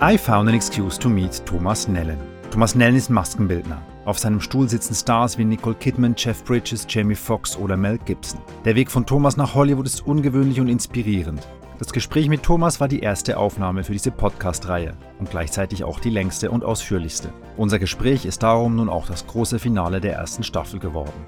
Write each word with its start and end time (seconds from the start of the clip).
I 0.00 0.16
found 0.16 0.48
an 0.48 0.54
excuse 0.54 0.96
to 1.00 1.08
meet 1.08 1.44
Thomas 1.44 1.88
Nellen. 1.88 2.20
Thomas 2.52 2.76
Nellen 2.76 2.94
ist 2.94 3.10
Maskenbildner. 3.10 3.82
Auf 4.04 4.20
seinem 4.20 4.40
Stuhl 4.40 4.68
sitzen 4.68 4.94
Stars 4.94 5.36
wie 5.38 5.44
Nicole 5.44 5.74
Kidman, 5.74 6.14
Jeff 6.16 6.44
Bridges, 6.44 6.86
Jamie 6.88 7.16
Foxx 7.16 7.56
oder 7.56 7.76
Mel 7.76 7.98
Gibson. 8.04 8.40
Der 8.64 8.76
Weg 8.76 8.92
von 8.92 9.04
Thomas 9.04 9.36
nach 9.36 9.56
Hollywood 9.56 9.86
ist 9.86 10.06
ungewöhnlich 10.06 10.60
und 10.60 10.68
inspirierend. 10.68 11.44
Das 11.80 11.92
Gespräch 11.92 12.28
mit 12.28 12.44
Thomas 12.44 12.78
war 12.78 12.86
die 12.86 13.00
erste 13.00 13.38
Aufnahme 13.38 13.82
für 13.82 13.92
diese 13.92 14.12
Podcast-Reihe 14.12 14.94
und 15.18 15.32
gleichzeitig 15.32 15.82
auch 15.82 15.98
die 15.98 16.10
längste 16.10 16.52
und 16.52 16.64
ausführlichste. 16.64 17.32
Unser 17.56 17.80
Gespräch 17.80 18.24
ist 18.24 18.44
darum 18.44 18.76
nun 18.76 18.88
auch 18.88 19.08
das 19.08 19.26
große 19.26 19.58
Finale 19.58 20.00
der 20.00 20.14
ersten 20.14 20.44
Staffel 20.44 20.78
geworden. 20.78 21.26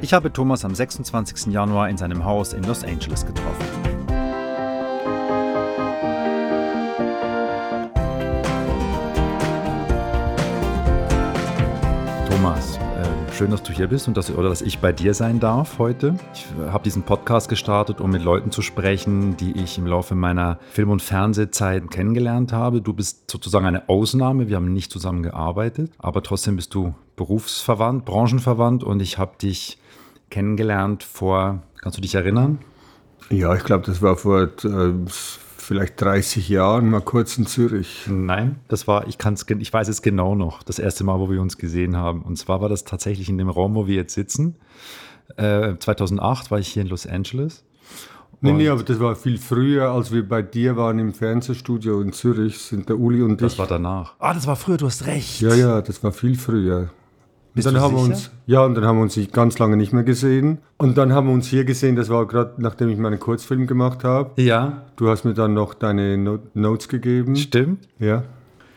Ich 0.00 0.14
habe 0.14 0.32
Thomas 0.32 0.64
am 0.64 0.74
26. 0.74 1.52
Januar 1.52 1.90
in 1.90 1.98
seinem 1.98 2.24
Haus 2.24 2.54
in 2.54 2.62
Los 2.62 2.82
Angeles 2.82 3.26
getroffen. 3.26 3.97
Schön, 13.38 13.52
dass 13.52 13.62
du 13.62 13.72
hier 13.72 13.86
bist 13.86 14.08
und 14.08 14.16
dass, 14.16 14.32
oder 14.32 14.48
dass 14.48 14.62
ich 14.62 14.80
bei 14.80 14.90
dir 14.90 15.14
sein 15.14 15.38
darf 15.38 15.78
heute. 15.78 16.16
Ich 16.34 16.46
äh, 16.60 16.70
habe 16.70 16.82
diesen 16.82 17.04
Podcast 17.04 17.48
gestartet, 17.48 18.00
um 18.00 18.10
mit 18.10 18.24
Leuten 18.24 18.50
zu 18.50 18.62
sprechen, 18.62 19.36
die 19.36 19.52
ich 19.52 19.78
im 19.78 19.86
Laufe 19.86 20.16
meiner 20.16 20.58
Film- 20.72 20.90
und 20.90 21.02
Fernsehzeit 21.02 21.88
kennengelernt 21.88 22.52
habe. 22.52 22.82
Du 22.82 22.92
bist 22.92 23.30
sozusagen 23.30 23.64
eine 23.64 23.88
Ausnahme. 23.88 24.48
Wir 24.48 24.56
haben 24.56 24.72
nicht 24.72 24.90
zusammen 24.90 25.22
gearbeitet, 25.22 25.92
aber 25.98 26.24
trotzdem 26.24 26.56
bist 26.56 26.74
du 26.74 26.96
berufsverwandt, 27.14 28.04
branchenverwandt 28.04 28.82
und 28.82 29.00
ich 29.00 29.18
habe 29.18 29.38
dich 29.40 29.78
kennengelernt 30.30 31.04
vor, 31.04 31.62
kannst 31.80 31.96
du 31.96 32.02
dich 32.02 32.16
erinnern? 32.16 32.58
Ja, 33.30 33.54
ich 33.54 33.62
glaube, 33.62 33.86
das 33.86 34.02
war 34.02 34.16
vor 34.16 34.48
äh, 34.64 34.92
vielleicht 35.68 36.00
30 36.00 36.48
Jahren, 36.48 36.88
mal 36.88 37.02
kurz 37.02 37.36
in 37.36 37.46
Zürich. 37.46 38.06
Nein, 38.08 38.56
das 38.68 38.88
war, 38.88 39.06
ich, 39.06 39.18
kann's, 39.18 39.44
ich 39.46 39.70
weiß 39.70 39.88
es 39.88 40.00
genau 40.00 40.34
noch, 40.34 40.62
das 40.62 40.78
erste 40.78 41.04
Mal, 41.04 41.20
wo 41.20 41.30
wir 41.30 41.42
uns 41.42 41.58
gesehen 41.58 41.94
haben. 41.94 42.22
Und 42.22 42.36
zwar 42.36 42.62
war 42.62 42.70
das 42.70 42.84
tatsächlich 42.84 43.28
in 43.28 43.36
dem 43.36 43.50
Raum, 43.50 43.74
wo 43.74 43.86
wir 43.86 43.94
jetzt 43.94 44.14
sitzen. 44.14 44.56
Äh, 45.36 45.76
2008 45.78 46.50
war 46.50 46.58
ich 46.58 46.68
hier 46.68 46.82
in 46.82 46.88
Los 46.88 47.06
Angeles. 47.06 47.64
Nee, 48.40 48.52
nee, 48.52 48.68
aber 48.68 48.82
das 48.82 48.98
war 48.98 49.14
viel 49.14 49.36
früher, 49.36 49.90
als 49.90 50.10
wir 50.10 50.26
bei 50.26 50.40
dir 50.40 50.76
waren 50.76 50.98
im 51.00 51.12
Fernsehstudio 51.12 52.00
in 52.00 52.12
Zürich, 52.12 52.56
sind 52.58 52.88
der 52.88 52.98
Uli 52.98 53.20
und 53.20 53.42
das 53.42 53.52
ich. 53.52 53.58
Das 53.58 53.58
war 53.58 53.66
danach. 53.66 54.14
Ah, 54.20 54.32
das 54.32 54.46
war 54.46 54.56
früher, 54.56 54.78
du 54.78 54.86
hast 54.86 55.06
recht. 55.06 55.42
Ja, 55.42 55.54
ja, 55.54 55.82
das 55.82 56.02
war 56.02 56.12
viel 56.12 56.36
früher. 56.36 56.88
Bist 57.58 57.66
dann 57.74 57.80
haben 57.82 57.94
wir 57.94 58.00
sicher? 58.00 58.14
uns, 58.14 58.30
ja, 58.46 58.64
und 58.64 58.74
dann 58.74 58.84
haben 58.84 58.96
wir 58.98 59.02
uns 59.02 59.18
ganz 59.32 59.58
lange 59.58 59.76
nicht 59.76 59.92
mehr 59.92 60.02
gesehen. 60.04 60.58
Und 60.78 60.96
dann 60.98 61.12
haben 61.12 61.26
wir 61.28 61.34
uns 61.34 61.46
hier 61.46 61.64
gesehen, 61.64 61.96
das 61.96 62.08
war 62.08 62.26
gerade 62.26 62.52
nachdem 62.58 62.88
ich 62.88 62.98
meinen 62.98 63.18
Kurzfilm 63.20 63.66
gemacht 63.66 64.04
habe. 64.04 64.30
Ja, 64.42 64.82
Du 64.96 65.08
hast 65.08 65.24
mir 65.24 65.34
dann 65.34 65.54
noch 65.54 65.74
deine 65.74 66.16
No- 66.18 66.38
Notes 66.54 66.88
gegeben. 66.88 67.36
stimmt. 67.36 67.86
Ja, 67.98 68.22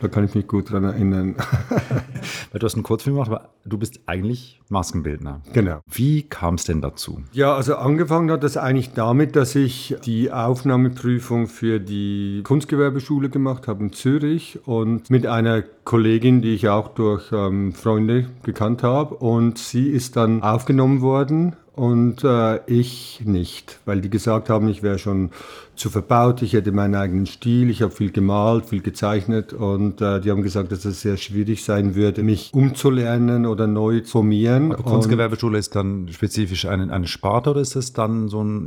da 0.01 0.07
kann 0.07 0.25
ich 0.25 0.35
mich 0.35 0.47
gut 0.47 0.71
dran 0.71 0.83
erinnern. 0.83 1.35
Weil 2.51 2.59
du 2.59 2.65
hast 2.65 2.73
einen 2.73 2.83
Kurzfilm 2.83 3.15
gemacht, 3.15 3.29
aber 3.29 3.49
du 3.65 3.77
bist 3.77 4.01
eigentlich 4.07 4.59
Maskenbildner. 4.69 5.41
genau. 5.53 5.79
Wie 5.89 6.23
kam 6.23 6.55
es 6.55 6.63
denn 6.63 6.81
dazu? 6.81 7.21
Ja, 7.31 7.55
also 7.55 7.75
angefangen 7.75 8.31
hat 8.31 8.43
das 8.43 8.57
eigentlich 8.57 8.93
damit, 8.93 9.35
dass 9.35 9.55
ich 9.55 9.95
die 10.05 10.31
Aufnahmeprüfung 10.31 11.47
für 11.47 11.79
die 11.79 12.41
Kunstgewerbeschule 12.43 13.29
gemacht 13.29 13.67
habe 13.67 13.83
in 13.83 13.93
Zürich 13.93 14.59
und 14.65 15.09
mit 15.09 15.27
einer 15.27 15.61
Kollegin, 15.61 16.41
die 16.41 16.53
ich 16.53 16.69
auch 16.69 16.89
durch 16.89 17.31
ähm, 17.31 17.73
Freunde 17.73 18.29
gekannt 18.43 18.83
habe. 18.83 19.15
Und 19.15 19.57
sie 19.57 19.87
ist 19.87 20.15
dann 20.15 20.41
aufgenommen 20.41 21.01
worden 21.01 21.55
und 21.73 22.23
äh, 22.25 22.59
ich 22.67 23.21
nicht, 23.23 23.79
weil 23.85 24.01
die 24.01 24.09
gesagt 24.09 24.49
haben, 24.49 24.67
ich 24.67 24.83
wäre 24.83 24.99
schon 24.99 25.31
zu 25.75 25.89
verbaut, 25.89 26.41
ich 26.41 26.53
hätte 26.53 26.73
meinen 26.73 26.95
eigenen 26.95 27.25
Stil, 27.25 27.69
ich 27.69 27.81
habe 27.81 27.91
viel 27.91 28.11
gemalt, 28.11 28.65
viel 28.65 28.81
gezeichnet 28.81 29.53
und 29.53 30.01
äh, 30.01 30.19
die 30.19 30.31
haben 30.31 30.43
gesagt, 30.43 30.71
dass 30.71 30.83
es 30.83 31.01
sehr 31.01 31.15
schwierig 31.15 31.63
sein 31.63 31.95
würde, 31.95 32.23
mich 32.23 32.53
umzulernen 32.53 33.45
oder 33.45 33.67
neu 33.67 34.01
zu 34.01 34.11
formieren. 34.11 34.73
Aber 34.73 34.83
Kunstgewerbeschule 34.83 35.57
ist 35.57 35.75
dann 35.75 36.09
spezifisch 36.11 36.65
eine, 36.65 36.91
eine 36.91 37.07
Sparte 37.07 37.51
oder 37.51 37.61
ist 37.61 37.75
es 37.75 37.93
dann 37.93 38.27
so 38.27 38.43
ein 38.43 38.65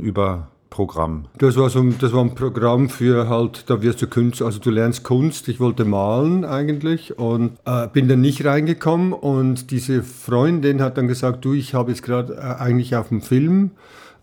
Überprogramm? 0.69 1.25
Das 1.37 1.55
war, 1.55 1.69
so, 1.69 1.79
ein- 1.79 1.95
das 1.99 2.11
war 2.13 2.21
ein 2.21 2.35
Programm 2.35 2.89
für 2.89 3.29
halt, 3.29 3.69
da 3.69 3.81
wirst 3.81 4.01
du 4.01 4.07
Künstler, 4.07 4.47
also 4.47 4.59
du 4.59 4.69
lernst 4.71 5.03
Kunst. 5.03 5.47
Ich 5.47 5.59
wollte 5.59 5.85
malen 5.85 6.43
eigentlich 6.43 7.17
und 7.17 7.51
äh, 7.65 7.87
bin 7.87 8.07
dann 8.07 8.21
nicht 8.21 8.43
reingekommen. 8.45 9.13
Und 9.13 9.71
diese 9.71 10.03
Freundin 10.03 10.81
hat 10.81 10.97
dann 10.97 11.07
gesagt, 11.07 11.45
du, 11.45 11.53
ich 11.53 11.73
habe 11.73 11.91
jetzt 11.91 12.03
gerade 12.03 12.33
äh, 12.35 12.61
eigentlich 12.61 12.95
auf 12.95 13.09
dem 13.09 13.21
Film 13.21 13.71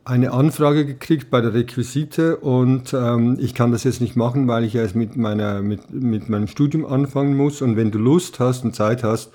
eine 0.05 0.33
Anfrage 0.33 0.85
gekriegt 0.85 1.31
bei 1.31 1.41
der 1.41 1.55
Requisite 1.55 2.37
und 2.39 2.93
ähm, 2.93 3.39
ich 3.41 3.55
kann 3.55 3.71
das 3.71 3.85
jetzt 3.85 4.01
nicht 4.01 4.17
machen, 4.17 4.49
weil 4.49 4.65
ich 4.65 4.75
erst 4.75 4.97
mit, 4.97 5.17
meiner, 5.17 5.63
mit, 5.63 5.93
mit 5.93 6.29
meinem 6.29 6.49
Studium 6.49 6.85
anfangen 6.85 7.37
muss. 7.37 7.63
Und 7.63 7.77
wenn 7.77 7.93
du 7.93 7.99
Lust 7.99 8.41
hast 8.41 8.65
und 8.65 8.75
Zeit 8.75 9.05
hast, 9.05 9.31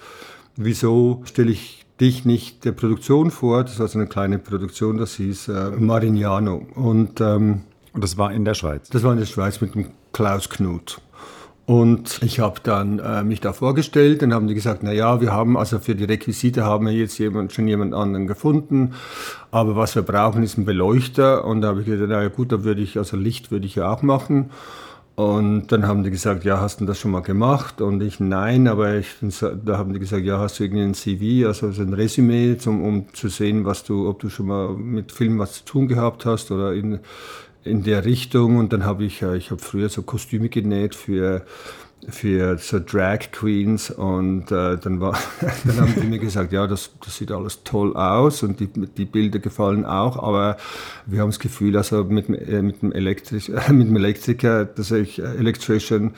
wieso 0.58 1.22
stelle 1.26 1.52
ich 1.52 1.86
dich 2.00 2.26
nicht 2.26 2.66
der 2.66 2.72
Produktion 2.72 3.32
vor? 3.32 3.64
Das 3.64 3.80
war 3.80 3.88
so 3.88 4.00
eine 4.00 4.08
kleine 4.08 4.40
Produktion, 4.40 4.98
das 4.98 5.16
hieß 5.16 5.48
äh, 5.50 5.72
Marignano. 5.72 6.66
Und 6.76 7.22
ähm, 7.22 7.62
Und 7.94 8.04
das 8.04 8.18
war 8.18 8.32
in 8.32 8.46
der 8.46 8.54
Schweiz. 8.54 8.90
das 8.90 9.04
war 9.04 9.12
in 9.14 9.20
der 9.20 9.26
Schweiz 9.26 9.62
mit 9.62 9.76
dem 9.76 9.88
Klaus 10.14 10.50
Knut. 10.50 11.02
Und 11.66 12.22
ich 12.24 12.40
habe 12.40 12.62
dann 12.64 13.00
äh, 13.00 13.26
mich 13.26 13.42
da 13.42 13.52
vorgestellt, 13.52 14.22
dann 14.22 14.34
haben 14.34 14.48
die 14.48 14.54
gesagt, 14.54 14.84
na 14.84 14.94
ja, 14.94 15.20
wir 15.20 15.34
haben 15.34 15.58
also 15.58 15.80
für 15.80 15.96
die 15.96 16.06
Requisite 16.06 16.64
haben 16.64 16.86
wir 16.86 16.94
jetzt 16.94 17.18
jemand, 17.18 17.52
schon 17.52 17.68
jemand 17.68 17.94
anderen 17.94 18.26
gefunden, 18.26 18.94
aber 19.52 19.76
was 19.76 19.94
wir 19.94 20.02
brauchen 20.02 20.44
ist 20.44 20.58
ein 20.58 20.64
Beleuchter 20.64 21.44
und 21.44 21.60
da 21.62 21.68
habe 21.68 21.82
ich 21.82 21.88
gesagt, 21.88 22.10
na 22.10 22.22
ja 22.24 22.30
gut, 22.30 22.54
da 22.54 22.64
würde 22.64 22.82
ich 22.82 22.98
also 22.98 23.18
Licht 23.18 23.52
würde 23.52 23.66
ich 23.66 23.76
ja 23.76 23.92
auch 23.92 24.02
machen. 24.02 24.50
Und 25.18 25.72
dann 25.72 25.88
haben 25.88 26.04
die 26.04 26.12
gesagt, 26.12 26.44
ja, 26.44 26.62
hast 26.62 26.80
du 26.80 26.86
das 26.86 27.00
schon 27.00 27.10
mal 27.10 27.24
gemacht? 27.24 27.82
Und 27.82 28.04
ich, 28.04 28.20
nein, 28.20 28.68
aber 28.68 28.98
ich, 28.98 29.08
da 29.66 29.80
haben 29.80 29.92
die 29.92 30.00
gesagt, 30.00 30.24
ja, 30.24 30.38
hast 30.38 30.60
du 30.60 30.64
irgendwie 30.64 30.84
ein 30.84 30.94
CV, 30.94 31.48
also 31.48 31.72
so 31.72 31.82
ein 31.82 31.94
Resümee, 31.94 32.56
zum, 32.60 32.84
um 32.84 33.12
zu 33.14 33.28
sehen, 33.28 33.66
was 33.66 33.84
du, 33.84 34.08
ob 34.08 34.20
du 34.20 34.30
schon 34.30 34.46
mal 34.46 34.76
mit 34.76 35.12
Film 35.12 35.40
was 35.40 35.54
zu 35.54 35.66
tun 35.66 35.88
gehabt 35.88 36.28
hast 36.28 36.52
oder 36.52 36.72
in, 36.76 37.00
in 37.64 37.82
der 37.82 38.06
Richtung. 38.06 38.58
Und 38.58 38.74
dann 38.74 38.86
habe 38.86 39.06
ich, 39.06 39.24
äh, 39.24 39.36
ich 39.38 39.50
habe 39.50 39.60
früher 39.60 39.90
so 39.90 40.04
Kostüme 40.04 40.50
genäht 40.50 40.94
für, 40.94 41.48
für 42.10 42.58
so 42.58 42.80
Drag 42.80 43.32
Queens 43.32 43.92
und 43.92 44.52
äh, 44.52 44.78
dann, 44.78 45.00
war, 45.02 45.18
dann 45.66 45.82
haben 45.82 45.96
die 45.96 46.08
mir 46.08 46.20
gesagt, 46.20 46.54
ja, 46.54 46.68
das, 46.68 46.92
das 47.04 47.18
sieht 47.18 47.32
alles 47.32 47.64
toll 47.64 47.96
aus 47.96 48.44
und 48.44 48.60
die, 48.60 48.68
die 48.68 49.06
Bilder 49.06 49.40
gefallen 49.40 49.86
auch, 49.86 50.22
aber 50.22 50.58
wir 51.06 51.22
haben 51.22 51.30
das 51.30 51.40
Gefühl, 51.40 51.76
also 51.76 52.04
mit, 52.04 52.30
äh, 52.30 52.62
mit, 52.62 52.82
dem, 52.82 52.92
Elektri 52.92 53.42
mit 53.72 53.88
dem 53.88 53.96
Elektriker, 53.96 54.66
dass 54.66 54.92
ich 54.92 55.20
äh, 55.20 55.24
Electrician, 55.24 56.14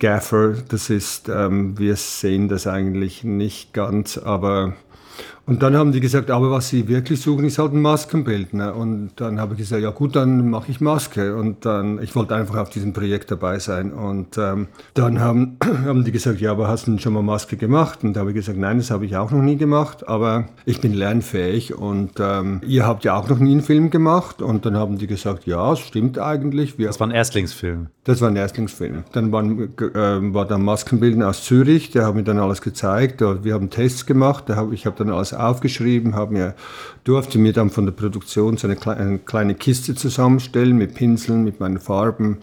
Gaffer, 0.00 0.54
das 0.68 0.90
ist, 0.90 1.28
ähm, 1.28 1.78
wir 1.78 1.94
sehen 1.94 2.48
das 2.48 2.66
eigentlich 2.66 3.22
nicht 3.22 3.72
ganz, 3.72 4.18
aber 4.18 4.74
und 5.46 5.62
dann 5.62 5.76
haben 5.76 5.92
die 5.92 6.00
gesagt, 6.00 6.30
aber 6.30 6.50
was 6.50 6.68
sie 6.68 6.88
wirklich 6.88 7.20
suchen, 7.20 7.44
ist 7.44 7.58
halt 7.58 7.72
ein 7.72 7.80
Maskenbildner. 7.82 8.74
Und 8.74 9.10
dann 9.16 9.38
habe 9.40 9.54
ich 9.54 9.58
gesagt, 9.60 9.82
ja 9.82 9.90
gut, 9.90 10.16
dann 10.16 10.50
mache 10.50 10.70
ich 10.70 10.80
Maske. 10.80 11.36
Und 11.36 11.64
dann, 11.64 12.02
ich 12.02 12.14
wollte 12.16 12.34
einfach 12.34 12.56
auf 12.56 12.70
diesem 12.70 12.92
Projekt 12.92 13.30
dabei 13.30 13.58
sein. 13.58 13.92
Und 13.92 14.38
ähm, 14.38 14.66
dann 14.94 15.20
haben, 15.20 15.56
haben 15.84 16.04
die 16.04 16.12
gesagt, 16.12 16.40
ja, 16.40 16.50
aber 16.50 16.66
hast 16.68 16.86
du 16.86 16.92
denn 16.92 16.98
schon 17.00 17.12
mal 17.12 17.22
Maske 17.22 17.56
gemacht? 17.56 18.02
Und 18.02 18.14
da 18.14 18.20
habe 18.20 18.30
ich 18.30 18.36
gesagt, 18.36 18.58
nein, 18.58 18.78
das 18.78 18.90
habe 18.90 19.06
ich 19.06 19.16
auch 19.16 19.30
noch 19.30 19.42
nie 19.42 19.56
gemacht, 19.56 20.08
aber 20.08 20.46
ich 20.64 20.80
bin 20.80 20.92
lernfähig. 20.94 21.74
Und 21.76 22.12
ähm, 22.18 22.60
ihr 22.66 22.86
habt 22.86 23.04
ja 23.04 23.14
auch 23.16 23.28
noch 23.28 23.38
nie 23.38 23.52
einen 23.52 23.62
Film 23.62 23.90
gemacht. 23.90 24.42
Und 24.42 24.66
dann 24.66 24.76
haben 24.76 24.98
die 24.98 25.06
gesagt, 25.06 25.46
ja, 25.46 25.72
es 25.72 25.78
stimmt 25.78 26.18
eigentlich. 26.18 26.76
Wir 26.78 26.88
Das 26.88 26.98
war 27.00 27.06
ein 27.06 27.12
Erstlingsfilm. 27.12 27.86
das 28.04 28.20
war 28.20 28.28
ein 28.30 28.36
Erstlingsfilm. 28.36 29.04
Dann 29.12 29.30
waren, 29.32 29.60
äh, 29.78 30.34
war 30.34 30.46
der 30.46 30.58
Maskenbildner 30.58 31.28
aus 31.28 31.44
Zürich, 31.44 31.90
der 31.92 32.04
hat 32.06 32.14
mir 32.16 32.24
dann 32.24 32.38
alles 32.38 32.60
gezeigt. 32.62 33.20
Da- 33.20 33.44
Wir 33.44 33.54
haben 33.54 33.70
Tests 33.70 34.06
gemacht, 34.06 34.44
da 34.48 34.56
hab, 34.56 34.72
ich 34.72 34.86
habe 34.86 34.96
dann 34.98 35.10
alles 35.10 35.35
aufgeschrieben, 35.36 36.14
hab 36.14 36.30
mir, 36.30 36.54
durfte 37.04 37.38
mir 37.38 37.52
dann 37.52 37.70
von 37.70 37.84
der 37.86 37.92
Produktion 37.92 38.56
so 38.56 38.66
eine, 38.66 38.76
klei- 38.76 38.96
eine 38.96 39.18
kleine 39.18 39.54
Kiste 39.54 39.94
zusammenstellen 39.94 40.76
mit 40.76 40.94
Pinseln, 40.94 41.44
mit 41.44 41.60
meinen 41.60 41.78
Farben. 41.78 42.38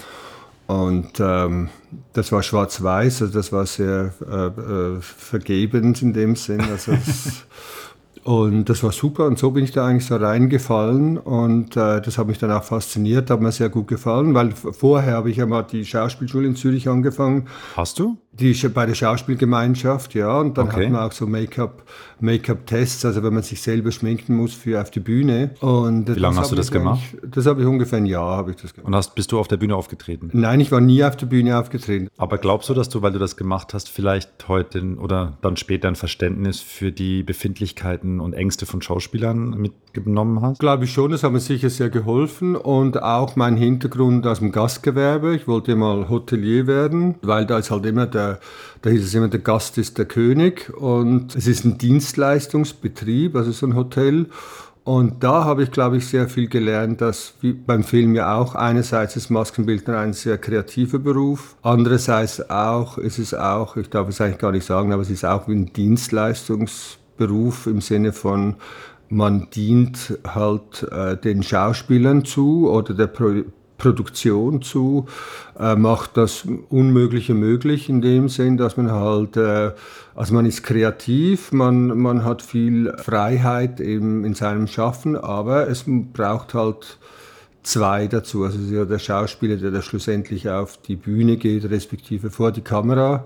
Und 0.68 1.20
ähm, 1.20 1.70
das 2.14 2.32
war 2.32 2.42
schwarz-weiß, 2.42 3.22
also 3.24 3.34
das 3.34 3.52
war 3.52 3.66
sehr 3.66 4.14
äh, 4.28 4.46
äh, 4.48 5.02
vergebend 5.02 6.02
in 6.02 6.14
dem 6.14 6.36
Sinn. 6.38 6.62
Also 6.62 6.94
das, 6.94 7.44
und 8.24 8.70
das 8.70 8.82
war 8.82 8.94
super 8.94 9.26
und 9.28 9.38
so 9.38 9.52
bin 9.52 9.66
ich 9.66 9.72
da 9.72 9.86
eigentlich 9.86 10.06
so 10.06 10.16
reingefallen 10.16 11.18
und 11.18 11.76
äh, 11.76 12.02
das 12.02 12.18
hat 12.18 12.28
mich 12.28 12.38
dann 12.40 12.52
auch 12.52 12.64
fasziniert, 12.64 13.30
hat 13.30 13.42
mir 13.42 13.52
sehr 13.52 13.68
gut 13.68 13.90
gefallen, 13.90 14.34
weil 14.34 14.52
vorher 14.54 15.16
habe 15.16 15.30
ich 15.30 15.38
ja 15.38 15.46
mal 15.46 15.64
die 15.64 15.84
Schauspielschule 15.86 16.48
in 16.48 16.56
Zürich 16.56 16.88
angefangen, 16.88 17.48
Hast 17.76 18.00
du? 18.00 18.18
Die 18.40 18.54
bei 18.70 18.86
der 18.86 18.96
Schauspielgemeinschaft, 18.96 20.14
ja, 20.16 20.40
und 20.40 20.58
dann 20.58 20.68
Okay. 20.68 20.86
hat 20.86 20.92
man 20.92 21.02
auch 21.02 21.12
so 21.12 21.28
Make-up 21.28 21.84
Make-up-Tests, 22.20 23.04
also 23.06 23.22
wenn 23.22 23.34
man 23.34 23.44
sich 23.44 23.62
selber 23.62 23.92
schminken 23.92 24.36
muss 24.38 24.54
für 24.54 24.82
auf 24.82 24.90
die 24.90 25.02
Bühne. 25.02 25.52
Und 25.60 26.08
Wie 26.16 26.20
lange 26.20 26.38
hast 26.38 26.52
du 26.52 26.56
das 26.56 26.72
gemacht? 26.72 27.02
Das 27.22 27.46
habe 27.46 27.62
ich 27.62 27.68
ungefähr 27.68 27.98
ein 27.98 28.06
Jahr 28.06 28.38
habe 28.38 28.52
ich 28.52 28.58
das 28.58 28.74
gemacht. 28.74 28.88
Und 28.88 28.96
hast, 28.96 29.14
bist 29.14 29.32
du 29.34 29.40
auf 29.40 29.48
der 29.50 29.58
Bühne 29.58 29.76
aufgetreten? 29.76 30.30
Nein, 30.32 30.62
ich 30.62 30.72
war 30.72 30.80
nie 30.80 31.04
auf 31.04 31.18
der 31.18 31.26
Bühne 31.26 31.58
aufgetreten. 31.58 32.08
Aber 32.18 32.38
glaubst 32.38 32.70
du, 32.70 32.74
dass 32.74 32.88
du, 32.88 33.02
weil 33.02 33.12
du 33.12 33.20
das 33.20 33.36
gemacht 33.36 33.74
hast, 33.74 33.90
vielleicht 33.90 34.48
heute 34.48 34.96
oder 34.98 35.38
dann 35.42 35.58
später 35.58 35.90
ein 35.90 35.96
Verständnis 35.96 36.62
für 36.62 36.92
die 36.94 37.24
Befindlichkeiten 37.24 38.22
und 38.22 38.34
Ängste 38.34 38.66
von 38.66 38.82
Schauspielern 38.82 39.50
mitgenommen 39.60 40.42
hast? 40.42 40.60
Glaube 40.60 40.86
ich 40.86 40.94
schon, 40.94 41.12
das 41.12 41.24
hat 41.24 41.34
mir 41.34 41.40
sicher 41.42 41.70
sehr 41.70 41.90
geholfen 41.90 42.56
und 42.56 43.04
auch 43.04 43.36
mein 43.36 43.58
Hintergrund 43.58 44.26
aus 44.28 44.40
dem 44.40 44.52
Gastgewerbe. 44.54 45.36
Ich 45.36 45.48
wollte 45.48 45.76
mal 45.76 46.08
Hotelier 46.10 46.68
werden, 46.68 47.16
weil 47.22 47.46
da 47.46 47.58
ist 47.58 47.70
halt 47.70 47.86
immer 47.86 48.06
der, 48.08 48.23
da 48.82 48.90
hieß 48.90 49.04
es 49.04 49.14
immer, 49.14 49.28
der 49.28 49.40
Gast 49.40 49.78
ist 49.78 49.98
der 49.98 50.06
König 50.06 50.72
und 50.76 51.36
es 51.36 51.48
ist 51.48 51.64
ein 51.66 51.78
Dienstleistungsbetrieb, 51.78 53.36
also 53.36 53.52
so 53.52 53.66
ein 53.66 53.76
Hotel. 53.76 54.28
Und 54.84 55.24
da 55.24 55.46
habe 55.46 55.64
ich, 55.64 55.72
glaube 55.72 55.96
ich, 55.98 56.08
sehr 56.08 56.28
viel 56.28 56.50
gelernt, 56.50 57.00
dass 57.00 57.36
wie 57.40 57.54
beim 57.54 57.86
Film 57.86 58.16
ja 58.16 58.36
auch 58.38 58.54
einerseits 58.54 59.16
ist 59.16 59.30
Maskenbildner 59.30 59.98
ein 59.98 60.12
sehr 60.12 60.38
kreativer 60.38 61.00
Beruf, 61.00 61.56
andererseits 61.62 62.50
auch 62.50 62.98
ist 62.98 63.18
es 63.18 63.34
auch, 63.34 63.78
ich 63.78 63.90
darf 63.90 64.10
es 64.10 64.20
eigentlich 64.20 64.40
gar 64.40 64.52
nicht 64.52 64.66
sagen, 64.66 64.92
aber 64.92 65.02
es 65.02 65.10
ist 65.10 65.24
auch 65.24 65.48
wie 65.48 65.54
ein 65.54 65.72
Dienstleistungsberuf 65.72 67.68
im 67.68 67.80
Sinne 67.80 68.12
von 68.12 68.56
man 69.14 69.48
dient 69.52 70.18
halt 70.28 70.84
äh, 70.92 71.16
den 71.16 71.44
Schauspielern 71.44 72.26
zu 72.26 72.70
oder 72.70 72.94
der 72.94 73.08
Pro 73.08 73.44
Produktion 73.84 74.62
zu, 74.62 75.08
äh, 75.60 75.76
macht 75.76 76.16
das 76.16 76.48
Unmögliche 76.70 77.34
möglich 77.34 77.90
in 77.90 78.02
dem 78.02 78.30
Sinn, 78.30 78.56
dass 78.56 78.78
man 78.78 78.90
halt, 78.92 79.36
äh, 79.36 79.72
also 80.16 80.34
man 80.34 80.46
ist 80.46 80.64
kreativ, 80.64 81.52
man, 81.52 81.98
man 81.98 82.24
hat 82.24 82.42
viel 82.42 82.94
Freiheit 82.98 83.82
im, 83.82 84.24
in 84.24 84.36
seinem 84.36 84.68
Schaffen, 84.68 85.18
aber 85.18 85.68
es 85.68 85.84
braucht 85.86 86.54
halt 86.54 86.98
zwei 87.64 88.08
dazu. 88.08 88.46
Also 88.46 88.86
der 88.86 89.00
Schauspieler, 89.00 89.58
der 89.58 89.72
da 89.72 89.82
schlussendlich 89.82 90.50
auf 90.50 90.78
die 90.78 90.96
Bühne 90.96 91.36
geht, 91.36 91.70
respektive 91.70 92.30
vor 92.30 92.54
die 92.54 92.62
Kamera 92.62 93.26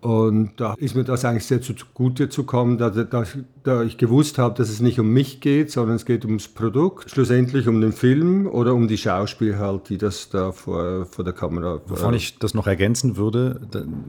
und 0.00 0.52
da 0.56 0.74
ist 0.78 0.94
mir 0.94 1.04
das 1.04 1.24
eigentlich 1.24 1.44
sehr 1.44 1.60
zugute 1.60 2.30
zu 2.30 2.44
kommen, 2.44 2.78
da, 2.78 2.88
da, 2.88 3.24
da, 3.62 3.82
ich 3.82 3.98
gewusst 3.98 4.38
habe, 4.38 4.56
dass 4.56 4.70
es 4.70 4.80
nicht 4.80 4.98
um 4.98 5.12
mich 5.12 5.40
geht, 5.40 5.70
sondern 5.70 5.96
es 5.96 6.06
geht 6.06 6.24
ums 6.24 6.48
Produkt, 6.48 7.10
schlussendlich 7.10 7.68
um 7.68 7.80
den 7.82 7.92
Film 7.92 8.46
oder 8.46 8.74
um 8.74 8.88
die 8.88 8.96
Schauspieler 8.96 9.58
halt, 9.58 9.90
die 9.90 9.98
das 9.98 10.30
da 10.30 10.52
vor, 10.52 11.04
vor 11.04 11.24
der 11.24 11.34
Kamera. 11.34 11.82
Wovon 11.86 12.14
ich 12.14 12.38
das 12.38 12.54
noch 12.54 12.66
ergänzen 12.66 13.18
würde, 13.18 13.60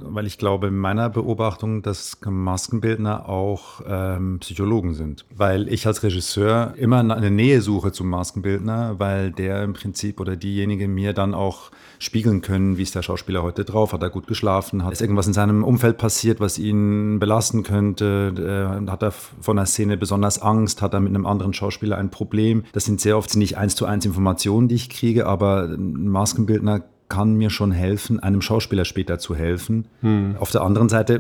weil 0.02 0.28
ich 0.28 0.38
glaube 0.38 0.68
in 0.68 0.78
meiner 0.78 1.10
Beobachtung, 1.10 1.82
dass 1.82 2.18
Maskenbildner 2.26 3.28
auch 3.28 3.82
ähm, 3.86 4.40
Psychologen 4.40 4.94
sind. 4.94 5.26
Weil 5.36 5.68
ich 5.68 5.86
als 5.88 6.04
Regisseur 6.04 6.74
immer 6.78 7.00
eine 7.00 7.32
Nähe 7.32 7.62
suche 7.62 7.92
zum 7.92 8.10
Maskenbildner, 8.10 9.00
weil 9.00 9.32
der 9.32 9.64
im 9.64 9.74
Prinzip 9.74 10.22
oder 10.22 10.38
diejenige 10.38 10.88
mir 10.88 11.12
dann 11.14 11.34
auch 11.34 11.72
spiegeln 12.02 12.42
können, 12.42 12.78
wie 12.78 12.82
ist 12.82 12.96
der 12.96 13.04
Schauspieler 13.04 13.44
heute 13.44 13.64
drauf, 13.64 13.94
hat 13.94 14.02
er 14.02 14.10
gut 14.10 14.26
geschlafen, 14.26 14.84
hat 14.84 14.92
ist 14.92 15.02
irgendwas 15.02 15.28
in 15.28 15.34
seinem 15.34 15.64
Umfeld 15.64 16.00
passiert, 16.00 16.40
was 16.40 16.58
ihn 16.58 17.20
belasten 17.20 17.62
könnte, 17.62 18.82
äh, 18.84 18.90
hat 18.90 19.04
er 19.04 19.12
von 19.12 19.56
der 19.56 19.68
Szene 19.68 19.98
besonders 19.98 20.42
Angst, 20.42 20.82
hat 20.82 20.96
er 20.96 21.00
mit 21.00 21.10
einem 21.10 21.28
anderen 21.28 21.54
Schauspieler 21.54 21.98
ein 21.98 22.10
Problem. 22.10 22.64
Das 22.74 22.86
sind 22.86 23.00
sehr 23.00 23.18
oft 23.18 23.36
nicht 23.36 23.56
eins 23.56 23.76
zu 23.76 23.86
eins 23.86 24.04
Informationen, 24.04 24.68
die 24.68 24.76
ich 24.76 24.90
kriege, 24.90 25.28
aber 25.28 25.66
ein 25.66 26.08
Maskenbildner 26.08 26.82
kann 27.12 27.36
mir 27.36 27.50
schon 27.50 27.72
helfen, 27.72 28.22
einem 28.22 28.42
Schauspieler 28.42 28.86
später 28.86 29.20
zu 29.20 29.36
helfen. 29.36 29.86
Hm. 30.00 30.38
Auf 30.40 30.50
der 30.50 30.62
anderen 30.62 30.88
Seite 30.88 31.20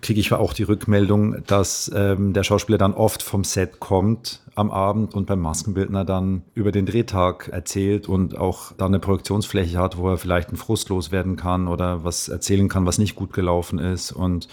kriege 0.00 0.20
ich 0.20 0.32
auch 0.32 0.52
die 0.52 0.62
Rückmeldung, 0.62 1.42
dass 1.44 1.90
ähm, 1.92 2.32
der 2.34 2.44
Schauspieler 2.44 2.78
dann 2.78 2.94
oft 2.94 3.24
vom 3.24 3.42
Set 3.42 3.80
kommt 3.80 4.42
am 4.54 4.70
Abend 4.70 5.14
und 5.14 5.26
beim 5.26 5.40
Maskenbildner 5.40 6.04
dann 6.04 6.42
über 6.54 6.70
den 6.70 6.86
Drehtag 6.86 7.48
erzählt 7.48 8.08
und 8.08 8.38
auch 8.38 8.72
dann 8.72 8.88
eine 8.88 9.00
Projektionsfläche 9.00 9.78
hat, 9.78 9.98
wo 9.98 10.08
er 10.08 10.18
vielleicht 10.18 10.50
ein 10.52 10.56
Frust 10.56 10.88
loswerden 10.88 11.34
kann 11.34 11.66
oder 11.66 12.04
was 12.04 12.28
erzählen 12.28 12.68
kann, 12.68 12.86
was 12.86 12.98
nicht 12.98 13.16
gut 13.16 13.32
gelaufen 13.32 13.80
ist. 13.80 14.12
Und 14.12 14.46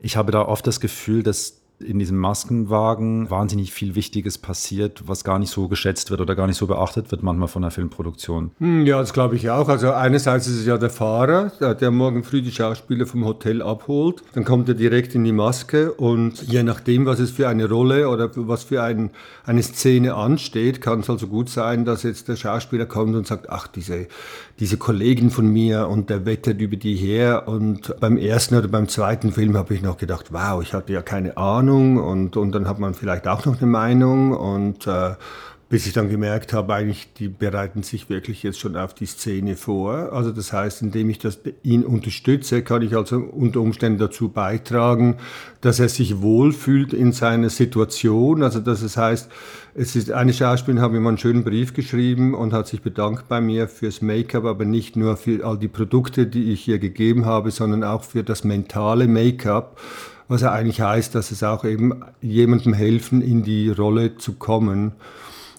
ich 0.00 0.16
habe 0.16 0.32
da 0.32 0.42
oft 0.42 0.66
das 0.66 0.80
Gefühl, 0.80 1.22
dass 1.22 1.60
in 1.78 1.98
diesem 1.98 2.16
Maskenwagen 2.16 3.28
wahnsinnig 3.28 3.72
viel 3.72 3.94
Wichtiges 3.94 4.38
passiert, 4.38 5.02
was 5.06 5.24
gar 5.24 5.38
nicht 5.38 5.50
so 5.50 5.68
geschätzt 5.68 6.10
wird 6.10 6.20
oder 6.20 6.34
gar 6.34 6.46
nicht 6.46 6.56
so 6.56 6.66
beachtet 6.66 7.10
wird 7.10 7.22
manchmal 7.22 7.48
von 7.48 7.62
der 7.62 7.70
Filmproduktion. 7.70 8.50
Hm, 8.58 8.86
ja, 8.86 8.98
das 8.98 9.12
glaube 9.12 9.36
ich 9.36 9.50
auch. 9.50 9.68
Also 9.68 9.92
einerseits 9.92 10.46
ist 10.46 10.60
es 10.60 10.66
ja 10.66 10.78
der 10.78 10.88
Fahrer, 10.90 11.52
der 11.74 11.90
morgen 11.90 12.24
früh 12.24 12.40
die 12.40 12.50
Schauspieler 12.50 13.06
vom 13.06 13.24
Hotel 13.24 13.60
abholt. 13.60 14.22
Dann 14.32 14.44
kommt 14.44 14.68
er 14.68 14.74
direkt 14.74 15.14
in 15.14 15.24
die 15.24 15.32
Maske 15.32 15.92
und 15.92 16.42
je 16.42 16.62
nachdem, 16.62 17.04
was 17.04 17.18
es 17.18 17.30
für 17.30 17.48
eine 17.48 17.68
Rolle 17.68 18.08
oder 18.08 18.30
was 18.34 18.64
für 18.64 18.82
ein, 18.82 19.10
eine 19.44 19.62
Szene 19.62 20.14
ansteht, 20.14 20.80
kann 20.80 21.00
es 21.00 21.10
also 21.10 21.26
gut 21.26 21.50
sein, 21.50 21.84
dass 21.84 22.04
jetzt 22.04 22.28
der 22.28 22.36
Schauspieler 22.36 22.86
kommt 22.86 23.14
und 23.14 23.26
sagt, 23.26 23.50
ach, 23.50 23.68
diese, 23.68 24.06
diese 24.58 24.78
Kollegin 24.78 25.30
von 25.30 25.46
mir 25.46 25.88
und 25.88 26.08
der 26.10 26.24
wettert 26.24 26.60
über 26.60 26.76
die 26.76 26.94
her. 26.94 27.46
Und 27.46 27.94
beim 28.00 28.16
ersten 28.16 28.54
oder 28.54 28.68
beim 28.68 28.88
zweiten 28.88 29.32
Film 29.32 29.56
habe 29.56 29.74
ich 29.74 29.82
noch 29.82 29.98
gedacht, 29.98 30.32
wow, 30.32 30.62
ich 30.62 30.72
hatte 30.72 30.92
ja 30.92 31.02
keine 31.02 31.36
Ahnung 31.36 31.56
Ahnung 31.56 31.98
und, 31.98 32.36
und 32.36 32.52
dann 32.52 32.68
hat 32.68 32.78
man 32.78 32.94
vielleicht 32.94 33.26
auch 33.26 33.44
noch 33.44 33.58
eine 33.58 33.70
Meinung 33.70 34.32
und 34.32 34.86
äh, 34.86 35.14
bis 35.68 35.86
ich 35.86 35.92
dann 35.92 36.08
gemerkt 36.08 36.52
habe, 36.52 36.74
eigentlich, 36.74 37.12
die 37.14 37.28
bereiten 37.28 37.82
sich 37.82 38.08
wirklich 38.08 38.44
jetzt 38.44 38.60
schon 38.60 38.76
auf 38.76 38.94
die 38.94 39.06
Szene 39.06 39.56
vor. 39.56 40.12
Also 40.12 40.30
das 40.30 40.52
heißt, 40.52 40.82
indem 40.82 41.10
ich 41.10 41.18
das 41.18 41.40
ihn 41.64 41.84
unterstütze, 41.84 42.62
kann 42.62 42.82
ich 42.82 42.94
also 42.96 43.16
unter 43.16 43.60
Umständen 43.60 43.98
dazu 43.98 44.28
beitragen, 44.28 45.16
dass 45.60 45.80
er 45.80 45.88
sich 45.88 46.22
wohlfühlt 46.22 46.92
in 46.92 47.10
seiner 47.10 47.50
Situation. 47.50 48.44
Also 48.44 48.60
dass 48.60 48.82
es 48.82 48.96
heißt, 48.96 49.28
es 49.74 49.96
ist 49.96 50.12
eine 50.12 50.32
Schauspielerin 50.32 50.82
hat 50.82 50.92
mir 50.92 51.00
mal 51.00 51.10
einen 51.10 51.18
schönen 51.18 51.42
Brief 51.42 51.74
geschrieben 51.74 52.34
und 52.34 52.52
hat 52.52 52.68
sich 52.68 52.82
bedankt 52.82 53.28
bei 53.28 53.40
mir 53.40 53.66
fürs 53.66 54.00
Make-up, 54.02 54.44
aber 54.44 54.64
nicht 54.64 54.94
nur 54.94 55.16
für 55.16 55.44
all 55.44 55.58
die 55.58 55.68
Produkte, 55.68 56.28
die 56.28 56.52
ich 56.52 56.68
ihr 56.68 56.78
gegeben 56.78 57.26
habe, 57.26 57.50
sondern 57.50 57.82
auch 57.82 58.04
für 58.04 58.22
das 58.22 58.44
mentale 58.44 59.08
Make-up 59.08 59.80
was 60.28 60.40
ja 60.40 60.50
eigentlich 60.50 60.80
heißt, 60.80 61.14
dass 61.14 61.30
es 61.30 61.44
auch 61.44 61.64
eben 61.64 62.04
jemandem 62.20 62.74
helfen, 62.74 63.22
in 63.22 63.44
die 63.44 63.70
Rolle 63.70 64.16
zu 64.16 64.32
kommen. 64.32 64.92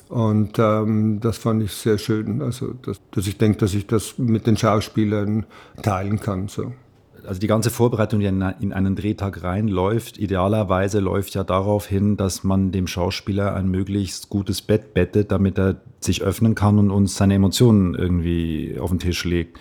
Und 0.10 0.58
ähm, 0.58 1.20
das 1.22 1.38
fand 1.38 1.64
ich 1.64 1.74
sehr 1.74 1.98
schön, 1.98 2.42
also 2.42 2.74
dass, 2.74 3.00
dass 3.12 3.28
ich 3.28 3.38
denke, 3.38 3.58
dass 3.58 3.74
ich 3.74 3.88
das 3.88 4.18
mit 4.18 4.48
den 4.48 4.56
Schauspielern 4.56 5.46
teilen 5.82 6.20
kann. 6.20 6.48
So. 6.48 6.72
Also 7.26 7.42
die 7.42 7.48
ganze 7.48 7.72
Vorbereitung, 7.72 8.22
die 8.22 8.26
in 8.26 8.42
einen 8.42 8.96
Drehtag 8.96 9.44
reinläuft, 9.44 10.18
idealerweise 10.18 11.00
läuft 11.00 11.36
ja 11.36 11.44
darauf 11.44 11.86
hin, 11.86 12.16
dass 12.16 12.46
man 12.46 12.72
dem 12.72 12.88
Schauspieler 12.88 13.54
ein 13.54 13.68
möglichst 13.68 14.30
gutes 14.30 14.62
Bett 14.62 14.94
bettet, 14.94 15.32
damit 15.32 15.58
er 15.58 15.76
sich 16.00 16.22
öffnen 16.22 16.56
kann 16.56 16.80
und 16.80 16.90
uns 16.90 17.18
seine 17.18 17.36
Emotionen 17.36 17.96
irgendwie 17.96 18.78
auf 18.80 18.92
den 18.92 19.00
Tisch 19.00 19.26
legt. 19.26 19.60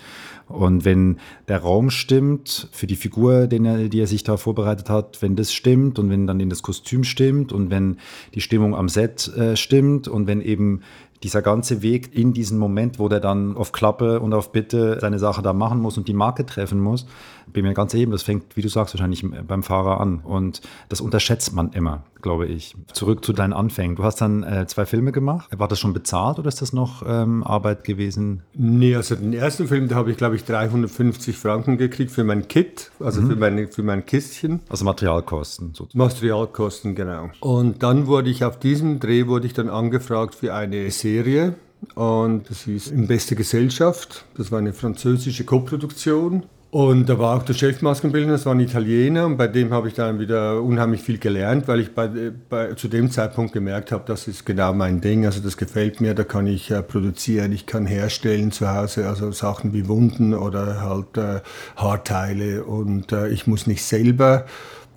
Und 0.49 0.85
wenn 0.85 1.19
der 1.49 1.59
Raum 1.59 1.91
stimmt 1.91 2.69
für 2.71 2.87
die 2.87 2.95
Figur, 2.95 3.49
den 3.49 3.65
er, 3.65 3.89
die 3.89 4.01
er 4.01 4.07
sich 4.07 4.23
da 4.23 4.37
vorbereitet 4.37 4.89
hat, 4.89 5.21
wenn 5.21 5.35
das 5.35 5.53
stimmt 5.53 5.99
und 5.99 6.09
wenn 6.09 6.27
dann 6.27 6.49
das 6.49 6.63
Kostüm 6.63 7.03
stimmt 7.03 7.53
und 7.53 7.71
wenn 7.71 7.97
die 8.35 8.41
Stimmung 8.41 8.77
am 8.77 8.89
Set 8.89 9.29
äh, 9.37 9.57
stimmt 9.57 10.07
und 10.07 10.29
wenn 10.29 10.41
eben 10.41 10.83
dieser 11.23 11.43
ganze 11.43 11.83
Weg 11.83 12.15
in 12.15 12.33
diesen 12.33 12.59
Moment, 12.59 12.99
wo 12.99 13.09
der 13.09 13.21
dann 13.21 13.57
auf 13.57 13.73
Klappe 13.73 14.21
und 14.21 14.33
auf 14.35 14.53
Bitte 14.53 14.99
seine 15.01 15.19
Sache 15.19 15.43
da 15.43 15.53
machen 15.53 15.81
muss 15.81 15.99
und 15.99 16.07
die 16.07 16.15
Marke 16.15 16.47
treffen 16.47 16.79
muss, 16.79 17.07
bin 17.53 17.65
mir 17.65 17.75
ganz 17.75 17.95
eben, 17.95 18.13
das 18.13 18.23
fängt, 18.23 18.57
wie 18.57 18.63
du 18.63 18.69
sagst, 18.69 18.95
wahrscheinlich 18.95 19.25
beim 19.47 19.63
Fahrer 19.63 20.01
an. 20.01 20.21
Und 20.21 20.61
das 20.89 21.01
unterschätzt 21.01 21.55
man 21.55 21.73
immer, 21.73 22.03
glaube 22.23 22.47
ich. 22.47 22.75
Zurück 22.93 23.25
zu 23.25 23.33
deinen 23.33 23.53
Anfängen. 23.53 23.97
Du 23.97 24.05
hast 24.05 24.21
dann 24.21 24.43
äh, 24.43 24.67
zwei 24.67 24.87
Filme 24.87 25.13
gemacht. 25.13 25.49
War 25.57 25.69
das 25.69 25.79
schon 25.79 25.93
bezahlt 25.93 26.39
oder 26.39 26.49
ist 26.49 26.63
das 26.63 26.73
noch 26.73 27.03
ähm, 27.07 27.43
Arbeit 27.45 27.85
gewesen? 27.85 28.43
Nee, 28.55 28.95
also 28.95 29.15
den 29.15 29.33
ersten 29.33 29.69
Film, 29.69 29.89
da 29.89 29.97
habe 29.97 30.11
ich, 30.11 30.17
glaube 30.17 30.37
ich, 30.37 30.45
350 30.45 31.37
Franken 31.37 31.79
gekriegt 31.79 32.11
für 32.11 32.25
mein 32.25 32.49
Kit, 32.49 32.91
also 33.01 33.23
mhm. 33.23 33.31
für, 33.31 33.37
meine, 33.37 33.69
für 33.69 33.83
mein 33.83 34.05
Kistchen. 34.05 34.61
Also 34.69 34.85
Materialkosten 34.85 35.75
sozusagen. 35.75 35.99
Materialkosten, 35.99 36.95
genau. 36.95 37.31
Und 37.41 37.83
dann 37.83 38.07
wurde 38.07 38.31
ich 38.31 38.45
auf 38.45 38.59
diesem 38.59 39.01
Dreh, 39.01 39.27
wurde 39.27 39.47
ich 39.47 39.55
dann 39.55 39.69
angefragt 39.69 40.35
für 40.35 40.55
eine 40.55 40.91
Serie. 40.91 41.55
Und 41.95 42.51
das 42.51 42.63
hieß 42.63 42.89
In 42.89 43.07
beste 43.07 43.37
Gesellschaft. 43.37 44.25
Das 44.37 44.51
war 44.51 44.59
eine 44.59 44.73
französische 44.73 45.45
Koproduktion. 45.45 46.45
Und 46.77 47.09
da 47.09 47.19
war 47.19 47.39
auch 47.39 47.43
der 47.43 47.55
Chefmaskenbildner, 47.55 48.35
das 48.35 48.45
war 48.45 48.55
ein 48.55 48.61
Italiener 48.61 49.25
und 49.25 49.39
bei 49.39 49.47
dem 49.47 49.73
habe 49.73 49.89
ich 49.89 49.95
dann 49.95 50.19
wieder 50.19 50.61
unheimlich 50.61 51.01
viel 51.01 51.17
gelernt, 51.17 51.69
weil 51.69 51.81
ich 51.81 51.95
bei, 51.95 52.11
bei, 52.51 52.75
zu 52.75 52.89
dem 52.89 53.11
Zeitpunkt 53.11 53.55
gemerkt 53.55 53.93
habe, 53.93 54.05
das 54.07 54.29
ist 54.29 54.45
genau 54.45 54.75
mein 54.75 55.01
Ding, 55.01 55.25
also 55.25 55.41
das 55.41 55.57
gefällt 55.57 56.03
mir, 56.03 56.13
da 56.13 56.23
kann 56.23 56.47
ich 56.47 56.71
äh, 56.71 56.83
produzieren, 56.83 57.53
ich 57.53 57.65
kann 57.65 57.87
herstellen 57.87 58.53
zu 58.53 58.69
Hause, 58.69 59.09
also 59.09 59.33
Sachen 59.33 59.73
wie 59.73 59.89
Wunden 59.89 60.35
oder 60.35 60.83
halt 60.83 61.17
äh, 61.17 61.41
Haarteile. 61.77 62.65
Und 62.65 63.11
äh, 63.11 63.29
ich 63.29 63.47
muss 63.47 63.67
nicht 63.67 63.83
selber 63.83 64.45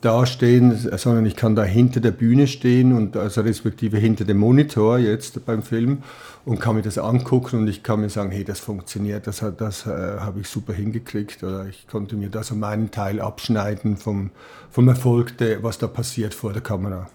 dastehen, 0.01 0.77
sondern 0.97 1.25
ich 1.25 1.35
kann 1.35 1.55
da 1.55 1.63
hinter 1.63 1.99
der 1.99 2.11
Bühne 2.11 2.47
stehen 2.47 2.93
und 2.93 3.17
also 3.17 3.41
respektive 3.41 3.97
hinter 3.97 4.25
dem 4.25 4.37
Monitor 4.37 4.97
jetzt 4.97 5.45
beim 5.45 5.63
Film 5.63 5.99
und 6.45 6.59
kann 6.59 6.75
mir 6.75 6.81
das 6.81 6.97
angucken 6.97 7.59
und 7.59 7.67
ich 7.67 7.83
kann 7.83 8.01
mir 8.01 8.09
sagen, 8.09 8.31
hey, 8.31 8.43
das 8.43 8.59
funktioniert, 8.59 9.27
das, 9.27 9.43
das 9.57 9.85
äh, 9.85 10.19
habe 10.19 10.39
ich 10.41 10.47
super 10.47 10.73
hingekriegt 10.73 11.43
oder 11.43 11.67
ich 11.67 11.87
konnte 11.87 12.15
mir 12.15 12.29
da 12.29 12.43
so 12.43 12.55
meinen 12.55 12.91
Teil 12.91 13.19
abschneiden 13.19 13.97
vom, 13.97 14.31
vom 14.69 14.87
Erfolg, 14.87 15.37
der, 15.37 15.63
was 15.63 15.77
da 15.77 15.87
passiert 15.87 16.33
vor 16.33 16.53
der 16.53 16.61
Kamera. 16.61 17.07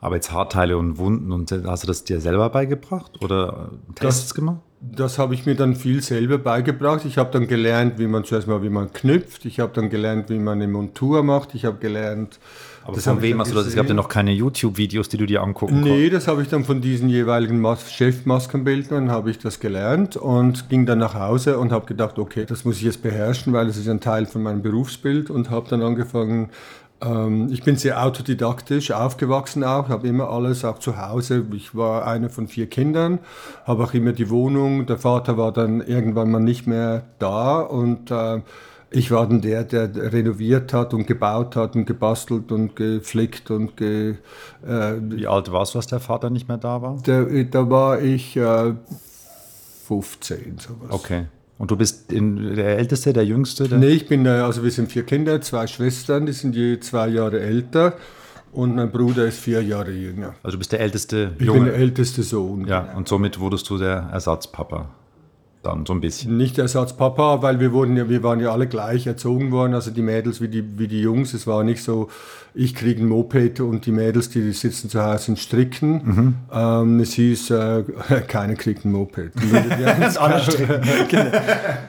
Aber 0.00 0.14
jetzt 0.14 0.32
Haarteile 0.32 0.78
und 0.78 0.96
Wunden 0.98 1.30
und 1.32 1.52
hast 1.52 1.82
du 1.82 1.86
das 1.86 2.04
dir 2.04 2.20
selber 2.20 2.48
beigebracht 2.48 3.22
oder 3.22 3.70
Tests 3.94 4.28
das, 4.28 4.34
gemacht? 4.34 4.60
Das 4.82 5.18
habe 5.18 5.34
ich 5.34 5.44
mir 5.44 5.54
dann 5.56 5.76
viel 5.76 6.02
selber 6.02 6.38
beigebracht. 6.38 7.04
Ich 7.04 7.18
habe 7.18 7.30
dann 7.30 7.46
gelernt, 7.46 7.98
wie 7.98 8.06
man 8.06 8.24
zuerst 8.24 8.48
mal, 8.48 8.62
wie 8.62 8.70
man 8.70 8.92
knüpft. 8.94 9.44
Ich 9.44 9.60
habe 9.60 9.72
dann 9.74 9.90
gelernt, 9.90 10.30
wie 10.30 10.38
man 10.38 10.54
eine 10.62 10.68
Montur 10.72 11.22
macht. 11.22 11.54
Ich 11.54 11.66
habe 11.66 11.76
gelernt. 11.76 12.38
Aber 12.84 12.94
das 12.94 13.04
von 13.04 13.20
wem 13.20 13.38
hast 13.40 13.50
du 13.50 13.56
das? 13.56 13.66
Es 13.66 13.74
gab 13.76 13.88
ja 13.88 13.94
noch 13.94 14.08
keine 14.08 14.32
YouTube-Videos, 14.32 15.10
die 15.10 15.18
du 15.18 15.26
dir 15.26 15.42
angucken 15.42 15.82
Nee, 15.82 15.90
konntest. 15.90 16.12
das 16.14 16.28
habe 16.28 16.40
ich 16.40 16.48
dann 16.48 16.64
von 16.64 16.80
diesen 16.80 17.10
jeweiligen 17.10 17.62
Chefmaskenbildnern 17.76 19.10
habe 19.10 19.30
ich 19.30 19.38
das 19.38 19.60
gelernt 19.60 20.16
und 20.16 20.70
ging 20.70 20.86
dann 20.86 20.98
nach 20.98 21.12
Hause 21.12 21.58
und 21.58 21.72
habe 21.72 21.84
gedacht, 21.84 22.18
okay, 22.18 22.46
das 22.46 22.64
muss 22.64 22.76
ich 22.76 22.82
jetzt 22.82 23.02
beherrschen, 23.02 23.52
weil 23.52 23.68
es 23.68 23.76
ist 23.76 23.86
ein 23.86 24.00
Teil 24.00 24.24
von 24.24 24.42
meinem 24.42 24.62
Berufsbild 24.62 25.28
und 25.28 25.50
habe 25.50 25.68
dann 25.68 25.82
angefangen, 25.82 26.48
ich 27.02 27.62
bin 27.62 27.76
sehr 27.76 28.04
autodidaktisch 28.04 28.90
aufgewachsen 28.90 29.64
auch, 29.64 29.88
habe 29.88 30.06
immer 30.06 30.28
alles 30.28 30.66
auch 30.66 30.78
zu 30.78 30.98
Hause. 30.98 31.46
Ich 31.54 31.74
war 31.74 32.06
einer 32.06 32.28
von 32.28 32.46
vier 32.46 32.68
Kindern, 32.68 33.20
habe 33.64 33.84
auch 33.84 33.94
immer 33.94 34.12
die 34.12 34.28
Wohnung. 34.28 34.84
Der 34.84 34.98
Vater 34.98 35.38
war 35.38 35.50
dann 35.50 35.80
irgendwann 35.80 36.30
mal 36.30 36.40
nicht 36.40 36.66
mehr 36.66 37.04
da 37.18 37.60
und 37.60 38.10
äh, 38.10 38.42
ich 38.90 39.10
war 39.10 39.26
dann 39.26 39.40
der, 39.40 39.64
der 39.64 40.12
renoviert 40.12 40.72
hat 40.72 40.92
und 40.92 41.06
gebaut 41.06 41.56
hat 41.56 41.74
und 41.76 41.86
gebastelt 41.86 42.52
und 42.52 42.74
geflickt 42.76 43.50
und 43.50 43.76
ge, 43.76 44.16
äh, 44.66 44.94
Wie 45.00 45.26
alt 45.26 45.50
warst 45.52 45.74
du, 45.74 45.78
als 45.78 45.86
der 45.86 46.00
Vater 46.00 46.28
nicht 46.28 46.48
mehr 46.48 46.58
da 46.58 46.82
war? 46.82 46.98
Der, 47.06 47.44
da 47.44 47.70
war 47.70 48.00
ich 48.02 48.36
äh, 48.36 48.74
15, 49.86 50.58
sowas. 50.58 50.90
Okay. 50.90 51.26
Und 51.60 51.70
du 51.70 51.76
bist 51.76 52.10
in, 52.10 52.56
der 52.56 52.78
Älteste, 52.78 53.12
der 53.12 53.26
Jüngste? 53.26 53.68
Der 53.68 53.76
nee, 53.76 53.88
ich 53.88 54.08
bin, 54.08 54.24
äh, 54.24 54.30
also 54.30 54.64
wir 54.64 54.70
sind 54.70 54.90
vier 54.90 55.02
Kinder, 55.02 55.42
zwei 55.42 55.66
Schwestern, 55.66 56.24
die 56.24 56.32
sind 56.32 56.56
je 56.56 56.80
zwei 56.80 57.08
Jahre 57.08 57.38
älter. 57.38 57.98
Und 58.50 58.76
mein 58.76 58.90
Bruder 58.90 59.26
ist 59.26 59.40
vier 59.40 59.62
Jahre 59.62 59.90
jünger. 59.90 60.34
Also 60.42 60.56
du 60.56 60.58
bist 60.60 60.72
der 60.72 60.80
älteste 60.80 61.32
Junge? 61.38 61.38
Ich 61.38 61.52
bin 61.52 61.64
der 61.66 61.74
älteste 61.74 62.22
Sohn. 62.22 62.66
Ja, 62.66 62.94
und 62.96 63.08
somit 63.08 63.38
wurdest 63.38 63.68
du 63.68 63.76
der 63.76 64.08
Ersatzpapa 64.10 64.88
dann 65.62 65.84
so 65.84 65.92
ein 65.92 66.00
bisschen. 66.00 66.36
Nicht 66.36 66.58
Ersatzpapa, 66.58 67.42
weil 67.42 67.60
wir 67.60 67.72
wurden 67.72 67.96
ja, 67.96 68.08
wir 68.08 68.22
waren 68.22 68.40
ja 68.40 68.50
alle 68.50 68.66
gleich 68.66 69.06
erzogen 69.06 69.50
worden, 69.50 69.74
also 69.74 69.90
die 69.90 70.02
Mädels 70.02 70.40
wie 70.40 70.48
die, 70.48 70.78
wie 70.78 70.88
die 70.88 71.00
Jungs. 71.00 71.34
Es 71.34 71.46
war 71.46 71.64
nicht 71.64 71.82
so, 71.82 72.08
ich 72.54 72.74
kriege 72.74 73.02
ein 73.02 73.08
Moped 73.08 73.60
und 73.60 73.84
die 73.84 73.92
Mädels, 73.92 74.30
die 74.30 74.52
sitzen 74.52 74.88
zu 74.88 75.04
Hause 75.04 75.32
und 75.32 75.36
stricken. 75.38 75.92
Mhm. 75.92 76.34
Ähm, 76.52 77.00
es 77.00 77.12
hieß, 77.12 77.50
äh, 77.50 77.84
keiner 78.28 78.54
kriegt 78.54 78.84
ein 78.84 78.92
Moped. 78.92 79.32
das 80.00 80.16
alle 80.18 80.40
stricken. 80.40 80.80
genau. 81.08 81.30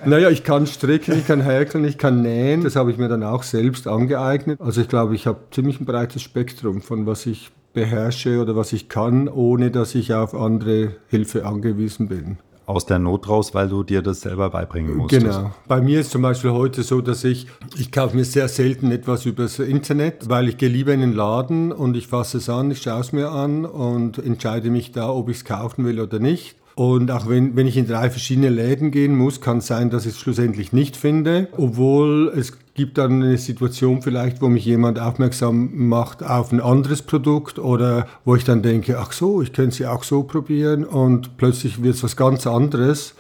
Naja, 0.06 0.30
ich 0.30 0.44
kann 0.44 0.68
stricken, 0.68 1.18
ich 1.18 1.26
kann 1.26 1.42
häkeln, 1.42 1.86
ich 1.86 1.98
kann 1.98 2.22
nähen. 2.22 2.64
Das 2.64 2.76
habe 2.76 2.92
ich 2.92 2.98
mir 2.98 3.08
dann 3.08 3.24
auch 3.24 3.44
selbst 3.44 3.88
angeeignet. 3.88 4.60
Also 4.60 4.82
ich 4.82 4.90
glaube, 4.90 5.16
ich 5.16 5.28
habe 5.28 5.40
ziemlich 5.52 5.80
ein 5.80 5.86
breites 5.86 6.22
Spektrum 6.22 6.82
von 6.82 7.06
was 7.06 7.26
ich 7.26 7.52
beherrsche 7.74 8.42
oder 8.42 8.58
was 8.58 8.74
ich 8.74 8.90
kann, 8.90 9.30
ohne 9.30 9.72
dass 9.72 9.96
ich 9.96 10.14
auf 10.14 10.36
andere 10.36 10.96
Hilfe 11.08 11.46
angewiesen 11.46 12.10
bin 12.10 12.38
aus 12.72 12.86
der 12.86 13.00
Not 13.00 13.28
raus, 13.28 13.54
weil 13.54 13.70
du 13.70 13.84
dir 13.84 14.02
das 14.02 14.22
selber 14.22 14.50
beibringen 14.50 14.98
musstest. 14.98 15.26
Genau. 15.26 15.52
Bei 15.68 15.82
mir 15.82 16.00
ist 16.00 16.12
zum 16.12 16.22
Beispiel 16.22 16.52
heute 16.52 16.84
so, 16.84 17.02
dass 17.02 17.24
ich, 17.24 17.48
ich 17.78 17.92
kaufe 17.92 18.16
mir 18.16 18.26
sehr 18.26 18.48
selten 18.48 18.92
etwas 18.92 19.26
übers 19.26 19.60
Internet, 19.60 20.30
weil 20.30 20.48
ich 20.48 20.58
gehe 20.58 20.70
lieber 20.70 20.94
in 20.94 21.02
den 21.02 21.14
Laden 21.14 21.72
und 21.72 21.96
ich 21.96 22.08
fasse 22.08 22.38
es 22.38 22.50
an, 22.50 22.72
ich 22.72 22.82
schaue 22.82 23.02
es 23.02 23.12
mir 23.12 23.30
an 23.30 23.66
und 23.66 24.18
entscheide 24.18 24.70
mich 24.70 24.92
da, 24.92 25.10
ob 25.10 25.30
ich 25.30 25.38
es 25.38 25.46
kaufen 25.46 25.86
will 25.86 26.00
oder 26.00 26.20
nicht. 26.20 26.56
Und 26.76 27.12
auch 27.12 27.28
wenn, 27.28 27.56
wenn 27.56 27.68
ich 27.68 27.78
in 27.78 27.88
drei 27.88 28.10
verschiedene 28.10 28.50
Läden 28.50 28.92
gehen 28.92 29.16
muss, 29.16 29.42
kann 29.42 29.58
es 29.58 29.68
sein, 29.68 29.90
dass 29.90 30.06
ich 30.06 30.14
es 30.14 30.20
schlussendlich 30.20 30.74
nicht 30.74 30.96
finde, 30.98 31.48
obwohl 31.58 32.32
es 32.36 32.54
gibt 32.74 32.98
dann 32.98 33.22
eine 33.22 33.38
Situation 33.38 34.02
vielleicht, 34.02 34.42
wo 34.42 34.48
mich 34.48 34.66
jemand 34.66 35.00
aufmerksam 35.00 35.88
macht 35.88 36.24
auf 36.24 36.52
ein 36.52 36.62
anderes 36.62 37.02
Produkt 37.02 37.60
oder 37.60 38.08
wo 38.24 38.36
ich 38.36 38.44
dann 38.44 38.62
denke, 38.62 38.98
ach 39.00 39.12
so, 39.12 39.42
ich 39.42 39.52
könnte 39.54 39.84
ja 39.84 39.92
auch 39.92 40.04
so 40.04 40.24
probieren. 40.24 40.86
Und 40.86 41.38
plötzlich 41.38 41.84
wird 41.84 41.96
es 41.96 42.04
was 42.04 42.16
ganz 42.16 42.48
anderes 42.48 43.16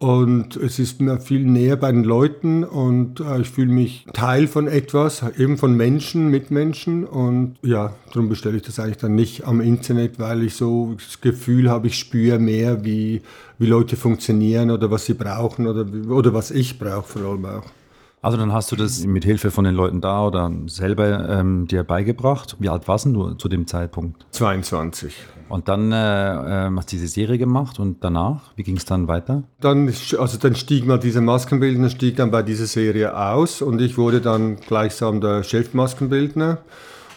und 0.00 0.56
es 0.56 0.78
ist 0.78 1.02
mir 1.02 1.20
viel 1.20 1.44
näher 1.44 1.76
bei 1.76 1.92
den 1.92 2.04
Leuten 2.04 2.64
und 2.64 3.20
äh, 3.20 3.42
ich 3.42 3.50
fühle 3.50 3.70
mich 3.70 4.06
Teil 4.14 4.46
von 4.46 4.66
etwas, 4.66 5.22
eben 5.36 5.58
von 5.58 5.76
Menschen, 5.76 6.28
Mitmenschen. 6.28 7.04
Und 7.04 7.56
ja, 7.60 7.92
darum 8.10 8.30
bestelle 8.30 8.56
ich 8.56 8.62
das 8.62 8.80
eigentlich 8.80 8.96
dann 8.96 9.14
nicht 9.14 9.46
am 9.46 9.60
Internet, 9.60 10.18
weil 10.18 10.42
ich 10.42 10.54
so 10.54 10.94
das 10.94 11.20
Gefühl 11.20 11.68
habe, 11.68 11.88
ich 11.88 11.98
spüre 11.98 12.38
mehr, 12.38 12.82
wie, 12.82 13.20
wie 13.58 13.66
Leute 13.66 13.96
funktionieren 13.96 14.70
oder 14.70 14.90
was 14.90 15.04
sie 15.04 15.12
brauchen 15.12 15.66
oder, 15.66 15.84
oder 16.08 16.32
was 16.32 16.50
ich 16.50 16.78
brauche 16.78 17.06
vor 17.06 17.32
allem 17.32 17.44
auch. 17.44 17.79
Also 18.22 18.36
dann 18.36 18.52
hast 18.52 18.70
du 18.70 18.76
das 18.76 19.04
mit 19.06 19.24
Hilfe 19.24 19.50
von 19.50 19.64
den 19.64 19.74
Leuten 19.74 20.02
da 20.02 20.26
oder 20.26 20.52
selber 20.66 21.26
ähm, 21.30 21.66
dir 21.66 21.84
beigebracht. 21.84 22.56
Wie 22.58 22.68
alt 22.68 22.86
warst 22.86 23.06
du 23.06 23.32
zu 23.34 23.48
dem 23.48 23.66
Zeitpunkt? 23.66 24.26
22. 24.32 25.14
Und 25.48 25.68
dann 25.68 25.90
äh, 25.90 26.66
äh, 26.66 26.70
hast 26.76 26.92
du 26.92 26.96
diese 26.96 27.08
Serie 27.08 27.38
gemacht 27.38 27.78
und 27.78 28.04
danach, 28.04 28.52
wie 28.56 28.62
ging 28.62 28.76
es 28.76 28.84
dann 28.84 29.08
weiter? 29.08 29.44
Dann, 29.60 29.88
also 30.18 30.38
dann 30.38 30.54
stieg 30.54 30.86
mal 30.86 30.98
diese 30.98 31.22
Maskenbildner, 31.22 31.88
stieg 31.88 32.16
dann 32.16 32.30
bei 32.30 32.42
dieser 32.42 32.66
Serie 32.66 33.16
aus 33.16 33.62
und 33.62 33.80
ich 33.80 33.96
wurde 33.96 34.20
dann 34.20 34.56
gleichsam 34.56 35.22
der 35.22 35.42
Chefmaskenbildner. 35.42 36.58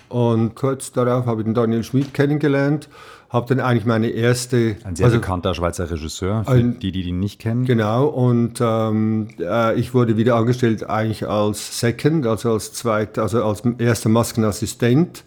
Und 0.08 0.56
kurz 0.56 0.92
darauf 0.94 1.26
habe 1.26 1.42
ich 1.42 1.46
den 1.46 1.54
Daniel 1.54 1.84
Schmid 1.84 2.14
kennengelernt 2.14 2.88
habe 3.34 3.48
dann 3.48 3.60
eigentlich 3.60 3.86
meine 3.86 4.10
erste. 4.10 4.76
Ein 4.84 4.96
sehr 4.96 5.08
also, 5.08 5.18
bekannter 5.18 5.56
Schweizer 5.56 5.90
Regisseur, 5.90 6.46
für 6.46 6.52
ein, 6.52 6.80
die, 6.80 6.92
die 6.92 7.02
ihn 7.02 7.20
nicht 7.20 7.40
kennen. 7.40 7.66
Genau, 7.66 8.06
und 8.06 8.62
ähm, 8.62 9.28
äh, 9.40 9.78
ich 9.78 9.96
wurde 9.96 10.16
wieder 10.16 10.36
angestellt 10.36 10.88
eigentlich 10.88 11.28
als 11.28 11.80
Second, 11.80 12.28
also 12.28 12.54
als 12.54 12.74
zweiter, 12.74 13.24
also 13.24 13.44
als 13.44 13.64
erster 13.80 14.10
Maskenassistent. 14.10 15.26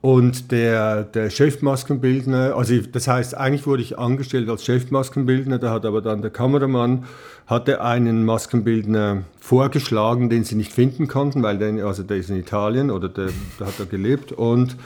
Und 0.00 0.52
der, 0.52 1.02
der 1.02 1.28
Chefmaskenbildner, 1.28 2.54
also 2.54 2.74
ich, 2.74 2.90
das 2.92 3.08
heißt, 3.08 3.36
eigentlich 3.36 3.66
wurde 3.66 3.82
ich 3.82 3.98
angestellt 3.98 4.48
als 4.48 4.64
Chefmaskenbildner, 4.64 5.58
da 5.58 5.70
hat 5.72 5.84
aber 5.84 6.02
dann 6.02 6.22
der 6.22 6.30
Kameramann 6.30 7.04
hatte 7.48 7.80
einen 7.80 8.24
Maskenbildner 8.24 9.22
vorgeschlagen, 9.40 10.28
den 10.28 10.44
sie 10.44 10.54
nicht 10.54 10.72
finden 10.72 11.08
konnten, 11.08 11.42
weil 11.42 11.58
der, 11.58 11.84
also 11.84 12.04
der 12.04 12.18
ist 12.18 12.30
in 12.30 12.36
Italien 12.36 12.90
oder 12.92 13.08
der, 13.08 13.30
der 13.58 13.66
hat 13.66 13.74
da 13.78 13.84
gelebt 13.84 14.30
und 14.30 14.76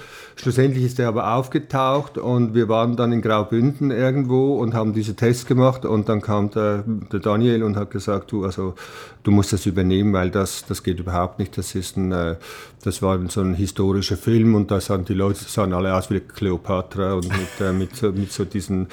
Schlussendlich 0.43 0.83
ist 0.83 0.99
er 0.99 1.07
aber 1.07 1.35
aufgetaucht 1.35 2.19
und 2.19 2.53
wir 2.53 2.69
waren 2.69 2.97
dann 2.97 3.13
in 3.13 3.23
Graubünden 3.23 3.93
irgendwo 3.93 4.57
und 4.57 4.75
haben 4.75 4.93
diese 4.93 5.15
Tests 5.15 5.47
gemacht 5.47 5.85
und 5.85 6.09
dann 6.09 6.21
kam 6.21 6.51
der, 6.51 6.83
der 7.13 7.21
Daniel 7.21 7.63
und 7.63 7.77
hat 7.77 7.93
gesagt, 7.93 8.33
du, 8.33 8.45
also, 8.45 8.75
du 9.23 9.31
musst 9.31 9.53
das 9.53 9.67
übernehmen, 9.67 10.13
weil 10.13 10.33
das, 10.33 10.65
das 10.67 10.83
geht 10.83 10.99
überhaupt 10.99 11.39
nicht. 11.39 11.57
Das 11.57 11.77
ist 11.77 11.97
ein, 11.97 12.11
äh, 12.11 12.35
das 12.83 13.03
war 13.03 13.21
so 13.29 13.41
ein 13.41 13.55
historischer 13.55 14.17
Film 14.17 14.57
und 14.57 14.73
da 14.73 14.81
sahen 14.81 15.05
die 15.05 15.15
Leute 15.15 15.45
sahen 15.45 15.73
alle 15.73 15.95
aus 15.95 16.11
wie 16.11 16.19
Cleopatra 16.19 17.13
und 17.13 17.29
mit, 17.29 17.61
äh, 17.61 17.73
mit, 17.73 17.95
so, 17.95 18.11
mit 18.11 18.33
so 18.33 18.45
diesen 18.45 18.89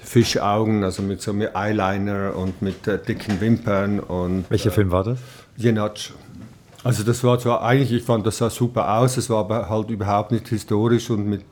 Fischaugen, 0.00 0.84
also 0.84 1.02
mit 1.02 1.20
so 1.20 1.32
einem 1.32 1.48
Eyeliner 1.52 2.36
und 2.36 2.62
mit 2.62 2.86
äh, 2.86 3.02
dicken 3.02 3.40
Wimpern. 3.40 3.98
Und, 3.98 4.44
Welcher 4.50 4.70
äh, 4.70 4.74
Film 4.74 4.92
war 4.92 5.02
das? 5.02 5.18
Jenatsch. 5.56 6.12
Also 6.84 7.04
das 7.04 7.22
war 7.22 7.38
zwar 7.38 7.62
eigentlich, 7.62 7.92
ich 7.92 8.02
fand 8.02 8.26
das 8.26 8.38
sah 8.38 8.50
super 8.50 8.98
aus, 8.98 9.16
es 9.16 9.30
war 9.30 9.40
aber 9.40 9.68
halt 9.68 9.90
überhaupt 9.90 10.32
nicht 10.32 10.48
historisch 10.48 11.10
und 11.10 11.26
mit, 11.26 11.44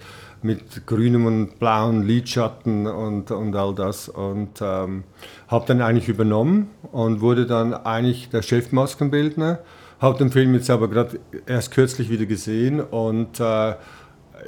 mit 0.43 0.87
grünem 0.87 1.27
und 1.27 1.59
blauem 1.61 2.03
Lidschatten 2.03 2.87
und, 2.87 3.31
und 3.31 3.55
all 3.55 3.75
das. 3.75 4.09
Und 4.09 4.61
ähm, 4.61 5.05
habe 5.49 5.67
dann 5.67 5.83
eigentlich 5.83 6.09
übernommen 6.09 6.71
und 6.91 7.21
wurde 7.21 7.47
dann 7.47 7.75
eigentlich 7.75 8.29
der 8.31 8.43
Chefmaskenbildner. 8.43 9.61
Habe 10.01 10.19
den 10.19 10.33
Film 10.33 10.55
jetzt 10.55 10.71
aber 10.71 10.89
gerade 10.89 11.21
erst 11.47 11.73
kürzlich 11.73 12.11
wieder 12.11 12.27
gesehen 12.27 12.81
und 12.81 13.39
äh, 13.39 13.75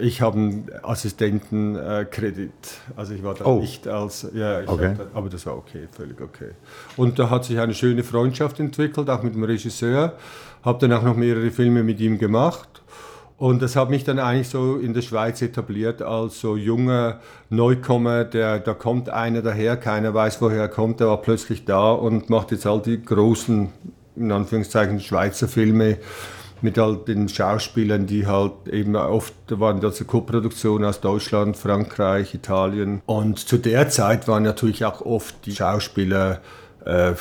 ich 0.01 0.23
habe 0.23 0.39
einen 0.39 0.71
Assistentenkredit. 0.83 2.51
Äh, 2.51 2.93
also 2.97 3.15
ich 3.15 3.23
war 3.23 3.35
da 3.35 3.45
oh. 3.45 3.61
nicht 3.61 3.87
als, 3.87 4.27
ja, 4.35 4.61
okay. 4.67 4.95
da, 4.97 5.07
aber 5.15 5.29
das 5.29 5.45
war 5.47 5.57
okay, 5.57 5.89
völlig 5.91 6.21
okay. 6.21 6.51
Und 6.97 7.19
da 7.19 7.31
hat 7.31 7.45
sich 7.45 7.59
eine 7.59 7.75
schöne 7.75 8.03
Freundschaft 8.03 8.61
entwickelt, 8.61 9.11
auch 9.11 9.23
mit 9.23 9.35
dem 9.35 9.45
Regisseur. 9.45 10.15
Habe 10.63 10.79
dann 10.81 10.93
auch 10.97 11.03
noch 11.03 11.17
mehrere 11.17 11.51
Filme 11.51 11.83
mit 11.83 12.01
ihm 12.01 12.19
gemacht. 12.19 12.83
Und 13.43 13.61
das 13.61 13.75
hat 13.75 13.91
mich 13.91 14.05
dann 14.05 14.21
eigentlich 14.21 14.51
so 14.51 14.77
in 14.77 14.95
der 14.95 15.03
Schweiz 15.03 15.43
etabliert 15.43 16.01
als 16.01 16.41
so 16.41 16.57
junger 16.57 17.19
Neukommer, 17.51 18.23
der, 18.23 18.61
da 18.61 18.73
kommt 18.73 19.09
einer 19.11 19.43
daher, 19.43 19.77
keiner 19.77 20.15
weiß, 20.15 20.41
woher 20.41 20.61
er 20.61 20.69
kommt, 20.69 21.01
der 21.01 21.09
war 21.09 21.21
plötzlich 21.21 21.65
da 21.65 21.91
und 21.91 22.31
macht 22.31 22.53
jetzt 22.53 22.67
all 22.67 22.81
die 22.81 23.03
großen, 23.03 23.69
in 24.15 24.31
Anführungszeichen, 24.31 25.01
Schweizer 25.01 25.49
Filme 25.49 25.99
mit 26.61 26.79
all 26.79 26.97
den 26.97 27.29
Schauspielern, 27.29 28.07
die 28.07 28.27
halt 28.27 28.69
eben 28.71 28.95
oft, 28.95 29.35
waren 29.49 29.81
das 29.81 29.99
eine 29.99 30.07
Co-Produktion 30.07 30.85
aus 30.85 31.01
Deutschland, 31.01 31.57
Frankreich, 31.57 32.35
Italien. 32.35 33.03
Und 33.07 33.41
zu 33.41 33.59
der 33.59 33.89
Zeit 33.89 34.29
waren 34.29 34.45
natürlich 34.45 34.85
auch 34.85 35.01
oft 35.01 35.35
die 35.47 35.57
Schauspieler 35.57 36.41
äh, 36.87 37.15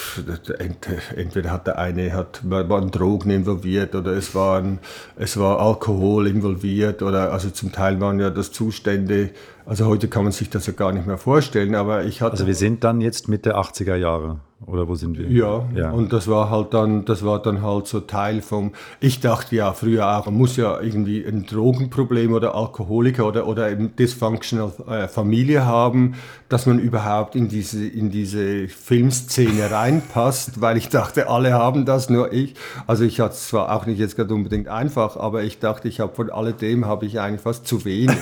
entweder 1.15 1.51
hat 1.51 1.67
der 1.67 1.77
eine 1.77 2.13
hat, 2.13 2.41
waren 2.43 2.91
Drogen 2.91 3.29
involviert 3.29 3.95
oder 3.95 4.11
es, 4.11 4.33
waren, 4.33 4.79
es 5.17 5.37
war 5.37 5.59
Alkohol 5.59 6.27
involviert 6.27 7.01
oder 7.01 7.31
also 7.31 7.49
zum 7.49 7.71
Teil 7.71 7.99
waren 8.01 8.19
ja 8.19 8.29
das 8.29 8.51
Zustände, 8.51 9.29
also 9.65 9.85
heute 9.85 10.07
kann 10.07 10.23
man 10.23 10.31
sich 10.31 10.49
das 10.49 10.67
ja 10.67 10.73
gar 10.73 10.91
nicht 10.91 11.07
mehr 11.07 11.17
vorstellen, 11.17 11.75
aber 11.75 12.05
ich 12.05 12.21
hatte... 12.21 12.33
Also 12.33 12.47
wir 12.47 12.55
sind 12.55 12.83
dann 12.83 13.01
jetzt 13.01 13.27
Mitte 13.27 13.57
80er 13.57 13.95
Jahre 13.95 14.39
Oder 14.67 14.87
wo 14.87 14.93
sind 14.93 15.17
wir? 15.17 15.27
Ja, 15.29 15.65
ja, 15.75 15.91
und 15.91 16.13
das 16.13 16.27
war 16.27 16.51
halt 16.51 16.73
dann, 16.73 17.03
das 17.05 17.25
war 17.25 17.41
dann 17.41 17.63
halt 17.63 17.87
so 17.87 17.99
Teil 17.99 18.41
vom. 18.41 18.73
Ich 18.99 19.19
dachte 19.19 19.55
ja 19.55 19.73
früher 19.73 20.17
auch, 20.17 20.27
man 20.27 20.35
muss 20.35 20.55
ja 20.55 20.79
irgendwie 20.79 21.25
ein 21.25 21.47
Drogenproblem 21.47 22.31
oder 22.33 22.53
Alkoholiker 22.53 23.27
oder, 23.27 23.47
oder 23.47 23.65
ein 23.65 23.95
dysfunctional 23.95 24.71
äh, 24.87 25.07
Familie 25.07 25.65
haben, 25.65 26.13
dass 26.47 26.67
man 26.67 26.77
überhaupt 26.77 27.35
in 27.35 27.47
diese, 27.47 27.87
in 27.87 28.11
diese 28.11 28.67
Filmszene 28.67 29.71
reinpasst, 29.71 30.61
weil 30.61 30.77
ich 30.77 30.89
dachte, 30.89 31.27
alle 31.27 31.53
haben 31.53 31.85
das, 31.85 32.09
nur 32.09 32.31
ich. 32.31 32.53
Also 32.85 33.03
ich 33.03 33.19
hatte 33.19 33.33
es 33.33 33.47
zwar 33.47 33.73
auch 33.75 33.87
nicht 33.87 33.97
jetzt 33.97 34.15
gerade 34.15 34.33
unbedingt 34.33 34.67
einfach, 34.67 35.17
aber 35.17 35.43
ich 35.43 35.57
dachte, 35.57 35.87
ich 35.87 35.99
habe 35.99 36.13
von 36.13 36.29
alledem 36.29 36.85
habe 36.85 37.07
ich 37.07 37.19
eigentlich 37.19 37.41
fast 37.41 37.65
zu 37.65 37.83
wenig. 37.83 38.15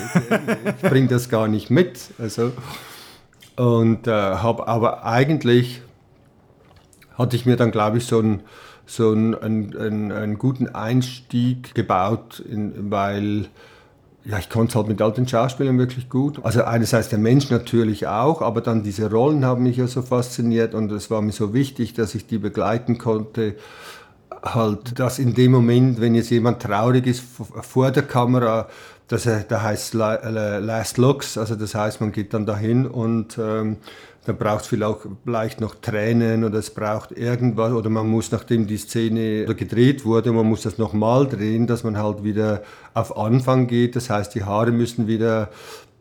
ich 0.81 0.89
bringe 0.89 1.07
das 1.07 1.27
gar 1.29 1.47
nicht 1.47 1.69
mit. 1.69 1.99
Also, 2.17 2.51
und 3.55 4.07
äh, 4.07 4.11
habe 4.11 4.67
aber 4.67 5.05
eigentlich 5.05 5.81
hatte 7.19 7.35
ich 7.35 7.45
mir 7.45 7.57
dann, 7.57 7.71
glaube 7.71 7.97
ich, 7.97 8.05
so 8.05 8.19
einen, 8.19 8.41
so 8.85 9.11
einen, 9.11 9.75
einen, 9.75 10.37
guten 10.37 10.67
Einstieg 10.69 11.75
gebaut, 11.75 12.39
in, 12.39 12.89
weil 12.89 13.49
ja, 14.25 14.37
ich 14.39 14.49
konnte 14.49 14.71
es 14.71 14.75
halt 14.75 14.87
mit 14.87 15.01
alten 15.01 15.27
Schauspielern 15.27 15.77
wirklich 15.77 16.09
gut. 16.09 16.39
Also 16.43 16.63
einerseits 16.63 17.09
der 17.09 17.19
Mensch 17.19 17.49
natürlich 17.49 18.07
auch, 18.07 18.41
aber 18.41 18.61
dann 18.61 18.83
diese 18.83 19.11
Rollen 19.11 19.43
haben 19.43 19.63
mich 19.63 19.77
ja 19.77 19.87
so 19.87 20.01
fasziniert 20.01 20.73
und 20.73 20.91
es 20.91 21.11
war 21.11 21.21
mir 21.21 21.31
so 21.31 21.53
wichtig, 21.53 21.93
dass 21.93 22.15
ich 22.15 22.25
die 22.25 22.37
begleiten 22.37 22.97
konnte. 22.97 23.55
Halt, 24.41 24.97
dass 24.99 25.19
in 25.19 25.33
dem 25.33 25.51
Moment, 25.51 25.99
wenn 25.99 26.15
jetzt 26.15 26.29
jemand 26.29 26.61
traurig 26.61 27.05
ist 27.05 27.21
vor 27.61 27.91
der 27.91 28.03
Kamera, 28.03 28.69
dass 29.09 29.25
er, 29.25 29.39
da 29.41 29.63
heißt 29.63 29.95
Last 29.95 30.97
Looks, 30.97 31.37
also 31.37 31.55
das 31.55 31.75
heißt, 31.75 31.99
man 31.99 32.11
geht 32.11 32.33
dann 32.33 32.45
dahin 32.45 32.85
und 32.85 33.37
ähm, 33.37 33.77
dann 34.25 34.37
braucht 34.37 34.61
es 34.61 34.67
vielleicht 34.67 35.59
noch 35.61 35.75
Tränen 35.75 36.43
oder 36.43 36.59
es 36.59 36.69
braucht 36.69 37.11
irgendwas 37.11 37.71
oder 37.71 37.89
man 37.89 38.07
muss, 38.07 38.31
nachdem 38.31 38.67
die 38.67 38.77
Szene 38.77 39.45
gedreht 39.55 40.05
wurde, 40.05 40.31
man 40.31 40.45
muss 40.45 40.61
das 40.61 40.77
nochmal 40.77 41.27
drehen, 41.27 41.65
dass 41.65 41.83
man 41.83 41.97
halt 41.97 42.23
wieder 42.23 42.61
auf 42.93 43.17
Anfang 43.17 43.65
geht. 43.65 43.95
Das 43.95 44.11
heißt, 44.11 44.35
die 44.35 44.43
Haare 44.43 44.71
müssen 44.71 45.07
wieder 45.07 45.49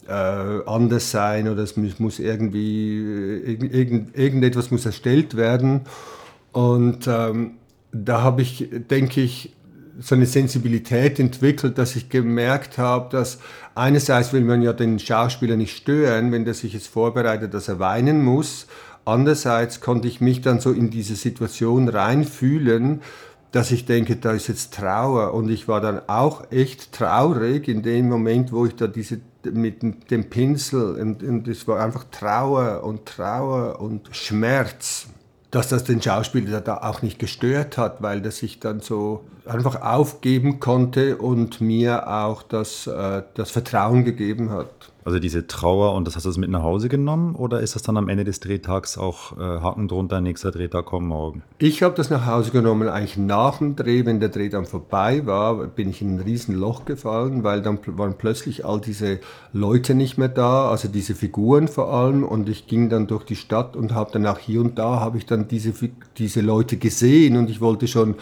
äh, 0.07 0.13
anders 0.13 1.11
sein 1.11 1.49
oder 1.49 1.63
es 1.63 1.77
muss 1.77 2.19
irgendwie, 2.19 2.99
irgend, 3.45 4.15
irgendetwas 4.17 4.71
muss 4.71 4.85
erstellt 4.85 5.35
werden. 5.35 5.83
Und 6.53 7.07
ähm, 7.07 7.53
da 7.93 8.21
habe 8.21 8.43
ich, 8.43 8.69
denke 8.91 9.23
ich, 9.23 9.55
so 10.01 10.15
eine 10.15 10.27
Sensibilität 10.27 11.19
entwickelt, 11.19 11.79
dass 11.79 11.97
ich 11.97 12.09
gemerkt 12.09 12.79
habe, 12.79 13.11
dass 13.11 13.39
einerseits 13.75 14.33
will 14.33 14.43
man 14.43 14.63
ja 14.63 14.73
den 14.73 14.99
Schauspieler 14.99 15.57
nicht 15.57 15.77
stören, 15.77 16.31
wenn 16.33 16.45
der 16.45 16.55
sich 16.55 16.73
jetzt 16.73 16.89
vorbereitet, 16.89 17.55
dass 17.55 17.69
er 17.69 17.79
weinen 17.79 18.25
muss. 18.25 18.67
Andererseits 19.05 19.81
konnte 19.81 20.07
ich 20.07 20.21
mich 20.21 20.41
dann 20.41 20.61
so 20.61 20.71
in 20.71 20.91
diese 20.91 21.17
Situation 21.17 21.89
reinfühlen, 21.89 23.01
dass 23.51 23.71
ich 23.71 23.87
denke, 23.87 24.17
da 24.17 24.33
ist 24.33 24.49
jetzt 24.49 24.75
Trauer. 24.75 25.35
Und 25.35 25.49
ich 25.49 25.67
war 25.67 25.81
dann 25.81 26.03
auch 26.07 26.51
echt 26.53 26.93
traurig 26.93 27.67
in 27.67 27.83
dem 27.83 28.09
Moment, 28.09 28.53
wo 28.53 28.67
ich 28.67 28.77
da 28.77 28.87
diese 28.87 29.21
mit 29.51 30.11
dem 30.11 30.29
Pinsel 30.29 31.01
und, 31.01 31.23
und 31.23 31.49
es 31.49 31.67
war 31.67 31.83
einfach 31.83 32.05
Trauer 32.11 32.83
und 32.85 33.07
Trauer 33.07 33.81
und 33.81 34.09
Schmerz 34.11 35.07
dass 35.51 35.69
das 35.69 35.85
den 35.85 36.03
Schauspieler 36.03 36.61
da 36.61 36.79
auch 36.79 37.03
nicht 37.03 37.19
gestört 37.19 37.79
hat, 37.79 38.03
weil 38.03 38.21
der 38.21 38.33
sich 38.33 38.61
dann 38.61 38.81
so 38.81 39.25
einfach 39.49 39.81
aufgeben 39.83 40.61
konnte 40.61 41.17
und 41.17 41.61
mir 41.61 42.09
auch 42.09 42.43
das, 42.43 42.87
äh, 42.87 43.23
das 43.35 43.51
Vertrauen 43.51 44.05
gegeben 44.05 44.51
hat. 44.51 44.69
Also 45.09 45.21
diese 45.21 45.47
Trauer 45.47 45.95
und 45.95 46.07
das 46.07 46.17
hast 46.17 46.27
du 46.27 46.39
mit 46.39 46.51
nach 46.51 46.63
Hause 46.63 46.91
genommen 46.91 47.35
oder 47.35 47.61
ist 47.61 47.75
das 47.75 47.81
dann 47.81 47.97
am 47.97 48.11
Ende 48.11 48.25
des 48.25 48.41
Drehtags 48.41 48.99
auch 48.99 49.39
äh, 49.39 49.41
Haken 49.41 49.89
drunter, 49.89 50.21
nächster 50.21 50.51
Drehtag 50.51 50.85
kommt 50.85 51.09
morgen? 51.09 51.43
Ich 51.59 51.83
habe 51.83 51.95
das 51.95 52.11
nach 52.11 52.27
Hause 52.27 52.51
genommen 52.51 52.91
eigentlich 52.91 53.17
nach 53.17 53.57
dem 53.57 53.75
Dreh, 53.75 54.05
wenn 54.05 54.21
der 54.21 54.29
Dreh 54.29 54.51
dann 54.51 54.67
vorbei 54.67 55.25
war, 55.25 55.67
bin 55.67 55.89
ich 55.89 56.03
in 56.03 56.17
ein 56.17 56.21
Riesenloch 56.21 56.85
gefallen, 56.85 57.43
weil 57.43 57.63
dann 57.63 57.79
waren 57.97 58.19
plötzlich 58.19 58.67
all 58.67 58.83
diese 58.83 59.21
Leute 59.55 59.95
nicht 59.95 60.19
mehr 60.19 60.29
da, 60.29 60.69
also 60.69 60.89
diese 60.89 61.15
Figuren 61.15 61.69
vor 61.69 61.91
allem 61.91 62.23
und 62.23 62.47
ich 62.51 62.67
ging 62.67 62.91
dann 62.91 63.07
durch 63.07 63.25
die 63.25 63.37
Stadt 63.37 63.77
und 63.77 63.95
habe 63.95 64.11
dann 64.13 64.27
auch 64.27 64.39
hier 64.39 64.61
und 64.61 64.79
da 64.79 65.01
habe 65.01 65.17
ich 65.17 65.25
dann 65.25 65.49
diese, 65.49 65.73
diese 66.19 66.43
Leute 66.43 66.77
gesehen 66.77 67.39
und 67.39 67.49
ich 67.49 67.63
wollte 67.63 67.87
schon 67.89 68.17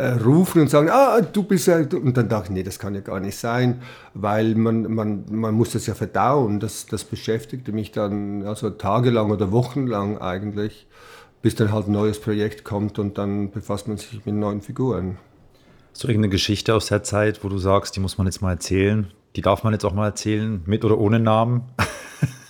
rufen 0.00 0.62
und 0.62 0.70
sagen, 0.70 0.88
ah, 0.90 1.20
du 1.20 1.42
bist 1.42 1.66
ja, 1.66 1.76
und 1.76 2.16
dann 2.16 2.28
dachte 2.28 2.48
ich, 2.48 2.50
nee, 2.50 2.62
das 2.62 2.78
kann 2.78 2.94
ja 2.94 3.00
gar 3.00 3.20
nicht 3.20 3.36
sein, 3.36 3.82
weil 4.14 4.54
man, 4.54 4.92
man, 4.94 5.24
man 5.30 5.54
muss 5.54 5.72
das 5.72 5.86
ja 5.86 5.94
verdauen. 5.94 6.60
Das, 6.60 6.86
das 6.86 7.04
beschäftigte 7.04 7.72
mich 7.72 7.92
dann 7.92 8.44
also 8.44 8.70
tagelang 8.70 9.30
oder 9.30 9.52
wochenlang 9.52 10.18
eigentlich, 10.18 10.86
bis 11.42 11.54
dann 11.54 11.72
halt 11.72 11.88
ein 11.88 11.92
neues 11.92 12.20
Projekt 12.20 12.64
kommt 12.64 12.98
und 12.98 13.18
dann 13.18 13.50
befasst 13.50 13.88
man 13.88 13.98
sich 13.98 14.24
mit 14.24 14.34
neuen 14.34 14.62
Figuren. 14.62 15.18
Hast 15.92 16.04
du 16.04 16.08
irgendeine 16.08 16.30
Geschichte 16.30 16.74
aus 16.74 16.86
der 16.86 17.02
Zeit, 17.02 17.44
wo 17.44 17.48
du 17.48 17.58
sagst, 17.58 17.94
die 17.96 18.00
muss 18.00 18.16
man 18.16 18.26
jetzt 18.26 18.40
mal 18.40 18.52
erzählen? 18.52 19.08
Die 19.36 19.42
darf 19.42 19.62
man 19.62 19.72
jetzt 19.72 19.84
auch 19.84 19.94
mal 19.94 20.06
erzählen, 20.06 20.62
mit 20.66 20.84
oder 20.84 20.98
ohne 20.98 21.20
Namen? 21.20 21.62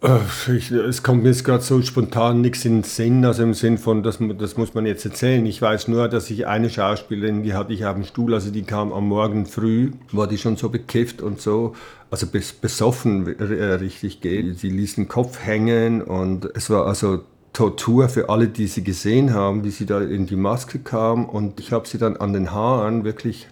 Äh, 0.00 0.18
ich, 0.56 0.70
es 0.70 1.02
kommt 1.02 1.22
mir 1.22 1.30
jetzt 1.30 1.44
gerade 1.44 1.62
so 1.62 1.82
spontan 1.82 2.40
nichts 2.40 2.64
in 2.64 2.78
den 2.78 2.82
Sinn, 2.84 3.24
also 3.24 3.42
im 3.42 3.54
Sinn 3.54 3.78
von, 3.78 4.02
das, 4.02 4.18
das 4.38 4.56
muss 4.56 4.74
man 4.74 4.86
jetzt 4.86 5.04
erzählen. 5.04 5.44
Ich 5.46 5.60
weiß 5.60 5.88
nur, 5.88 6.08
dass 6.08 6.30
ich 6.30 6.46
eine 6.46 6.70
Schauspielerin, 6.70 7.42
die 7.42 7.54
hatte 7.54 7.72
ich 7.72 7.84
auf 7.84 7.94
dem 7.94 8.04
Stuhl, 8.04 8.34
also 8.34 8.50
die 8.50 8.62
kam 8.62 8.92
am 8.92 9.08
Morgen 9.08 9.46
früh, 9.46 9.92
war 10.12 10.28
die 10.28 10.38
schon 10.38 10.56
so 10.56 10.68
bekifft 10.68 11.20
und 11.20 11.40
so, 11.40 11.74
also 12.10 12.26
bes, 12.26 12.52
besoffen 12.52 13.26
äh, 13.40 13.64
richtig 13.74 14.20
geht. 14.20 14.58
Sie 14.58 14.70
ließ 14.70 14.96
den 14.96 15.08
Kopf 15.08 15.44
hängen 15.44 16.02
und 16.02 16.48
es 16.54 16.70
war 16.70 16.86
also 16.86 17.20
Tortur 17.52 18.08
für 18.08 18.28
alle, 18.28 18.46
die 18.46 18.68
sie 18.68 18.84
gesehen 18.84 19.34
haben, 19.34 19.64
wie 19.64 19.70
sie 19.70 19.86
da 19.86 20.00
in 20.00 20.26
die 20.26 20.36
Maske 20.36 20.78
kam 20.78 21.24
und 21.24 21.58
ich 21.58 21.72
habe 21.72 21.88
sie 21.88 21.98
dann 21.98 22.16
an 22.16 22.32
den 22.32 22.52
Haaren 22.52 23.02
wirklich 23.02 23.48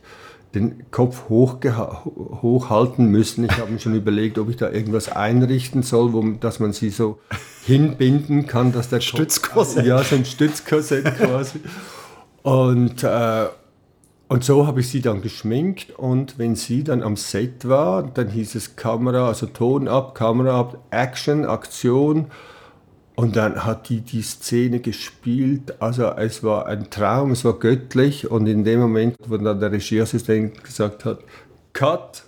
den 0.57 0.90
Kopf 0.90 1.29
hochhalten 1.29 3.07
müssen. 3.07 3.45
Ich 3.45 3.53
habe 3.53 3.71
mir 3.71 3.79
schon 3.79 3.95
überlegt, 3.95 4.38
ob 4.38 4.49
ich 4.49 4.57
da 4.57 4.71
irgendwas 4.71 5.11
einrichten 5.11 5.83
soll, 5.83 6.12
wo, 6.12 6.23
dass 6.23 6.61
man 6.61 6.73
sie 6.73 6.90
so 6.90 7.19
hinbinden 7.66 8.47
kann, 8.47 8.73
dass 8.73 8.88
der 8.88 9.01
Stützkorsett. 9.01 9.87
ja, 9.87 10.03
so 10.03 10.16
ein 10.16 10.25
Stützkorsett 10.25 11.05
quasi. 11.19 11.61
Und, 12.42 13.03
äh, 13.03 13.47
und 14.29 14.45
so 14.45 14.66
habe 14.66 14.81
ich 14.81 14.88
sie 14.88 15.03
dann 15.03 15.23
geschminkt 15.23 15.90
und 15.97 16.38
wenn 16.38 16.57
sie 16.57 16.83
dann 16.83 17.03
am 17.03 17.16
Set 17.16 17.69
war, 17.69 18.03
dann 18.03 18.29
hieß 18.29 18.55
es 18.55 18.77
Kamera, 18.77 19.29
also 19.29 19.47
Ton 19.47 19.87
ab, 19.88 20.14
Kamera 20.14 20.59
ab, 20.59 20.79
Action, 20.90 21.45
Aktion 21.45 22.27
und 23.16 23.35
dann 23.35 23.64
hat 23.64 23.88
die 23.88 24.02
die 24.02 24.20
Szene 24.20 24.81
gespielt. 24.81 25.81
Also 25.81 26.05
es 26.05 26.44
war 26.44 26.66
ein 26.66 26.90
Traum, 26.90 27.31
es 27.31 27.46
war 27.46 27.59
göttlich. 27.59 28.31
Und 28.31 28.46
in 28.46 28.62
dem 28.62 28.79
Moment, 28.79 29.16
wo 29.26 29.38
dann 29.38 29.59
der 29.59 29.72
Regieassistent 29.72 30.62
gesagt 30.62 31.07
hat, 31.07 31.20
Cut, 31.72 32.24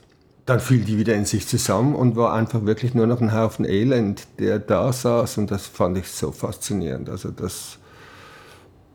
dann 0.46 0.60
fiel 0.60 0.84
die 0.84 0.96
wieder 0.96 1.14
in 1.14 1.26
sich 1.26 1.46
zusammen 1.46 1.94
und 1.94 2.16
war 2.16 2.32
einfach 2.32 2.64
wirklich 2.64 2.94
nur 2.94 3.06
noch 3.06 3.20
ein 3.20 3.34
Haufen 3.34 3.66
Elend, 3.66 4.26
der 4.38 4.58
da 4.58 4.90
saß. 4.90 5.36
Und 5.36 5.50
das 5.50 5.66
fand 5.66 5.98
ich 5.98 6.08
so 6.08 6.32
faszinierend. 6.32 7.10
Also 7.10 7.32
das, 7.32 7.78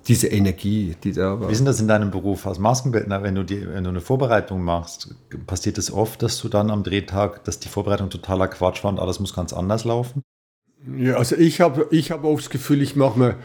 diese 0.08 0.29
Energie, 0.29 0.95
die 1.03 1.13
da 1.13 1.39
war. 1.39 1.47
Wie 1.47 1.51
ist 1.51 1.60
denn 1.60 1.67
das 1.67 1.79
in 1.79 1.88
deinem 1.88 2.10
Beruf 2.10 2.47
als 2.47 2.58
Maskenbildner, 2.58 3.21
wenn 3.21 3.36
du, 3.36 3.43
die, 3.43 3.67
wenn 3.67 3.84
du 3.84 3.91
eine 3.91 4.01
Vorbereitung 4.01 4.63
machst? 4.63 5.13
Passiert 5.45 5.77
es 5.77 5.93
oft, 5.93 6.23
dass 6.23 6.39
du 6.39 6.49
dann 6.49 6.71
am 6.71 6.82
Drehtag, 6.82 7.43
dass 7.43 7.60
die 7.60 7.69
Vorbereitung 7.69 8.10
totaler 8.10 8.47
Quatsch 8.47 8.84
war 8.84 8.89
und 8.89 8.99
alles 8.99 9.19
muss 9.19 9.36
ganz 9.36 9.53
anders 9.53 9.86
laufen? 9.86 10.23
Ja, 10.98 11.15
also 11.15 11.36
ich 11.38 11.62
habe 11.62 11.88
ich 11.91 12.12
hab 12.12 12.24
oft 12.24 12.43
das 12.43 12.50
Gefühl, 12.50 12.82
ich 12.82 12.96
mache 12.96 13.17
mir 13.17 13.36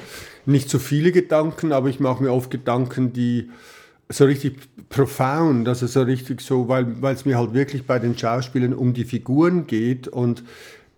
nicht 0.45 0.69
so 0.69 0.79
viele 0.79 1.13
Gedanken, 1.13 1.73
aber 1.73 1.89
ich 1.89 2.01
mache 2.01 2.23
mir 2.23 2.33
oft 2.33 2.51
Gedanken, 2.51 3.13
die 3.13 3.51
so 4.09 4.25
richtig 4.25 4.57
profound, 4.89 5.69
also 5.69 5.87
so 5.87 6.03
richtig 6.03 6.41
so, 6.41 6.69
weil 6.69 6.97
es 7.13 7.27
mir 7.27 7.39
halt 7.39 7.53
wirklich 7.53 7.87
bei 7.87 7.99
den 7.99 8.17
Schauspielern 8.17 8.73
um 8.73 8.95
die 8.95 9.05
Figuren 9.05 9.67
geht 9.67 10.09
und 10.09 10.43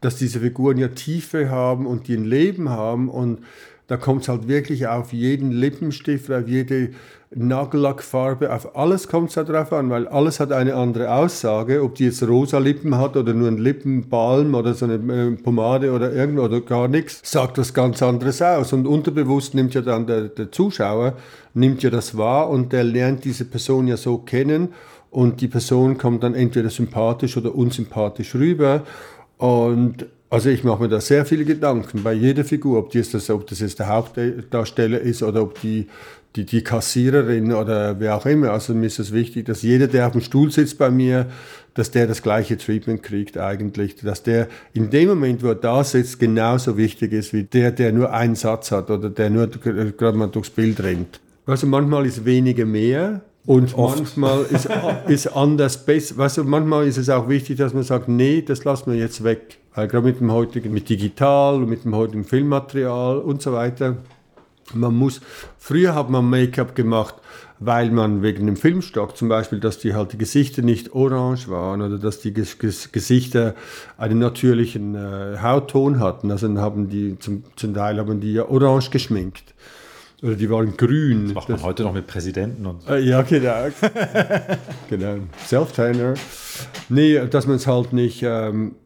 dass 0.00 0.16
diese 0.16 0.40
Figuren 0.40 0.78
ja 0.78 0.88
Tiefe 0.88 1.50
haben 1.50 1.86
und 1.86 2.08
die 2.08 2.14
ein 2.14 2.24
Leben 2.24 2.70
haben 2.70 3.08
und 3.08 3.40
da 3.88 3.96
kommt 3.96 4.22
es 4.22 4.28
halt 4.28 4.46
wirklich 4.46 4.86
auf 4.86 5.12
jeden 5.12 5.50
Lippenstift, 5.50 6.30
auf 6.30 6.46
jede 6.46 6.90
Nagellackfarbe, 7.32 8.52
auf 8.52 8.74
alles 8.76 9.06
kommt 9.06 9.28
es 9.28 9.36
da 9.36 9.44
drauf 9.44 9.72
an, 9.72 9.88
weil 9.88 10.08
alles 10.08 10.40
hat 10.40 10.50
eine 10.50 10.74
andere 10.74 11.14
Aussage, 11.14 11.80
ob 11.84 11.94
die 11.94 12.06
jetzt 12.06 12.26
rosa 12.26 12.58
Lippen 12.58 12.98
hat 12.98 13.16
oder 13.16 13.32
nur 13.34 13.46
ein 13.46 13.58
Lippenbalm 13.58 14.52
oder 14.56 14.74
so 14.74 14.86
eine 14.86 14.94
äh, 14.94 15.36
Pomade 15.36 15.92
oder 15.92 16.12
irgendwas 16.12 16.46
oder 16.46 16.60
gar 16.60 16.88
nichts, 16.88 17.20
sagt 17.22 17.58
was 17.58 17.72
ganz 17.72 18.02
anderes 18.02 18.42
aus. 18.42 18.72
Und 18.72 18.84
unterbewusst 18.84 19.54
nimmt 19.54 19.74
ja 19.74 19.80
dann 19.80 20.08
der, 20.08 20.22
der 20.22 20.50
Zuschauer, 20.50 21.14
nimmt 21.54 21.84
ja 21.84 21.90
das 21.90 22.18
wahr 22.18 22.50
und 22.50 22.72
der 22.72 22.82
lernt 22.82 23.24
diese 23.24 23.44
Person 23.44 23.86
ja 23.86 23.96
so 23.96 24.18
kennen 24.18 24.70
und 25.10 25.40
die 25.40 25.48
Person 25.48 25.98
kommt 25.98 26.24
dann 26.24 26.34
entweder 26.34 26.70
sympathisch 26.70 27.36
oder 27.36 27.54
unsympathisch 27.54 28.34
rüber 28.34 28.82
und 29.38 30.06
also 30.30 30.48
ich 30.48 30.62
mache 30.62 30.82
mir 30.82 30.88
da 30.88 31.00
sehr 31.00 31.26
viele 31.26 31.44
Gedanken 31.44 32.04
bei 32.04 32.12
jeder 32.12 32.44
Figur, 32.44 32.78
ob, 32.78 32.92
das, 32.92 33.30
ob 33.30 33.48
das 33.48 33.58
jetzt 33.58 33.80
der 33.80 33.88
Hauptdarsteller 33.88 35.00
ist 35.00 35.24
oder 35.24 35.42
ob 35.42 35.60
die 35.60 35.88
die, 36.36 36.44
die 36.44 36.62
Kassiererin 36.62 37.52
oder 37.52 37.98
wer 37.98 38.16
auch 38.16 38.26
immer. 38.26 38.50
Also 38.50 38.74
mir 38.74 38.86
ist 38.86 38.98
es 38.98 39.12
wichtig, 39.12 39.46
dass 39.46 39.62
jeder, 39.62 39.88
der 39.88 40.06
auf 40.06 40.12
dem 40.12 40.20
Stuhl 40.20 40.50
sitzt 40.50 40.78
bei 40.78 40.90
mir, 40.90 41.26
dass 41.74 41.90
der 41.90 42.06
das 42.06 42.22
gleiche 42.22 42.56
Treatment 42.56 43.02
kriegt 43.02 43.38
eigentlich, 43.38 43.96
dass 43.96 44.22
der 44.22 44.48
in 44.72 44.90
dem 44.90 45.08
Moment, 45.08 45.42
wo 45.42 45.48
er 45.48 45.54
da 45.54 45.82
sitzt, 45.84 46.18
genauso 46.18 46.76
wichtig 46.76 47.12
ist 47.12 47.32
wie 47.32 47.44
der, 47.44 47.72
der 47.72 47.92
nur 47.92 48.12
einen 48.12 48.34
Satz 48.34 48.70
hat 48.70 48.90
oder 48.90 49.10
der 49.10 49.30
nur 49.30 49.48
gerade 49.48 50.16
mal 50.16 50.28
durchs 50.28 50.50
Bild 50.50 50.82
rennt. 50.82 51.20
Also 51.46 51.66
manchmal 51.66 52.06
ist 52.06 52.24
weniger 52.24 52.64
mehr 52.64 53.22
und 53.46 53.76
Oft. 53.76 53.98
manchmal 53.98 54.42
ist, 54.50 54.68
ist 55.08 55.26
anders 55.28 55.84
besser. 55.84 56.16
Weißt 56.18 56.38
du, 56.38 56.44
manchmal 56.44 56.86
ist 56.86 56.98
es 56.98 57.08
auch 57.08 57.28
wichtig, 57.28 57.56
dass 57.56 57.72
man 57.72 57.82
sagt, 57.82 58.08
nee, 58.08 58.42
das 58.42 58.64
lassen 58.64 58.92
wir 58.92 58.98
jetzt 58.98 59.24
weg. 59.24 59.58
Weil 59.74 59.88
gerade 59.88 60.06
mit 60.06 60.20
dem 60.20 60.30
heutigen, 60.30 60.72
mit 60.72 60.88
digital, 60.88 61.58
mit 61.58 61.84
dem 61.84 61.94
heutigen 61.94 62.24
Filmmaterial 62.24 63.18
und 63.18 63.40
so 63.40 63.52
weiter. 63.52 63.96
Man 64.74 64.94
muss, 64.94 65.20
früher 65.58 65.94
hat 65.94 66.10
man 66.10 66.28
Make-up 66.28 66.74
gemacht, 66.74 67.14
weil 67.58 67.90
man 67.90 68.22
wegen 68.22 68.46
dem 68.46 68.56
Filmstock 68.56 69.16
zum 69.16 69.28
Beispiel, 69.28 69.60
dass 69.60 69.78
die 69.78 69.94
halt 69.94 70.12
die 70.12 70.18
Gesichter 70.18 70.62
nicht 70.62 70.94
orange 70.94 71.48
waren 71.48 71.82
oder 71.82 71.98
dass 71.98 72.20
die 72.20 72.32
Gesichter 72.32 73.54
einen 73.98 74.18
natürlichen 74.18 74.94
äh, 74.94 75.38
Hautton 75.42 76.00
hatten. 76.00 76.30
Also 76.30 76.48
dann 76.48 76.58
haben 76.58 76.88
die 76.88 77.18
zum, 77.18 77.44
zum 77.56 77.74
Teil 77.74 77.98
haben 77.98 78.20
die 78.20 78.32
ja 78.32 78.48
orange 78.48 78.90
geschminkt. 78.90 79.54
Oder 80.22 80.34
die 80.34 80.50
waren 80.50 80.76
grün. 80.76 81.26
Das 81.26 81.34
macht 81.34 81.48
man 81.48 81.58
das, 81.58 81.66
heute 81.66 81.82
noch 81.82 81.94
mit 81.94 82.06
Präsidenten 82.06 82.66
und 82.66 82.82
so. 82.82 82.92
Äh, 82.92 83.00
ja, 83.00 83.22
genau. 83.22 83.68
genau. 84.90 85.16
Self-Tanner. 85.46 86.14
Nee, 86.88 87.26
dass 87.26 87.46
man 87.46 87.56
es 87.56 87.66
halt 87.66 87.92
nicht 87.92 88.22
ähm, 88.22 88.72
äh, 88.72 88.79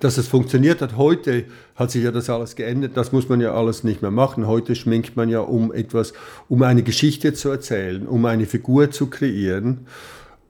dass 0.00 0.16
es 0.16 0.28
funktioniert 0.28 0.80
hat. 0.80 0.96
Heute 0.96 1.44
hat 1.74 1.90
sich 1.90 2.04
ja 2.04 2.10
das 2.10 2.30
alles 2.30 2.56
geändert. 2.56 2.96
Das 2.96 3.12
muss 3.12 3.28
man 3.28 3.40
ja 3.40 3.54
alles 3.54 3.84
nicht 3.84 4.02
mehr 4.02 4.10
machen. 4.10 4.46
Heute 4.46 4.74
schminkt 4.74 5.16
man 5.16 5.28
ja, 5.28 5.40
um 5.40 5.72
etwas, 5.72 6.12
um 6.48 6.62
eine 6.62 6.82
Geschichte 6.82 7.34
zu 7.34 7.50
erzählen, 7.50 8.06
um 8.06 8.24
eine 8.24 8.46
Figur 8.46 8.90
zu 8.90 9.08
kreieren. 9.08 9.86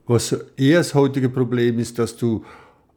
Was 0.07 0.37
eher 0.57 0.79
das 0.79 0.95
heutige 0.95 1.29
Problem 1.29 1.79
ist, 1.79 1.99
dass 1.99 2.17
du 2.17 2.45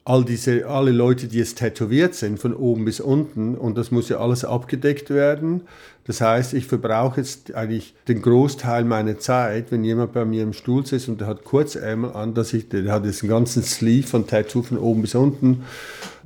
all 0.07 0.23
diese, 0.23 0.65
alle 0.67 0.91
Leute, 0.91 1.27
die 1.27 1.37
jetzt 1.37 1.57
tätowiert 1.57 2.15
sind, 2.15 2.39
von 2.39 2.55
oben 2.55 2.85
bis 2.85 3.01
unten, 3.01 3.55
und 3.55 3.77
das 3.77 3.91
muss 3.91 4.07
ja 4.07 4.19
alles 4.19 4.45
abgedeckt 4.45 5.09
werden. 5.09 5.63
Das 6.05 6.21
heißt, 6.21 6.53
ich 6.53 6.65
verbrauche 6.65 7.19
jetzt 7.19 7.53
eigentlich 7.53 7.93
den 8.07 8.21
Großteil 8.21 8.85
meiner 8.85 9.19
Zeit, 9.19 9.69
wenn 9.69 9.83
jemand 9.83 10.13
bei 10.13 10.23
mir 10.23 10.43
im 10.43 10.53
Stuhl 10.53 10.85
sitzt 10.85 11.09
und 11.09 11.19
der 11.19 11.27
hat 11.27 11.43
Kurzärmel 11.43 12.11
an, 12.11 12.33
dass 12.33 12.53
ich, 12.53 12.69
der 12.69 12.89
hat 12.89 13.03
jetzt 13.03 13.21
einen 13.21 13.31
ganzen 13.31 13.63
Sleeve 13.63 14.07
von 14.07 14.27
Tattoo 14.27 14.61
von 14.61 14.77
oben 14.77 15.01
bis 15.01 15.13
unten, 15.13 15.63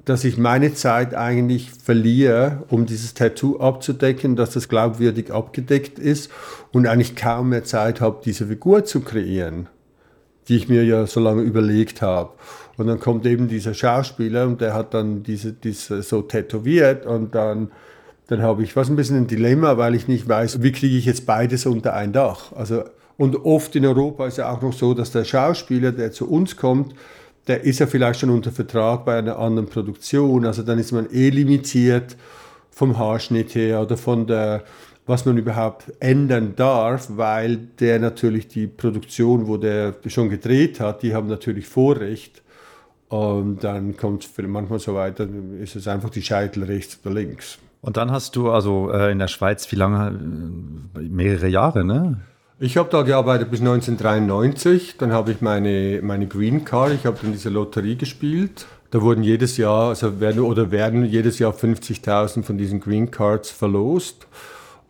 dass 0.05 0.25
ich 0.25 0.37
meine 0.37 0.75
Zeit 0.75 1.15
eigentlich 1.15 1.71
verliere, 1.71 2.61
um 2.69 2.85
dieses 2.85 3.15
Tattoo 3.15 3.59
abzudecken, 3.59 4.35
dass 4.35 4.51
das 4.51 4.69
glaubwürdig 4.69 5.31
abgedeckt 5.31 5.97
ist 5.97 6.29
und 6.71 6.85
eigentlich 6.85 7.15
kaum 7.15 7.49
mehr 7.49 7.63
Zeit 7.63 7.99
habe, 7.99 8.21
diese 8.23 8.45
Figur 8.45 8.85
zu 8.85 9.01
kreieren, 9.01 9.69
die 10.49 10.57
ich 10.57 10.69
mir 10.69 10.83
ja 10.83 11.07
so 11.07 11.19
lange 11.19 11.41
überlegt 11.41 12.03
habe. 12.03 12.29
Und 12.81 12.87
dann 12.87 12.99
kommt 12.99 13.27
eben 13.27 13.47
dieser 13.47 13.75
Schauspieler 13.75 14.47
und 14.47 14.59
der 14.59 14.73
hat 14.73 14.95
dann 14.95 15.21
diese, 15.21 15.53
diese 15.53 16.01
so 16.01 16.23
tätowiert 16.23 17.05
und 17.05 17.35
dann, 17.35 17.69
dann 18.25 18.41
habe 18.41 18.63
ich 18.63 18.75
was 18.75 18.89
ein 18.89 18.95
bisschen 18.95 19.17
ein 19.17 19.27
Dilemma, 19.27 19.77
weil 19.77 19.93
ich 19.93 20.07
nicht 20.07 20.27
weiß, 20.27 20.63
wie 20.63 20.71
kriege 20.71 20.97
ich 20.97 21.05
jetzt 21.05 21.27
beides 21.27 21.67
unter 21.67 21.93
ein 21.93 22.11
Dach. 22.11 22.53
Also, 22.53 22.83
und 23.17 23.35
oft 23.45 23.75
in 23.75 23.85
Europa 23.85 24.25
ist 24.25 24.39
ja 24.39 24.51
auch 24.51 24.63
noch 24.63 24.73
so, 24.73 24.95
dass 24.95 25.11
der 25.11 25.25
Schauspieler, 25.25 25.91
der 25.91 26.11
zu 26.11 26.27
uns 26.27 26.57
kommt, 26.57 26.95
der 27.45 27.63
ist 27.63 27.77
ja 27.77 27.85
vielleicht 27.85 28.19
schon 28.19 28.31
unter 28.31 28.51
Vertrag 28.51 29.05
bei 29.05 29.19
einer 29.19 29.37
anderen 29.37 29.69
Produktion. 29.69 30.43
Also 30.43 30.63
dann 30.63 30.79
ist 30.79 30.91
man 30.91 31.07
eh 31.11 31.29
limitiert 31.29 32.17
vom 32.71 32.97
Haarschnitt 32.97 33.53
her 33.53 33.81
oder 33.81 33.95
von 33.95 34.25
der, 34.25 34.63
was 35.05 35.25
man 35.25 35.37
überhaupt 35.37 35.93
ändern 35.99 36.53
darf, 36.55 37.09
weil 37.11 37.57
der 37.79 37.99
natürlich 37.99 38.47
die 38.47 38.65
Produktion, 38.65 39.45
wo 39.45 39.57
der 39.57 39.93
schon 40.07 40.29
gedreht 40.29 40.79
hat, 40.79 41.03
die 41.03 41.13
haben 41.13 41.27
natürlich 41.27 41.67
Vorrecht. 41.67 42.40
Und 43.11 43.65
dann 43.65 43.97
kommt 43.97 44.23
es 44.23 44.47
manchmal 44.47 44.79
so 44.79 44.95
weiter, 44.95 45.27
ist 45.59 45.75
es 45.75 45.85
einfach 45.89 46.09
die 46.09 46.21
Scheitel 46.21 46.63
rechts 46.63 46.97
oder 47.03 47.13
links. 47.13 47.59
Und 47.81 47.97
dann 47.97 48.09
hast 48.09 48.37
du 48.37 48.49
also 48.49 48.89
äh, 48.89 49.11
in 49.11 49.19
der 49.19 49.27
Schweiz, 49.27 49.69
wie 49.69 49.75
lange? 49.75 50.17
Äh, 50.95 50.99
mehrere 51.01 51.49
Jahre, 51.49 51.83
ne? 51.83 52.21
Ich 52.57 52.77
habe 52.77 52.87
da 52.89 53.01
gearbeitet 53.01 53.51
bis 53.51 53.59
1993. 53.59 54.95
Dann 54.97 55.11
habe 55.11 55.33
ich 55.33 55.41
meine, 55.41 55.99
meine 56.01 56.25
Green 56.25 56.63
Card, 56.63 56.93
ich 56.93 57.05
habe 57.05 57.17
dann 57.21 57.33
diese 57.33 57.49
Lotterie 57.49 57.97
gespielt. 57.97 58.65
Da 58.91 59.01
wurden 59.01 59.23
jedes 59.23 59.57
Jahr, 59.57 59.89
also 59.89 60.21
werden 60.21 60.39
oder 60.39 60.71
werden 60.71 61.03
jedes 61.03 61.37
Jahr 61.37 61.51
50.000 61.51 62.43
von 62.43 62.57
diesen 62.57 62.79
Green 62.79 63.11
Cards 63.11 63.51
verlost. 63.51 64.25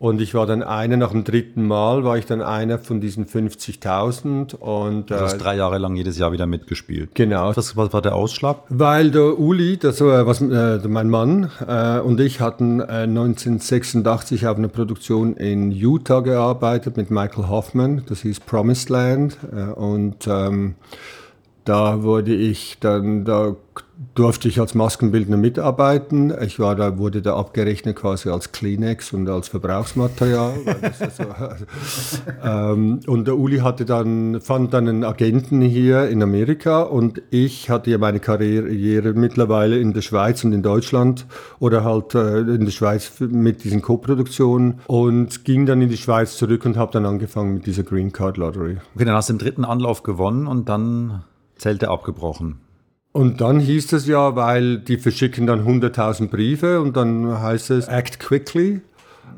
Und 0.02 0.20
ich 0.20 0.34
war 0.34 0.46
dann 0.46 0.64
einer, 0.64 0.96
nach 0.96 1.12
dem 1.12 1.22
dritten 1.22 1.64
Mal 1.64 2.02
war 2.02 2.18
ich 2.18 2.26
dann 2.26 2.42
einer 2.42 2.80
von 2.80 3.00
diesen 3.00 3.24
50.000. 3.24 4.56
Und, 4.56 5.10
du 5.10 5.20
hast 5.20 5.34
äh, 5.34 5.38
drei 5.38 5.54
Jahre 5.54 5.78
lang 5.78 5.94
jedes 5.94 6.18
Jahr 6.18 6.32
wieder 6.32 6.44
mitgespielt. 6.44 7.10
Genau. 7.14 7.54
Was, 7.54 7.76
was 7.76 7.92
war 7.92 8.02
der 8.02 8.16
Ausschlag? 8.16 8.64
Weil 8.68 9.12
der 9.12 9.38
Uli, 9.38 9.76
das 9.76 10.00
war 10.00 10.26
was, 10.26 10.40
äh, 10.40 10.80
mein 10.88 11.08
Mann 11.08 11.52
äh, 11.68 12.00
und 12.00 12.18
ich 12.18 12.40
hatten 12.40 12.80
äh, 12.80 13.04
1986 13.04 14.48
auf 14.48 14.56
einer 14.58 14.66
Produktion 14.66 15.36
in 15.36 15.70
Utah 15.70 16.18
gearbeitet 16.18 16.96
mit 16.96 17.12
Michael 17.12 17.46
Hoffman. 17.46 18.02
Das 18.08 18.22
hieß 18.22 18.40
Promised 18.40 18.88
Land. 18.88 19.38
Äh, 19.54 19.70
und 19.70 20.26
ähm, 20.26 20.74
da 21.64 22.02
wurde 22.02 22.34
ich 22.34 22.78
dann, 22.80 23.24
da 23.24 23.56
durfte 24.14 24.48
ich 24.48 24.60
als 24.60 24.74
Maskenbildner 24.74 25.36
mitarbeiten. 25.36 26.32
Ich 26.42 26.58
war 26.58 26.74
da, 26.74 26.98
wurde 26.98 27.22
da 27.22 27.36
abgerechnet 27.36 27.96
quasi 27.96 28.28
als 28.28 28.52
Kleenex 28.52 29.12
und 29.12 29.28
als 29.28 29.48
Verbrauchsmaterial. 29.48 30.54
also, 31.00 31.22
ähm, 32.44 33.00
und 33.06 33.26
der 33.26 33.38
Uli 33.38 33.58
hatte 33.58 33.84
dann, 33.84 34.40
fand 34.40 34.74
dann 34.74 34.88
einen 34.88 35.04
Agenten 35.04 35.60
hier 35.60 36.08
in 36.08 36.22
Amerika 36.22 36.82
und 36.82 37.22
ich 37.30 37.70
hatte 37.70 37.90
ja 37.90 37.98
meine 37.98 38.20
Karriere 38.20 39.12
mittlerweile 39.14 39.78
in 39.78 39.92
der 39.92 40.02
Schweiz 40.02 40.44
und 40.44 40.52
in 40.52 40.62
Deutschland 40.62 41.26
oder 41.58 41.84
halt 41.84 42.14
äh, 42.14 42.40
in 42.40 42.64
der 42.64 42.72
Schweiz 42.72 43.12
mit 43.20 43.64
diesen 43.64 43.82
Co-Produktionen 43.82 44.80
und 44.86 45.44
ging 45.44 45.66
dann 45.66 45.80
in 45.80 45.88
die 45.88 45.96
Schweiz 45.96 46.36
zurück 46.36 46.64
und 46.64 46.76
habe 46.76 46.92
dann 46.92 47.06
angefangen 47.06 47.54
mit 47.54 47.66
dieser 47.66 47.82
Green 47.82 48.12
Card 48.12 48.36
Lottery. 48.36 48.78
Okay, 48.94 49.04
dann 49.04 49.14
hast 49.14 49.28
du 49.28 49.34
im 49.34 49.38
dritten 49.38 49.64
Anlauf 49.64 50.02
gewonnen 50.02 50.46
und 50.46 50.68
dann 50.68 51.22
Zelte 51.62 51.88
abgebrochen. 51.88 52.58
Und 53.12 53.40
dann 53.40 53.60
hieß 53.60 53.92
es 53.92 54.06
ja, 54.06 54.36
weil 54.36 54.78
die 54.78 54.96
verschicken 54.96 55.46
dann 55.46 55.66
100.000 55.66 56.28
Briefe 56.28 56.80
und 56.80 56.96
dann 56.96 57.40
heißt 57.40 57.70
es 57.70 57.86
Act 57.86 58.18
Quickly, 58.18 58.80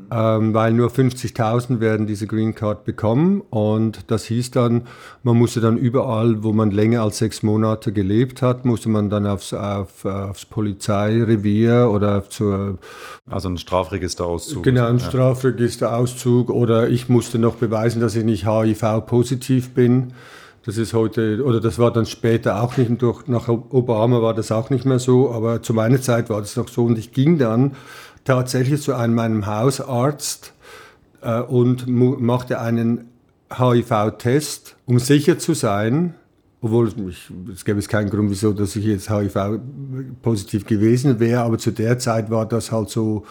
ähm, 0.09 0.53
weil 0.53 0.71
nur 0.71 0.89
50.000 0.89 1.81
werden 1.81 2.07
diese 2.07 2.25
Green 2.25 2.55
Card 2.55 2.85
bekommen. 2.85 3.41
Und 3.49 4.09
das 4.09 4.23
hieß 4.25 4.51
dann, 4.51 4.83
man 5.23 5.37
musste 5.37 5.59
dann 5.59 5.77
überall, 5.77 6.41
wo 6.41 6.53
man 6.53 6.71
länger 6.71 7.01
als 7.01 7.17
sechs 7.17 7.43
Monate 7.43 7.91
gelebt 7.91 8.41
hat, 8.41 8.63
musste 8.63 8.87
man 8.87 9.09
dann 9.09 9.27
aufs, 9.27 9.53
auf, 9.53 10.05
aufs 10.05 10.45
Polizeirevier 10.45 11.89
oder 11.91 12.29
zur... 12.29 12.77
Also 13.29 13.49
ein 13.49 13.57
Strafregisterauszug. 13.57 14.63
Genau, 14.63 14.85
ein 14.85 14.99
ja. 14.99 15.05
Strafregisterauszug. 15.05 16.49
Oder 16.49 16.87
ich 16.87 17.09
musste 17.09 17.39
noch 17.39 17.55
beweisen, 17.55 17.99
dass 17.99 18.15
ich 18.15 18.23
nicht 18.23 18.47
HIV-positiv 18.47 19.71
bin. 19.71 20.13
Das 20.65 20.77
ist 20.77 20.93
heute, 20.95 21.43
oder 21.45 21.61
das 21.61 21.77
war 21.77 21.91
dann 21.91 22.07
später 22.07 22.63
auch 22.63 22.75
nicht, 22.75 22.99
durch, 22.99 23.27
nach 23.27 23.47
Obama 23.47 24.23
war 24.23 24.33
das 24.33 24.51
auch 24.51 24.71
nicht 24.71 24.83
mehr 24.83 24.97
so, 24.97 25.31
aber 25.31 25.61
zu 25.61 25.75
meiner 25.75 26.01
Zeit 26.01 26.31
war 26.31 26.41
das 26.41 26.55
noch 26.55 26.69
so. 26.69 26.85
Und 26.85 26.97
ich 26.97 27.11
ging 27.11 27.37
dann 27.37 27.73
tatsächlich 28.23 28.81
zu 28.81 28.95
einem 28.95 29.13
meinem 29.13 29.45
Hausarzt 29.45 30.53
äh, 31.21 31.39
und 31.39 31.87
machte 31.87 32.59
einen 32.59 33.09
HIV-Test, 33.55 34.75
um 34.87 34.97
sicher 34.97 35.37
zu 35.37 35.53
sein, 35.53 36.15
obwohl 36.61 36.91
ich, 37.09 37.31
es 37.53 37.63
gäbe 37.63 37.77
es 37.77 37.87
keinen 37.87 38.09
Grund, 38.09 38.31
wieso, 38.31 38.51
dass 38.51 38.75
ich 38.75 38.85
jetzt 38.85 39.11
HIV-positiv 39.11 40.65
gewesen 40.65 41.19
wäre, 41.19 41.43
aber 41.43 41.59
zu 41.59 41.69
der 41.69 41.99
Zeit 41.99 42.31
war 42.31 42.47
das 42.47 42.71
halt 42.71 42.89
so 42.89 43.23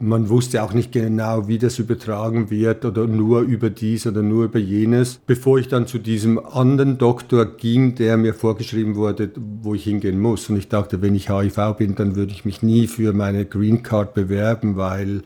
man 0.00 0.28
wusste 0.28 0.62
auch 0.62 0.72
nicht 0.72 0.92
genau, 0.92 1.48
wie 1.48 1.58
das 1.58 1.78
übertragen 1.78 2.50
wird 2.50 2.84
oder 2.84 3.06
nur 3.06 3.40
über 3.40 3.68
dies 3.68 4.06
oder 4.06 4.22
nur 4.22 4.44
über 4.44 4.58
jenes. 4.58 5.18
Bevor 5.26 5.58
ich 5.58 5.68
dann 5.68 5.86
zu 5.86 5.98
diesem 5.98 6.38
anderen 6.38 6.98
Doktor 6.98 7.44
ging, 7.44 7.96
der 7.96 8.16
mir 8.16 8.34
vorgeschrieben 8.34 8.94
wurde, 8.94 9.30
wo 9.36 9.74
ich 9.74 9.84
hingehen 9.84 10.20
muss. 10.20 10.48
Und 10.50 10.56
ich 10.56 10.68
dachte, 10.68 11.02
wenn 11.02 11.14
ich 11.14 11.30
HIV 11.30 11.74
bin, 11.76 11.94
dann 11.96 12.14
würde 12.14 12.32
ich 12.32 12.44
mich 12.44 12.62
nie 12.62 12.86
für 12.86 13.12
meine 13.12 13.44
Green 13.44 13.82
Card 13.82 14.14
bewerben, 14.14 14.76
weil 14.76 15.22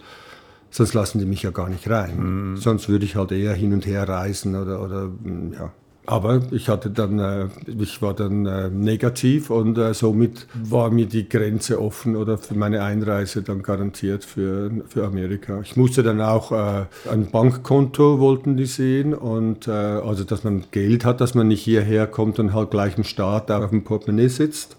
sonst 0.70 0.94
lassen 0.94 1.18
die 1.18 1.26
mich 1.26 1.42
ja 1.42 1.50
gar 1.50 1.68
nicht 1.68 1.88
rein. 1.90 2.52
Mhm. 2.52 2.56
Sonst 2.56 2.88
würde 2.88 3.04
ich 3.04 3.16
halt 3.16 3.32
eher 3.32 3.52
hin 3.52 3.74
und 3.74 3.86
her 3.86 4.08
reisen 4.08 4.56
oder, 4.56 4.82
oder 4.82 5.10
ja. 5.52 5.72
Aber 6.04 6.42
ich 6.50 6.68
hatte 6.68 6.90
dann, 6.90 7.20
äh, 7.20 7.46
ich 7.66 8.02
war 8.02 8.12
dann 8.12 8.44
äh, 8.44 8.68
negativ 8.70 9.50
und 9.50 9.78
äh, 9.78 9.94
somit 9.94 10.48
war 10.52 10.90
mir 10.90 11.06
die 11.06 11.28
Grenze 11.28 11.80
offen 11.80 12.16
oder 12.16 12.38
für 12.38 12.54
meine 12.54 12.82
Einreise 12.82 13.42
dann 13.42 13.62
garantiert 13.62 14.24
für, 14.24 14.70
für 14.88 15.04
Amerika. 15.04 15.60
Ich 15.60 15.76
musste 15.76 16.02
dann 16.02 16.20
auch 16.20 16.50
ein 16.52 17.30
Bankkonto 17.30 18.18
wollten 18.18 18.56
die 18.56 18.66
sehen 18.66 19.14
und 19.14 19.68
also 19.68 20.24
dass 20.24 20.44
man 20.44 20.64
Geld 20.70 21.04
hat, 21.04 21.20
dass 21.20 21.34
man 21.34 21.48
nicht 21.48 21.62
hierher 21.62 22.06
kommt 22.06 22.38
und 22.38 22.52
halt 22.52 22.70
gleich 22.70 22.96
im 22.98 23.04
Staat 23.04 23.50
auf 23.50 23.70
dem 23.70 23.84
Portemonnaie 23.84 24.28
sitzt 24.28 24.76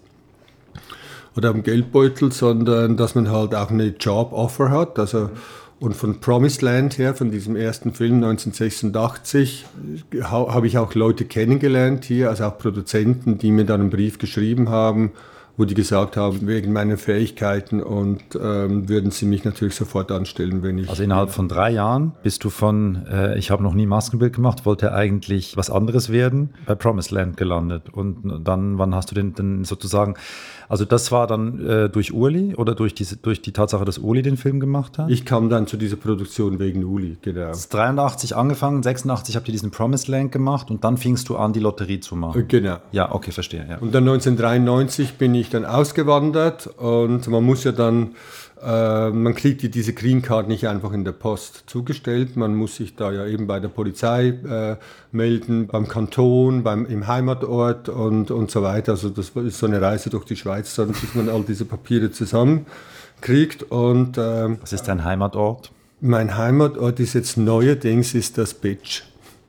oder 1.36 1.50
am 1.50 1.62
Geldbeutel, 1.62 2.32
sondern 2.32 2.96
dass 2.96 3.14
man 3.14 3.30
halt 3.30 3.54
auch 3.54 3.70
eine 3.70 3.88
Job-Offer 3.88 4.70
hat. 4.70 4.98
Also 4.98 5.30
Und 5.80 5.96
von 5.96 6.20
Promised 6.20 6.62
Land 6.62 6.98
her, 6.98 7.14
von 7.14 7.30
diesem 7.30 7.56
ersten 7.56 7.92
Film 7.92 8.14
1986, 8.16 9.66
habe 10.22 10.66
ich 10.66 10.78
auch 10.78 10.94
Leute 10.94 11.24
kennengelernt 11.24 12.04
hier, 12.04 12.30
also 12.30 12.44
auch 12.44 12.58
Produzenten, 12.58 13.38
die 13.38 13.50
mir 13.50 13.64
dann 13.64 13.80
einen 13.80 13.90
Brief 13.90 14.18
geschrieben 14.18 14.68
haben 14.68 15.12
wo 15.56 15.64
die 15.64 15.74
gesagt 15.74 16.16
haben, 16.16 16.46
wegen 16.46 16.72
meiner 16.72 16.98
Fähigkeiten 16.98 17.80
und 17.82 18.22
ähm, 18.34 18.88
würden 18.88 19.10
sie 19.12 19.24
mich 19.24 19.44
natürlich 19.44 19.76
sofort 19.76 20.10
anstellen, 20.10 20.62
wenn 20.62 20.78
ich. 20.78 20.88
Also 20.88 21.02
innerhalb 21.02 21.30
von 21.30 21.48
drei 21.48 21.70
Jahren 21.70 22.12
bist 22.22 22.42
du 22.42 22.50
von, 22.50 23.06
äh, 23.06 23.38
ich 23.38 23.50
habe 23.50 23.62
noch 23.62 23.74
nie 23.74 23.86
Maskenbild 23.86 24.34
gemacht, 24.34 24.66
wollte 24.66 24.92
eigentlich 24.92 25.56
was 25.56 25.70
anderes 25.70 26.10
werden, 26.10 26.54
bei 26.66 26.74
Promised 26.74 27.12
Land 27.12 27.36
gelandet. 27.36 27.88
Und 27.90 28.44
dann, 28.44 28.78
wann 28.78 28.94
hast 28.94 29.12
du 29.12 29.14
denn, 29.14 29.34
denn 29.34 29.64
sozusagen, 29.64 30.14
also 30.68 30.84
das 30.84 31.12
war 31.12 31.26
dann 31.26 31.64
äh, 31.66 31.88
durch 31.88 32.12
Uli 32.12 32.54
oder 32.54 32.74
durch, 32.74 32.94
diese, 32.94 33.16
durch 33.16 33.42
die 33.42 33.52
Tatsache, 33.52 33.84
dass 33.84 33.98
Uli 33.98 34.22
den 34.22 34.36
Film 34.36 34.60
gemacht 34.60 34.98
hat? 34.98 35.10
Ich 35.10 35.24
kam 35.24 35.48
dann 35.48 35.66
zu 35.66 35.76
dieser 35.76 35.96
Produktion 35.96 36.58
wegen 36.58 36.84
Uli, 36.84 37.16
genau. 37.22 37.42
Du 37.42 37.48
hast 37.48 37.72
83 37.72 38.36
angefangen, 38.36 38.82
86 38.82 39.36
habt 39.36 39.48
ihr 39.48 39.52
diesen 39.52 39.70
Promised 39.70 40.08
Land 40.08 40.32
gemacht 40.32 40.70
und 40.70 40.84
dann 40.84 40.96
fingst 40.96 41.28
du 41.28 41.36
an, 41.36 41.52
die 41.52 41.60
Lotterie 41.60 42.00
zu 42.00 42.16
machen. 42.16 42.46
Genau. 42.48 42.76
Ja, 42.92 43.12
okay, 43.12 43.32
verstehe. 43.32 43.66
Ja. 43.68 43.78
Und 43.78 43.94
dann 43.94 44.04
1993 44.04 45.14
bin 45.14 45.34
ich 45.34 45.50
dann 45.50 45.64
ausgewandert 45.64 46.66
und 46.66 47.26
man 47.28 47.44
muss 47.44 47.64
ja 47.64 47.72
dann, 47.72 48.02
äh, 48.02 48.08
man 48.66 49.34
kriegt 49.34 49.62
die, 49.62 49.70
diese 49.70 49.92
Green 49.92 50.22
Card 50.22 50.48
nicht 50.48 50.66
einfach 50.68 50.92
in 50.92 51.04
der 51.04 51.12
Post 51.12 51.64
zugestellt, 51.66 52.36
man 52.36 52.54
muss 52.54 52.76
sich 52.76 52.96
da 52.96 53.12
ja 53.12 53.26
eben 53.26 53.46
bei 53.46 53.60
der 53.60 53.68
Polizei 53.68 54.28
äh, 54.28 54.76
melden, 55.12 55.66
beim 55.66 55.86
Kanton, 55.86 56.62
beim, 56.62 56.86
im 56.86 57.06
Heimatort 57.06 57.88
und, 57.88 58.30
und 58.30 58.50
so 58.50 58.62
weiter. 58.62 58.92
Also 58.92 59.10
das 59.10 59.30
ist 59.30 59.58
so 59.58 59.66
eine 59.66 59.82
Reise 59.82 60.08
durch 60.10 60.24
die 60.24 60.36
Schweiz, 60.36 60.74
dann, 60.76 60.88
bis 60.88 61.14
man 61.14 61.28
all 61.28 61.42
diese 61.42 61.66
Papiere 61.66 62.10
zusammenkriegt. 62.10 63.64
Und, 63.64 64.16
äh, 64.16 64.56
Was 64.60 64.72
ist 64.72 64.84
dein 64.84 65.04
Heimatort? 65.04 65.70
Mein 66.00 66.36
Heimatort 66.36 67.00
ist 67.00 67.14
jetzt 67.14 67.36
neuerdings 67.36 68.14
ist 68.14 68.38
das 68.38 68.54
Bitch. 68.54 69.02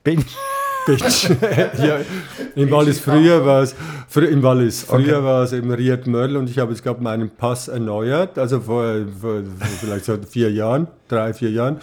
Bitch? 0.03 0.35
Bitch. 0.85 1.29
ja, 1.79 1.99
Im 2.55 2.71
Wallis 2.71 2.99
früher 2.99 3.45
war 3.45 3.63
es, 3.63 3.75
im 4.15 4.43
Wallis 4.43 4.83
früher 4.83 5.17
okay. 5.17 5.23
war 5.23 5.43
es 5.43 5.53
eben 5.53 5.71
Riet 5.71 6.07
Mörl 6.07 6.37
und 6.37 6.49
ich 6.49 6.59
habe 6.59 6.71
jetzt 6.71 6.83
gerade 6.83 7.01
meinen 7.01 7.29
Pass 7.29 7.67
erneuert, 7.67 8.37
also 8.37 8.59
vor, 8.59 8.83
vor 9.19 9.41
vielleicht 9.79 10.05
so 10.05 10.17
vier 10.29 10.51
Jahren, 10.51 10.87
drei, 11.07 11.33
vier 11.33 11.51
Jahren. 11.51 11.79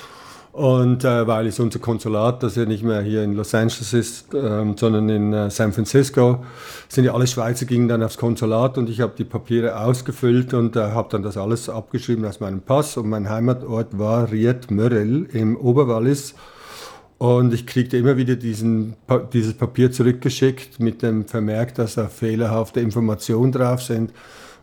Und 0.52 1.02
äh, 1.02 1.26
weil 1.26 1.46
es 1.46 1.58
unser 1.58 1.78
Konsulat, 1.78 2.42
das 2.42 2.56
ja 2.56 2.66
nicht 2.66 2.84
mehr 2.84 3.00
hier 3.00 3.24
in 3.24 3.32
Los 3.32 3.54
Angeles 3.54 3.94
ist, 3.94 4.34
ähm, 4.34 4.76
sondern 4.76 5.08
in 5.08 5.32
äh, 5.32 5.50
San 5.50 5.72
Francisco, 5.72 6.44
sind 6.88 7.06
ja 7.06 7.14
alle 7.14 7.26
Schweizer, 7.26 7.64
gingen 7.64 7.88
dann 7.88 8.02
aufs 8.02 8.18
Konsulat 8.18 8.76
und 8.76 8.90
ich 8.90 9.00
habe 9.00 9.14
die 9.16 9.24
Papiere 9.24 9.80
ausgefüllt 9.80 10.52
und 10.52 10.76
äh, 10.76 10.80
habe 10.80 11.08
dann 11.10 11.22
das 11.22 11.38
alles 11.38 11.70
abgeschrieben 11.70 12.26
aus 12.26 12.40
meinem 12.40 12.60
Pass. 12.60 12.98
Und 12.98 13.08
mein 13.08 13.30
Heimatort 13.30 13.98
war 13.98 14.30
Riet 14.30 14.70
Mörel 14.70 15.24
im 15.32 15.56
Oberwallis. 15.56 16.34
Und 17.22 17.54
ich 17.54 17.66
kriegte 17.68 17.96
immer 17.96 18.16
wieder 18.16 18.34
diesen, 18.34 18.94
dieses 19.32 19.54
Papier 19.54 19.92
zurückgeschickt 19.92 20.80
mit 20.80 21.02
dem 21.02 21.24
Vermerk, 21.24 21.72
dass 21.76 21.94
da 21.94 22.08
fehlerhafte 22.08 22.80
Informationen 22.80 23.52
drauf 23.52 23.80
sind. 23.80 24.12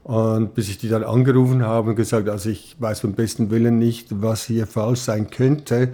Und 0.04 0.56
bis 0.56 0.68
ich 0.68 0.78
die 0.78 0.90
dann 0.90 1.06
angerufen 1.06 1.64
habe 1.64 1.92
und 1.92 1.96
gesagt, 1.96 2.28
also 2.28 2.50
ich 2.50 2.76
weiß 2.78 3.00
vom 3.00 3.14
besten 3.14 3.50
Willen 3.50 3.80
nicht, 3.80 4.08
was 4.10 4.44
hier 4.44 4.68
falsch 4.68 5.00
sein 5.00 5.30
könnte. 5.30 5.94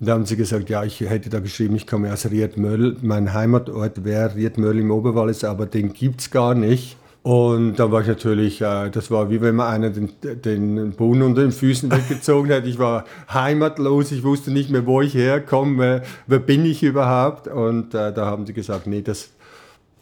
Und 0.00 0.08
da 0.08 0.14
haben 0.14 0.26
sie 0.26 0.34
gesagt, 0.34 0.68
ja, 0.68 0.82
ich 0.82 0.98
hätte 0.98 1.30
da 1.30 1.38
geschrieben, 1.38 1.76
ich 1.76 1.86
komme 1.86 2.12
aus 2.12 2.28
Riedmöll. 2.28 2.96
Mein 3.02 3.32
Heimatort 3.32 4.02
wäre 4.02 4.34
Riedmöll 4.34 4.80
im 4.80 4.90
Oberwallis, 4.90 5.44
aber 5.44 5.66
den 5.66 5.92
gibt 5.92 6.22
es 6.22 6.32
gar 6.32 6.56
nicht. 6.56 6.96
Und 7.22 7.76
dann 7.76 7.92
war 7.92 8.00
ich 8.00 8.06
natürlich, 8.06 8.62
äh, 8.62 8.88
das 8.90 9.10
war 9.10 9.28
wie 9.30 9.42
wenn 9.42 9.56
man 9.56 9.72
einer 9.72 9.90
den, 9.90 10.10
den 10.22 10.92
Boden 10.92 11.20
unter 11.20 11.42
den 11.42 11.52
Füßen 11.52 11.90
weggezogen 11.92 12.50
hat. 12.50 12.66
Ich 12.66 12.78
war 12.78 13.04
heimatlos, 13.32 14.10
ich 14.10 14.22
wusste 14.22 14.50
nicht 14.50 14.70
mehr, 14.70 14.86
wo 14.86 15.02
ich 15.02 15.14
herkomme, 15.14 15.78
wer, 15.78 16.02
wer 16.26 16.38
bin 16.38 16.64
ich 16.64 16.82
überhaupt. 16.82 17.46
Und 17.46 17.94
äh, 17.94 18.12
da 18.12 18.26
haben 18.26 18.46
sie 18.46 18.54
gesagt, 18.54 18.86
nee, 18.86 19.02
das, 19.02 19.30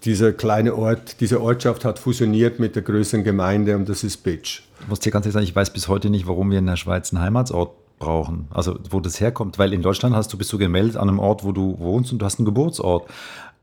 dieser 0.05 0.33
kleine 0.33 0.77
Ort, 0.77 1.21
diese 1.21 1.41
Ortschaft 1.41 1.85
hat 1.85 1.99
fusioniert 1.99 2.61
mit 2.61 2.77
der 2.77 2.83
größeren 2.83 3.25
Gemeinde 3.25 3.75
und 3.75 3.89
das 3.89 4.05
ist 4.05 4.19
Bitch. 4.19 4.63
Ich 4.81 4.89
muss 4.89 5.01
dir 5.01 5.11
ganz 5.11 5.27
ehrlich 5.27 5.35
sagen, 5.35 5.45
ich 5.45 5.57
weiß 5.57 5.73
bis 5.73 5.89
heute 5.89 6.11
nicht, 6.11 6.29
warum 6.29 6.53
wir 6.53 6.59
in 6.59 6.67
der 6.67 6.77
Schweiz 6.77 7.13
einen 7.13 7.21
Heimatsort 7.21 7.73
brauchen. 7.99 8.47
Also 8.51 8.79
wo 8.91 9.01
das 9.01 9.21
herkommt. 9.21 9.59
Weil 9.59 9.73
in 9.73 9.83
Deutschland 9.83 10.15
hast 10.15 10.33
du, 10.33 10.39
bist 10.39 10.53
du 10.53 10.59
gemeldet 10.59 10.97
an 10.97 11.09
einem 11.09 11.19
Ort, 11.19 11.43
wo 11.43 11.51
du 11.51 11.79
wohnst 11.81 12.13
und 12.13 12.21
du 12.21 12.25
hast 12.25 12.39
einen 12.39 12.47
Geburtsort. 12.47 13.09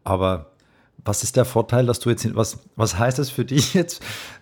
Aber 0.04 0.48
was 1.04 1.24
ist 1.24 1.36
der 1.36 1.46
Vorteil, 1.46 1.86
dass 1.86 2.00
du 2.00 2.10
jetzt, 2.10 2.36
was, 2.36 2.60
was 2.76 2.98
heißt 2.98 3.20
das 3.20 3.30
für 3.30 3.46
dich 3.46 3.74
jetzt, 3.74 4.02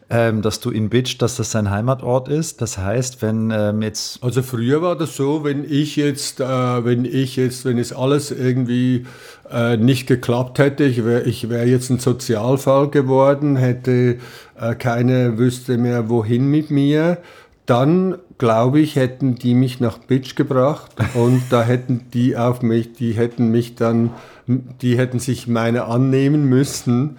ähm, 0.10 0.42
dass 0.42 0.60
du 0.60 0.70
in 0.70 0.90
Bitch, 0.90 1.18
dass 1.18 1.36
das 1.36 1.52
sein 1.52 1.70
Heimatort 1.70 2.30
ist? 2.30 2.62
Das 2.62 2.78
heißt, 2.78 3.22
wenn 3.22 3.52
ähm, 3.52 3.82
jetzt. 3.82 4.24
Also 4.24 4.42
früher 4.42 4.82
war 4.82 4.96
das 4.96 5.16
so, 5.16 5.44
wenn 5.44 5.70
ich 5.70 5.96
jetzt, 5.96 6.40
äh, 6.40 6.46
wenn 6.46 7.06
ich 7.06 7.36
jetzt, 7.36 7.66
wenn 7.66 7.78
es 7.78 7.92
alles 7.92 8.32
irgendwie 8.32 9.06
äh, 9.52 9.78
nicht 9.78 10.08
geklappt 10.08 10.60
hätte, 10.60 10.86
ich 10.86 11.04
wäre 11.04 11.24
ich 11.24 11.50
wär 11.50 11.68
jetzt 11.68 11.90
ein 11.90 12.00
Sozialfall 12.00 12.90
geworden, 12.90 13.56
hätte 13.56 14.20
äh, 14.60 14.76
keine 14.76 15.38
wüsste 15.38 15.78
mehr, 15.78 16.10
wohin 16.10 16.48
mit 16.48 16.72
mir, 16.72 17.18
dann 17.66 18.18
glaube 18.38 18.80
ich, 18.80 18.96
hätten 18.96 19.36
die 19.36 19.54
mich 19.54 19.80
nach 19.80 19.98
Bitch 19.98 20.36
gebracht 20.36 20.92
und 21.14 21.44
da 21.50 21.64
hätten 21.64 22.06
die 22.14 22.36
auf 22.38 22.62
mich, 22.62 22.94
die 22.94 23.14
hätten 23.14 23.50
mich 23.50 23.76
dann 23.76 24.12
die 24.48 24.98
hätten 24.98 25.20
sich 25.20 25.48
meine 25.48 25.86
annehmen 25.86 26.50
müssen, 26.50 27.18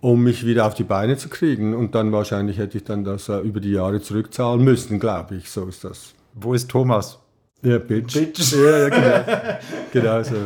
um 0.00 0.22
mich 0.22 0.46
wieder 0.46 0.66
auf 0.66 0.74
die 0.74 0.84
Beine 0.84 1.16
zu 1.16 1.28
kriegen. 1.28 1.74
Und 1.74 1.94
dann 1.94 2.12
wahrscheinlich 2.12 2.58
hätte 2.58 2.78
ich 2.78 2.84
dann 2.84 3.04
das 3.04 3.28
äh, 3.28 3.38
über 3.38 3.60
die 3.60 3.72
Jahre 3.72 4.00
zurückzahlen 4.00 4.62
müssen, 4.62 4.98
glaube 4.98 5.36
ich. 5.36 5.50
So 5.50 5.66
ist 5.66 5.84
das. 5.84 6.14
Wo 6.34 6.54
ist 6.54 6.70
Thomas? 6.70 7.18
Ja, 7.62 7.78
Bitch. 7.78 8.14
Bitch. 8.14 8.52
Ja, 8.52 8.78
ja, 8.78 8.88
genau. 8.88 9.58
genau 9.92 10.22
so. 10.22 10.36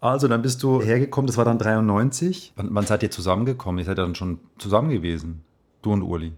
Also, 0.00 0.28
dann 0.28 0.42
bist 0.42 0.62
du 0.62 0.82
hergekommen, 0.82 1.26
das 1.26 1.36
war 1.36 1.44
dann 1.44 1.58
93. 1.58 2.52
Wann, 2.54 2.68
wann 2.70 2.86
seid 2.86 3.02
ihr 3.02 3.10
zusammengekommen? 3.10 3.78
Ihr 3.80 3.86
seid 3.86 3.98
dann 3.98 4.14
schon 4.14 4.38
zusammen 4.58 4.90
gewesen, 4.90 5.42
du 5.82 5.92
und 5.92 6.02
Uli. 6.02 6.32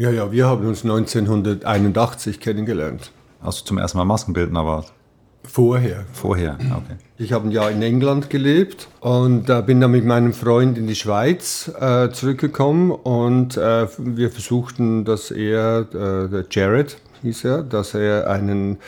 Ja, 0.00 0.10
ja, 0.10 0.32
wir 0.32 0.46
haben 0.46 0.66
uns 0.66 0.82
1981 0.82 2.40
kennengelernt. 2.40 3.12
Als 3.42 3.58
du 3.58 3.66
zum 3.66 3.76
ersten 3.76 3.98
Mal 3.98 4.06
Maskenbildner 4.06 4.64
warst? 4.64 4.94
Vorher. 5.44 6.06
Vorher, 6.14 6.54
okay. 6.54 6.96
Ich 7.18 7.34
habe 7.34 7.46
ein 7.46 7.50
Jahr 7.50 7.70
in 7.70 7.82
England 7.82 8.30
gelebt 8.30 8.88
und 9.00 9.50
äh, 9.50 9.60
bin 9.60 9.78
dann 9.78 9.90
mit 9.90 10.06
meinem 10.06 10.32
Freund 10.32 10.78
in 10.78 10.86
die 10.86 10.94
Schweiz 10.94 11.70
äh, 11.78 12.08
zurückgekommen 12.12 12.92
und 12.92 13.58
äh, 13.58 13.88
wir 13.98 14.30
versuchten, 14.30 15.04
dass 15.04 15.30
er, 15.30 15.80
äh, 15.80 16.30
der 16.30 16.46
Jared 16.50 16.96
hieß 17.20 17.44
er, 17.44 17.62
dass 17.62 17.92
er 17.92 18.30
einen, 18.30 18.78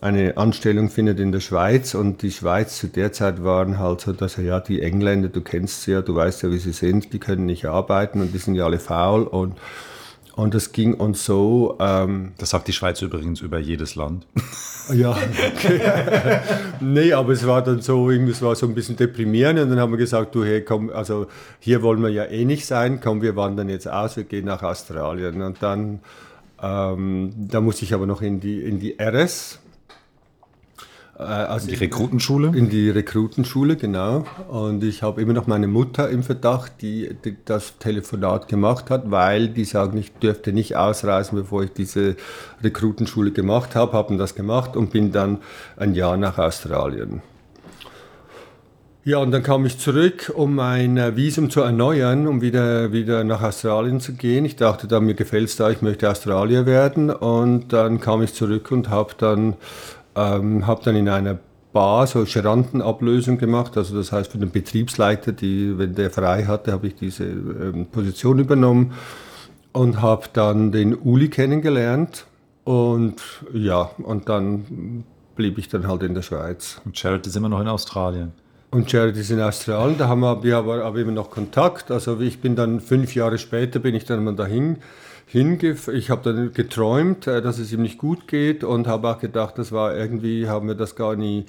eine 0.00 0.38
Anstellung 0.38 0.88
findet 0.88 1.20
in 1.20 1.30
der 1.30 1.40
Schweiz 1.40 1.92
und 1.92 2.22
die 2.22 2.30
Schweiz 2.30 2.78
zu 2.78 2.86
der 2.86 3.12
Zeit 3.12 3.44
waren 3.44 3.78
halt 3.78 4.00
so, 4.00 4.14
dass 4.14 4.38
er 4.38 4.44
ja 4.44 4.60
die 4.60 4.80
Engländer, 4.80 5.28
du 5.28 5.42
kennst 5.42 5.82
sie 5.82 5.92
ja, 5.92 6.00
du 6.00 6.14
weißt 6.14 6.42
ja, 6.42 6.50
wie 6.50 6.58
sie 6.58 6.72
sind, 6.72 7.12
die 7.12 7.18
können 7.18 7.44
nicht 7.44 7.66
arbeiten 7.66 8.22
und 8.22 8.32
die 8.32 8.38
sind 8.38 8.54
ja 8.54 8.64
alle 8.64 8.78
faul 8.78 9.24
und 9.24 9.58
und 10.36 10.54
das 10.54 10.72
ging 10.72 10.94
uns 10.94 11.24
so. 11.24 11.76
Ähm, 11.78 12.32
das 12.38 12.50
sagt 12.50 12.66
die 12.68 12.72
Schweiz 12.72 13.00
übrigens 13.02 13.40
über 13.40 13.58
jedes 13.58 13.94
Land. 13.94 14.26
Ja, 14.92 15.12
okay. 15.12 15.80
nee, 16.80 17.12
aber 17.12 17.32
es 17.32 17.46
war 17.46 17.62
dann 17.62 17.80
so, 17.80 18.10
es 18.10 18.42
war 18.42 18.54
so 18.54 18.66
ein 18.66 18.74
bisschen 18.74 18.96
deprimierend 18.96 19.60
und 19.60 19.70
dann 19.70 19.80
haben 19.80 19.92
wir 19.92 19.96
gesagt, 19.96 20.34
du, 20.34 20.44
hey, 20.44 20.62
komm, 20.62 20.90
also 20.90 21.26
hier 21.60 21.82
wollen 21.82 22.02
wir 22.02 22.10
ja 22.10 22.24
eh 22.24 22.44
nicht 22.44 22.66
sein, 22.66 23.00
komm, 23.00 23.22
wir 23.22 23.36
wandern 23.36 23.68
jetzt 23.68 23.88
aus, 23.88 24.16
wir 24.16 24.24
gehen 24.24 24.44
nach 24.44 24.62
Australien. 24.62 25.40
Und 25.40 25.62
dann, 25.62 26.00
ähm, 26.60 27.32
da 27.36 27.60
musste 27.60 27.84
ich 27.84 27.94
aber 27.94 28.06
noch 28.06 28.20
in 28.20 28.40
die, 28.40 28.60
in 28.60 28.80
die 28.80 28.96
RS, 29.00 29.60
also 31.16 31.68
in 31.68 31.74
die 31.74 31.80
Rekrutenschule? 31.80 32.52
In 32.56 32.68
die 32.70 32.90
Rekrutenschule, 32.90 33.76
genau. 33.76 34.24
Und 34.48 34.82
ich 34.82 35.02
habe 35.02 35.22
immer 35.22 35.32
noch 35.32 35.46
meine 35.46 35.68
Mutter 35.68 36.08
im 36.10 36.22
Verdacht, 36.22 36.72
die, 36.80 37.16
die, 37.24 37.36
das 37.44 37.78
Telefonat 37.78 38.48
gemacht 38.48 38.90
hat, 38.90 39.10
weil 39.10 39.48
die 39.48 39.64
sagen, 39.64 39.96
ich 39.98 40.12
dürfte 40.12 40.52
nicht 40.52 40.76
ausreisen, 40.76 41.38
bevor 41.38 41.62
ich 41.62 41.72
diese 41.72 42.16
Rekrutenschule 42.62 43.30
gemacht 43.30 43.76
habe, 43.76 43.92
haben 43.92 44.18
das 44.18 44.34
gemacht 44.34 44.76
und 44.76 44.90
bin 44.90 45.12
dann 45.12 45.38
ein 45.76 45.94
Jahr 45.94 46.16
nach 46.16 46.38
Australien. 46.38 47.22
Ja, 49.06 49.18
und 49.18 49.32
dann 49.32 49.42
kam 49.42 49.66
ich 49.66 49.78
zurück, 49.78 50.32
um 50.34 50.54
mein 50.54 51.14
Visum 51.14 51.50
zu 51.50 51.60
erneuern, 51.60 52.26
um 52.26 52.40
wieder, 52.40 52.90
wieder 52.90 53.22
nach 53.22 53.42
Australien 53.42 54.00
zu 54.00 54.14
gehen. 54.14 54.46
Ich 54.46 54.56
dachte 54.56 54.88
da, 54.88 54.98
mir 54.98 55.12
gefällt 55.12 55.50
es 55.50 55.56
da, 55.56 55.68
ich 55.70 55.82
möchte 55.82 56.08
Australier 56.10 56.64
werden. 56.64 57.10
Und 57.10 57.74
dann 57.74 58.00
kam 58.00 58.22
ich 58.22 58.32
zurück 58.32 58.70
und 58.70 58.88
habe 58.88 59.12
dann 59.18 59.56
ähm, 60.16 60.66
habe 60.66 60.82
dann 60.84 60.96
in 60.96 61.08
einer 61.08 61.38
Bar 61.72 62.06
so 62.06 62.24
Gerantenablösung 62.24 63.36
gemacht, 63.36 63.76
also 63.76 63.96
das 63.96 64.12
heißt 64.12 64.30
für 64.30 64.38
den 64.38 64.50
Betriebsleiter, 64.50 65.32
die, 65.32 65.76
wenn 65.76 65.94
der 65.94 66.10
frei 66.10 66.44
hatte, 66.44 66.70
habe 66.72 66.86
ich 66.86 66.94
diese 66.94 67.24
ähm, 67.24 67.86
Position 67.90 68.38
übernommen 68.38 68.92
und 69.72 70.00
habe 70.00 70.26
dann 70.32 70.70
den 70.70 70.94
Uli 70.94 71.28
kennengelernt 71.28 72.26
und 72.62 73.16
ja, 73.52 73.90
und 73.98 74.28
dann 74.28 75.04
blieb 75.34 75.58
ich 75.58 75.68
dann 75.68 75.88
halt 75.88 76.04
in 76.04 76.14
der 76.14 76.22
Schweiz. 76.22 76.80
Und 76.84 77.00
Jared 77.02 77.26
ist 77.26 77.36
immer 77.36 77.48
noch 77.48 77.60
in 77.60 77.66
Australien. 77.66 78.32
Und 78.70 78.90
Jared 78.90 79.16
ist 79.16 79.30
in 79.30 79.40
Australien, 79.40 79.98
da 79.98 80.08
haben 80.08 80.20
wir 80.20 80.56
aber, 80.56 80.84
aber 80.84 80.98
immer 80.98 81.12
noch 81.12 81.30
Kontakt. 81.30 81.90
Also 81.90 82.20
ich 82.20 82.40
bin 82.40 82.56
dann 82.56 82.80
fünf 82.80 83.14
Jahre 83.14 83.38
später, 83.38 83.80
bin 83.80 83.94
ich 83.94 84.04
dann 84.04 84.24
mal 84.24 84.34
dahin 84.34 84.78
hingef 85.26 85.88
ich 85.88 86.10
habe 86.10 86.32
dann 86.32 86.52
geträumt, 86.52 87.26
äh, 87.26 87.42
dass 87.42 87.58
es 87.58 87.72
ihm 87.72 87.82
nicht 87.82 87.98
gut 87.98 88.28
geht 88.28 88.64
und 88.64 88.86
habe 88.86 89.10
auch 89.10 89.18
gedacht, 89.18 89.58
das 89.58 89.72
war 89.72 89.96
irgendwie, 89.96 90.48
haben 90.48 90.68
wir 90.68 90.74
das 90.74 90.96
gar 90.96 91.16
nie 91.16 91.46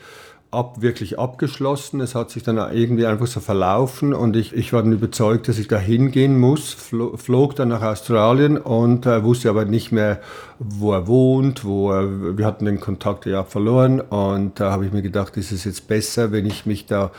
ab, 0.55 0.81
wirklich 0.81 1.19
abgeschlossen. 1.19 1.99
Es 1.99 2.15
hat 2.15 2.31
sich 2.31 2.43
dann 2.43 2.57
irgendwie 2.57 3.05
einfach 3.05 3.27
so 3.27 3.39
verlaufen 3.39 4.13
und 4.13 4.35
ich, 4.35 4.53
ich 4.53 4.73
war 4.73 4.81
dann 4.81 4.93
überzeugt, 4.93 5.47
dass 5.47 5.59
ich 5.59 5.67
da 5.67 5.77
hingehen 5.77 6.39
muss, 6.39 6.73
flo, 6.73 7.17
flog 7.17 7.55
dann 7.55 7.69
nach 7.69 7.81
Australien 7.81 8.57
und 8.57 9.05
äh, 9.05 9.23
wusste 9.23 9.49
aber 9.49 9.65
nicht 9.65 9.91
mehr, 9.91 10.19
wo 10.59 10.93
er 10.93 11.07
wohnt, 11.07 11.65
wo 11.65 11.91
er, 11.91 12.37
wir 12.37 12.45
hatten 12.45 12.65
den 12.65 12.79
Kontakt 12.79 13.25
ja 13.25 13.43
verloren 13.43 13.99
und 13.99 14.59
da 14.59 14.71
habe 14.71 14.85
ich 14.85 14.93
mir 14.93 15.01
gedacht, 15.01 15.35
ist 15.37 15.51
es 15.51 15.65
jetzt 15.65 15.87
besser, 15.87 16.31
wenn 16.31 16.45
ich 16.45 16.65
mich 16.65 16.85
da 16.85 17.11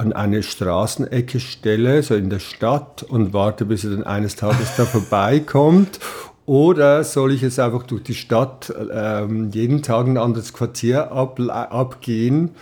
an 0.00 0.14
eine 0.14 0.42
Straßenecke 0.42 1.40
stelle, 1.40 2.02
so 2.02 2.14
in 2.14 2.30
der 2.30 2.38
Stadt 2.38 3.02
und 3.02 3.34
warte, 3.34 3.66
bis 3.66 3.84
er 3.84 3.90
dann 3.90 4.04
eines 4.04 4.34
Tages 4.34 4.74
da 4.76 4.84
vorbeikommt 4.86 6.00
oder 6.46 7.04
soll 7.04 7.32
ich 7.32 7.42
jetzt 7.42 7.60
einfach 7.60 7.82
durch 7.82 8.02
die 8.02 8.14
Stadt 8.14 8.72
ähm, 8.92 9.50
jeden 9.52 9.82
Tag 9.82 10.06
ein 10.06 10.16
anderes 10.16 10.54
Quartier 10.54 11.12
ab, 11.12 11.38
abgehen 11.38 12.52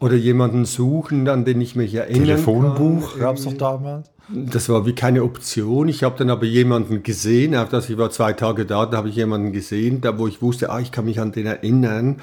oder 0.00 0.14
jemanden 0.14 0.64
suchen, 0.64 1.28
an 1.28 1.44
den 1.44 1.60
ich 1.60 1.76
mich 1.76 1.94
erinnere? 1.94 2.36
Telefonbuch 2.36 3.18
gab 3.18 3.36
es 3.36 3.44
doch 3.44 3.52
damals. 3.52 4.10
Das 4.28 4.68
war 4.68 4.86
wie 4.86 4.94
keine 4.94 5.22
Option. 5.22 5.88
Ich 5.88 6.02
habe 6.02 6.16
dann 6.18 6.30
aber 6.30 6.46
jemanden 6.46 7.02
gesehen, 7.02 7.54
auf 7.54 7.68
das 7.68 7.90
ich 7.90 7.98
war 7.98 8.10
zwei 8.10 8.32
Tage 8.32 8.64
da, 8.64 8.86
da 8.86 8.96
habe 8.96 9.10
ich 9.10 9.16
jemanden 9.16 9.52
gesehen, 9.52 10.00
da 10.00 10.18
wo 10.18 10.26
ich 10.26 10.40
wusste, 10.42 10.70
ah, 10.70 10.80
ich 10.80 10.90
kann 10.90 11.04
mich 11.04 11.20
an 11.20 11.30
den 11.30 11.46
erinnern. 11.46 12.16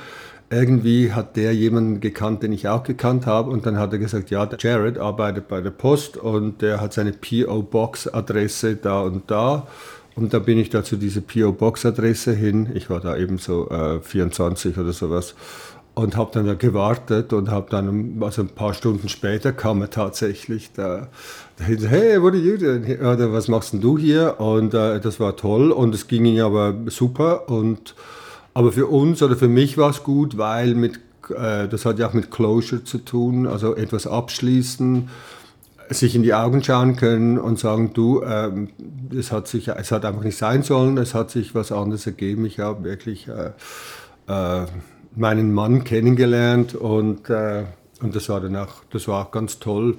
Irgendwie 0.54 1.12
hat 1.12 1.36
der 1.36 1.54
jemanden 1.54 2.00
gekannt, 2.00 2.44
den 2.44 2.54
ich 2.54 2.68
auch 2.68 2.84
gekannt 2.84 3.26
habe. 3.26 3.50
Und 3.50 3.66
dann 3.66 3.78
hat 3.78 3.92
er 3.94 4.00
gesagt, 4.00 4.30
ja, 4.30 4.46
der 4.46 4.60
Jared 4.60 4.98
arbeitet 4.98 5.48
bei 5.48 5.62
der 5.62 5.72
Post 5.72 6.18
und 6.18 6.62
der 6.62 6.80
hat 6.80 6.94
seine 6.94 7.14
PO 7.14 7.64
Box 7.64 8.08
Adresse 8.08 8.76
da 8.76 9.02
und 9.02 9.30
da. 9.32 9.68
Und 10.16 10.34
da 10.34 10.40
bin 10.40 10.58
ich 10.60 10.70
da 10.70 10.84
zu 10.84 10.98
dieser 10.98 11.22
PO-Box-Adresse 11.22 12.34
hin. 12.34 12.70
Ich 12.74 12.90
war 12.90 13.00
da 13.00 13.18
eben 13.18 13.38
so 13.38 13.70
äh, 13.70 14.00
24 14.00 14.78
oder 14.78 14.94
sowas. 14.94 15.36
Und 15.96 16.18
habe 16.18 16.32
dann 16.34 16.48
da 16.48 16.56
gewartet 16.56 17.34
und 17.34 17.52
habe 17.52 17.68
dann, 17.70 18.18
also 18.22 18.42
ein 18.42 18.50
paar 18.50 18.74
Stunden 18.74 19.10
später 19.10 19.54
kam 19.54 19.82
er 19.82 19.92
tatsächlich 19.92 20.72
da, 20.74 21.08
dahin, 21.58 21.88
hey, 21.88 22.20
what 22.20 22.34
are 22.34 22.42
you 22.42 22.58
doing? 22.58 22.84
Oder 23.00 23.32
was 23.32 23.48
machst 23.48 23.74
denn 23.74 23.82
du 23.82 24.00
hier? 24.00 24.40
Und 24.40 24.74
äh, 24.74 25.00
das 25.00 25.20
war 25.20 25.36
toll 25.36 25.72
und 25.72 25.94
es 25.94 26.08
ging 26.08 26.26
ihm 26.26 26.44
aber 26.44 26.76
super. 26.88 27.48
Und, 27.48 27.94
aber 28.54 28.72
für 28.72 28.88
uns 28.88 29.22
oder 29.22 29.36
für 29.36 29.48
mich 29.48 29.78
war 29.78 29.90
es 29.90 30.04
gut, 30.04 30.38
weil 30.38 30.76
mit, 30.76 31.00
äh, 31.30 31.68
das 31.68 31.86
hat 31.86 32.00
ja 32.00 32.08
auch 32.08 32.14
mit 32.14 32.32
Closure 32.32 32.84
zu 32.84 33.00
tun, 33.00 33.48
also 33.48 33.76
etwas 33.76 34.08
abschließen 34.08 35.10
sich 35.90 36.16
in 36.16 36.24
die 36.24 36.34
Augen 36.34 36.64
schauen 36.64 36.96
können 36.96 37.38
und 37.38 37.60
sagen, 37.60 37.92
du, 37.94 38.24
ähm, 38.24 38.70
es, 39.16 39.32
hat 39.32 39.48
sich, 39.48 39.68
es 39.68 39.92
hat 39.92 40.06
einfach 40.06 40.24
nicht 40.24 40.38
sein 40.38 40.64
sollen, 40.64 40.98
es 40.98 41.14
hat 41.14 41.32
sich 41.32 41.56
was 41.56 41.72
anderes 41.72 42.06
ergeben. 42.06 42.46
Ich 42.46 42.60
habe 42.60 42.84
wirklich 42.84 43.28
äh, 43.28 43.52
äh, 44.28 44.66
meinen 45.16 45.54
Mann 45.54 45.84
kennengelernt 45.84 46.76
und, 46.76 47.30
äh, 47.30 47.64
und 48.02 48.16
das, 48.16 48.30
war 48.30 48.42
dann 48.42 48.56
auch, 48.56 48.84
das 48.92 49.08
war 49.08 49.26
auch 49.26 49.32
ganz 49.32 49.60
toll, 49.60 49.98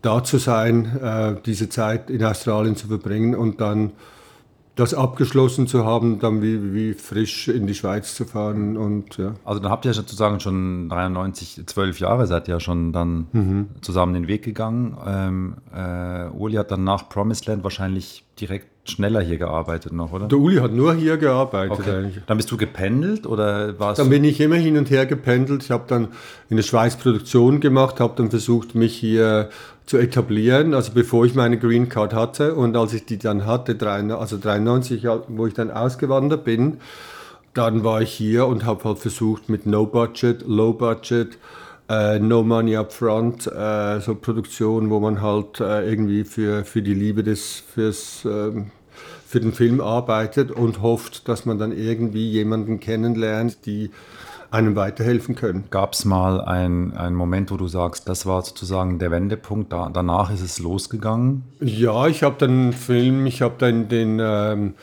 da 0.00 0.24
zu 0.24 0.38
sein, 0.38 0.98
äh, 1.00 1.36
diese 1.44 1.68
Zeit 1.68 2.10
in 2.10 2.24
Australien 2.24 2.76
zu 2.76 2.88
verbringen 2.88 3.34
und 3.34 3.60
dann 3.60 3.92
das 4.74 4.94
abgeschlossen 4.94 5.66
zu 5.66 5.84
haben, 5.84 6.18
dann 6.18 6.40
wie, 6.40 6.72
wie 6.72 6.94
frisch 6.94 7.48
in 7.48 7.66
die 7.66 7.74
Schweiz 7.74 8.14
zu 8.14 8.24
fahren 8.24 8.76
und 8.76 9.18
ja. 9.18 9.34
Also 9.44 9.60
dann 9.60 9.70
habt 9.70 9.84
ihr 9.84 9.92
sozusagen 9.92 10.40
schon 10.40 10.88
93, 10.88 11.66
zwölf 11.66 12.00
Jahre 12.00 12.26
seid 12.26 12.48
ihr 12.48 12.54
ja 12.54 12.60
schon 12.60 12.92
dann 12.92 13.26
mhm. 13.32 13.68
zusammen 13.82 14.14
den 14.14 14.28
Weg 14.28 14.42
gegangen. 14.42 14.96
Ähm, 15.06 15.54
äh, 15.74 16.28
Uli 16.30 16.56
hat 16.56 16.70
dann 16.70 16.84
nach 16.84 17.08
Promised 17.10 17.46
Land 17.46 17.64
wahrscheinlich 17.64 18.24
direkt 18.40 18.71
schneller 18.84 19.20
hier 19.20 19.38
gearbeitet 19.38 19.92
noch, 19.92 20.12
oder? 20.12 20.26
Der 20.26 20.38
Uli 20.38 20.56
hat 20.56 20.72
nur 20.72 20.94
hier 20.94 21.16
gearbeitet 21.16 21.78
okay. 21.80 21.90
eigentlich. 21.90 22.24
Dann 22.26 22.36
bist 22.36 22.50
du 22.50 22.56
gependelt 22.56 23.26
oder 23.26 23.78
warst 23.78 24.00
Dann 24.00 24.10
bin 24.10 24.24
ich 24.24 24.40
immer 24.40 24.56
hin 24.56 24.76
und 24.76 24.90
her 24.90 25.06
gependelt. 25.06 25.62
Ich 25.62 25.70
habe 25.70 25.84
dann 25.86 26.08
in 26.48 26.56
der 26.56 26.64
Schweiz 26.64 26.96
Produktion 26.96 27.60
gemacht, 27.60 28.00
habe 28.00 28.14
dann 28.16 28.30
versucht, 28.30 28.74
mich 28.74 28.96
hier 28.96 29.50
zu 29.86 29.98
etablieren, 29.98 30.74
also 30.74 30.92
bevor 30.92 31.24
ich 31.24 31.34
meine 31.34 31.58
Green 31.58 31.88
Card 31.88 32.14
hatte 32.14 32.54
und 32.54 32.76
als 32.76 32.94
ich 32.94 33.04
die 33.04 33.18
dann 33.18 33.46
hatte, 33.46 33.76
also 34.16 34.38
93, 34.38 35.06
wo 35.28 35.46
ich 35.46 35.54
dann 35.54 35.70
ausgewandert 35.70 36.44
bin, 36.44 36.78
dann 37.54 37.84
war 37.84 38.00
ich 38.00 38.12
hier 38.12 38.46
und 38.46 38.64
habe 38.64 38.84
halt 38.84 38.98
versucht 38.98 39.48
mit 39.48 39.66
No 39.66 39.86
Budget, 39.86 40.44
Low 40.46 40.72
Budget, 40.72 41.36
äh, 41.92 42.18
No 42.18 42.42
Money 42.42 42.76
Upfront, 42.76 43.46
äh, 43.46 44.00
so 44.00 44.14
Produktion, 44.14 44.88
wo 44.88 44.98
man 44.98 45.20
halt 45.20 45.60
äh, 45.60 45.88
irgendwie 45.88 46.24
für, 46.24 46.64
für 46.64 46.80
die 46.80 46.94
Liebe 46.94 47.22
des, 47.22 47.62
fürs, 47.74 48.24
ähm, 48.24 48.70
für 49.26 49.40
den 49.40 49.52
Film 49.52 49.80
arbeitet 49.80 50.50
und 50.50 50.80
hofft, 50.80 51.28
dass 51.28 51.44
man 51.44 51.58
dann 51.58 51.72
irgendwie 51.72 52.30
jemanden 52.30 52.80
kennenlernt, 52.80 53.66
die 53.66 53.90
einem 54.50 54.76
weiterhelfen 54.76 55.34
können. 55.34 55.64
Gab 55.70 55.94
es 55.94 56.04
mal 56.04 56.42
einen 56.42 57.14
Moment, 57.14 57.50
wo 57.50 57.56
du 57.56 57.68
sagst, 57.68 58.06
das 58.08 58.26
war 58.26 58.42
sozusagen 58.42 58.98
der 58.98 59.10
Wendepunkt, 59.10 59.72
da, 59.72 59.88
danach 59.90 60.30
ist 60.30 60.42
es 60.42 60.58
losgegangen? 60.58 61.44
Ja, 61.60 62.06
ich 62.06 62.22
habe 62.22 62.36
dann 62.38 62.50
einen 62.50 62.72
Film, 62.74 63.24
ich 63.24 63.40
habe 63.40 63.54
dann 63.56 63.88
den, 63.88 64.18
ähm, 64.22 64.74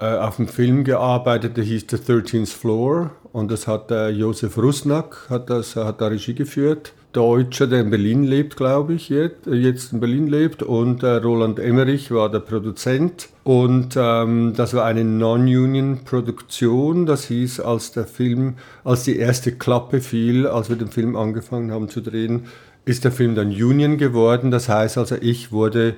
äh, 0.00 0.04
auf 0.04 0.38
einem 0.38 0.48
Film 0.48 0.84
gearbeitet, 0.84 1.56
der 1.56 1.64
hieß 1.64 1.86
The 1.90 1.96
13th 1.96 2.56
Floor 2.56 3.10
und 3.32 3.50
das 3.50 3.66
hat 3.66 3.90
äh, 3.90 4.10
Josef 4.10 4.56
Rusnak, 4.56 5.26
hat, 5.28 5.50
das, 5.50 5.76
hat 5.76 6.00
da 6.00 6.08
Regie 6.08 6.34
geführt. 6.34 6.92
Deutscher, 7.12 7.66
der 7.66 7.80
in 7.80 7.90
Berlin 7.90 8.24
lebt, 8.24 8.56
glaube 8.56 8.94
ich, 8.94 9.08
jetzt, 9.08 9.46
jetzt 9.46 9.92
in 9.92 10.00
Berlin 10.00 10.26
lebt. 10.26 10.62
Und 10.62 11.02
äh, 11.02 11.16
Roland 11.16 11.58
Emmerich 11.58 12.10
war 12.10 12.30
der 12.30 12.40
Produzent. 12.40 13.28
Und 13.44 13.96
ähm, 13.96 14.52
das 14.54 14.74
war 14.74 14.84
eine 14.84 15.04
Non-Union-Produktion. 15.04 17.06
Das 17.06 17.24
hieß, 17.24 17.60
als 17.60 17.92
der 17.92 18.04
Film, 18.04 18.56
als 18.84 19.04
die 19.04 19.16
erste 19.16 19.52
Klappe 19.52 20.00
fiel, 20.00 20.46
als 20.46 20.68
wir 20.68 20.76
den 20.76 20.88
Film 20.88 21.16
angefangen 21.16 21.72
haben 21.72 21.88
zu 21.88 22.02
drehen, 22.02 22.46
ist 22.84 23.04
der 23.04 23.12
Film 23.12 23.34
dann 23.34 23.48
Union 23.48 23.98
geworden. 23.98 24.50
Das 24.50 24.68
heißt 24.68 24.98
also, 24.98 25.16
ich 25.20 25.50
wurde 25.50 25.96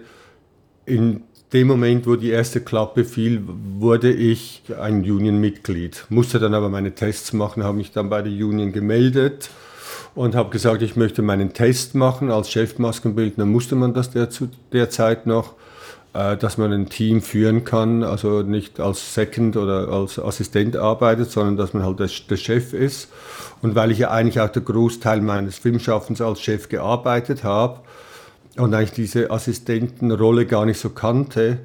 in 0.87 1.25
dem 1.53 1.67
Moment, 1.67 2.07
wo 2.07 2.17
die 2.17 2.31
erste 2.31 2.61
Klappe 2.61 3.05
fiel, 3.05 3.43
wurde 3.79 4.13
ich 4.13 4.63
ein 4.81 5.01
Union-Mitglied. 5.01 6.07
Musste 6.09 6.39
dann 6.39 6.55
aber 6.55 6.69
meine 6.69 6.95
Tests 6.95 7.33
machen, 7.33 7.65
habe 7.65 7.77
mich 7.77 7.91
dann 7.93 8.09
bei 8.09 8.23
der 8.23 8.33
Union 8.33 8.73
gemeldet 8.73 9.51
und 10.15 10.37
habe 10.37 10.51
gesagt, 10.51 10.83
ich 10.83 10.95
möchte 10.95 11.23
meinen 11.23 11.53
Test 11.53 11.95
machen. 11.95 12.31
Als 12.31 12.51
Chefmaskenbildner 12.51 13.47
musste 13.47 13.75
man 13.75 13.95
das 13.95 14.11
der, 14.11 14.31
zu 14.31 14.49
der 14.73 14.91
Zeit 14.91 15.27
noch, 15.27 15.55
äh, 16.15 16.37
dass 16.37 16.57
man 16.57 16.73
ein 16.73 16.89
Team 16.89 17.21
führen 17.21 17.65
kann, 17.65 18.05
also 18.05 18.43
nicht 18.43 18.79
als 18.79 19.15
Second 19.15 19.57
oder 19.57 19.89
als 19.89 20.21
Assistent 20.21 20.77
arbeitet, 20.77 21.33
sondern 21.33 21.57
dass 21.57 21.75
man 21.75 21.85
halt 21.85 21.99
der 21.99 22.37
Chef 22.37 22.73
ist. 22.73 23.09
Und 23.61 23.75
weil 23.75 23.91
ich 23.91 23.99
ja 23.99 24.11
eigentlich 24.11 24.41
auch 24.41 24.51
der 24.51 24.63
Großteil 24.63 25.21
meines 25.21 25.59
Filmschaffens 25.59 26.21
als 26.21 26.41
Chef 26.41 26.69
gearbeitet 26.69 27.43
habe 27.43 27.81
und 28.57 28.75
eigentlich 28.75 28.93
diese 28.93 29.31
Assistentenrolle 29.31 30.47
gar 30.47 30.67
nicht 30.67 30.81
so 30.81 30.91
kannte, 30.91 31.59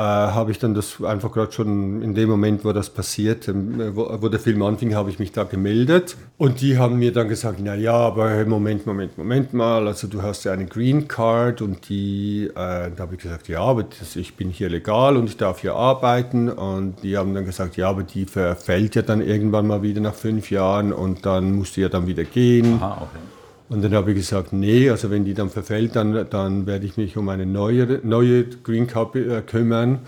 äh, 0.00 0.02
habe 0.02 0.50
ich 0.50 0.58
dann 0.58 0.72
das 0.72 1.02
einfach 1.04 1.30
gerade 1.30 1.52
schon 1.52 2.00
in 2.00 2.14
dem 2.14 2.30
Moment, 2.30 2.64
wo 2.64 2.72
das 2.72 2.88
passiert, 2.88 3.48
ähm, 3.48 3.94
wo, 3.94 4.08
wo, 4.22 4.28
der 4.28 4.40
Film 4.40 4.62
anfing, 4.62 4.94
habe 4.94 5.10
ich 5.10 5.18
mich 5.18 5.32
da 5.32 5.44
gemeldet. 5.44 6.16
Und 6.38 6.62
die 6.62 6.78
haben 6.78 6.98
mir 6.98 7.12
dann 7.12 7.28
gesagt, 7.28 7.58
na 7.62 7.74
ja, 7.74 7.92
aber 7.92 8.46
Moment, 8.46 8.86
Moment, 8.86 9.18
Moment 9.18 9.52
mal, 9.52 9.86
also 9.86 10.06
du 10.06 10.22
hast 10.22 10.44
ja 10.44 10.52
eine 10.52 10.64
Green 10.64 11.06
Card 11.06 11.60
und 11.60 11.90
die, 11.90 12.46
äh, 12.46 12.52
da 12.54 12.94
habe 13.00 13.16
ich 13.16 13.20
gesagt, 13.20 13.48
ja, 13.48 13.60
aber 13.60 13.82
das, 13.82 14.16
ich 14.16 14.36
bin 14.36 14.48
hier 14.48 14.70
legal 14.70 15.18
und 15.18 15.28
ich 15.28 15.36
darf 15.36 15.60
hier 15.60 15.74
arbeiten. 15.74 16.48
Und 16.48 17.02
die 17.02 17.18
haben 17.18 17.34
dann 17.34 17.44
gesagt, 17.44 17.76
ja, 17.76 17.90
aber 17.90 18.02
die 18.02 18.24
verfällt 18.24 18.94
ja 18.94 19.02
dann 19.02 19.20
irgendwann 19.20 19.66
mal 19.66 19.82
wieder 19.82 20.00
nach 20.00 20.14
fünf 20.14 20.50
Jahren 20.50 20.94
und 20.94 21.26
dann 21.26 21.52
musst 21.56 21.76
du 21.76 21.82
ja 21.82 21.90
dann 21.90 22.06
wieder 22.06 22.24
gehen. 22.24 22.78
Aha, 22.80 23.02
okay. 23.02 23.39
Und 23.70 23.82
dann 23.82 23.94
habe 23.94 24.10
ich 24.10 24.16
gesagt, 24.16 24.52
nee, 24.52 24.90
also 24.90 25.12
wenn 25.12 25.24
die 25.24 25.32
dann 25.32 25.48
verfällt, 25.48 25.94
dann, 25.94 26.28
dann 26.28 26.66
werde 26.66 26.84
ich 26.84 26.96
mich 26.96 27.16
um 27.16 27.28
eine 27.28 27.46
neue, 27.46 28.00
neue 28.02 28.44
Green 28.44 28.88
Card 28.88 29.14
äh, 29.14 29.42
kümmern. 29.42 30.00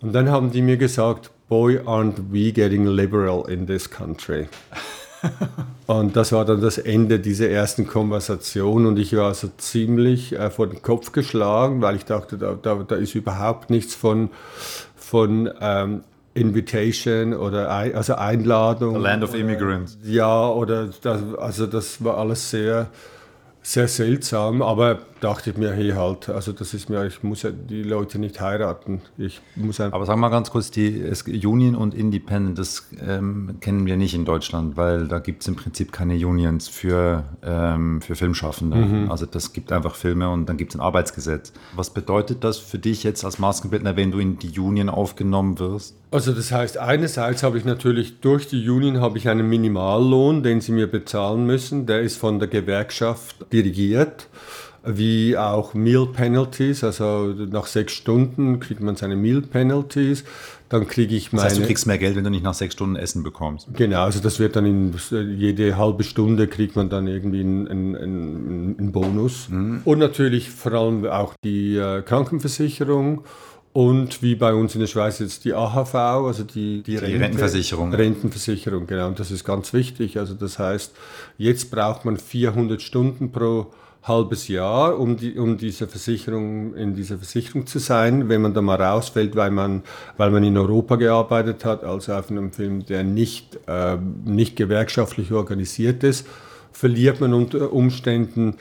Und 0.00 0.12
dann 0.12 0.30
haben 0.30 0.52
die 0.52 0.62
mir 0.62 0.76
gesagt, 0.76 1.32
boy, 1.48 1.78
aren't 1.80 2.30
we 2.30 2.52
getting 2.52 2.86
liberal 2.86 3.50
in 3.50 3.66
this 3.66 3.90
country. 3.90 4.46
und 5.86 6.14
das 6.14 6.30
war 6.30 6.44
dann 6.44 6.60
das 6.60 6.78
Ende 6.78 7.18
dieser 7.18 7.50
ersten 7.50 7.84
Konversation 7.88 8.86
und 8.86 8.96
ich 8.96 9.16
war 9.16 9.34
so 9.34 9.48
ziemlich 9.58 10.32
äh, 10.32 10.48
vor 10.48 10.68
den 10.68 10.80
Kopf 10.80 11.10
geschlagen, 11.10 11.82
weil 11.82 11.96
ich 11.96 12.04
dachte, 12.04 12.38
da, 12.38 12.56
da, 12.62 12.76
da 12.76 12.94
ist 12.94 13.16
überhaupt 13.16 13.70
nichts 13.70 13.92
von, 13.92 14.30
von 14.94 15.50
ähm, 15.60 16.04
Invitation 16.34 17.34
oder 17.34 17.70
ein, 17.70 17.94
also 17.94 18.14
Einladung. 18.14 18.94
The 18.94 19.00
Land 19.00 19.24
of 19.24 19.34
Immigrants. 19.34 19.98
Ja, 20.04 20.48
oder 20.48 20.88
das, 21.02 21.22
also 21.38 21.66
das 21.66 22.02
war 22.04 22.18
alles 22.18 22.50
sehr, 22.50 22.88
sehr 23.62 23.88
seltsam. 23.88 24.62
Aber 24.62 25.00
dachte 25.20 25.50
ich 25.50 25.56
mir, 25.56 25.72
hey 25.72 25.90
halt, 25.90 26.28
also 26.28 26.52
das 26.52 26.74
ist 26.74 26.88
mir, 26.88 27.04
ich 27.06 27.22
muss 27.22 27.42
ja 27.42 27.50
die 27.50 27.82
Leute 27.82 28.18
nicht 28.18 28.40
heiraten. 28.40 29.02
Ich 29.18 29.40
muss 29.54 29.80
Aber 29.80 30.06
sag 30.06 30.16
mal 30.16 30.28
ganz 30.28 30.50
kurz, 30.50 30.70
die 30.70 31.12
Union 31.44 31.74
und 31.74 31.94
Independent, 31.94 32.58
das 32.58 32.88
ähm, 33.06 33.56
kennen 33.60 33.86
wir 33.86 33.96
nicht 33.96 34.14
in 34.14 34.24
Deutschland, 34.24 34.76
weil 34.76 35.08
da 35.08 35.18
gibt 35.18 35.42
es 35.42 35.48
im 35.48 35.56
Prinzip 35.56 35.92
keine 35.92 36.14
Unions 36.14 36.68
für, 36.68 37.24
ähm, 37.42 38.00
für 38.00 38.14
Filmschaffende. 38.14 38.76
Mhm. 38.76 39.10
Also 39.10 39.26
das 39.26 39.52
gibt 39.52 39.72
einfach 39.72 39.94
Filme 39.94 40.30
und 40.30 40.48
dann 40.48 40.56
gibt 40.56 40.72
es 40.72 40.78
ein 40.78 40.82
Arbeitsgesetz. 40.82 41.52
Was 41.74 41.90
bedeutet 41.90 42.42
das 42.44 42.58
für 42.58 42.78
dich 42.78 43.04
jetzt 43.04 43.24
als 43.24 43.38
Maskenbildner, 43.38 43.96
wenn 43.96 44.10
du 44.10 44.18
in 44.18 44.38
die 44.38 44.58
Union 44.58 44.88
aufgenommen 44.88 45.58
wirst? 45.58 45.94
Also 46.10 46.32
das 46.32 46.50
heißt, 46.50 46.78
einerseits 46.78 47.42
habe 47.42 47.58
ich 47.58 47.64
natürlich 47.64 48.20
durch 48.20 48.48
die 48.48 48.68
Union 48.68 49.00
habe 49.00 49.18
ich 49.18 49.28
einen 49.28 49.48
Minimallohn, 49.48 50.42
den 50.42 50.60
sie 50.60 50.72
mir 50.72 50.88
bezahlen 50.88 51.46
müssen. 51.46 51.86
Der 51.86 52.00
ist 52.00 52.16
von 52.16 52.38
der 52.38 52.48
Gewerkschaft 52.48 53.46
dirigiert 53.52 54.28
wie 54.84 55.36
auch 55.36 55.74
Meal 55.74 56.06
Penalties, 56.06 56.84
also 56.84 57.34
nach 57.50 57.66
sechs 57.66 57.92
Stunden 57.92 58.60
kriegt 58.60 58.80
man 58.80 58.96
seine 58.96 59.16
Meal 59.16 59.42
Penalties. 59.42 60.24
Dann 60.68 60.86
kriege 60.86 61.16
ich 61.16 61.32
meine. 61.32 61.44
Das 61.44 61.52
heißt, 61.52 61.62
du 61.62 61.66
kriegst 61.66 61.86
mehr 61.86 61.98
Geld, 61.98 62.14
wenn 62.14 62.24
du 62.24 62.30
nicht 62.30 62.44
nach 62.44 62.54
sechs 62.54 62.74
Stunden 62.74 62.94
Essen 62.94 63.24
bekommst. 63.24 63.66
Genau, 63.74 64.04
also 64.04 64.20
das 64.20 64.38
wird 64.38 64.54
dann 64.54 64.66
in 64.66 64.94
jede 65.36 65.76
halbe 65.76 66.04
Stunde 66.04 66.46
kriegt 66.46 66.76
man 66.76 66.88
dann 66.88 67.08
irgendwie 67.08 67.40
einen, 67.40 67.66
einen, 67.66 68.76
einen 68.78 68.92
Bonus. 68.92 69.48
Mhm. 69.48 69.80
Und 69.84 69.98
natürlich 69.98 70.50
vor 70.50 70.72
allem 70.72 71.04
auch 71.06 71.34
die 71.42 71.76
äh, 71.76 72.02
Krankenversicherung 72.02 73.24
und 73.72 74.22
wie 74.22 74.34
bei 74.34 74.52
uns 74.54 74.74
in 74.74 74.80
der 74.80 74.88
Schweiz 74.88 75.18
jetzt 75.18 75.44
die 75.44 75.54
AHV, 75.54 75.94
also 75.94 76.44
die, 76.44 76.82
die, 76.82 76.92
die 76.92 76.96
Rente, 76.96 77.20
Rentenversicherung. 77.20 77.92
Rentenversicherung, 77.92 78.86
genau. 78.86 79.08
Und 79.08 79.20
das 79.20 79.30
ist 79.30 79.44
ganz 79.44 79.72
wichtig. 79.72 80.18
Also 80.18 80.34
das 80.34 80.58
heißt, 80.58 80.92
jetzt 81.36 81.70
braucht 81.70 82.04
man 82.04 82.16
400 82.16 82.82
Stunden 82.82 83.30
pro 83.30 83.72
halbes 84.02 84.48
Jahr, 84.48 84.98
um, 84.98 85.16
die, 85.16 85.38
um 85.38 85.58
diese 85.58 85.86
Versicherung, 85.86 86.74
in 86.74 86.94
dieser 86.94 87.18
Versicherung 87.18 87.66
zu 87.66 87.78
sein. 87.78 88.28
Wenn 88.28 88.42
man 88.42 88.54
da 88.54 88.62
mal 88.62 88.80
rausfällt, 88.80 89.36
weil 89.36 89.50
man, 89.50 89.82
weil 90.16 90.30
man 90.30 90.42
in 90.42 90.56
Europa 90.56 90.96
gearbeitet 90.96 91.64
hat, 91.64 91.84
also 91.84 92.14
auf 92.14 92.30
einem 92.30 92.52
Film, 92.52 92.86
der 92.86 93.04
nicht, 93.04 93.58
äh, 93.66 93.98
nicht 94.24 94.56
gewerkschaftlich 94.56 95.32
organisiert 95.32 96.02
ist, 96.02 96.26
verliert 96.72 97.20
man 97.20 97.34
unter 97.34 97.72
Umständen 97.72 98.54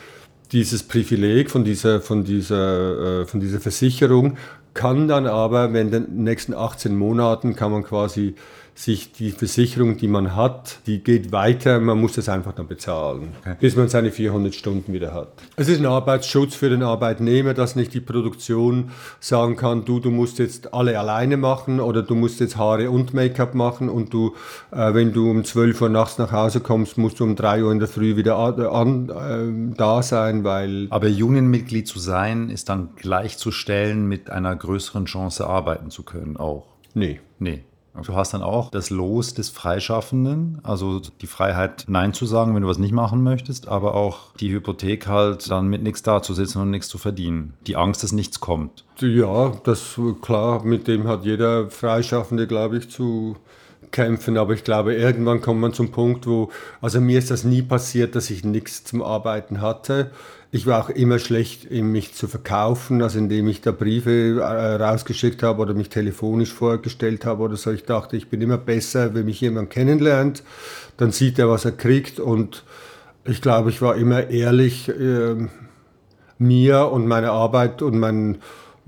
dieses 0.52 0.84
Privileg 0.84 1.50
von 1.52 1.64
dieser, 1.64 2.02
von 2.02 2.24
dieser, 2.24 3.22
äh, 3.22 3.26
von 3.26 3.40
dieser 3.40 3.60
Versicherung, 3.60 4.38
kann 4.74 5.08
dann 5.08 5.26
aber, 5.26 5.74
wenn 5.74 5.88
in 5.88 5.92
den 5.92 6.24
nächsten 6.24 6.54
18 6.54 6.96
Monaten 6.96 7.56
kann 7.56 7.72
man 7.72 7.84
quasi 7.84 8.36
sich 8.80 9.11
die 9.11 9.32
Versicherung, 9.32 9.97
die 9.97 10.07
man 10.07 10.38
hat, 10.38 10.80
die 10.88 11.03
geht 11.03 11.34
weiter, 11.34 11.82
man 11.82 11.99
muss 11.99 12.13
das 12.13 12.30
einfach 12.30 12.53
dann 12.53 12.69
bezahlen, 12.69 13.34
okay. 13.41 13.57
bis 13.59 13.75
man 13.75 13.89
seine 13.89 14.09
400 14.09 14.55
Stunden 14.55 14.93
wieder 14.93 15.13
hat. 15.13 15.34
Es 15.57 15.67
ist 15.67 15.80
ein 15.80 15.86
Arbeitsschutz 15.86 16.55
für 16.55 16.69
den 16.69 16.82
Arbeitnehmer, 16.82 17.53
dass 17.53 17.75
nicht 17.75 17.93
die 17.93 17.99
Produktion 17.99 18.91
sagen 19.19 19.57
kann, 19.57 19.84
du, 19.84 19.99
du 19.99 20.11
musst 20.11 20.39
jetzt 20.39 20.73
alle 20.73 20.97
alleine 20.97 21.36
machen 21.36 21.82
oder 21.82 22.03
du 22.03 22.15
musst 22.15 22.39
jetzt 22.39 22.55
Haare 22.55 22.89
und 22.89 23.13
Make-up 23.13 23.53
machen 23.53 23.89
und 23.89 24.13
du, 24.13 24.36
äh, 24.71 24.93
wenn 24.93 25.11
du 25.11 25.30
um 25.30 25.43
12 25.43 25.82
Uhr 25.82 25.89
nachts 25.89 26.17
nach 26.17 26.32
Hause 26.32 26.61
kommst, 26.61 26.97
musst 26.97 27.19
du 27.19 27.25
um 27.25 27.36
3 27.36 27.65
Uhr 27.65 27.73
in 27.73 27.80
der 27.80 27.89
Früh 27.89 28.15
wieder 28.15 28.38
an, 28.38 29.09
äh, 29.09 29.75
da 29.75 30.01
sein, 30.01 30.45
weil... 30.45 30.88
Aber 30.89 31.07
Unionmitglied 31.07 31.86
zu 31.86 31.99
sein, 31.99 32.49
ist 32.49 32.69
dann 32.69 32.91
gleichzustellen 32.95 34.07
mit 34.07 34.30
einer 34.30 34.55
größeren 34.55 35.03
Chance 35.03 35.47
arbeiten 35.47 35.91
zu 35.91 36.03
können 36.03 36.38
auch? 36.38 36.65
Nee. 36.93 37.19
Nee. 37.39 37.63
Du 38.06 38.16
hast 38.16 38.34
dann 38.34 38.43
auch 38.43 38.72
das 38.72 38.89
Los 38.89 39.34
des 39.34 39.50
Freischaffenden, 39.50 40.60
also 40.64 41.02
die 41.22 41.28
Freiheit, 41.28 41.86
Nein 41.88 42.14
zu 42.14 42.26
sagen, 42.26 42.56
wenn 42.56 42.62
du 42.62 42.68
was 42.68 42.78
nicht 42.78 42.93
machen 42.93 43.24
möchtest, 43.24 43.68
aber 43.68 43.95
auch 43.95 44.34
die 44.39 44.52
Hypothek 44.52 45.08
halt, 45.08 45.50
dann 45.50 45.68
mit 45.68 45.84
nichts 45.84 46.04
dazusitzen 46.04 46.62
und 46.62 46.70
nichts 46.72 46.88
zu 46.88 46.97
verdienen. 46.97 47.54
Die 47.68 47.76
Angst, 47.76 48.04
dass 48.04 48.12
nichts 48.12 48.39
kommt. 48.39 48.86
Ja, 49.00 49.54
das 49.64 50.00
klar, 50.22 50.64
mit 50.64 50.88
dem 50.88 51.08
hat 51.08 51.24
jeder 51.26 51.70
Freischaffende, 51.70 52.47
glaube 52.47 52.78
ich, 52.78 52.89
zu 52.89 53.38
kämpfen, 53.91 54.38
aber 54.38 54.54
ich 54.54 54.64
glaube, 54.64 54.93
irgendwann 54.93 55.41
kommt 55.41 55.62
man 55.62 55.74
zum 55.74 55.91
Punkt, 55.91 56.28
wo, 56.28 56.50
also 56.82 57.02
mir 57.02 57.18
ist 57.18 57.32
das 57.32 57.43
nie 57.43 57.62
passiert, 57.62 58.16
dass 58.16 58.30
ich 58.30 58.43
nichts 58.43 58.84
zum 58.84 59.02
Arbeiten 59.02 59.62
hatte. 59.62 60.12
Ich 60.52 60.66
war 60.66 60.84
auch 60.84 60.89
immer 60.89 61.20
schlecht, 61.20 61.70
mich 61.70 62.16
zu 62.16 62.28
verkaufen, 62.28 63.04
also 63.04 63.20
indem 63.20 63.47
ich 63.47 63.62
da 63.62 63.72
Briefe 63.72 64.39
äh, 64.39 64.76
rausgeschickt 64.84 65.43
habe 65.43 65.62
oder 65.62 65.76
mich 65.76 65.89
telefonisch 65.89 66.52
vorgestellt 66.52 67.24
habe 67.24 67.43
oder 67.43 67.56
so. 67.56 67.72
Ich 67.72 67.84
dachte, 67.84 68.18
ich 68.18 68.30
bin 68.30 68.41
immer 68.41 68.58
besser, 68.58 69.14
wenn 69.14 69.26
mich 69.26 69.41
jemand 69.41 69.70
kennenlernt, 69.70 70.43
dann 70.97 71.12
sieht 71.12 71.38
er, 71.38 71.50
was 71.50 71.66
er 71.66 71.74
kriegt 71.74 72.20
und 72.20 72.64
ich 73.26 73.41
glaube, 73.41 73.70
ich 73.70 73.82
war 73.82 73.95
immer 73.95 74.32
ehrlich 74.32 74.89
äh, 74.89 75.36
mir 76.39 76.89
und 76.91 77.08
meiner 77.08 77.32
Arbeit 77.32 77.84
und 77.84 78.00
meinen 78.00 78.39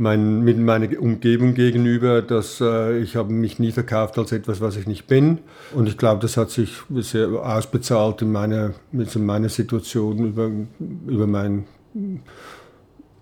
mein, 0.02 0.42
mit 0.42 0.58
meiner 0.58 1.00
Umgebung 1.00 1.54
gegenüber, 1.54 2.22
dass 2.22 2.60
äh, 2.60 2.98
ich 2.98 3.16
habe 3.16 3.32
mich 3.32 3.60
nie 3.60 3.72
verkauft 3.72 4.18
als 4.18 4.32
etwas, 4.32 4.60
was 4.60 4.76
ich 4.76 4.88
nicht 4.88 5.08
bin. 5.08 5.38
Und 5.74 5.88
ich 5.88 5.98
glaube, 5.98 6.22
das 6.22 6.38
hat 6.38 6.50
sich 6.50 6.74
sehr 6.90 7.30
ausbezahlt 7.30 8.22
in 8.24 8.32
meiner, 8.32 8.74
in 8.92 9.26
meiner 9.26 9.50
Situation 9.50 10.26
über, 10.26 10.50
über, 11.08 11.28
mein, 11.28 11.66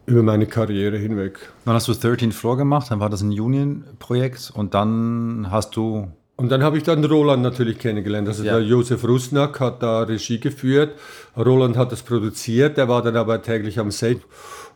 über 0.05 0.23
meine 0.23 0.45
Karriere 0.45 0.97
hinweg. 0.97 1.39
Dann 1.65 1.75
hast 1.75 1.89
du 1.89 1.93
13 1.93 2.31
Floor 2.31 2.55
gemacht, 2.57 2.89
dann 2.89 3.01
war 3.01 3.09
das 3.09 3.21
ein 3.21 3.37
Union-Projekt 3.37 4.51
und 4.55 4.73
dann 4.73 5.47
hast 5.51 5.75
du 5.75 6.07
und 6.39 6.47
dann 6.53 6.63
habe 6.63 6.77
ich 6.77 6.83
dann 6.83 7.03
Roland 7.03 7.43
natürlich 7.43 7.79
kennengelernt. 7.79 8.29
Also 8.29 8.45
ja. 8.45 8.53
der 8.53 8.61
Josef 8.65 9.03
Rusnak 9.03 9.59
hat 9.59 9.83
da 9.83 10.03
Regie 10.03 10.39
geführt. 10.39 10.97
Roland 11.35 11.75
hat 11.75 11.91
das 11.91 12.01
produziert, 12.01 12.77
der 12.77 12.87
war 12.87 13.01
dann 13.01 13.17
aber 13.17 13.41
täglich 13.41 13.77
am 13.77 13.91
Set. 13.91 14.21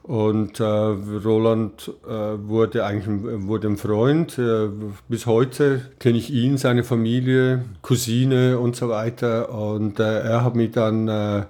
Und 0.04 0.60
äh, 0.60 0.64
Roland 0.64 1.90
äh, 2.06 2.10
wurde 2.10 2.86
eigentlich 2.86 3.08
ein, 3.08 3.48
wurde 3.48 3.70
ein 3.70 3.78
Freund. 3.78 4.38
Äh, 4.38 4.68
bis 5.08 5.26
heute 5.26 5.82
kenne 6.00 6.18
ich 6.18 6.30
ihn, 6.30 6.58
seine 6.58 6.84
Familie, 6.84 7.64
Cousine 7.82 8.60
und 8.60 8.76
so 8.76 8.90
weiter. 8.90 9.50
Und 9.50 10.00
äh, 10.02 10.20
er 10.20 10.44
hat 10.44 10.56
mich 10.56 10.72
dann 10.72 11.08
äh, 11.08 11.46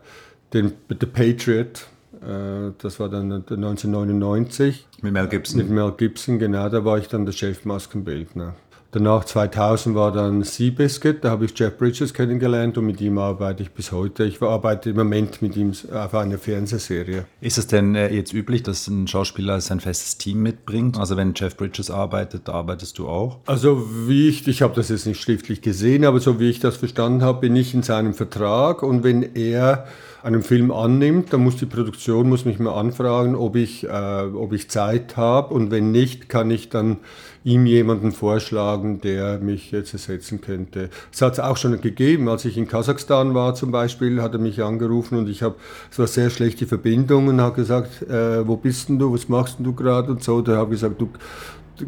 den 0.53 0.73
The 0.87 1.07
Patriot, 1.07 1.87
äh, 2.21 2.71
das 2.77 2.99
war 2.99 3.09
dann 3.09 3.31
1999. 3.31 4.87
Mit 5.01 5.13
Mel 5.13 5.27
Gibson. 5.27 5.57
Mit 5.57 5.69
Mel 5.69 5.91
Gibson, 5.97 6.37
genau. 6.39 6.69
Da 6.69 6.85
war 6.85 6.97
ich 6.97 7.07
dann 7.07 7.25
der 7.25 7.33
Chefmaskenbildner. 7.33 8.53
Danach 8.93 9.25
2000 9.25 9.95
war 9.95 10.11
dann 10.11 10.43
Seabiscuit, 10.43 11.23
da 11.23 11.31
habe 11.31 11.45
ich 11.45 11.57
Jeff 11.57 11.79
Bridges 11.79 12.13
kennengelernt 12.13 12.77
und 12.77 12.85
mit 12.85 13.01
ihm 13.01 13.17
arbeite 13.17 13.63
ich 13.63 13.71
bis 13.71 13.91
heute. 13.91 14.23
Ich 14.23 14.39
arbeite 14.39 14.91
im 14.91 14.97
Moment 14.97 15.41
mit 15.41 15.57
ihm 15.57 15.73
auf 15.91 16.13
einer 16.13 16.37
Fernsehserie. 16.37 17.25
Ist 17.41 17.57
es 17.57 17.65
denn 17.65 17.95
äh, 17.95 18.13
jetzt 18.13 18.33
üblich, 18.33 18.61
dass 18.61 18.87
ein 18.87 19.07
Schauspieler 19.07 19.59
sein 19.61 19.79
festes 19.79 20.19
Team 20.19 20.43
mitbringt? 20.43 20.99
Also 20.99 21.17
wenn 21.17 21.33
Jeff 21.35 21.57
Bridges 21.57 21.89
arbeitet, 21.89 22.47
arbeitest 22.49 22.99
du 22.99 23.07
auch? 23.07 23.39
Also 23.47 23.83
wie 24.07 24.29
ich, 24.29 24.47
ich 24.47 24.61
habe 24.61 24.75
das 24.75 24.89
jetzt 24.89 25.07
nicht 25.07 25.19
schriftlich 25.19 25.63
gesehen, 25.63 26.05
aber 26.05 26.19
so 26.19 26.39
wie 26.39 26.51
ich 26.51 26.59
das 26.59 26.77
verstanden 26.77 27.23
habe, 27.23 27.39
bin 27.39 27.55
ich 27.55 27.73
in 27.73 27.81
seinem 27.81 28.13
Vertrag 28.13 28.83
und 28.83 29.03
wenn 29.03 29.35
er 29.35 29.87
einen 30.23 30.41
Film 30.41 30.71
annimmt, 30.71 31.33
dann 31.33 31.43
muss 31.43 31.57
die 31.57 31.65
Produktion 31.65 32.29
muss 32.29 32.45
mich 32.45 32.57
mal 32.57 32.73
anfragen, 32.73 33.35
ob 33.35 33.57
ich, 33.57 33.83
äh, 33.83 33.87
ob 34.33 34.53
ich 34.53 34.69
Zeit 34.69 35.17
habe 35.17 35.53
und 35.53 35.69
wenn 35.69 35.91
nicht, 35.91 36.29
kann 36.29 36.49
ich 36.49 36.69
dann 36.69 36.97
ihm 37.43 37.65
jemanden 37.65 38.13
vorschlagen, 38.13 39.01
der 39.01 39.39
mich 39.39 39.71
jetzt 39.71 39.91
ersetzen 39.91 40.39
könnte. 40.39 40.89
Es 41.11 41.21
hat 41.21 41.33
es 41.33 41.39
auch 41.41 41.57
schon 41.57 41.79
gegeben, 41.81 42.29
als 42.29 42.45
ich 42.45 42.57
in 42.57 42.69
Kasachstan 42.69 43.33
war 43.33 43.53
zum 43.53 43.71
Beispiel, 43.71 44.21
hat 44.21 44.31
er 44.31 44.39
mich 44.39 44.63
angerufen 44.63 45.17
und 45.17 45.27
ich 45.27 45.43
habe, 45.43 45.55
es 45.91 45.99
war 45.99 46.07
sehr 46.07 46.29
schlechte 46.29 46.67
Verbindungen, 46.67 47.41
hat 47.41 47.55
gesagt, 47.55 48.03
äh, 48.03 48.47
wo 48.47 48.55
bist 48.55 48.87
denn 48.87 48.99
du, 48.99 49.13
was 49.13 49.27
machst 49.27 49.59
denn 49.59 49.65
du 49.65 49.73
gerade 49.73 50.09
und 50.09 50.23
so. 50.23 50.41
Da 50.41 50.55
habe 50.55 50.73
ich 50.73 50.79
gesagt, 50.79 51.01
du, 51.01 51.09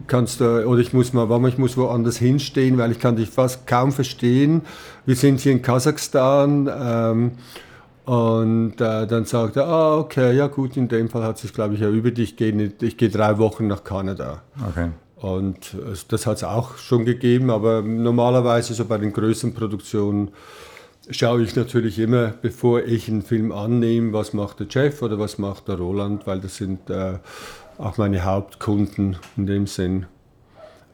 kannst 0.08 0.42
du, 0.42 0.66
oder 0.68 0.82
ich 0.82 0.92
muss 0.92 1.14
mal, 1.14 1.30
warum 1.30 1.48
ich 1.48 1.58
muss 1.58 1.78
woanders 1.78 2.18
hinstehen, 2.18 2.78
weil 2.78 2.92
ich 2.92 3.00
kann 3.00 3.16
dich 3.16 3.30
fast 3.30 3.66
kaum 3.66 3.94
verstehen. 3.94 4.64
Wir 5.06 5.16
sind 5.16 5.40
hier 5.40 5.54
in 5.54 5.62
Kasachstan. 5.62 6.70
Ähm, 6.78 7.32
und 8.06 8.80
äh, 8.80 9.08
dann 9.08 9.26
sagt 9.26 9.56
er, 9.56 9.68
ah, 9.68 9.98
okay, 9.98 10.36
ja 10.36 10.48
gut, 10.48 10.78
in 10.78 10.88
dem 10.88 11.10
Fall 11.10 11.24
hat 11.24 11.38
es 11.38 11.42
sich, 11.42 11.54
glaube 11.54 11.74
ich, 11.74 11.82
erübt, 11.82 12.20
ich 12.20 12.36
gehe 12.36 12.74
ich 12.82 12.98
geh 12.98 13.10
drei 13.10 13.38
Wochen 13.40 13.68
nach 13.68 13.84
Kanada. 13.84 14.44
Okay. 14.70 14.90
Und 15.16 15.76
das 16.10 16.28
hat 16.28 16.38
es 16.38 16.44
auch 16.44 16.78
schon 16.78 17.06
gegeben, 17.06 17.50
aber 17.50 17.82
normalerweise 17.82 18.76
so 18.76 18.86
bei 18.86 19.00
den 19.00 19.12
größeren 19.12 19.56
Produktionen 19.56 20.32
schaue 21.10 21.44
ich 21.44 21.56
natürlich 21.56 21.98
immer, 21.98 22.34
bevor 22.42 22.84
ich 22.84 23.08
einen 23.08 23.24
Film 23.24 23.52
annehme, 23.52 24.14
was 24.14 24.34
macht 24.34 24.60
der 24.60 24.68
Jeff 24.70 25.02
oder 25.02 25.18
was 25.18 25.40
macht 25.40 25.68
der 25.68 25.78
Roland, 25.78 26.28
weil 26.28 26.42
das 26.42 26.58
sind 26.58 26.90
äh, 26.92 27.14
auch 27.78 27.98
meine 27.98 28.24
Hauptkunden 28.24 29.18
in 29.36 29.48
dem 29.48 29.68
Sinn. 29.68 30.06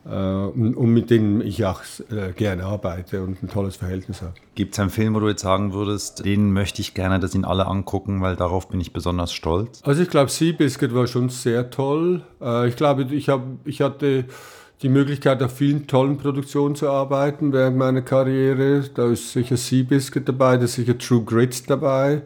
Äh, 0.06 0.10
und 0.10 0.94
mit 0.94 1.10
denen 1.10 1.42
ich 1.42 1.64
auch 1.66 1.82
äh, 2.10 2.32
gerne 2.34 2.66
arbeite 2.66 3.22
und 3.22 3.44
ein 3.44 3.50
tolles 3.50 3.76
Verhältnis 3.76 4.22
habe. 4.22 4.34
Gibt 4.56 4.74
es 4.74 4.80
einen 4.80 4.90
Film, 4.90 5.14
wo 5.14 5.20
du 5.20 5.30
jetzt 5.30 5.44
sagen 5.44 5.74
würdest, 5.74 6.26
den 6.26 6.54
möchte 6.54 6.82
ich 6.82 6.94
gerne, 6.94 7.20
dass 7.20 7.36
ihn 7.36 7.46
alle 7.46 7.68
angucken, 7.68 8.22
weil 8.22 8.36
darauf 8.36 8.68
bin 8.70 8.82
ich 8.82 8.94
besonders 8.94 9.32
stolz? 9.32 9.82
Also 9.84 10.02
ich 10.02 10.10
glaube, 10.10 10.32
Seabiscuit 10.32 10.96
war 10.96 11.06
schon 11.06 11.30
sehr 11.30 11.70
toll. 11.70 12.24
Äh, 12.42 12.68
ich 12.68 12.76
glaube, 12.76 13.04
ich, 13.12 13.30
hab, 13.30 13.44
ich 13.64 13.82
hatte 13.82 14.26
die 14.82 14.90
Möglichkeit, 14.90 15.44
auf 15.44 15.56
vielen 15.56 15.86
tollen 15.86 16.18
Produktionen 16.18 16.76
zu 16.76 16.90
arbeiten 16.90 17.54
während 17.54 17.78
meiner 17.78 18.02
Karriere. 18.02 18.84
Da 18.96 19.08
ist 19.08 19.32
sicher 19.32 19.58
Seabiscuit 19.58 20.28
dabei, 20.28 20.58
da 20.58 20.64
ist 20.64 20.74
sicher 20.74 20.98
True 20.98 21.24
Grit 21.24 21.70
dabei. 21.70 22.24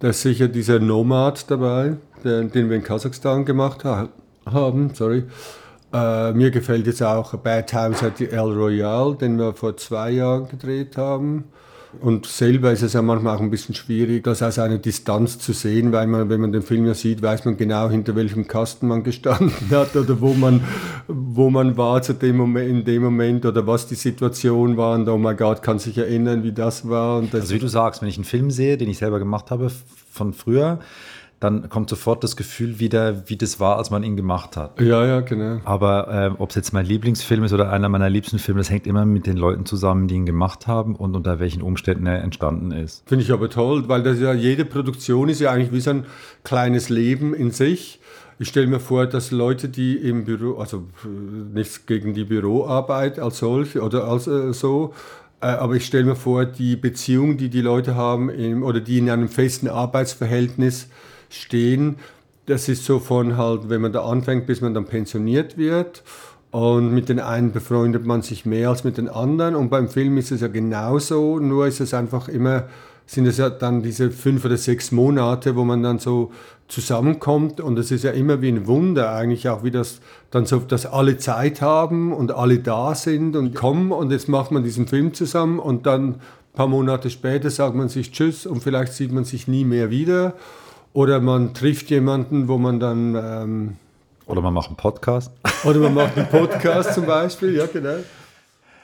Da 0.00 0.10
ist 0.10 0.22
sicher 0.22 0.46
dieser 0.46 0.78
Nomad 0.78 1.50
dabei, 1.50 1.96
den, 2.22 2.52
wir 2.54 2.76
in 2.76 2.84
Kasachstan 2.84 3.44
gemacht 3.44 3.84
ha 3.84 4.08
haben. 4.46 4.94
Sorry. 4.94 5.24
Äh, 5.92 6.32
mir 6.32 6.50
gefällt 6.50 6.86
jetzt 6.86 7.02
auch 7.02 7.34
Bad 7.36 7.68
Times 7.68 8.02
at 8.02 8.18
the 8.18 8.26
El 8.26 8.52
Royale, 8.52 9.16
den 9.16 9.38
wir 9.38 9.54
vor 9.54 9.76
zwei 9.76 10.10
Jahren 10.10 10.48
gedreht 10.48 10.96
haben. 10.96 11.44
Und 12.00 12.26
selber 12.26 12.70
ist 12.70 12.82
es 12.82 12.92
ja 12.92 13.00
manchmal 13.00 13.36
auch 13.36 13.40
ein 13.40 13.50
bisschen 13.50 13.74
schwierig, 13.74 14.22
das 14.22 14.42
aus 14.42 14.58
einer 14.58 14.76
Distanz 14.76 15.38
zu 15.38 15.54
sehen, 15.54 15.90
weil 15.90 16.06
man, 16.06 16.28
wenn 16.28 16.40
man 16.40 16.52
den 16.52 16.60
Film 16.60 16.84
ja 16.84 16.92
sieht, 16.92 17.22
weiß 17.22 17.46
man 17.46 17.56
genau, 17.56 17.88
hinter 17.88 18.14
welchem 18.14 18.46
Kasten 18.46 18.88
man 18.88 19.02
gestanden 19.04 19.70
hat 19.70 19.96
oder 19.96 20.20
wo 20.20 20.34
man, 20.34 20.60
wo 21.08 21.48
man 21.48 21.78
war 21.78 22.02
zu 22.02 22.12
dem 22.12 22.36
Moment, 22.36 22.68
in 22.68 22.84
dem 22.84 23.02
Moment 23.02 23.46
oder 23.46 23.66
was 23.66 23.86
die 23.86 23.94
Situation 23.94 24.76
war. 24.76 24.94
Und 24.94 25.08
oh 25.08 25.16
mein 25.16 25.36
Gott, 25.36 25.62
kann 25.62 25.78
sich 25.78 25.96
erinnern, 25.96 26.42
wie 26.42 26.52
das 26.52 26.88
war. 26.88 27.22
Das 27.22 27.42
also 27.42 27.54
wie 27.54 27.58
du 27.58 27.68
sagst, 27.68 28.02
wenn 28.02 28.08
ich 28.08 28.18
einen 28.18 28.24
Film 28.24 28.50
sehe, 28.50 28.76
den 28.76 28.90
ich 28.90 28.98
selber 28.98 29.18
gemacht 29.18 29.50
habe 29.50 29.70
von 30.10 30.34
früher, 30.34 30.80
dann 31.40 31.68
kommt 31.68 31.88
sofort 31.88 32.24
das 32.24 32.36
Gefühl 32.36 32.80
wieder, 32.80 33.28
wie 33.28 33.36
das 33.36 33.60
war, 33.60 33.76
als 33.76 33.90
man 33.90 34.02
ihn 34.02 34.16
gemacht 34.16 34.56
hat. 34.56 34.80
Ja, 34.80 35.06
ja, 35.06 35.20
genau. 35.20 35.60
Aber 35.64 36.08
äh, 36.08 36.30
ob 36.40 36.50
es 36.50 36.56
jetzt 36.56 36.72
mein 36.72 36.84
Lieblingsfilm 36.84 37.44
ist 37.44 37.52
oder 37.52 37.70
einer 37.70 37.88
meiner 37.88 38.10
liebsten 38.10 38.38
Filme, 38.38 38.58
das 38.60 38.70
hängt 38.70 38.86
immer 38.86 39.06
mit 39.06 39.26
den 39.26 39.36
Leuten 39.36 39.64
zusammen, 39.64 40.08
die 40.08 40.16
ihn 40.16 40.26
gemacht 40.26 40.66
haben 40.66 40.96
und 40.96 41.14
unter 41.14 41.38
welchen 41.38 41.62
Umständen 41.62 42.06
er 42.06 42.22
entstanden 42.22 42.72
ist. 42.72 43.04
Finde 43.06 43.24
ich 43.24 43.32
aber 43.32 43.48
toll, 43.48 43.88
weil 43.88 44.02
das 44.02 44.18
ja 44.18 44.32
jede 44.32 44.64
Produktion 44.64 45.28
ist 45.28 45.40
ja 45.40 45.52
eigentlich 45.52 45.72
wie 45.72 45.80
so 45.80 45.90
ein 45.90 46.06
kleines 46.42 46.88
Leben 46.88 47.34
in 47.34 47.52
sich. 47.52 48.00
Ich 48.40 48.48
stelle 48.48 48.66
mir 48.66 48.80
vor, 48.80 49.06
dass 49.06 49.30
Leute, 49.30 49.68
die 49.68 49.96
im 49.96 50.24
Büro, 50.24 50.58
also 50.58 50.84
äh, 51.04 51.08
nichts 51.54 51.86
gegen 51.86 52.14
die 52.14 52.24
Büroarbeit 52.24 53.20
als 53.20 53.38
solche 53.38 53.82
oder 53.82 54.04
als 54.04 54.26
äh, 54.26 54.52
so, 54.52 54.92
äh, 55.40 55.46
aber 55.46 55.74
ich 55.74 55.86
stelle 55.86 56.04
mir 56.04 56.16
vor, 56.16 56.44
die 56.44 56.74
Beziehung, 56.74 57.36
die 57.36 57.48
die 57.48 57.60
Leute 57.60 57.94
haben 57.94 58.28
im, 58.28 58.64
oder 58.64 58.80
die 58.80 58.98
in 58.98 59.08
einem 59.08 59.28
festen 59.28 59.68
Arbeitsverhältnis 59.68 60.88
stehen. 61.28 61.96
Das 62.46 62.68
ist 62.68 62.84
so 62.84 62.98
von 62.98 63.36
halt, 63.36 63.68
wenn 63.68 63.80
man 63.80 63.92
da 63.92 64.04
anfängt, 64.04 64.46
bis 64.46 64.60
man 64.60 64.74
dann 64.74 64.86
pensioniert 64.86 65.58
wird. 65.58 66.02
Und 66.50 66.94
mit 66.94 67.10
den 67.10 67.20
einen 67.20 67.52
befreundet 67.52 68.06
man 68.06 68.22
sich 68.22 68.46
mehr 68.46 68.70
als 68.70 68.84
mit 68.84 68.96
den 68.96 69.08
anderen. 69.08 69.54
Und 69.54 69.68
beim 69.68 69.88
Film 69.88 70.16
ist 70.16 70.32
es 70.32 70.40
ja 70.40 70.48
genauso, 70.48 71.38
nur 71.38 71.66
ist 71.66 71.80
es 71.80 71.92
einfach 71.92 72.28
immer, 72.28 72.64
sind 73.04 73.26
es 73.26 73.36
ja 73.36 73.50
dann 73.50 73.82
diese 73.82 74.10
fünf 74.10 74.44
oder 74.44 74.56
sechs 74.56 74.90
Monate, 74.90 75.56
wo 75.56 75.64
man 75.64 75.82
dann 75.82 75.98
so 75.98 76.32
zusammenkommt. 76.68 77.60
Und 77.60 77.78
es 77.78 77.90
ist 77.90 78.04
ja 78.04 78.12
immer 78.12 78.40
wie 78.40 78.48
ein 78.48 78.66
Wunder 78.66 79.12
eigentlich 79.12 79.48
auch, 79.48 79.62
wie 79.62 79.70
das 79.70 80.00
dann 80.30 80.46
so, 80.46 80.58
dass 80.58 80.86
alle 80.86 81.18
Zeit 81.18 81.60
haben 81.60 82.14
und 82.14 82.32
alle 82.32 82.60
da 82.60 82.94
sind 82.94 83.36
und 83.36 83.54
kommen. 83.54 83.92
Und 83.92 84.10
jetzt 84.10 84.28
macht 84.28 84.50
man 84.50 84.62
diesen 84.62 84.86
Film 84.86 85.12
zusammen 85.12 85.58
und 85.58 85.84
dann 85.84 86.08
ein 86.08 86.20
paar 86.54 86.68
Monate 86.68 87.10
später 87.10 87.50
sagt 87.50 87.74
man 87.74 87.90
sich 87.90 88.12
Tschüss 88.12 88.46
und 88.46 88.62
vielleicht 88.62 88.94
sieht 88.94 89.12
man 89.12 89.24
sich 89.24 89.48
nie 89.48 89.66
mehr 89.66 89.90
wieder. 89.90 90.34
Oder 90.92 91.20
man 91.20 91.54
trifft 91.54 91.90
jemanden, 91.90 92.48
wo 92.48 92.58
man 92.58 92.80
dann. 92.80 93.14
Ähm, 93.14 93.76
oder 94.26 94.42
man 94.42 94.52
macht 94.54 94.68
einen 94.68 94.76
Podcast. 94.76 95.32
Oder 95.64 95.80
man 95.80 95.94
macht 95.94 96.16
einen 96.16 96.28
Podcast 96.28 96.94
zum 96.94 97.06
Beispiel, 97.06 97.54
ja, 97.54 97.66
genau. 97.66 97.96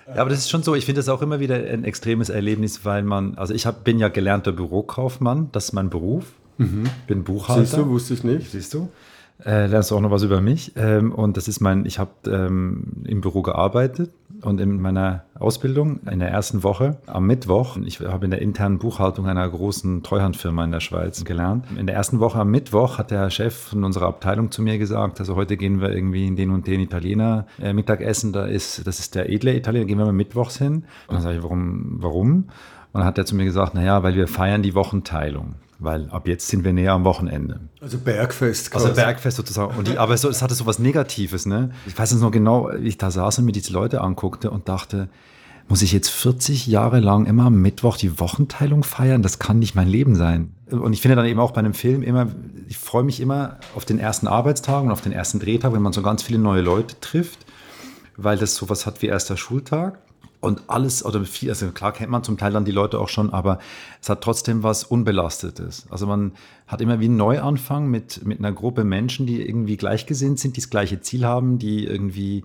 Ja, 0.06 0.20
aber 0.20 0.30
das 0.30 0.40
ist 0.40 0.50
schon 0.50 0.62
so, 0.62 0.74
ich 0.74 0.84
finde 0.84 0.98
das 0.98 1.08
auch 1.08 1.22
immer 1.22 1.40
wieder 1.40 1.56
ein 1.56 1.84
extremes 1.84 2.28
Erlebnis, 2.28 2.84
weil 2.84 3.02
man, 3.02 3.36
also 3.36 3.54
ich 3.54 3.66
hab, 3.66 3.84
bin 3.84 3.98
ja 3.98 4.08
gelernter 4.08 4.52
Bürokaufmann, 4.52 5.48
das 5.52 5.66
ist 5.66 5.72
mein 5.72 5.88
Beruf, 5.88 6.32
mhm. 6.58 6.84
bin 7.06 7.24
Buchhalter. 7.24 7.64
Siehst 7.64 7.76
du, 7.76 7.88
wusste 7.88 8.14
ich 8.14 8.24
nicht. 8.24 8.50
Siehst 8.50 8.74
du? 8.74 8.88
Äh, 9.44 9.66
lernst 9.66 9.90
du 9.90 9.96
auch 9.96 10.00
noch 10.00 10.10
was 10.10 10.22
über 10.22 10.40
mich. 10.40 10.72
Ähm, 10.76 11.12
und 11.12 11.36
das 11.36 11.48
ist 11.48 11.60
mein, 11.60 11.86
ich 11.86 11.98
habe 11.98 12.10
ähm, 12.26 13.04
im 13.04 13.20
Büro 13.20 13.42
gearbeitet 13.42 14.10
und 14.42 14.60
in 14.60 14.80
meiner 14.80 15.24
Ausbildung 15.38 16.00
in 16.10 16.18
der 16.18 16.30
ersten 16.30 16.62
Woche 16.62 16.98
am 17.06 17.26
Mittwoch, 17.26 17.76
ich 17.84 18.00
habe 18.00 18.24
in 18.26 18.30
der 18.30 18.42
internen 18.42 18.78
Buchhaltung 18.78 19.26
einer 19.26 19.48
großen 19.48 20.02
Treuhandfirma 20.02 20.64
in 20.64 20.70
der 20.70 20.80
Schweiz 20.80 21.24
gelernt. 21.24 21.66
In 21.78 21.86
der 21.86 21.96
ersten 21.96 22.20
Woche 22.20 22.38
am 22.38 22.50
Mittwoch 22.50 22.98
hat 22.98 23.10
der 23.10 23.30
Chef 23.30 23.54
von 23.54 23.84
unserer 23.84 24.06
Abteilung 24.06 24.50
zu 24.50 24.62
mir 24.62 24.78
gesagt, 24.78 25.20
also 25.20 25.34
heute 25.34 25.56
gehen 25.56 25.80
wir 25.80 25.90
irgendwie 25.90 26.26
in 26.26 26.36
den 26.36 26.50
und 26.50 26.66
den 26.66 26.80
Italiener 26.80 27.46
äh, 27.60 27.72
Mittagessen, 27.72 28.32
da 28.32 28.44
ist, 28.44 28.86
das 28.86 28.98
ist 28.98 29.14
der 29.14 29.30
edle 29.30 29.56
Italiener, 29.56 29.86
gehen 29.86 29.98
wir 29.98 30.06
mal 30.06 30.12
mittwochs 30.12 30.58
hin. 30.58 30.84
Und 31.08 31.14
dann 31.14 31.22
sage 31.22 31.38
ich, 31.38 31.42
warum, 31.42 31.96
warum? 31.98 32.32
Und 32.92 33.00
dann 33.00 33.04
hat 33.04 33.18
er 33.18 33.26
zu 33.26 33.34
mir 33.34 33.44
gesagt, 33.44 33.74
naja, 33.74 34.02
weil 34.02 34.14
wir 34.14 34.28
feiern 34.28 34.62
die 34.62 34.74
Wochenteilung 34.74 35.56
weil 35.84 36.08
ab 36.10 36.26
jetzt 36.26 36.48
sind 36.48 36.64
wir 36.64 36.72
näher 36.72 36.92
am 36.92 37.04
Wochenende. 37.04 37.60
Also 37.80 37.98
Bergfest 37.98 38.70
quasi. 38.70 38.86
Also 38.86 38.96
Bergfest 38.96 39.36
sozusagen. 39.36 39.76
Und 39.76 39.88
die, 39.88 39.98
aber 39.98 40.16
so, 40.16 40.28
es 40.28 40.42
hatte 40.42 40.54
so 40.54 40.66
was 40.66 40.78
Negatives. 40.78 41.46
Ne? 41.46 41.70
Ich 41.86 41.96
weiß 41.96 42.12
es 42.12 42.20
noch 42.20 42.30
genau, 42.30 42.70
wie 42.78 42.88
ich 42.88 42.98
da 42.98 43.10
saß 43.10 43.38
und 43.38 43.44
mir 43.44 43.52
diese 43.52 43.72
Leute 43.72 44.00
anguckte 44.00 44.50
und 44.50 44.68
dachte, 44.68 45.08
muss 45.68 45.82
ich 45.82 45.92
jetzt 45.92 46.10
40 46.10 46.66
Jahre 46.66 47.00
lang 47.00 47.26
immer 47.26 47.44
am 47.44 47.60
Mittwoch 47.60 47.96
die 47.96 48.20
Wochenteilung 48.20 48.84
feiern? 48.84 49.22
Das 49.22 49.38
kann 49.38 49.58
nicht 49.58 49.74
mein 49.74 49.88
Leben 49.88 50.14
sein. 50.14 50.54
Und 50.70 50.92
ich 50.92 51.00
finde 51.00 51.16
dann 51.16 51.26
eben 51.26 51.40
auch 51.40 51.52
bei 51.52 51.60
einem 51.60 51.74
Film 51.74 52.02
immer, 52.02 52.28
ich 52.68 52.78
freue 52.78 53.02
mich 53.02 53.20
immer 53.20 53.58
auf 53.74 53.84
den 53.84 53.98
ersten 53.98 54.26
Arbeitstag 54.26 54.82
und 54.82 54.90
auf 54.90 55.00
den 55.00 55.12
ersten 55.12 55.40
Drehtag, 55.40 55.72
wenn 55.72 55.82
man 55.82 55.92
so 55.92 56.02
ganz 56.02 56.22
viele 56.22 56.38
neue 56.38 56.60
Leute 56.60 57.00
trifft, 57.00 57.46
weil 58.16 58.36
das 58.36 58.56
sowas 58.56 58.86
hat 58.86 59.00
wie 59.02 59.06
erster 59.06 59.36
Schultag 59.36 59.98
und 60.44 60.62
alles, 60.68 61.04
oder 61.04 61.24
viel, 61.24 61.48
also 61.48 61.70
klar 61.72 61.92
kennt 61.92 62.10
man 62.10 62.22
zum 62.22 62.36
Teil 62.38 62.52
dann 62.52 62.64
die 62.64 62.72
Leute 62.72 63.00
auch 63.00 63.08
schon, 63.08 63.30
aber 63.30 63.58
es 64.00 64.08
hat 64.08 64.22
trotzdem 64.22 64.62
was 64.62 64.84
Unbelastetes. 64.84 65.86
Also 65.90 66.06
man 66.06 66.32
hat 66.66 66.80
immer 66.80 67.00
wie 67.00 67.06
einen 67.06 67.16
Neuanfang 67.16 67.88
mit, 67.88 68.24
mit 68.24 68.38
einer 68.38 68.52
Gruppe 68.52 68.84
Menschen, 68.84 69.26
die 69.26 69.46
irgendwie 69.46 69.76
gleichgesinnt 69.76 70.38
sind, 70.38 70.56
die 70.56 70.60
das 70.60 70.70
gleiche 70.70 71.00
Ziel 71.00 71.24
haben, 71.24 71.58
die 71.58 71.84
irgendwie, 71.84 72.44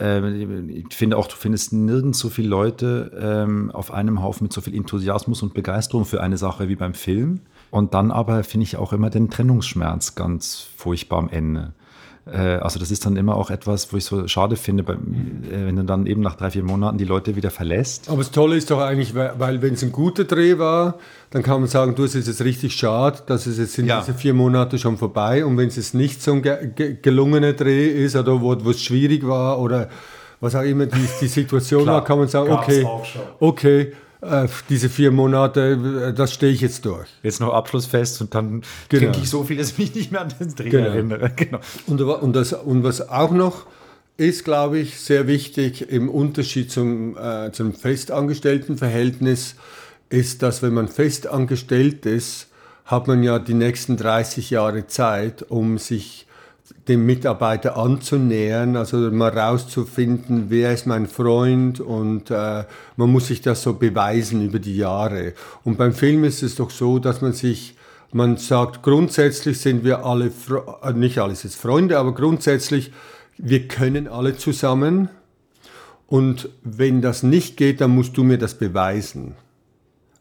äh, 0.00 0.26
ich 0.68 0.92
finde 0.92 1.16
auch, 1.16 1.28
du 1.28 1.36
findest 1.36 1.72
nirgends 1.72 2.18
so 2.18 2.30
viele 2.30 2.48
Leute 2.48 3.12
ähm, 3.20 3.70
auf 3.70 3.92
einem 3.92 4.22
Haufen 4.22 4.44
mit 4.44 4.52
so 4.52 4.60
viel 4.60 4.74
Enthusiasmus 4.74 5.42
und 5.42 5.54
Begeisterung 5.54 6.04
für 6.04 6.22
eine 6.22 6.38
Sache 6.38 6.68
wie 6.68 6.76
beim 6.76 6.94
Film. 6.94 7.40
Und 7.70 7.94
dann 7.94 8.10
aber 8.10 8.44
finde 8.44 8.64
ich 8.64 8.76
auch 8.76 8.92
immer 8.92 9.10
den 9.10 9.30
Trennungsschmerz 9.30 10.14
ganz 10.14 10.66
furchtbar 10.76 11.18
am 11.18 11.28
Ende. 11.28 11.72
Äh, 12.26 12.38
also 12.38 12.78
das 12.78 12.90
ist 12.90 13.04
dann 13.04 13.16
immer 13.16 13.36
auch 13.36 13.50
etwas, 13.50 13.92
wo 13.92 13.96
ich 13.96 14.04
so 14.04 14.26
schade 14.28 14.56
finde, 14.56 14.82
äh, 14.84 14.96
wenn 15.66 15.76
du 15.76 15.84
dann 15.84 16.06
eben 16.06 16.22
nach 16.22 16.36
drei, 16.36 16.50
vier 16.50 16.62
Monaten 16.62 16.98
die 16.98 17.04
Leute 17.04 17.36
wieder 17.36 17.50
verlässt. 17.50 18.08
Aber 18.08 18.18
das 18.18 18.30
Tolle 18.30 18.56
ist 18.56 18.70
doch 18.70 18.80
eigentlich, 18.80 19.14
weil 19.14 19.60
wenn 19.62 19.74
es 19.74 19.82
ein 19.82 19.92
guter 19.92 20.24
Dreh 20.24 20.58
war, 20.58 20.98
dann 21.30 21.42
kann 21.42 21.60
man 21.60 21.68
sagen, 21.68 21.94
du, 21.94 22.04
es 22.04 22.14
ist 22.14 22.28
jetzt 22.28 22.42
richtig 22.42 22.74
schade, 22.74 23.18
dass 23.26 23.46
es 23.46 23.58
jetzt 23.58 23.74
sind 23.74 23.86
ja. 23.86 24.00
diese 24.00 24.14
vier 24.14 24.34
Monate 24.34 24.78
schon 24.78 24.96
vorbei. 24.96 25.44
Und 25.44 25.56
wenn 25.58 25.68
es 25.68 25.76
jetzt 25.76 25.94
nicht 25.94 26.22
so 26.22 26.32
ein 26.32 26.42
gelungener 27.02 27.52
Dreh 27.52 27.88
ist 27.88 28.16
oder 28.16 28.40
wo, 28.40 28.52
es 28.70 28.82
schwierig 28.82 29.26
war 29.26 29.58
oder 29.60 29.88
was 30.40 30.54
auch 30.54 30.62
immer 30.62 30.86
die, 30.86 31.06
die 31.20 31.26
Situation 31.26 31.86
war, 31.86 32.04
kann 32.04 32.18
man 32.18 32.28
sagen, 32.28 32.50
okay, 32.52 32.86
okay, 33.40 33.92
äh, 34.24 34.48
diese 34.68 34.88
vier 34.88 35.10
Monate, 35.10 36.08
äh, 36.08 36.12
das 36.12 36.32
stehe 36.32 36.52
ich 36.52 36.60
jetzt 36.60 36.84
durch. 36.84 37.08
Jetzt 37.22 37.40
noch 37.40 37.52
abschlussfest 37.52 38.20
und 38.20 38.34
dann 38.34 38.62
genau. 38.88 39.02
trinke 39.02 39.18
ich 39.20 39.30
so 39.30 39.44
viel, 39.44 39.56
dass 39.56 39.72
ich 39.72 39.78
mich 39.78 39.94
nicht 39.94 40.12
mehr 40.12 40.22
an 40.22 40.32
den 40.38 40.54
Dreh 40.54 40.70
genau. 40.70 40.88
erinnere. 40.88 41.30
Genau. 41.36 41.58
Und, 41.86 42.00
und, 42.00 42.32
das, 42.34 42.52
und 42.52 42.84
was 42.84 43.08
auch 43.08 43.30
noch 43.30 43.66
ist, 44.16 44.44
glaube 44.44 44.78
ich, 44.78 45.00
sehr 45.00 45.26
wichtig 45.26 45.90
im 45.90 46.08
Unterschied 46.08 46.70
zum, 46.70 47.16
äh, 47.16 47.50
zum 47.52 47.74
Festangestelltenverhältnis, 47.74 49.56
ist, 50.10 50.42
dass 50.42 50.62
wenn 50.62 50.74
man 50.74 50.88
festangestellt 50.88 52.06
ist, 52.06 52.48
hat 52.84 53.08
man 53.08 53.22
ja 53.22 53.38
die 53.38 53.54
nächsten 53.54 53.96
30 53.96 54.50
Jahre 54.50 54.86
Zeit, 54.86 55.42
um 55.42 55.78
sich 55.78 56.26
dem 56.88 57.04
Mitarbeiter 57.04 57.76
anzunähern, 57.76 58.76
also 58.76 58.96
mal 59.10 59.36
rauszufinden, 59.36 60.46
wer 60.48 60.72
ist 60.72 60.86
mein 60.86 61.06
Freund 61.06 61.80
und 61.80 62.30
äh, 62.30 62.64
man 62.96 63.10
muss 63.10 63.26
sich 63.26 63.42
das 63.42 63.62
so 63.62 63.74
beweisen 63.74 64.42
über 64.42 64.58
die 64.58 64.76
Jahre. 64.76 65.34
Und 65.62 65.76
beim 65.76 65.92
Film 65.92 66.24
ist 66.24 66.42
es 66.42 66.56
doch 66.56 66.70
so, 66.70 66.98
dass 66.98 67.20
man 67.20 67.34
sich, 67.34 67.76
man 68.12 68.38
sagt, 68.38 68.82
grundsätzlich 68.82 69.60
sind 69.60 69.84
wir 69.84 70.06
alle, 70.06 70.30
äh, 70.82 70.92
nicht 70.94 71.18
alles 71.18 71.42
jetzt 71.42 71.56
Freunde, 71.56 71.98
aber 71.98 72.14
grundsätzlich, 72.14 72.92
wir 73.36 73.68
können 73.68 74.08
alle 74.08 74.36
zusammen. 74.36 75.10
Und 76.06 76.48
wenn 76.62 77.02
das 77.02 77.22
nicht 77.22 77.56
geht, 77.56 77.80
dann 77.80 77.90
musst 77.90 78.16
du 78.16 78.24
mir 78.24 78.38
das 78.38 78.54
beweisen. 78.54 79.34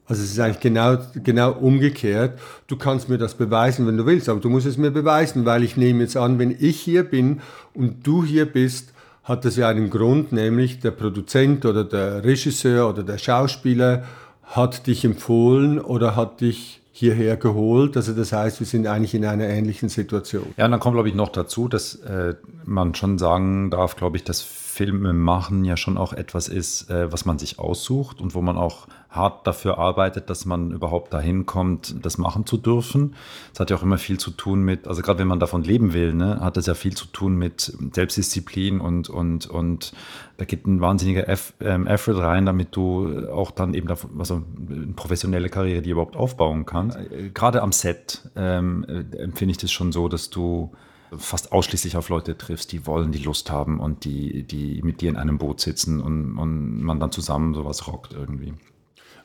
Also 0.06 0.22
es 0.22 0.32
ist 0.32 0.40
eigentlich 0.40 0.60
genau, 0.60 0.98
genau 1.24 1.54
umgekehrt. 1.54 2.38
Du 2.68 2.76
kannst 2.76 3.08
mir 3.08 3.18
das 3.18 3.36
beweisen, 3.36 3.88
wenn 3.88 3.98
du 3.98 4.06
willst, 4.06 4.28
aber 4.28 4.42
du 4.42 4.50
musst 4.50 4.66
es 4.66 4.78
mir 4.78 4.92
beweisen, 4.92 5.46
weil 5.46 5.64
ich 5.64 5.78
nehme 5.78 6.02
jetzt 6.02 6.18
an, 6.18 6.40
wenn 6.40 6.56
ich 6.60 6.80
hier 6.82 7.04
bin 7.04 7.42
und 7.74 8.06
du 8.06 8.24
hier 8.24 8.46
bist, 8.46 8.94
hat 9.24 9.46
das 9.46 9.56
ja 9.56 9.70
einen 9.70 9.90
Grund, 9.90 10.34
nämlich 10.34 10.80
der 10.80 10.92
Produzent 10.92 11.66
oder 11.66 11.86
der 11.86 12.24
Regisseur 12.26 12.90
oder 12.90 13.04
der 13.04 13.18
Schauspieler 13.18 14.04
hat 14.44 14.88
dich 14.88 15.06
empfohlen 15.06 15.80
oder 15.80 16.16
hat 16.18 16.42
dich 16.42 16.82
hierher 16.92 17.38
geholt. 17.38 17.98
Also 17.98 18.14
das 18.14 18.34
heißt, 18.34 18.60
wir 18.60 18.68
sind 18.68 18.86
eigentlich 18.86 19.16
in 19.16 19.26
einer 19.26 19.48
ähnlichen 19.48 19.90
Situation. 19.90 20.54
Ja, 20.58 20.66
und 20.66 20.72
dann 20.72 20.80
kommt, 20.80 20.96
glaube 20.96 21.10
ich, 21.10 21.16
noch 21.16 21.30
dazu, 21.30 21.68
dass 21.68 21.96
äh, 21.96 22.36
man 22.66 22.94
schon 22.94 23.18
sagen 23.18 23.72
darf, 23.72 23.96
glaube 23.96 24.18
ich, 24.18 24.24
dass 24.24 24.42
Filme 24.74 25.14
machen 25.14 25.66
ja 25.66 25.78
schon 25.78 25.98
auch 25.98 26.14
etwas 26.14 26.48
ist, 26.48 26.90
äh, 26.90 27.12
was 27.12 27.26
man 27.26 27.38
sich 27.38 27.60
aussucht 27.60 28.20
und 28.20 28.34
wo 28.34 28.42
man 28.42 28.58
auch 28.58 28.88
hart 29.08 29.46
dafür 29.46 29.78
arbeitet, 29.78 30.32
dass 30.32 30.46
man 30.46 30.72
überhaupt 30.72 31.14
dahin 31.14 31.46
kommt, 31.46 32.04
das 32.04 32.18
machen 32.18 32.48
zu 32.48 32.58
dürfen. 32.58 33.14
Es 33.54 33.60
hat 33.60 33.70
ja 33.70 33.78
auch 33.78 33.84
immer 33.84 34.00
viel 34.00 34.20
zu 34.20 34.32
tun 34.32 34.64
mit, 34.64 34.88
also 34.88 35.04
gerade 35.04 35.20
wenn 35.20 35.28
man 35.28 35.40
davon 35.40 35.64
leben 35.64 35.94
will, 35.94 36.16
ne, 36.16 36.40
hat 36.40 36.58
das 36.58 36.66
ja 36.66 36.74
viel 36.74 36.96
zu 36.96 37.06
tun 37.06 37.36
mit 37.36 37.72
Selbstdisziplin 37.92 38.82
und, 38.82 39.10
und, 39.10 39.46
und 39.46 39.94
da 40.38 40.46
geht 40.46 40.66
ein 40.66 40.82
wahnsinniger 40.82 41.30
Eff, 41.30 41.54
ähm, 41.62 41.86
Effort 41.86 42.20
rein, 42.20 42.48
damit 42.48 42.76
du 42.76 43.30
auch 43.30 43.52
dann 43.52 43.76
eben 43.76 43.88
davon, 43.88 44.10
also 44.18 44.42
eine 44.68 44.94
professionelle 44.96 45.50
Karriere, 45.50 45.84
die 45.84 45.92
überhaupt 45.92 46.16
aufbauen 46.16 46.66
kannst. 46.66 46.98
Äh, 46.98 47.30
gerade 47.32 47.62
am 47.62 47.72
Set 47.72 48.28
ähm, 48.36 48.84
äh, 48.88 49.18
empfinde 49.18 49.52
ich 49.52 49.60
das 49.60 49.72
schon 49.72 49.92
so, 49.92 50.08
dass 50.08 50.32
du 50.32 50.72
fast 51.18 51.52
ausschließlich 51.52 51.98
auf 51.98 52.10
Leute 52.10 52.38
triffst, 52.38 52.72
die 52.72 52.86
wollen, 52.86 53.12
die 53.12 53.24
Lust 53.24 53.52
haben 53.52 53.80
und 53.80 54.06
die, 54.06 54.44
die 54.44 54.82
mit 54.84 55.02
dir 55.02 55.10
in 55.10 55.18
einem 55.18 55.38
Boot 55.38 55.62
sitzen 55.62 56.02
und, 56.02 56.38
und 56.38 56.82
man 56.82 57.00
dann 57.00 57.12
zusammen 57.12 57.54
sowas 57.54 57.88
rockt 57.88 58.14
irgendwie. 58.14 58.54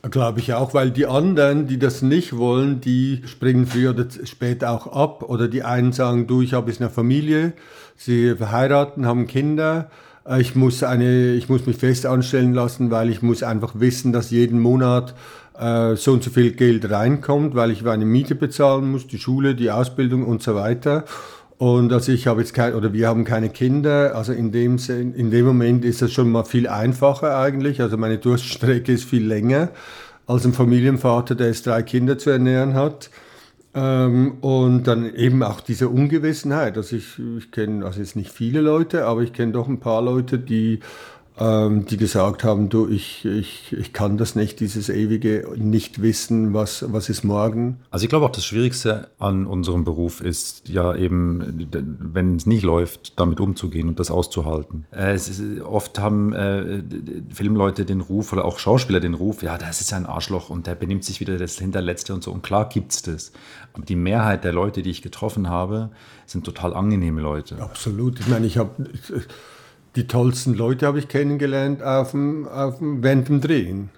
Glaube 0.09 0.39
ich 0.39 0.53
auch, 0.53 0.73
weil 0.73 0.91
die 0.91 1.07
anderen, 1.07 1.67
die 1.67 1.77
das 1.77 2.01
nicht 2.01 2.37
wollen, 2.37 2.79
die 2.79 3.21
springen 3.25 3.65
früher 3.65 3.89
oder 3.89 4.05
später 4.23 4.71
auch 4.71 4.87
ab. 4.87 5.23
Oder 5.23 5.49
die 5.49 5.63
einen 5.63 5.91
sagen, 5.91 6.25
du, 6.25 6.41
ich 6.41 6.53
habe 6.53 6.71
jetzt 6.71 6.79
eine 6.79 6.89
Familie, 6.89 7.51
sie 7.97 8.33
verheiraten, 8.35 9.05
haben 9.05 9.27
Kinder. 9.27 9.89
Ich 10.37 10.55
muss, 10.55 10.83
eine, 10.83 11.33
ich 11.33 11.49
muss 11.49 11.65
mich 11.65 11.75
fest 11.75 12.05
anstellen 12.05 12.53
lassen, 12.53 12.91
weil 12.91 13.09
ich 13.09 13.21
muss 13.21 13.43
einfach 13.43 13.73
wissen, 13.75 14.13
dass 14.13 14.29
jeden 14.29 14.59
Monat 14.61 15.15
äh, 15.59 15.95
so 15.95 16.13
und 16.13 16.23
so 16.23 16.29
viel 16.29 16.51
Geld 16.53 16.89
reinkommt, 16.89 17.55
weil 17.55 17.71
ich 17.71 17.85
eine 17.85 18.05
Miete 18.05 18.35
bezahlen 18.35 18.91
muss, 18.91 19.07
die 19.07 19.19
Schule, 19.19 19.53
die 19.55 19.69
Ausbildung 19.69 20.25
und 20.25 20.41
so 20.41 20.55
weiter. 20.55 21.03
Und 21.59 21.91
also 21.91 22.13
ich 22.13 22.25
habe 22.25 22.39
jetzt 22.39 22.53
kein, 22.53 22.73
oder 22.73 22.93
wir 22.93 23.09
haben 23.09 23.25
keine 23.25 23.49
Kinder. 23.49 24.15
Also 24.15 24.31
in 24.31 24.53
dem, 24.53 24.77
in 24.87 25.29
dem 25.29 25.45
Moment 25.45 25.83
ist 25.83 26.01
das 26.01 26.13
schon 26.13 26.31
mal 26.31 26.45
viel 26.45 26.69
einfacher 26.69 27.37
eigentlich. 27.37 27.81
Also 27.81 27.97
meine 27.97 28.17
Durststrecke 28.17 28.93
ist 28.93 29.03
viel 29.03 29.27
länger 29.27 29.69
als 30.25 30.45
ein 30.45 30.53
Familienvater, 30.53 31.35
der 31.35 31.47
jetzt 31.47 31.67
drei 31.67 31.83
Kinder 31.83 32.17
zu 32.17 32.29
ernähren 32.29 32.75
hat. 32.75 33.09
Ähm, 33.75 34.37
und 34.39 34.85
dann 34.85 35.13
eben 35.13 35.43
auch 35.43 35.59
diese 35.59 35.89
Ungewissenheit. 35.89 36.77
Also 36.77 36.95
ich, 36.95 37.19
ich 37.37 37.51
kenne 37.51 37.85
also 37.85 37.99
jetzt 37.99 38.15
nicht 38.15 38.31
viele 38.31 38.61
Leute, 38.61 39.05
aber 39.05 39.21
ich 39.21 39.33
kenne 39.33 39.51
doch 39.51 39.67
ein 39.67 39.81
paar 39.81 40.01
Leute, 40.01 40.39
die 40.39 40.79
ähm, 41.39 41.85
die 41.85 41.97
gesagt 41.97 42.43
haben, 42.43 42.67
du, 42.67 42.87
ich, 42.87 43.23
ich, 43.23 43.71
ich 43.71 43.93
kann 43.93 44.17
das 44.17 44.35
nicht, 44.35 44.59
dieses 44.59 44.89
ewige 44.89 45.49
nicht 45.55 46.01
wissen, 46.01 46.53
was, 46.53 46.85
was 46.91 47.07
ist 47.07 47.23
morgen. 47.23 47.79
Also 47.91 48.03
ich 48.03 48.09
glaube 48.09 48.25
auch 48.25 48.31
das 48.31 48.45
Schwierigste 48.45 49.09
an 49.19 49.45
unserem 49.45 49.85
Beruf 49.85 50.19
ist 50.19 50.67
ja 50.67 50.93
eben, 50.95 51.69
wenn 51.99 52.35
es 52.35 52.45
nicht 52.45 52.63
läuft, 52.63 53.17
damit 53.19 53.39
umzugehen 53.39 53.87
und 53.87 53.99
das 53.99 54.11
auszuhalten. 54.11 54.85
Äh, 54.91 55.15
ist, 55.15 55.41
oft 55.61 55.97
haben 55.97 56.33
äh, 56.33 56.83
Filmleute 57.33 57.85
den 57.85 58.01
Ruf 58.01 58.33
oder 58.33 58.43
auch 58.43 58.59
Schauspieler 58.59 58.99
den 58.99 59.13
Ruf, 59.13 59.41
ja, 59.41 59.57
das 59.57 59.79
ist 59.79 59.93
ein 59.93 60.05
Arschloch 60.05 60.49
und 60.49 60.67
der 60.67 60.75
benimmt 60.75 61.05
sich 61.05 61.21
wieder 61.21 61.37
das 61.37 61.57
Hinterletzte 61.57 62.13
und 62.13 62.23
so. 62.23 62.31
Und 62.31 62.43
klar 62.43 62.67
gibt 62.67 62.91
es 62.91 63.01
das. 63.01 63.31
Aber 63.73 63.85
die 63.85 63.95
Mehrheit 63.95 64.43
der 64.43 64.51
Leute, 64.51 64.81
die 64.81 64.89
ich 64.89 65.01
getroffen 65.01 65.49
habe, 65.49 65.89
sind 66.25 66.43
total 66.43 66.73
angenehme 66.73 67.21
Leute. 67.21 67.61
Absolut. 67.61 68.19
Ich 68.19 68.27
meine, 68.27 68.45
ich 68.45 68.57
habe 68.57 68.71
die 69.99 70.07
tollsten 70.07 70.53
Leute 70.53 70.87
habe 70.87 70.97
ich 70.97 71.09
kennengelernt 71.09 71.83
auf 71.83 72.11
dem, 72.11 72.47
auf 72.47 72.77
dem, 72.77 73.03
während 73.03 73.27
dem 73.27 73.41
Drehen. 73.41 73.89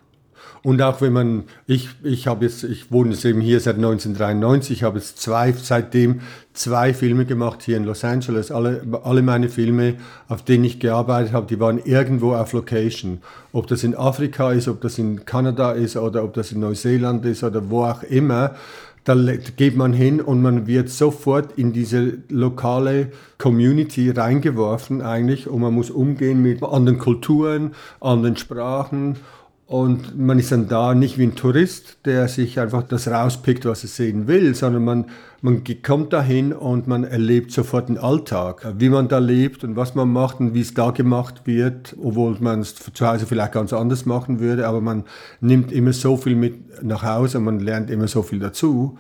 Und 0.63 0.81
auch 0.81 0.99
wenn 1.01 1.13
man, 1.13 1.43
ich, 1.67 1.89
ich 2.03 2.25
habe 2.25 2.45
jetzt, 2.45 2.63
ich 2.63 2.91
wohne 2.91 3.11
jetzt 3.11 3.23
eben 3.23 3.39
hier 3.39 3.59
seit 3.59 3.75
1993, 3.75 4.77
ich 4.77 4.83
habe 4.83 4.97
jetzt 4.97 5.19
zwei, 5.19 5.51
seitdem 5.51 6.21
zwei 6.53 6.95
Filme 6.95 7.25
gemacht 7.25 7.61
hier 7.61 7.77
in 7.77 7.83
Los 7.83 8.03
Angeles. 8.03 8.51
Alle, 8.51 8.81
alle 9.03 9.21
meine 9.21 9.49
Filme, 9.49 9.95
auf 10.27 10.43
denen 10.43 10.63
ich 10.63 10.79
gearbeitet 10.79 11.33
habe, 11.33 11.45
die 11.45 11.59
waren 11.59 11.79
irgendwo 11.83 12.33
auf 12.33 12.53
Location. 12.53 13.21
Ob 13.53 13.67
das 13.67 13.83
in 13.83 13.95
Afrika 13.95 14.51
ist, 14.51 14.67
ob 14.67 14.81
das 14.81 14.97
in 14.97 15.25
Kanada 15.25 15.71
ist 15.71 15.97
oder 15.97 16.23
ob 16.23 16.33
das 16.33 16.51
in 16.51 16.61
Neuseeland 16.61 17.25
ist 17.25 17.43
oder 17.43 17.69
wo 17.69 17.83
auch 17.83 18.01
immer 18.03 18.55
da 19.03 19.15
geht 19.57 19.75
man 19.75 19.93
hin 19.93 20.21
und 20.21 20.41
man 20.41 20.67
wird 20.67 20.89
sofort 20.89 21.57
in 21.57 21.73
diese 21.73 22.19
lokale 22.29 23.11
Community 23.39 24.11
reingeworfen 24.11 25.01
eigentlich 25.01 25.47
und 25.47 25.61
man 25.61 25.73
muss 25.73 25.89
umgehen 25.89 26.41
mit 26.41 26.61
anderen 26.63 26.99
Kulturen, 26.99 27.71
anderen 27.99 28.37
Sprachen 28.37 29.17
und 29.71 30.19
man 30.19 30.37
ist 30.37 30.51
dann 30.51 30.67
da 30.67 30.93
nicht 30.93 31.17
wie 31.17 31.23
ein 31.23 31.35
Tourist, 31.35 31.99
der 32.03 32.27
sich 32.27 32.59
einfach 32.59 32.83
das 32.83 33.07
rauspickt, 33.07 33.63
was 33.63 33.83
er 33.83 33.87
sehen 33.87 34.27
will, 34.27 34.53
sondern 34.53 34.83
man, 34.83 35.05
man 35.41 35.63
kommt 35.81 36.11
dahin 36.11 36.51
und 36.51 36.87
man 36.87 37.05
erlebt 37.05 37.53
sofort 37.53 37.87
den 37.87 37.97
Alltag, 37.97 38.67
wie 38.79 38.89
man 38.89 39.07
da 39.07 39.19
lebt 39.19 39.63
und 39.63 39.77
was 39.77 39.95
man 39.95 40.11
macht 40.11 40.41
und 40.41 40.53
wie 40.53 40.59
es 40.59 40.73
da 40.73 40.91
gemacht 40.91 41.43
wird, 41.45 41.95
obwohl 42.03 42.35
man 42.41 42.59
es 42.59 42.75
zu 42.75 43.07
Hause 43.07 43.25
vielleicht 43.25 43.53
ganz 43.53 43.71
anders 43.71 44.05
machen 44.05 44.41
würde, 44.41 44.67
aber 44.67 44.81
man 44.81 45.05
nimmt 45.39 45.71
immer 45.71 45.93
so 45.93 46.17
viel 46.17 46.35
mit 46.35 46.83
nach 46.83 47.03
Hause 47.03 47.37
und 47.37 47.45
man 47.45 47.61
lernt 47.61 47.89
immer 47.89 48.09
so 48.09 48.23
viel 48.23 48.39
dazu 48.39 48.97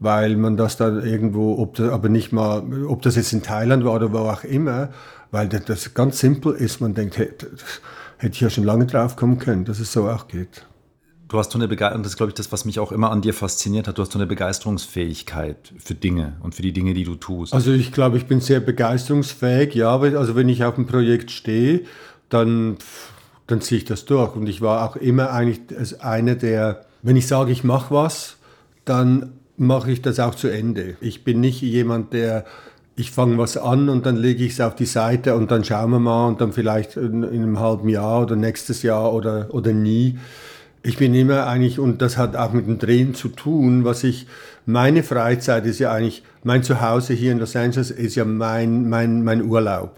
weil 0.00 0.36
man 0.36 0.56
das 0.56 0.76
dann 0.76 1.04
irgendwo, 1.06 1.56
ob 1.58 1.76
das, 1.76 1.88
aber 1.90 2.08
nicht 2.08 2.32
mal, 2.32 2.62
ob 2.88 3.00
das 3.02 3.14
jetzt 3.14 3.32
in 3.32 3.42
Thailand 3.42 3.84
war 3.84 3.94
oder 3.94 4.12
wo 4.12 4.18
auch 4.18 4.42
immer, 4.42 4.88
weil 5.30 5.48
das, 5.48 5.94
ganz 5.94 6.18
simpel 6.18 6.52
ist, 6.52 6.80
man 6.80 6.94
denkt, 6.94 7.16
hey, 7.16 7.30
hätte 8.18 8.34
ich 8.34 8.40
ja 8.40 8.50
schon 8.50 8.64
lange 8.64 8.86
drauf 8.86 9.16
kommen 9.16 9.38
können, 9.38 9.64
dass 9.64 9.78
es 9.78 9.92
so 9.92 10.08
auch 10.08 10.28
geht. 10.28 10.66
Du 11.28 11.38
hast 11.38 11.52
so 11.52 11.58
eine 11.58 11.68
Begeisterung, 11.68 12.02
das 12.02 12.12
ist, 12.12 12.16
glaube 12.16 12.30
ich, 12.30 12.34
das, 12.34 12.52
was 12.52 12.64
mich 12.64 12.78
auch 12.78 12.92
immer 12.92 13.10
an 13.10 13.22
dir 13.22 13.34
fasziniert 13.34 13.88
hat. 13.88 13.98
Du 13.98 14.02
hast 14.02 14.12
so 14.12 14.18
eine 14.18 14.26
Begeisterungsfähigkeit 14.26 15.72
für 15.78 15.94
Dinge 15.94 16.34
und 16.42 16.54
für 16.54 16.62
die 16.62 16.72
Dinge, 16.72 16.94
die 16.94 17.04
du 17.04 17.16
tust. 17.16 17.54
Also 17.54 17.72
ich 17.72 17.92
glaube, 17.92 18.18
ich 18.18 18.26
bin 18.26 18.40
sehr 18.40 18.60
begeisterungsfähig, 18.60 19.74
ja. 19.74 19.98
Also 19.98 20.36
wenn 20.36 20.48
ich 20.48 20.62
auf 20.64 20.76
einem 20.76 20.86
Projekt 20.86 21.30
stehe, 21.30 21.80
dann, 22.28 22.76
dann 23.46 23.60
ziehe 23.60 23.78
ich 23.78 23.84
das 23.84 24.04
durch. 24.04 24.36
Und 24.36 24.48
ich 24.48 24.60
war 24.60 24.88
auch 24.88 24.96
immer 24.96 25.32
eigentlich 25.32 25.60
einer 26.00 26.34
der, 26.34 26.84
wenn 27.02 27.16
ich 27.16 27.26
sage, 27.26 27.50
ich 27.52 27.64
mache 27.64 27.92
was, 27.94 28.36
dann 28.84 29.32
mache 29.56 29.90
ich 29.90 30.02
das 30.02 30.20
auch 30.20 30.34
zu 30.34 30.48
Ende. 30.48 30.96
Ich 31.00 31.24
bin 31.24 31.40
nicht 31.40 31.62
jemand, 31.62 32.12
der 32.12 32.44
ich 32.96 33.10
fange 33.10 33.38
was 33.38 33.56
an 33.56 33.88
und 33.88 34.06
dann 34.06 34.16
lege 34.16 34.44
ich 34.44 34.52
es 34.52 34.60
auf 34.60 34.74
die 34.76 34.86
Seite 34.86 35.34
und 35.34 35.50
dann 35.50 35.64
schauen 35.64 35.90
wir 35.90 35.98
mal 35.98 36.28
und 36.28 36.40
dann 36.40 36.52
vielleicht 36.52 36.96
in, 36.96 37.24
in, 37.24 37.42
einem 37.42 37.58
halben 37.58 37.88
Jahr 37.88 38.22
oder 38.22 38.36
nächstes 38.36 38.82
Jahr 38.82 39.12
oder, 39.12 39.48
oder 39.52 39.72
nie. 39.72 40.18
Ich 40.82 40.98
bin 40.98 41.14
immer 41.14 41.46
eigentlich, 41.46 41.78
und 41.78 42.02
das 42.02 42.16
hat 42.16 42.36
auch 42.36 42.52
mit 42.52 42.66
dem 42.66 42.78
Drehen 42.78 43.14
zu 43.14 43.28
tun, 43.28 43.84
was 43.84 44.04
ich, 44.04 44.26
meine 44.66 45.02
Freizeit 45.02 45.66
ist 45.66 45.78
ja 45.78 45.92
eigentlich, 45.92 46.22
mein 46.42 46.62
Zuhause 46.62 47.14
hier 47.14 47.32
in 47.32 47.38
Los 47.38 47.56
Angeles 47.56 47.90
ist 47.90 48.14
ja 48.14 48.24
mein, 48.24 48.88
mein, 48.88 49.24
mein 49.24 49.42
Urlaub. 49.42 49.96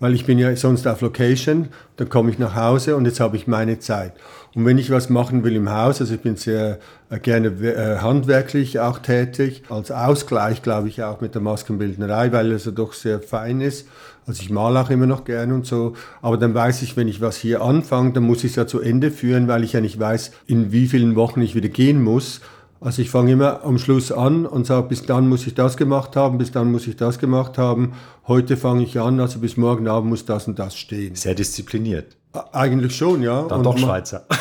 Weil 0.00 0.14
ich 0.14 0.26
bin 0.26 0.38
ja 0.38 0.54
sonst 0.56 0.88
auf 0.88 1.02
Location, 1.02 1.68
dann 1.96 2.08
komme 2.08 2.30
ich 2.30 2.38
nach 2.38 2.56
Hause 2.56 2.96
und 2.96 3.04
jetzt 3.04 3.20
habe 3.20 3.36
ich 3.36 3.46
meine 3.46 3.78
Zeit. 3.78 4.12
Und 4.54 4.66
wenn 4.66 4.78
ich 4.78 4.90
was 4.90 5.10
machen 5.10 5.42
will 5.42 5.56
im 5.56 5.70
Haus, 5.70 6.00
also 6.00 6.14
ich 6.14 6.20
bin 6.20 6.36
sehr 6.36 6.78
äh, 7.10 7.18
gerne 7.18 7.48
äh, 7.48 7.98
handwerklich 7.98 8.78
auch 8.78 9.00
tätig, 9.00 9.64
als 9.68 9.90
Ausgleich 9.90 10.62
glaube 10.62 10.88
ich 10.88 11.02
auch 11.02 11.20
mit 11.20 11.34
der 11.34 11.42
Maskenbildnerei, 11.42 12.30
weil 12.30 12.52
es 12.52 12.64
ja 12.64 12.70
doch 12.70 12.92
sehr 12.92 13.20
fein 13.20 13.60
ist. 13.60 13.88
Also 14.26 14.42
ich 14.42 14.50
male 14.50 14.80
auch 14.80 14.90
immer 14.90 15.06
noch 15.06 15.24
gerne 15.24 15.54
und 15.54 15.66
so, 15.66 15.94
aber 16.22 16.38
dann 16.38 16.54
weiß 16.54 16.82
ich, 16.82 16.96
wenn 16.96 17.08
ich 17.08 17.20
was 17.20 17.36
hier 17.36 17.62
anfange, 17.62 18.12
dann 18.12 18.22
muss 18.22 18.44
ich 18.44 18.52
es 18.52 18.56
ja 18.56 18.66
zu 18.66 18.80
Ende 18.80 19.10
führen, 19.10 19.48
weil 19.48 19.64
ich 19.64 19.72
ja 19.72 19.80
nicht 19.80 19.98
weiß, 19.98 20.30
in 20.46 20.70
wie 20.70 20.86
vielen 20.86 21.16
Wochen 21.16 21.42
ich 21.42 21.54
wieder 21.54 21.68
gehen 21.68 22.02
muss. 22.02 22.40
Also 22.80 23.02
ich 23.02 23.10
fange 23.10 23.32
immer 23.32 23.64
am 23.64 23.78
Schluss 23.78 24.12
an 24.12 24.46
und 24.46 24.66
sage, 24.66 24.88
bis 24.88 25.04
dann 25.04 25.28
muss 25.28 25.46
ich 25.46 25.54
das 25.54 25.76
gemacht 25.76 26.16
haben, 26.16 26.38
bis 26.38 26.52
dann 26.52 26.70
muss 26.70 26.86
ich 26.86 26.96
das 26.96 27.18
gemacht 27.18 27.58
haben. 27.58 27.94
Heute 28.28 28.56
fange 28.56 28.84
ich 28.84 29.00
an, 29.00 29.18
also 29.20 29.40
bis 29.40 29.56
morgen 29.56 29.88
Abend 29.88 30.10
muss 30.10 30.26
das 30.26 30.46
und 30.46 30.58
das 30.58 30.76
stehen. 30.76 31.16
Sehr 31.16 31.34
diszipliniert. 31.34 32.16
Eigentlich 32.52 32.96
schon, 32.96 33.22
ja. 33.22 33.42
Dann 33.42 33.58
und 33.58 33.64
doch 33.64 33.78
Schweizer. 33.78 34.24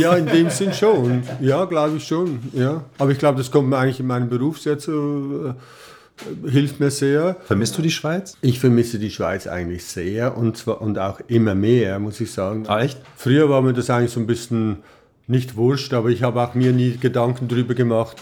Ja, 0.00 0.16
in 0.16 0.26
dem 0.26 0.50
Sinn 0.50 0.72
schon. 0.72 1.22
Ja, 1.40 1.64
glaube 1.64 1.96
ich 1.96 2.06
schon. 2.06 2.40
Ja. 2.52 2.82
Aber 2.98 3.12
ich 3.12 3.18
glaube, 3.18 3.38
das 3.38 3.50
kommt 3.50 3.68
mir 3.68 3.78
eigentlich 3.78 4.00
in 4.00 4.08
meinem 4.08 4.28
Beruf 4.28 4.58
sehr 4.58 4.78
zu, 4.78 5.54
äh, 6.44 6.50
hilft 6.50 6.80
mir 6.80 6.90
sehr. 6.90 7.36
Vermisst 7.46 7.78
du 7.78 7.82
die 7.82 7.90
Schweiz? 7.90 8.36
Ich 8.40 8.58
vermisse 8.58 8.98
die 8.98 9.10
Schweiz 9.10 9.46
eigentlich 9.46 9.84
sehr 9.84 10.36
und, 10.36 10.56
zwar, 10.56 10.82
und 10.82 10.98
auch 10.98 11.20
immer 11.28 11.54
mehr, 11.54 12.00
muss 12.00 12.20
ich 12.20 12.32
sagen. 12.32 12.64
Ah, 12.66 12.80
echt? 12.80 13.00
Früher 13.16 13.48
war 13.48 13.62
mir 13.62 13.72
das 13.72 13.88
eigentlich 13.88 14.10
so 14.10 14.20
ein 14.20 14.26
bisschen 14.26 14.78
nicht 15.26 15.56
wurscht, 15.56 15.94
aber 15.94 16.08
ich 16.08 16.22
habe 16.22 16.42
auch 16.42 16.54
mir 16.54 16.72
nie 16.72 16.96
Gedanken 16.96 17.48
darüber 17.48 17.74
gemacht, 17.74 18.16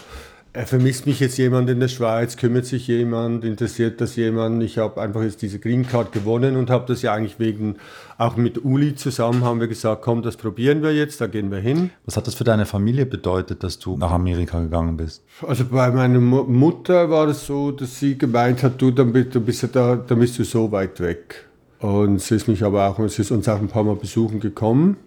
vermisst 0.53 1.05
mich 1.05 1.19
jetzt 1.19 1.37
jemand 1.37 1.69
in 1.69 1.79
der 1.79 1.87
Schweiz, 1.87 2.37
kümmert 2.37 2.65
sich 2.65 2.87
jemand, 2.87 3.43
interessiert 3.43 4.01
das 4.01 4.15
jemand? 4.15 4.63
Ich 4.63 4.77
habe 4.77 4.99
einfach 5.01 5.21
jetzt 5.21 5.41
diese 5.41 5.59
Green 5.59 5.87
Card 5.87 6.11
gewonnen 6.11 6.55
und 6.55 6.69
habe 6.69 6.85
das 6.87 7.01
ja 7.01 7.13
eigentlich 7.13 7.39
wegen, 7.39 7.75
auch 8.17 8.35
mit 8.37 8.63
Uli 8.63 8.95
zusammen 8.95 9.43
haben 9.43 9.59
wir 9.59 9.67
gesagt, 9.67 10.01
komm, 10.01 10.21
das 10.21 10.37
probieren 10.37 10.81
wir 10.81 10.93
jetzt, 10.93 11.21
da 11.21 11.27
gehen 11.27 11.51
wir 11.51 11.59
hin. 11.59 11.91
Was 12.05 12.17
hat 12.17 12.27
das 12.27 12.35
für 12.35 12.43
deine 12.43 12.65
Familie 12.65 13.05
bedeutet, 13.05 13.63
dass 13.63 13.77
du 13.79 13.97
nach 13.97 14.11
Amerika 14.11 14.59
gegangen 14.59 14.97
bist? 14.97 15.23
Also 15.47 15.65
bei 15.65 15.91
meiner 15.91 16.19
Mutter 16.19 17.09
war 17.09 17.27
es 17.27 17.45
so, 17.45 17.71
dass 17.71 17.99
sie 17.99 18.17
gemeint 18.17 18.63
hat, 18.63 18.81
du, 18.81 18.91
dann 18.91 19.13
bist, 19.13 19.35
du 19.35 19.41
bist, 19.41 19.67
da, 19.73 19.95
dann 19.95 20.19
bist 20.19 20.39
du 20.39 20.43
so 20.43 20.71
weit 20.71 20.99
weg. 20.99 21.45
Und 21.79 22.19
sie 22.21 22.35
ist 22.35 22.47
mich 22.47 22.63
aber 22.63 22.87
auch, 22.87 22.97
sie 23.07 23.21
ist 23.21 23.31
uns 23.31 23.47
auch 23.47 23.59
ein 23.59 23.67
paar 23.67 23.83
Mal 23.83 23.95
besuchen 23.95 24.39
gekommen. 24.39 24.97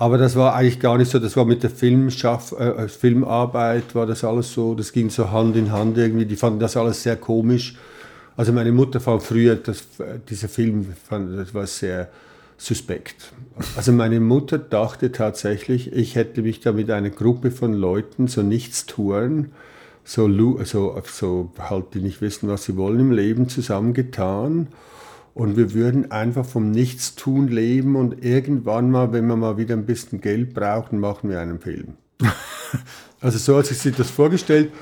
Aber 0.00 0.16
das 0.16 0.34
war 0.34 0.54
eigentlich 0.54 0.80
gar 0.80 0.96
nicht 0.96 1.10
so, 1.10 1.18
das 1.18 1.36
war 1.36 1.44
mit 1.44 1.62
der 1.62 1.68
Filmschaff, 1.68 2.52
äh, 2.52 2.88
Filmarbeit, 2.88 3.94
war 3.94 4.06
das 4.06 4.24
alles 4.24 4.52
so, 4.52 4.74
das 4.74 4.92
ging 4.92 5.10
so 5.10 5.30
Hand 5.30 5.56
in 5.56 5.70
Hand 5.70 5.98
irgendwie, 5.98 6.24
die 6.24 6.36
fanden 6.36 6.58
das 6.58 6.76
alles 6.76 7.02
sehr 7.02 7.16
komisch. 7.16 7.76
Also 8.34 8.52
meine 8.52 8.72
Mutter 8.72 8.98
fand 8.98 9.22
früher, 9.22 9.56
das, 9.56 9.84
dieser 10.28 10.48
Film, 10.48 10.86
fand, 11.06 11.38
das 11.38 11.52
war 11.52 11.66
sehr, 11.66 12.08
suspekt. 12.60 13.32
Also 13.74 13.90
meine 13.90 14.20
Mutter 14.20 14.58
dachte 14.58 15.12
tatsächlich, 15.12 15.92
ich 15.92 16.14
hätte 16.14 16.42
mich 16.42 16.60
da 16.60 16.72
mit 16.72 16.90
einer 16.90 17.08
Gruppe 17.08 17.50
von 17.50 17.72
Leuten 17.72 18.28
so 18.28 18.42
nichts 18.42 18.84
tun, 18.84 19.50
so, 20.04 20.28
so, 20.64 21.02
so 21.04 21.52
halt, 21.58 21.94
die 21.94 22.00
nicht 22.00 22.20
wissen, 22.20 22.48
was 22.48 22.64
sie 22.64 22.76
wollen 22.76 23.00
im 23.00 23.12
Leben, 23.12 23.48
zusammengetan. 23.48 24.68
Und 25.34 25.56
wir 25.56 25.74
würden 25.74 26.10
einfach 26.10 26.44
vom 26.44 26.70
Nichtstun 26.70 27.48
leben 27.48 27.96
und 27.96 28.24
irgendwann 28.24 28.90
mal, 28.90 29.12
wenn 29.12 29.26
wir 29.26 29.36
mal 29.36 29.56
wieder 29.56 29.74
ein 29.74 29.86
bisschen 29.86 30.20
Geld 30.20 30.54
brauchen, 30.54 30.98
machen 30.98 31.30
wir 31.30 31.40
einen 31.40 31.60
Film. 31.60 31.94
also 33.20 33.38
so 33.38 33.58
hat 33.58 33.66
sich 33.66 33.78
sie 33.78 33.92
das 33.92 34.10
vorgestellt. 34.10 34.72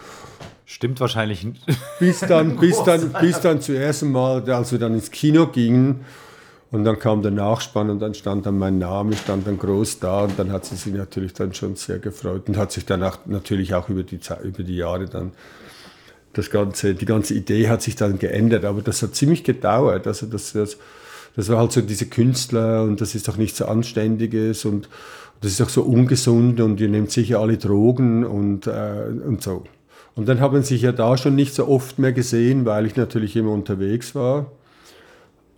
Stimmt 0.65 1.01
wahrscheinlich 1.01 1.45
nicht. 1.45 1.65
Bis 1.99 2.21
dann, 2.21 2.57
bis 2.57 2.83
dann, 2.85 3.13
bis 3.21 3.41
dann 3.41 3.61
zuerst 3.61 4.03
einmal, 4.03 4.49
als 4.51 4.71
wir 4.71 4.79
dann 4.79 4.95
ins 4.95 5.11
Kino 5.11 5.47
gingen, 5.47 6.05
und 6.71 6.85
dann 6.85 6.99
kam 6.99 7.23
der 7.23 7.31
Nachspann 7.31 7.89
und 7.89 8.01
dann 8.01 8.15
stand 8.15 8.45
dann 8.45 8.59
mein 8.59 8.79
Name, 8.79 9.17
stand 9.17 9.47
dann 9.47 9.59
groß 9.59 10.01
da 10.01 10.25
und 10.25 10.39
dann 10.39 10.53
hat 10.53 10.67
sie 10.67 10.77
sich 10.77 10.93
natürlich 10.93 11.33
dann 11.33 11.55
schon 11.55 11.77
sehr 11.77 11.99
gefreut 11.99 12.49
und 12.49 12.59
hat 12.59 12.73
sich 12.73 12.85
danach 12.85 13.21
natürlich 13.25 13.75
auch 13.75 13.89
über 13.89 14.03
die, 14.03 14.21
über 14.43 14.63
die 14.63 14.77
Jahre 14.77 15.07
dann 15.07 15.33
das 16.33 16.51
ganze, 16.51 16.95
die 16.95 17.07
ganze 17.07 17.35
Idee 17.35 17.69
hat 17.69 17.83
sich 17.83 17.97
dann 17.97 18.19
geändert, 18.19 18.65
aber 18.65 18.83
das 18.83 19.03
hat 19.03 19.15
ziemlich 19.15 19.45
gedauert. 19.45 20.07
Also 20.07 20.27
das, 20.27 20.53
das, 20.53 20.77
das 21.37 21.49
war 21.49 21.59
halt 21.59 21.73
so 21.73 21.81
diese 21.81 22.07
Künstler 22.07 22.83
und 22.83 23.01
das 23.01 23.15
ist 23.15 23.29
doch 23.29 23.37
nichts 23.37 23.59
so 23.59 23.67
Anständiges 23.67 24.65
und 24.65 24.89
das 25.41 25.53
ist 25.53 25.63
auch 25.63 25.69
so 25.69 25.83
ungesund 25.83 26.61
und 26.61 26.81
ihr 26.81 26.89
nehmt 26.89 27.11
sicher 27.11 27.41
alle 27.41 27.59
Drogen 27.59 28.25
und, 28.25 28.67
äh, 28.67 29.05
und 29.25 29.43
so. 29.43 29.65
Und 30.17 30.29
dann 30.29 30.41
haben 30.41 30.63
sich 30.65 30.83
ja 30.83 30.91
da 30.91 31.17
schon 31.17 31.37
nicht 31.37 31.55
so 31.55 31.69
oft 31.69 31.99
mehr 31.99 32.13
gesehen, 32.13 32.65
weil 32.65 32.87
ich 32.87 32.97
natürlich 32.97 33.37
immer 33.37 33.53
unterwegs 33.53 34.17
war. 34.17 34.51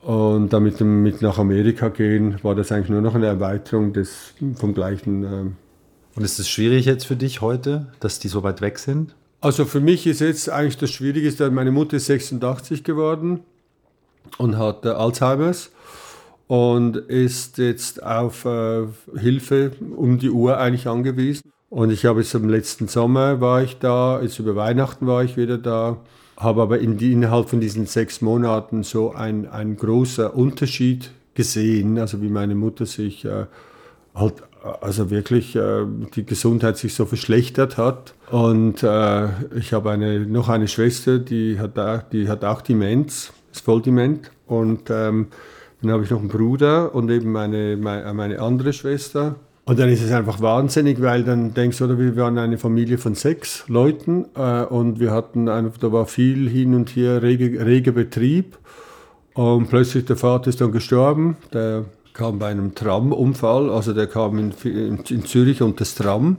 Und 0.02 0.52
damit 0.52 0.80
mit 0.80 1.22
nach 1.22 1.38
Amerika 1.38 1.88
gehen, 1.88 2.38
war 2.42 2.54
das 2.54 2.72
eigentlich 2.72 2.90
nur 2.90 3.00
noch 3.00 3.14
eine 3.14 3.26
Erweiterung 3.26 3.92
des, 3.92 4.34
vom 4.56 4.74
gleichen. 4.74 5.24
Äh 5.24 6.16
und 6.16 6.24
ist 6.24 6.38
es 6.38 6.48
schwierig 6.48 6.84
jetzt 6.86 7.06
für 7.06 7.16
dich 7.16 7.40
heute, 7.40 7.86
dass 8.00 8.18
die 8.18 8.28
so 8.28 8.42
weit 8.42 8.60
weg 8.60 8.78
sind? 8.78 9.14
Also 9.40 9.64
für 9.64 9.80
mich 9.80 10.06
ist 10.06 10.20
jetzt 10.20 10.50
eigentlich 10.50 10.76
das 10.76 10.90
Schwierigste, 10.90 11.50
meine 11.50 11.70
Mutter 11.70 11.96
ist 11.96 12.06
86 12.06 12.84
geworden 12.84 13.40
und 14.38 14.58
hat 14.58 14.84
äh, 14.84 14.90
Alzheimer's 14.90 15.70
und 16.46 16.96
ist 16.96 17.58
jetzt 17.58 18.02
auf 18.02 18.44
äh, 18.44 18.86
Hilfe 19.18 19.72
um 19.96 20.18
die 20.18 20.30
Uhr 20.30 20.58
eigentlich 20.58 20.88
angewiesen. 20.88 21.50
Und 21.70 21.90
ich 21.90 22.04
habe 22.04 22.20
jetzt 22.20 22.34
im 22.34 22.48
letzten 22.48 22.88
Sommer 22.88 23.40
war 23.40 23.62
ich 23.62 23.78
da, 23.78 24.20
jetzt 24.20 24.38
über 24.38 24.56
Weihnachten 24.56 25.06
war 25.06 25.22
ich 25.22 25.36
wieder 25.36 25.56
da 25.56 25.98
habe 26.40 26.62
aber 26.62 26.78
in 26.78 26.96
die, 26.96 27.12
innerhalb 27.12 27.50
von 27.50 27.60
diesen 27.60 27.86
sechs 27.86 28.22
Monaten 28.22 28.82
so 28.82 29.12
ein, 29.12 29.46
ein 29.46 29.76
großer 29.76 30.34
Unterschied 30.34 31.10
gesehen, 31.34 31.98
also 31.98 32.22
wie 32.22 32.30
meine 32.30 32.54
Mutter 32.54 32.86
sich 32.86 33.26
äh, 33.26 33.44
halt, 34.14 34.42
also 34.80 35.10
wirklich 35.10 35.56
äh, 35.56 35.84
die 36.14 36.24
Gesundheit 36.24 36.76
sich 36.76 36.94
so 36.94 37.06
verschlechtert 37.06 37.76
hat. 37.76 38.14
Und 38.30 38.82
äh, 38.82 39.28
ich 39.56 39.72
habe 39.72 39.90
eine, 39.90 40.20
noch 40.20 40.48
eine 40.48 40.68
Schwester, 40.68 41.18
die 41.18 41.58
hat, 41.58 41.78
auch, 41.78 42.02
die 42.02 42.28
hat 42.28 42.44
auch 42.44 42.60
Demenz, 42.60 43.32
ist 43.52 43.64
voll 43.64 43.82
dement. 43.82 44.30
Und 44.46 44.90
ähm, 44.90 45.28
dann 45.82 45.92
habe 45.92 46.04
ich 46.04 46.10
noch 46.10 46.20
einen 46.20 46.28
Bruder 46.28 46.94
und 46.94 47.10
eben 47.10 47.32
meine, 47.32 47.76
meine, 47.76 48.12
meine 48.12 48.40
andere 48.40 48.72
Schwester. 48.72 49.36
Und 49.64 49.78
dann 49.78 49.88
ist 49.88 50.02
es 50.02 50.10
einfach 50.10 50.40
wahnsinnig, 50.40 51.00
weil 51.00 51.22
dann 51.22 51.54
denkst 51.54 51.78
du, 51.78 51.96
wir 51.96 52.16
waren 52.16 52.38
eine 52.38 52.58
Familie 52.58 52.98
von 52.98 53.14
sechs 53.14 53.64
Leuten 53.68 54.26
äh, 54.34 54.64
und 54.64 55.00
wir 55.00 55.12
hatten 55.12 55.48
einfach, 55.48 55.78
da 55.78 55.92
war 55.92 56.06
viel 56.06 56.48
hin 56.48 56.74
und 56.74 56.90
her, 56.96 57.22
rege, 57.22 57.64
reger 57.64 57.92
Betrieb. 57.92 58.58
Und 59.34 59.68
plötzlich 59.68 60.04
der 60.06 60.16
Vater 60.16 60.48
ist 60.48 60.60
dann 60.60 60.72
gestorben. 60.72 61.36
Der 61.52 61.84
kam 62.12 62.38
bei 62.38 62.48
einem 62.48 62.74
Tramunfall, 62.74 63.70
also 63.70 63.92
der 63.92 64.06
kam 64.06 64.38
in, 64.38 64.52
in, 64.64 64.98
in 65.08 65.24
Zürich 65.24 65.62
und 65.62 65.80
das 65.80 65.94
Tram. 65.94 66.38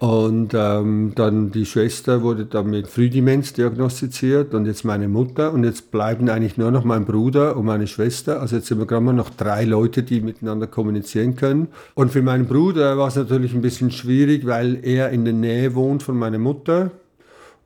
Und 0.00 0.52
ähm, 0.54 1.12
dann 1.14 1.50
die 1.50 1.64
Schwester 1.64 2.22
wurde 2.22 2.44
dann 2.44 2.68
mit 2.68 2.88
Frühdemenz 2.88 3.54
diagnostiziert 3.54 4.52
und 4.52 4.66
jetzt 4.66 4.84
meine 4.84 5.08
Mutter 5.08 5.52
und 5.52 5.64
jetzt 5.64 5.92
bleiben 5.92 6.28
eigentlich 6.28 6.58
nur 6.58 6.70
noch 6.70 6.84
mein 6.84 7.06
Bruder 7.06 7.56
und 7.56 7.64
meine 7.64 7.86
Schwester. 7.86 8.40
Also 8.40 8.56
jetzt 8.56 8.66
sind 8.66 8.78
wir 8.78 8.86
gerade 8.86 9.04
mal 9.04 9.12
noch 9.14 9.30
drei 9.30 9.64
Leute, 9.64 10.02
die 10.02 10.20
miteinander 10.20 10.66
kommunizieren 10.66 11.36
können. 11.36 11.68
Und 11.94 12.10
für 12.10 12.22
meinen 12.22 12.46
Bruder 12.46 12.98
war 12.98 13.08
es 13.08 13.16
natürlich 13.16 13.54
ein 13.54 13.62
bisschen 13.62 13.90
schwierig, 13.90 14.44
weil 14.46 14.80
er 14.82 15.10
in 15.10 15.24
der 15.24 15.32
Nähe 15.32 15.74
wohnt 15.74 16.02
von 16.02 16.18
meiner 16.18 16.38
Mutter 16.38 16.90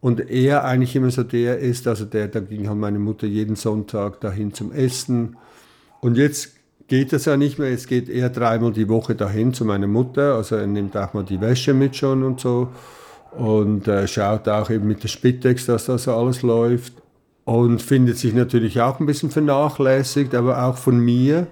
und 0.01 0.31
er 0.31 0.65
eigentlich 0.65 0.95
immer 0.95 1.11
so 1.11 1.25
der 1.25 1.59
ist, 1.59 1.89
also 1.89 2.05
der, 2.05 2.29
da 2.29 2.41
ging 2.41 2.69
halt 2.69 2.79
meine 2.79 3.01
Mutter 3.01 3.27
jeden 3.27 3.57
Sonntag 3.57 4.21
dahin 4.21 4.55
zum 4.55 4.71
Essen. 4.71 5.37
Und 6.01 6.17
jetzt 6.17 6.58
geht 6.89 7.13
das 7.13 7.27
ja 7.27 7.37
nicht 7.37 7.59
mehr. 7.59 7.71
Es 7.71 7.87
geht 7.87 8.09
eher 8.09 8.31
dreimal 8.31 8.73
die 8.73 8.89
Woche 8.89 9.15
dahin 9.15 9.55
zu 9.55 9.65
meiner 9.65 9.87
Mutter. 9.87 10.35
Also 10.35 10.57
er 10.57 10.67
nimmt 10.67 10.97
auch 10.97 11.15
mal 11.15 11.25
die 11.25 11.41
Wäsche 11.41 11.75
mit 11.75 11.95
schon 11.95 12.25
und 12.25 12.41
so. 12.41 12.69
Und 13.33 13.87
äh, 13.87 14.09
schaut 14.09 14.49
auch 14.49 14.71
eben 14.71 14.89
mit 14.89 15.03
der 15.03 15.09
Spitex, 15.09 15.67
dass 15.67 15.87
das 15.87 16.09
alles 16.09 16.43
läuft. 16.43 16.95
Und 17.45 17.81
findet 17.81 18.19
sich 18.19 18.35
natürlich 18.35 18.81
auch 18.81 19.01
ein 19.01 19.07
bisschen 19.07 19.31
vernachlässigt, 19.31 20.35
aber 20.35 20.65
auch 20.65 20.77
von 20.77 20.99
mir. 20.99 21.47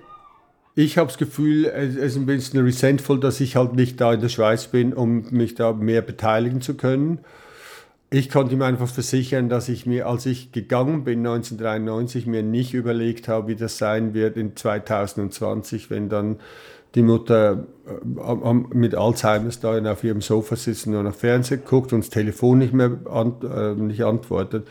Ich 0.74 0.98
habe 0.98 1.08
das 1.08 1.16
Gefühl, 1.16 1.64
es 1.66 1.96
ist 1.96 2.16
ein 2.16 2.26
bisschen 2.26 2.62
resentful, 2.62 3.18
dass 3.18 3.40
ich 3.40 3.56
halt 3.56 3.74
nicht 3.74 3.98
da 3.98 4.12
in 4.12 4.20
der 4.20 4.28
Schweiz 4.28 4.66
bin, 4.66 4.92
um 4.92 5.24
mich 5.30 5.54
da 5.54 5.72
mehr 5.72 6.02
beteiligen 6.02 6.60
zu 6.60 6.74
können 6.74 7.20
ich 8.10 8.30
konnte 8.30 8.54
ihm 8.54 8.62
einfach 8.62 8.88
versichern, 8.88 9.48
dass 9.48 9.68
ich 9.68 9.84
mir, 9.84 10.06
als 10.06 10.26
ich 10.26 10.52
gegangen 10.52 11.04
bin 11.04 11.26
1993, 11.26 12.26
mir 12.26 12.42
nicht 12.42 12.72
überlegt 12.72 13.26
habe, 13.26 13.48
wie 13.48 13.56
das 13.56 13.78
sein 13.78 14.14
wird 14.14 14.36
in 14.36 14.54
2020, 14.54 15.90
wenn 15.90 16.08
dann 16.08 16.36
die 16.94 17.02
Mutter 17.02 17.66
äh, 17.86 18.52
mit 18.52 18.94
Alzheimer's 18.94 19.60
da 19.60 19.78
auf 19.90 20.04
ihrem 20.04 20.20
Sofa 20.20 20.56
sitzt 20.56 20.86
und 20.86 20.92
nur 20.92 21.02
noch 21.02 21.14
Fernsehen 21.14 21.62
guckt 21.64 21.92
und 21.92 22.00
das 22.00 22.10
Telefon 22.10 22.58
nicht 22.58 22.72
mehr 22.72 22.96
ant, 23.10 23.42
äh, 23.44 23.74
nicht 23.74 24.04
antwortet. 24.04 24.68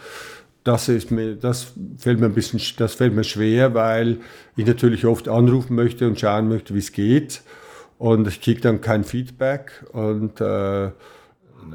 Das, 0.64 0.88
ist 0.90 1.12
mir, 1.12 1.36
das, 1.36 1.74
fällt 1.98 2.20
mir 2.20 2.28
ein 2.28 2.34
bisschen, 2.34 2.60
das 2.78 2.96
fällt 2.96 3.14
mir 3.14 3.24
schwer, 3.24 3.74
weil 3.76 4.18
ich 4.56 4.66
natürlich 4.66 5.06
oft 5.06 5.28
anrufen 5.28 5.76
möchte 5.76 6.08
und 6.08 6.20
schauen 6.20 6.48
möchte, 6.48 6.74
wie 6.74 6.80
es 6.80 6.92
geht. 6.94 7.44
Und 8.00 8.28
ich 8.28 8.42
kriege 8.42 8.62
dann 8.62 8.82
kein 8.82 9.04
Feedback. 9.04 9.86
Und, 9.92 10.42
äh, 10.42 10.90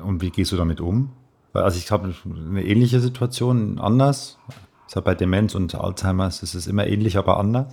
und 0.04 0.20
wie 0.20 0.30
gehst 0.30 0.50
du 0.50 0.56
damit 0.56 0.80
um? 0.80 1.12
Also 1.52 1.78
ich 1.78 1.90
habe 1.90 2.14
eine 2.24 2.64
ähnliche 2.64 3.00
Situation, 3.00 3.78
anders. 3.78 4.38
Deshalb 4.86 5.04
bei 5.04 5.14
Demenz 5.14 5.54
und 5.54 5.74
Alzheimer 5.74 6.28
ist 6.28 6.42
es 6.42 6.66
immer 6.66 6.86
ähnlich, 6.86 7.16
aber 7.16 7.38
anders. 7.38 7.72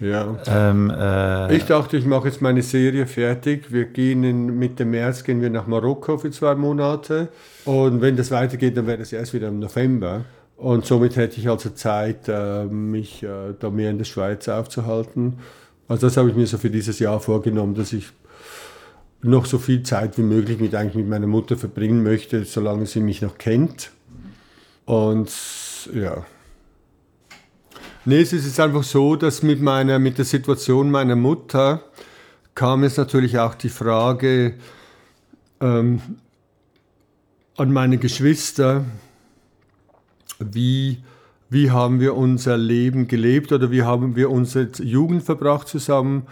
Ja. 0.00 0.36
Ähm, 0.46 0.90
äh, 0.90 1.54
ich 1.54 1.64
dachte, 1.64 1.96
ich 1.96 2.04
mache 2.04 2.28
jetzt 2.28 2.42
meine 2.42 2.62
Serie 2.62 3.06
fertig. 3.06 3.72
Wir 3.72 3.84
gehen 3.84 4.24
in, 4.24 4.58
Mitte 4.58 4.84
März 4.84 5.22
gehen 5.22 5.40
wir 5.40 5.50
nach 5.50 5.66
Marokko 5.66 6.18
für 6.18 6.30
zwei 6.30 6.56
Monate. 6.56 7.28
Und 7.64 8.00
wenn 8.00 8.16
das 8.16 8.30
weitergeht, 8.32 8.76
dann 8.76 8.86
wäre 8.86 8.98
das 8.98 9.12
erst 9.12 9.32
wieder 9.32 9.48
im 9.48 9.60
November. 9.60 10.24
Und 10.56 10.86
somit 10.86 11.16
hätte 11.16 11.40
ich 11.40 11.48
also 11.48 11.70
Zeit, 11.70 12.28
äh, 12.28 12.64
mich 12.64 13.22
äh, 13.22 13.54
da 13.58 13.70
mehr 13.70 13.90
in 13.90 13.98
der 13.98 14.04
Schweiz 14.04 14.48
aufzuhalten. 14.48 15.38
Also 15.88 16.06
das 16.06 16.16
habe 16.16 16.30
ich 16.30 16.36
mir 16.36 16.46
so 16.46 16.58
für 16.58 16.70
dieses 16.70 16.98
Jahr 16.98 17.20
vorgenommen, 17.20 17.74
dass 17.74 17.92
ich 17.92 18.08
noch 19.22 19.46
so 19.46 19.58
viel 19.58 19.82
Zeit 19.84 20.18
wie 20.18 20.22
möglich 20.22 20.58
mit, 20.58 20.74
eigentlich 20.74 20.96
mit 20.96 21.08
meiner 21.08 21.28
Mutter 21.28 21.56
verbringen 21.56 22.02
möchte, 22.02 22.44
solange 22.44 22.86
sie 22.86 23.00
mich 23.00 23.22
noch 23.22 23.38
kennt. 23.38 23.92
Und 24.84 25.30
ja. 25.94 26.24
Nee, 28.04 28.20
es 28.20 28.32
ist 28.32 28.58
einfach 28.58 28.82
so, 28.82 29.14
dass 29.14 29.44
mit, 29.44 29.62
meiner, 29.62 30.00
mit 30.00 30.18
der 30.18 30.24
Situation 30.24 30.90
meiner 30.90 31.14
Mutter 31.14 31.84
kam 32.56 32.82
es 32.82 32.96
natürlich 32.96 33.38
auch 33.38 33.54
die 33.54 33.68
Frage 33.68 34.54
ähm, 35.60 36.00
an 37.56 37.72
meine 37.72 37.98
Geschwister, 37.98 38.84
wie, 40.40 40.98
wie 41.48 41.70
haben 41.70 42.00
wir 42.00 42.16
unser 42.16 42.56
Leben 42.56 43.06
gelebt 43.06 43.52
oder 43.52 43.70
wie 43.70 43.82
haben 43.82 44.16
wir 44.16 44.30
unsere 44.30 44.68
Jugend 44.82 45.22
verbracht 45.22 45.68
zusammen 45.68 46.26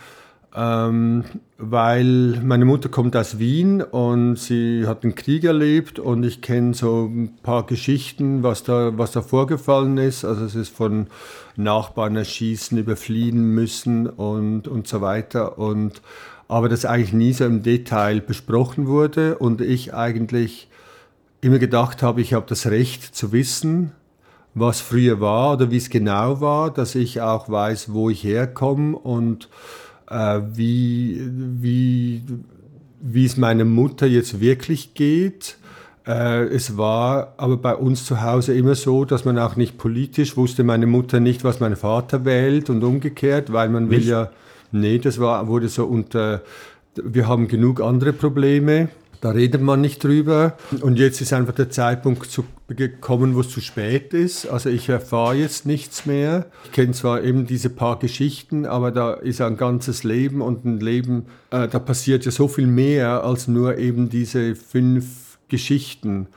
ähm, 0.54 1.24
weil 1.58 2.40
meine 2.42 2.64
Mutter 2.64 2.88
kommt 2.88 3.14
aus 3.14 3.38
Wien 3.38 3.82
und 3.82 4.36
sie 4.36 4.84
hat 4.86 5.04
den 5.04 5.14
Krieg 5.14 5.44
erlebt 5.44 5.98
und 5.98 6.24
ich 6.24 6.42
kenne 6.42 6.74
so 6.74 7.04
ein 7.04 7.36
paar 7.42 7.66
Geschichten, 7.66 8.42
was 8.42 8.64
da, 8.64 8.98
was 8.98 9.12
da 9.12 9.22
vorgefallen 9.22 9.96
ist. 9.98 10.24
Also 10.24 10.44
es 10.44 10.56
ist 10.56 10.74
von 10.74 11.06
Nachbarn 11.56 12.16
erschießen, 12.16 12.76
überfliehen 12.78 13.54
müssen 13.54 14.08
und, 14.08 14.66
und 14.66 14.88
so 14.88 15.00
weiter. 15.00 15.58
Und, 15.58 16.02
aber 16.48 16.68
das 16.68 16.84
eigentlich 16.84 17.12
nie 17.12 17.32
so 17.32 17.44
im 17.44 17.62
Detail 17.62 18.20
besprochen 18.20 18.88
wurde 18.88 19.38
und 19.38 19.60
ich 19.60 19.94
eigentlich 19.94 20.68
immer 21.40 21.58
gedacht 21.58 22.02
habe, 22.02 22.20
ich 22.20 22.34
habe 22.34 22.46
das 22.48 22.66
Recht 22.66 23.14
zu 23.14 23.30
wissen, 23.32 23.92
was 24.54 24.80
früher 24.80 25.20
war 25.20 25.52
oder 25.54 25.70
wie 25.70 25.76
es 25.76 25.90
genau 25.90 26.40
war, 26.40 26.72
dass 26.72 26.96
ich 26.96 27.20
auch 27.20 27.48
weiß, 27.48 27.92
wo 27.92 28.10
ich 28.10 28.24
herkomme 28.24 28.98
und 28.98 29.48
äh, 30.10 30.40
wie, 30.52 31.20
wie, 31.60 32.22
wie 33.00 33.24
es 33.24 33.36
meiner 33.36 33.64
Mutter 33.64 34.06
jetzt 34.06 34.40
wirklich 34.40 34.94
geht, 34.94 35.56
äh, 36.06 36.44
es 36.44 36.76
war 36.76 37.34
aber 37.36 37.56
bei 37.56 37.74
uns 37.74 38.04
zu 38.04 38.22
Hause 38.22 38.54
immer 38.54 38.74
so, 38.74 39.04
dass 39.04 39.24
man 39.24 39.38
auch 39.38 39.56
nicht 39.56 39.78
politisch 39.78 40.36
wusste, 40.36 40.64
meine 40.64 40.86
Mutter 40.86 41.20
nicht, 41.20 41.44
was 41.44 41.60
mein 41.60 41.76
Vater 41.76 42.24
wählt 42.24 42.70
und 42.70 42.82
umgekehrt, 42.82 43.52
weil 43.52 43.68
man 43.68 43.90
will 43.90 44.02
ja, 44.02 44.30
nee, 44.72 44.98
das 44.98 45.20
war, 45.20 45.46
wurde 45.46 45.68
so 45.68 45.86
unter, 45.86 46.42
wir 46.96 47.28
haben 47.28 47.48
genug 47.48 47.80
andere 47.80 48.12
Probleme. 48.12 48.88
Da 49.20 49.30
redet 49.30 49.60
man 49.60 49.80
nicht 49.80 50.02
drüber. 50.02 50.56
Und 50.80 50.98
jetzt 50.98 51.20
ist 51.20 51.32
einfach 51.32 51.54
der 51.54 51.70
Zeitpunkt 51.70 52.30
zu, 52.30 52.44
gekommen, 52.68 53.34
wo 53.34 53.40
es 53.40 53.50
zu 53.50 53.60
spät 53.60 54.14
ist. 54.14 54.46
Also 54.46 54.70
ich 54.70 54.88
erfahre 54.88 55.34
jetzt 55.34 55.66
nichts 55.66 56.06
mehr. 56.06 56.46
Ich 56.64 56.72
kenne 56.72 56.92
zwar 56.92 57.22
eben 57.22 57.46
diese 57.46 57.68
paar 57.68 57.98
Geschichten, 57.98 58.64
aber 58.64 58.90
da 58.90 59.12
ist 59.12 59.40
ein 59.40 59.56
ganzes 59.56 60.04
Leben 60.04 60.40
und 60.40 60.64
ein 60.64 60.80
Leben, 60.80 61.26
äh, 61.50 61.68
da 61.68 61.78
passiert 61.78 62.24
ja 62.24 62.30
so 62.30 62.48
viel 62.48 62.66
mehr 62.66 63.22
als 63.24 63.46
nur 63.46 63.76
eben 63.76 64.08
diese 64.08 64.54
fünf 64.54 65.38
Geschichten. 65.48 66.28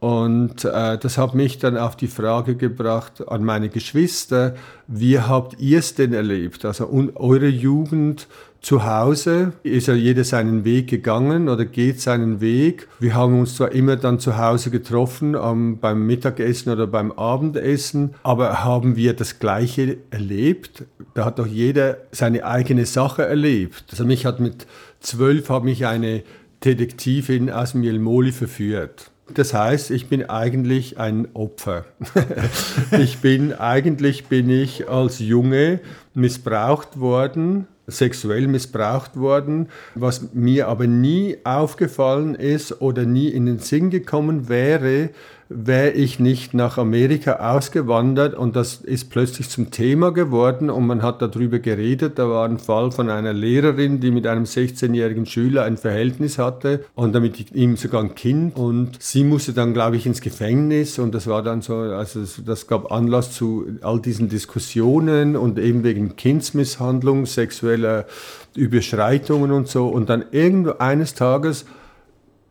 Und 0.00 0.64
äh, 0.64 0.96
das 0.96 1.18
hat 1.18 1.34
mich 1.34 1.58
dann 1.58 1.76
auf 1.76 1.94
die 1.94 2.06
Frage 2.06 2.56
gebracht 2.56 3.28
an 3.28 3.44
meine 3.44 3.68
Geschwister, 3.68 4.54
wie 4.86 5.18
habt 5.20 5.60
ihr 5.60 5.78
es 5.78 5.94
denn 5.94 6.14
erlebt? 6.14 6.64
Also 6.64 6.90
eure 7.16 7.48
Jugend 7.48 8.26
zu 8.60 8.84
Hause 8.84 9.54
ist 9.62 9.86
ja 9.88 9.94
jeder 9.94 10.22
seinen 10.22 10.64
Weg 10.64 10.88
gegangen 10.88 11.48
oder 11.48 11.64
geht 11.64 12.00
seinen 12.00 12.40
Weg. 12.40 12.88
Wir 12.98 13.14
haben 13.14 13.38
uns 13.40 13.56
zwar 13.56 13.72
immer 13.72 13.96
dann 13.96 14.18
zu 14.18 14.36
Hause 14.36 14.70
getroffen 14.70 15.34
um, 15.34 15.78
beim 15.78 16.06
Mittagessen 16.06 16.70
oder 16.70 16.86
beim 16.86 17.10
Abendessen, 17.12 18.14
aber 18.22 18.62
haben 18.62 18.96
wir 18.96 19.14
das 19.14 19.38
Gleiche 19.38 19.96
erlebt? 20.10 20.84
Da 21.14 21.24
hat 21.24 21.38
doch 21.38 21.46
jeder 21.46 21.98
seine 22.12 22.44
eigene 22.44 22.84
Sache 22.84 23.24
erlebt. 23.24 23.84
Also 23.90 24.04
mich 24.04 24.26
hat 24.26 24.40
mit 24.40 24.66
zwölf 25.00 25.48
hat 25.48 25.64
mich 25.64 25.86
eine 25.86 26.22
Detektivin 26.62 27.50
aus 27.50 27.72
dem 27.72 27.82
Jelmoli 27.82 28.32
verführt. 28.32 29.10
Das 29.32 29.54
heißt, 29.54 29.90
ich 29.90 30.08
bin 30.08 30.28
eigentlich 30.28 30.98
ein 30.98 31.28
Opfer. 31.34 31.86
ich 32.90 33.18
bin 33.18 33.54
eigentlich 33.54 34.26
bin 34.26 34.50
ich 34.50 34.88
als 34.88 35.18
Junge 35.18 35.80
missbraucht 36.14 37.00
worden 37.00 37.66
sexuell 37.90 38.46
missbraucht 38.46 39.16
worden. 39.16 39.68
Was 39.94 40.32
mir 40.32 40.68
aber 40.68 40.86
nie 40.86 41.38
aufgefallen 41.44 42.34
ist 42.34 42.80
oder 42.80 43.04
nie 43.04 43.28
in 43.28 43.46
den 43.46 43.58
Sinn 43.58 43.90
gekommen 43.90 44.48
wäre, 44.48 45.10
wäre 45.52 45.90
ich 45.90 46.20
nicht 46.20 46.54
nach 46.54 46.78
Amerika 46.78 47.54
ausgewandert 47.54 48.34
und 48.34 48.54
das 48.54 48.76
ist 48.76 49.10
plötzlich 49.10 49.48
zum 49.48 49.72
Thema 49.72 50.12
geworden 50.12 50.70
und 50.70 50.86
man 50.86 51.02
hat 51.02 51.20
darüber 51.20 51.58
geredet. 51.58 52.20
Da 52.20 52.28
war 52.28 52.48
ein 52.48 52.60
Fall 52.60 52.92
von 52.92 53.10
einer 53.10 53.32
Lehrerin, 53.32 53.98
die 53.98 54.12
mit 54.12 54.28
einem 54.28 54.44
16-jährigen 54.44 55.26
Schüler 55.26 55.64
ein 55.64 55.76
Verhältnis 55.76 56.38
hatte 56.38 56.84
und 56.94 57.16
damit 57.16 57.50
ihm 57.52 57.76
sogar 57.76 58.00
ein 58.00 58.14
Kind 58.14 58.56
und 58.56 59.02
sie 59.02 59.24
musste 59.24 59.52
dann, 59.52 59.74
glaube 59.74 59.96
ich, 59.96 60.06
ins 60.06 60.20
Gefängnis 60.20 61.00
und 61.00 61.16
das 61.16 61.26
war 61.26 61.42
dann 61.42 61.62
so, 61.62 61.74
also 61.74 62.20
das 62.46 62.68
gab 62.68 62.92
Anlass 62.92 63.32
zu 63.32 63.66
all 63.82 64.00
diesen 64.00 64.28
Diskussionen 64.28 65.34
und 65.34 65.58
eben 65.58 65.82
wegen 65.82 66.14
Kindsmisshandlung, 66.14 67.26
sexueller 67.26 68.06
Überschreitungen 68.54 69.50
und 69.50 69.66
so 69.66 69.88
und 69.88 70.08
dann 70.10 70.24
irgendwo 70.30 70.74
eines 70.78 71.14
Tages 71.14 71.64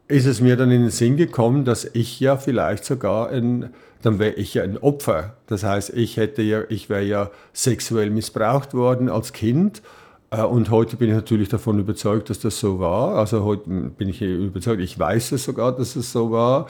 ist 0.10 0.26
es 0.26 0.41
mir 0.41 0.57
dann 0.57 0.72
in 0.72 0.82
den 0.82 0.89
Sinn 0.89 1.18
gekommen, 1.18 1.66
dass 1.66 1.86
ich 1.86 2.20
ja 2.20 2.36
vielleicht 2.36 2.84
sogar 2.84 3.30
ein, 3.30 3.70
dann 4.01 4.18
wäre 4.18 4.34
ich 4.34 4.55
ja 4.55 4.64
ein 4.64 4.78
Opfer. 4.80 5.36
Das 5.45 5.64
heißt, 5.64 5.91
ich 5.91 6.18
hätte 6.18 6.41
ja, 6.41 6.64
ich 6.68 6.89
wäre 6.89 7.03
ja 7.03 7.30
sexuell 7.53 8.10
missbraucht 8.10 8.74
worden 8.74 9.07
als 9.07 9.34
Kind. 9.34 9.84
Äh, 10.32 10.41
und 10.41 10.72
heute 10.72 10.97
bin 10.97 11.10
ich 11.10 11.16
natürlich 11.16 11.47
davon 11.47 11.80
überzeugt, 11.80 12.32
dass 12.32 12.39
das 12.39 12.60
so 12.60 12.80
war. 12.80 13.18
Also 13.18 13.43
heute 13.43 13.70
bin 13.70 14.10
ich 14.10 14.22
überzeugt, 14.22 14.82
ich 14.82 14.97
weiß 14.97 15.32
es 15.32 15.43
sogar, 15.43 15.74
dass 15.74 15.95
es 15.95 16.12
so 16.12 16.32
war. 16.32 16.66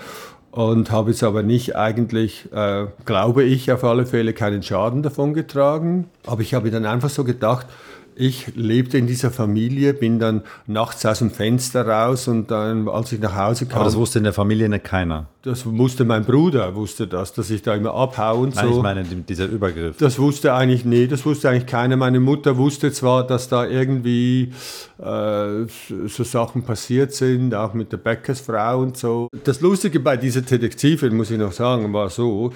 Und 0.51 0.91
habe 0.91 1.11
jetzt 1.11 1.23
aber 1.23 1.41
nicht 1.41 1.77
eigentlich, 1.77 2.51
äh, 2.51 2.87
glaube 3.05 3.43
ich, 3.43 3.71
auf 3.71 3.85
alle 3.85 4.05
Fälle 4.05 4.33
keinen 4.33 4.63
Schaden 4.63 5.01
davon 5.01 5.33
getragen. 5.33 6.09
Aber 6.25 6.41
ich 6.41 6.53
habe 6.53 6.71
dann 6.71 6.85
einfach 6.85 7.09
so 7.09 7.23
gedacht, 7.23 7.67
ich 8.20 8.53
lebte 8.55 8.97
in 8.97 9.07
dieser 9.07 9.32
Familie, 9.32 9.93
bin 9.93 10.20
dann 10.20 10.41
nachts 10.67 11.05
aus 11.05 11.20
dem 11.20 11.32
Fenster 11.32 11.88
raus 11.88 12.28
und 12.28 12.51
dann, 12.51 12.89
als 12.89 13.13
ich 13.13 13.20
nach 13.22 13.36
Hause 13.36 13.65
kam. 13.65 13.78
Aber 13.78 13.86
das 13.86 13.95
wusste 13.95 14.20
in 14.20 14.26
der 14.26 14.34
Familie 14.34 14.67
nicht 14.67 14.84
keiner. 14.84 15.28
Das 15.41 15.65
wusste 15.65 16.03
mein 16.03 16.26
Bruder, 16.26 16.76
wusste 16.76 17.07
das, 17.07 17.32
dass 17.32 17.49
ich 17.49 17.61
da 17.61 17.74
immer 17.76 17.93
abhaue 17.93 18.41
und 18.41 18.55
Nein, 18.55 18.67
so. 18.67 18.76
Ich 18.76 18.84
meine, 18.84 19.05
dieser 19.05 19.45
Übergriff. 19.45 19.95
Das 19.97 20.20
wusste 20.20 20.53
eigentlich, 20.53 20.84
nee, 20.84 21.07
das 21.07 21.26
wusste 21.26 21.49
eigentlich 21.49 21.65
keiner. 21.65 21.95
Meine 21.95 22.20
Mutter 22.20 22.57
wusste 22.57 22.91
zwar, 22.91 23.26
dass 23.26 23.47
da 23.47 23.65
irgendwie 23.65 24.51
äh, 24.97 25.65
so 26.07 26.24
Sachen 26.26 26.63
passiert 26.63 27.13
sind, 27.13 27.55
auch 27.55 27.74
mit 27.74 27.93
der 27.93 27.97
Bäckersfrau 27.97 28.80
und 28.82 28.97
so. 28.97 29.30
Das 29.45 29.61
Lustige 29.61 30.01
bei 30.01 30.17
dieser 30.17 30.41
Detektivin, 30.41 31.15
muss 31.15 31.32
ich 31.32 31.38
noch 31.38 31.53
sagen, 31.53 31.93
war 31.93 32.09
so, 32.09 32.51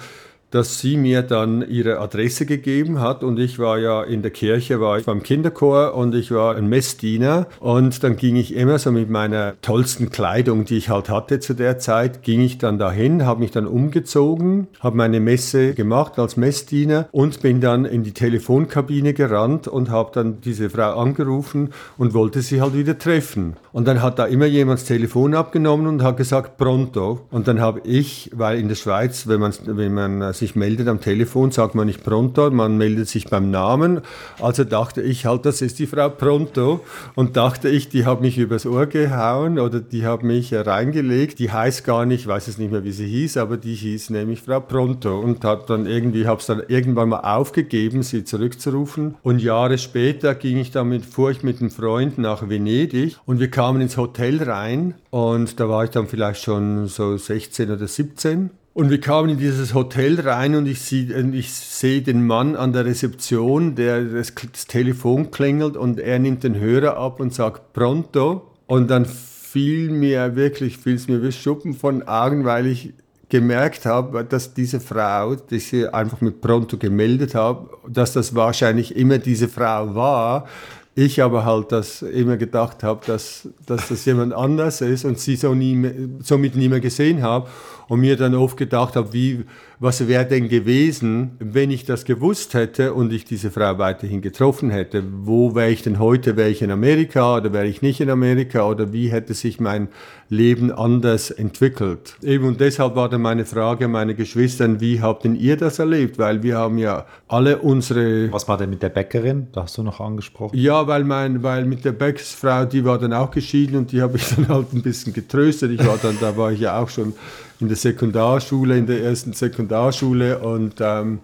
dass 0.54 0.78
sie 0.78 0.96
mir 0.96 1.22
dann 1.22 1.68
ihre 1.68 1.98
Adresse 1.98 2.46
gegeben 2.46 3.00
hat 3.00 3.24
und 3.24 3.38
ich 3.38 3.58
war 3.58 3.78
ja 3.78 4.02
in 4.02 4.22
der 4.22 4.30
Kirche, 4.30 4.80
war 4.80 4.98
ich 4.98 5.04
beim 5.04 5.22
Kinderchor 5.22 5.94
und 5.94 6.14
ich 6.14 6.30
war 6.30 6.54
ein 6.56 6.68
Messdiener 6.68 7.46
und 7.60 8.04
dann 8.04 8.16
ging 8.16 8.36
ich 8.36 8.54
immer 8.54 8.78
so 8.78 8.92
mit 8.92 9.10
meiner 9.10 9.54
tollsten 9.62 10.10
Kleidung, 10.10 10.64
die 10.64 10.76
ich 10.76 10.90
halt 10.90 11.08
hatte 11.08 11.40
zu 11.40 11.54
der 11.54 11.78
Zeit, 11.78 12.22
ging 12.22 12.40
ich 12.40 12.58
dann 12.58 12.78
dahin, 12.78 13.26
habe 13.26 13.40
mich 13.40 13.50
dann 13.50 13.66
umgezogen, 13.66 14.68
habe 14.80 14.96
meine 14.96 15.20
Messe 15.20 15.74
gemacht 15.74 16.18
als 16.18 16.36
Messdiener 16.36 17.08
und 17.10 17.42
bin 17.42 17.60
dann 17.60 17.84
in 17.84 18.04
die 18.04 18.12
Telefonkabine 18.12 19.12
gerannt 19.12 19.66
und 19.66 19.90
habe 19.90 20.10
dann 20.14 20.40
diese 20.40 20.70
Frau 20.70 21.00
angerufen 21.00 21.70
und 21.98 22.14
wollte 22.14 22.42
sie 22.42 22.60
halt 22.60 22.74
wieder 22.74 22.98
treffen. 22.98 23.56
Und 23.72 23.88
dann 23.88 24.02
hat 24.02 24.18
da 24.18 24.26
immer 24.26 24.46
jemand 24.46 24.80
das 24.80 24.86
Telefon 24.86 25.34
abgenommen 25.34 25.86
und 25.86 26.02
hat 26.02 26.16
gesagt, 26.16 26.58
pronto. 26.58 27.22
Und 27.30 27.48
dann 27.48 27.60
habe 27.60 27.80
ich, 27.84 28.30
weil 28.34 28.60
in 28.60 28.68
der 28.68 28.76
Schweiz, 28.76 29.26
wenn 29.26 29.40
wenn 29.42 29.94
man 29.94 30.32
sich 30.32 30.43
sich 30.44 30.56
meldet 30.56 30.88
am 30.88 31.00
Telefon, 31.00 31.50
sagt 31.52 31.74
man 31.74 31.86
nicht 31.86 32.04
Pronto, 32.04 32.50
man 32.50 32.76
meldet 32.76 33.08
sich 33.08 33.28
beim 33.28 33.50
Namen. 33.50 34.02
Also 34.40 34.64
dachte 34.64 35.00
ich 35.00 35.24
halt, 35.24 35.46
das 35.46 35.62
ist 35.62 35.78
die 35.78 35.86
Frau 35.86 36.10
Pronto 36.10 36.80
und 37.14 37.36
dachte 37.36 37.70
ich, 37.70 37.88
die 37.88 38.04
hat 38.04 38.20
mich 38.20 38.36
übers 38.36 38.66
Ohr 38.66 38.86
gehauen 38.86 39.58
oder 39.58 39.80
die 39.80 40.04
hat 40.04 40.22
mich 40.22 40.52
reingelegt. 40.52 41.38
Die 41.38 41.50
heißt 41.50 41.84
gar 41.84 42.04
nicht, 42.04 42.20
ich 42.20 42.26
weiß 42.26 42.48
es 42.48 42.58
nicht 42.58 42.70
mehr, 42.70 42.84
wie 42.84 42.92
sie 42.92 43.06
hieß, 43.06 43.38
aber 43.38 43.56
die 43.56 43.74
hieß 43.74 44.10
nämlich 44.10 44.42
Frau 44.42 44.60
Pronto 44.60 45.18
und 45.18 45.44
hat 45.44 45.70
dann 45.70 45.86
irgendwie, 45.86 46.26
habe 46.26 46.40
es 46.40 46.46
dann 46.46 46.62
irgendwann 46.68 47.08
mal 47.08 47.20
aufgegeben, 47.20 48.02
sie 48.02 48.24
zurückzurufen. 48.24 49.14
Und 49.22 49.40
Jahre 49.40 49.78
später 49.78 50.34
ging 50.34 50.58
ich 50.58 50.72
damit, 50.72 51.06
fuhr 51.06 51.30
ich 51.30 51.42
mit 51.42 51.60
einem 51.60 51.70
Freund 51.70 52.18
nach 52.18 52.50
Venedig 52.50 53.16
und 53.24 53.40
wir 53.40 53.50
kamen 53.50 53.80
ins 53.80 53.96
Hotel 53.96 54.42
rein 54.42 54.94
und 55.10 55.58
da 55.58 55.70
war 55.70 55.84
ich 55.84 55.90
dann 55.90 56.06
vielleicht 56.06 56.42
schon 56.42 56.86
so 56.86 57.16
16 57.16 57.70
oder 57.70 57.88
17 57.88 58.50
und 58.74 58.90
wir 58.90 59.00
kamen 59.00 59.30
in 59.30 59.38
dieses 59.38 59.72
Hotel 59.72 60.20
rein 60.20 60.56
und 60.56 60.66
ich, 60.66 60.80
sie, 60.80 61.12
ich 61.32 61.54
sehe 61.54 62.02
den 62.02 62.26
Mann 62.26 62.56
an 62.56 62.72
der 62.72 62.84
Rezeption, 62.84 63.76
der 63.76 64.02
das, 64.02 64.34
das 64.34 64.66
Telefon 64.66 65.30
klingelt 65.30 65.76
und 65.76 66.00
er 66.00 66.18
nimmt 66.18 66.42
den 66.42 66.58
Hörer 66.58 66.96
ab 66.96 67.20
und 67.20 67.32
sagt 67.32 67.72
Pronto. 67.72 68.50
Und 68.66 68.90
dann 68.90 69.04
fiel 69.04 69.90
mir 69.90 70.34
wirklich, 70.34 70.76
fiel 70.78 70.96
es 70.96 71.06
mir 71.06 71.22
wie 71.22 71.30
Schuppen 71.30 71.74
von 71.74 72.08
Augen, 72.08 72.44
weil 72.44 72.66
ich 72.66 72.92
gemerkt 73.28 73.86
habe, 73.86 74.24
dass 74.24 74.54
diese 74.54 74.80
Frau, 74.80 75.36
die 75.36 75.60
sie 75.60 75.86
einfach 75.86 76.20
mit 76.20 76.40
Pronto 76.40 76.76
gemeldet 76.76 77.36
habe, 77.36 77.70
dass 77.88 78.12
das 78.12 78.34
wahrscheinlich 78.34 78.96
immer 78.96 79.18
diese 79.18 79.46
Frau 79.46 79.94
war. 79.94 80.48
Ich 80.96 81.22
aber 81.22 81.44
halt 81.44 81.70
das 81.70 82.02
immer 82.02 82.36
gedacht 82.36 82.82
habe, 82.82 83.06
dass, 83.06 83.48
dass 83.66 83.88
das 83.88 84.04
jemand 84.04 84.32
anders 84.32 84.80
ist 84.80 85.04
und 85.04 85.18
sie 85.18 85.36
so 85.36 85.54
nie, 85.54 85.90
somit 86.20 86.56
nie 86.56 86.68
mehr 86.68 86.80
gesehen 86.80 87.22
habe 87.22 87.48
und 87.88 88.00
mir 88.00 88.16
dann 88.16 88.34
oft 88.34 88.56
gedacht 88.56 88.96
habe, 88.96 89.12
wie, 89.12 89.44
was 89.78 90.06
wäre 90.08 90.24
denn 90.24 90.48
gewesen, 90.48 91.32
wenn 91.38 91.70
ich 91.70 91.84
das 91.84 92.04
gewusst 92.04 92.54
hätte 92.54 92.94
und 92.94 93.12
ich 93.12 93.24
diese 93.24 93.50
Frau 93.50 93.78
weiterhin 93.78 94.22
getroffen 94.22 94.70
hätte? 94.70 95.02
Wo 95.22 95.54
wäre 95.54 95.70
ich 95.70 95.82
denn 95.82 95.98
heute? 95.98 96.36
Wäre 96.36 96.48
ich 96.48 96.62
in 96.62 96.70
Amerika 96.70 97.36
oder 97.36 97.52
wäre 97.52 97.66
ich 97.66 97.82
nicht 97.82 98.00
in 98.00 98.10
Amerika 98.10 98.66
oder 98.68 98.92
wie 98.92 99.08
hätte 99.08 99.34
sich 99.34 99.60
mein 99.60 99.88
Leben 100.28 100.72
anders 100.72 101.30
entwickelt? 101.30 102.16
Eben 102.22 102.46
und 102.46 102.60
deshalb 102.60 102.96
war 102.96 103.08
dann 103.08 103.22
meine 103.22 103.44
Frage 103.44 103.84
an 103.86 103.90
meine 103.90 104.14
Geschwistern, 104.14 104.80
wie 104.80 105.00
habt 105.00 105.24
denn 105.24 105.36
ihr 105.36 105.56
das 105.56 105.78
erlebt? 105.78 106.18
Weil 106.18 106.42
wir 106.42 106.56
haben 106.56 106.78
ja 106.78 107.06
alle 107.28 107.58
unsere... 107.58 108.32
Was 108.32 108.48
war 108.48 108.56
denn 108.56 108.70
mit 108.70 108.82
der 108.82 108.88
Bäckerin? 108.88 109.48
Da 109.52 109.64
hast 109.64 109.76
du 109.76 109.82
noch 109.82 110.00
angesprochen. 110.00 110.56
Ja, 110.56 110.86
weil, 110.86 111.04
mein, 111.04 111.42
weil 111.42 111.64
mit 111.64 111.84
der 111.84 111.92
Bäckersfrau, 111.92 112.64
die 112.64 112.84
war 112.84 112.98
dann 112.98 113.12
auch 113.12 113.30
geschieden 113.30 113.76
und 113.76 113.92
die 113.92 114.00
habe 114.00 114.16
ich 114.16 114.34
dann 114.34 114.48
halt 114.48 114.72
ein 114.72 114.82
bisschen 114.82 115.12
getröstet. 115.12 115.72
Ich 115.72 115.86
war 115.86 115.98
dann, 116.00 116.16
da 116.20 116.36
war 116.36 116.52
ich 116.52 116.60
ja 116.60 116.80
auch 116.80 116.88
schon 116.88 117.12
in 117.60 117.68
der 117.68 117.76
Sekundarschule, 117.76 118.76
in 118.76 118.86
der 118.86 119.02
ersten 119.02 119.32
Sekundarschule 119.32 120.38
und 120.38 120.74
ähm, 120.80 121.20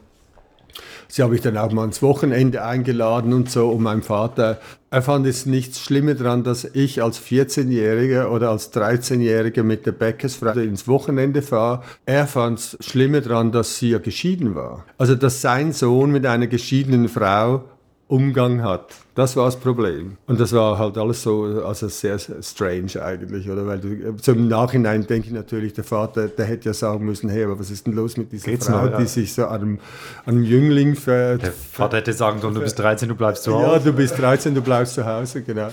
sie 1.09 1.23
habe 1.23 1.35
ich 1.35 1.41
dann 1.41 1.57
auch 1.57 1.73
mal 1.73 1.83
ans 1.83 2.03
Wochenende 2.03 2.65
eingeladen 2.65 3.33
und 3.33 3.51
so 3.51 3.71
und 3.71 3.83
mein 3.83 4.03
Vater, 4.03 4.61
er 4.91 5.03
fand 5.03 5.27
es 5.27 5.47
nichts 5.47 5.81
Schlimmes 5.81 6.19
daran, 6.19 6.43
dass 6.43 6.65
ich 6.65 7.03
als 7.03 7.21
14-Jähriger 7.21 8.29
oder 8.29 8.51
als 8.51 8.73
13-Jähriger 8.73 9.63
mit 9.63 9.87
der 9.87 9.93
Bäckersfrau 9.93 10.59
ins 10.59 10.89
Wochenende 10.89 11.43
fahre. 11.43 11.83
Er 12.07 12.27
fand 12.27 12.59
es 12.59 12.77
schlimmer 12.81 13.21
daran, 13.21 13.53
dass 13.53 13.79
sie 13.79 13.91
ja 13.91 13.99
geschieden 13.99 14.57
war. 14.57 14.85
Also 14.99 15.15
dass 15.15 15.41
sein 15.43 15.73
Sohn 15.73 16.11
mit 16.11 16.27
einer 16.27 16.49
geschiedenen 16.49 17.09
Frau 17.09 17.65
Umgang 18.11 18.65
hat. 18.65 18.87
Das 19.15 19.37
war 19.37 19.45
das 19.45 19.55
Problem. 19.55 20.17
Und 20.27 20.41
das 20.41 20.53
war 20.53 20.79
halt 20.79 20.99
alles 20.99 21.23
so, 21.23 21.45
also 21.65 21.87
sehr, 21.87 22.19
sehr 22.19 22.43
strange 22.43 23.01
eigentlich, 23.01 23.49
oder? 23.49 23.65
Weil 23.69 23.79
du, 23.79 24.33
im 24.33 24.49
Nachhinein 24.49 25.07
denke 25.07 25.29
ich 25.29 25.33
natürlich, 25.33 25.75
der 25.75 25.85
Vater, 25.85 26.27
der 26.27 26.45
hätte 26.45 26.71
ja 26.71 26.75
sagen 26.75 27.05
müssen, 27.05 27.31
hey, 27.31 27.45
aber 27.45 27.61
was 27.61 27.71
ist 27.71 27.87
denn 27.87 27.93
los 27.93 28.17
mit 28.17 28.33
dieser 28.33 28.51
Geht's 28.51 28.67
Frau, 28.67 28.85
noch, 28.85 28.91
ja. 28.91 28.99
die 28.99 29.07
sich 29.07 29.33
so 29.33 29.47
an 29.47 29.61
einem, 29.61 29.79
an 30.27 30.35
einem 30.35 30.45
Jüngling 30.45 30.97
ver... 30.97 31.39
Der 31.39 31.53
Vater 31.53 31.99
hätte 31.99 32.13
sagen 32.13 32.41
sollen, 32.41 32.55
du 32.55 32.61
bist 32.61 32.81
13, 32.81 33.09
du 33.09 33.15
bleibst 33.15 33.45
zu 33.45 33.55
Hause. 33.55 33.73
Ja, 33.75 33.79
du 33.79 33.93
bist 33.93 34.19
13, 34.19 34.57
du 34.57 34.61
bleibst 34.61 34.95
zu 34.95 35.07
Hause, 35.07 35.43
genau. 35.43 35.69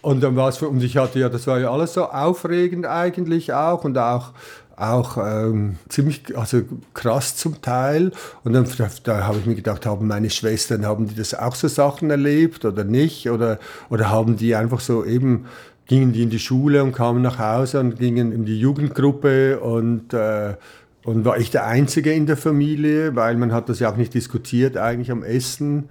Und 0.00 0.22
dann 0.22 0.34
war 0.36 0.48
es, 0.48 0.62
und 0.62 0.82
ich 0.82 0.96
hatte 0.96 1.18
ja, 1.18 1.28
das 1.28 1.46
war 1.46 1.60
ja 1.60 1.70
alles 1.70 1.92
so 1.92 2.04
aufregend 2.06 2.86
eigentlich 2.86 3.52
auch 3.52 3.84
und 3.84 3.98
auch 3.98 4.32
auch 4.80 5.18
ähm, 5.18 5.76
ziemlich 5.88 6.36
also 6.36 6.62
krass 6.94 7.36
zum 7.36 7.60
Teil. 7.62 8.12
Und 8.44 8.52
dann 8.52 8.66
da, 9.04 9.26
habe 9.26 9.38
ich 9.38 9.46
mir 9.46 9.54
gedacht, 9.54 9.86
haben 9.86 10.06
meine 10.06 10.30
Schwestern, 10.30 10.86
haben 10.86 11.06
die 11.08 11.14
das 11.14 11.34
auch 11.34 11.54
so 11.54 11.68
Sachen 11.68 12.10
erlebt 12.10 12.64
oder 12.64 12.84
nicht? 12.84 13.30
Oder, 13.30 13.58
oder 13.90 14.10
haben 14.10 14.36
die 14.36 14.54
einfach 14.54 14.80
so 14.80 15.04
eben, 15.04 15.46
gingen 15.86 16.12
die 16.12 16.22
in 16.22 16.30
die 16.30 16.38
Schule 16.38 16.82
und 16.82 16.92
kamen 16.92 17.22
nach 17.22 17.38
Hause 17.38 17.80
und 17.80 17.98
gingen 17.98 18.32
in 18.32 18.44
die 18.44 18.58
Jugendgruppe 18.58 19.60
und 19.60 20.14
äh, 20.14 20.54
und 21.02 21.24
war 21.24 21.38
ich 21.38 21.50
der 21.50 21.66
Einzige 21.66 22.12
in 22.12 22.26
der 22.26 22.36
Familie, 22.36 23.16
weil 23.16 23.34
man 23.36 23.52
hat 23.52 23.70
das 23.70 23.80
ja 23.80 23.90
auch 23.90 23.96
nicht 23.96 24.12
diskutiert 24.12 24.76
eigentlich 24.76 25.10
am 25.10 25.22
Essen. 25.22 25.88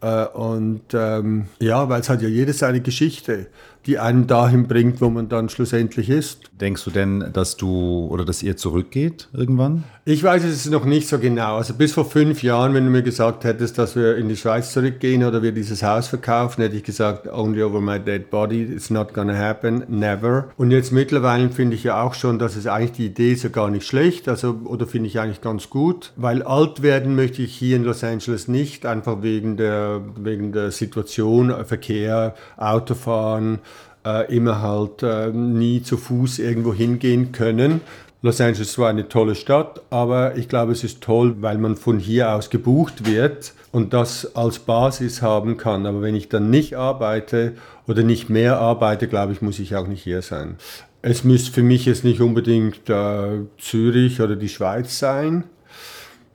Äh, 0.00 0.26
und 0.26 0.82
ähm, 0.92 1.46
ja, 1.60 1.88
weil 1.88 2.00
es 2.00 2.08
hat 2.08 2.22
ja 2.22 2.28
jedes 2.28 2.58
seine 2.58 2.80
Geschichte 2.80 3.46
die 3.88 3.98
einen 3.98 4.26
dahin 4.26 4.68
bringt, 4.68 5.00
wo 5.00 5.08
man 5.08 5.28
dann 5.28 5.48
schlussendlich 5.48 6.10
ist. 6.10 6.42
Denkst 6.60 6.84
du 6.84 6.90
denn, 6.90 7.30
dass 7.32 7.56
du 7.56 8.06
oder 8.10 8.24
dass 8.24 8.42
ihr 8.42 8.56
zurückgeht 8.56 9.28
irgendwann? 9.32 9.84
Ich 10.04 10.22
weiß 10.22 10.44
es 10.44 10.68
noch 10.70 10.84
nicht 10.84 11.08
so 11.08 11.18
genau. 11.18 11.56
Also 11.56 11.74
bis 11.74 11.92
vor 11.92 12.04
fünf 12.04 12.42
Jahren, 12.42 12.74
wenn 12.74 12.84
du 12.84 12.90
mir 12.90 13.02
gesagt 13.02 13.44
hättest, 13.44 13.78
dass 13.78 13.96
wir 13.96 14.16
in 14.16 14.28
die 14.28 14.36
Schweiz 14.36 14.72
zurückgehen 14.72 15.24
oder 15.24 15.42
wir 15.42 15.52
dieses 15.52 15.82
Haus 15.82 16.08
verkaufen, 16.08 16.62
hätte 16.62 16.76
ich 16.76 16.84
gesagt, 16.84 17.26
only 17.26 17.62
over 17.62 17.80
my 17.80 17.98
dead 17.98 18.30
body, 18.30 18.62
it's 18.62 18.90
not 18.90 19.12
gonna 19.12 19.36
happen, 19.36 19.84
never. 19.88 20.48
Und 20.56 20.70
jetzt 20.70 20.92
mittlerweile 20.92 21.50
finde 21.50 21.76
ich 21.76 21.84
ja 21.84 22.02
auch 22.02 22.14
schon, 22.14 22.38
dass 22.38 22.56
es 22.56 22.66
eigentlich 22.66 22.92
die 22.92 23.06
Idee 23.06 23.32
ist 23.32 23.42
ja 23.42 23.50
gar 23.50 23.70
nicht 23.70 23.86
schlecht, 23.86 24.28
also 24.28 24.60
oder 24.64 24.86
finde 24.86 25.08
ich 25.08 25.20
eigentlich 25.20 25.40
ganz 25.40 25.70
gut, 25.70 26.12
weil 26.16 26.42
alt 26.42 26.82
werden 26.82 27.14
möchte 27.16 27.42
ich 27.42 27.54
hier 27.54 27.76
in 27.76 27.84
Los 27.84 28.04
Angeles 28.04 28.48
nicht, 28.48 28.86
einfach 28.86 29.22
wegen 29.22 29.56
der 29.56 30.00
wegen 30.16 30.52
der 30.52 30.70
Situation, 30.70 31.54
Verkehr, 31.66 32.34
Autofahren 32.56 33.60
äh, 34.04 34.34
immer 34.34 34.60
halt 34.62 35.02
äh, 35.02 35.28
nie 35.28 35.82
zu 35.82 35.96
Fuß 35.96 36.38
irgendwo 36.38 36.72
hingehen 36.72 37.32
können. 37.32 37.80
Los 38.20 38.40
Angeles 38.40 38.76
war 38.78 38.88
eine 38.88 39.08
tolle 39.08 39.36
Stadt, 39.36 39.80
aber 39.90 40.36
ich 40.36 40.48
glaube, 40.48 40.72
es 40.72 40.82
ist 40.82 41.00
toll, 41.02 41.36
weil 41.40 41.56
man 41.56 41.76
von 41.76 42.00
hier 42.00 42.32
aus 42.32 42.50
gebucht 42.50 43.06
wird 43.06 43.52
und 43.70 43.92
das 43.92 44.34
als 44.34 44.58
Basis 44.58 45.22
haben 45.22 45.56
kann. 45.56 45.86
Aber 45.86 46.02
wenn 46.02 46.16
ich 46.16 46.28
dann 46.28 46.50
nicht 46.50 46.76
arbeite 46.76 47.52
oder 47.86 48.02
nicht 48.02 48.28
mehr 48.28 48.58
arbeite, 48.58 49.06
glaube 49.06 49.32
ich, 49.32 49.40
muss 49.40 49.60
ich 49.60 49.76
auch 49.76 49.86
nicht 49.86 50.02
hier 50.02 50.22
sein. 50.22 50.56
Es 51.00 51.22
müsste 51.22 51.52
für 51.52 51.62
mich 51.62 51.86
jetzt 51.86 52.02
nicht 52.02 52.20
unbedingt 52.20 52.90
äh, 52.90 53.42
Zürich 53.56 54.20
oder 54.20 54.34
die 54.34 54.48
Schweiz 54.48 54.98
sein. 54.98 55.44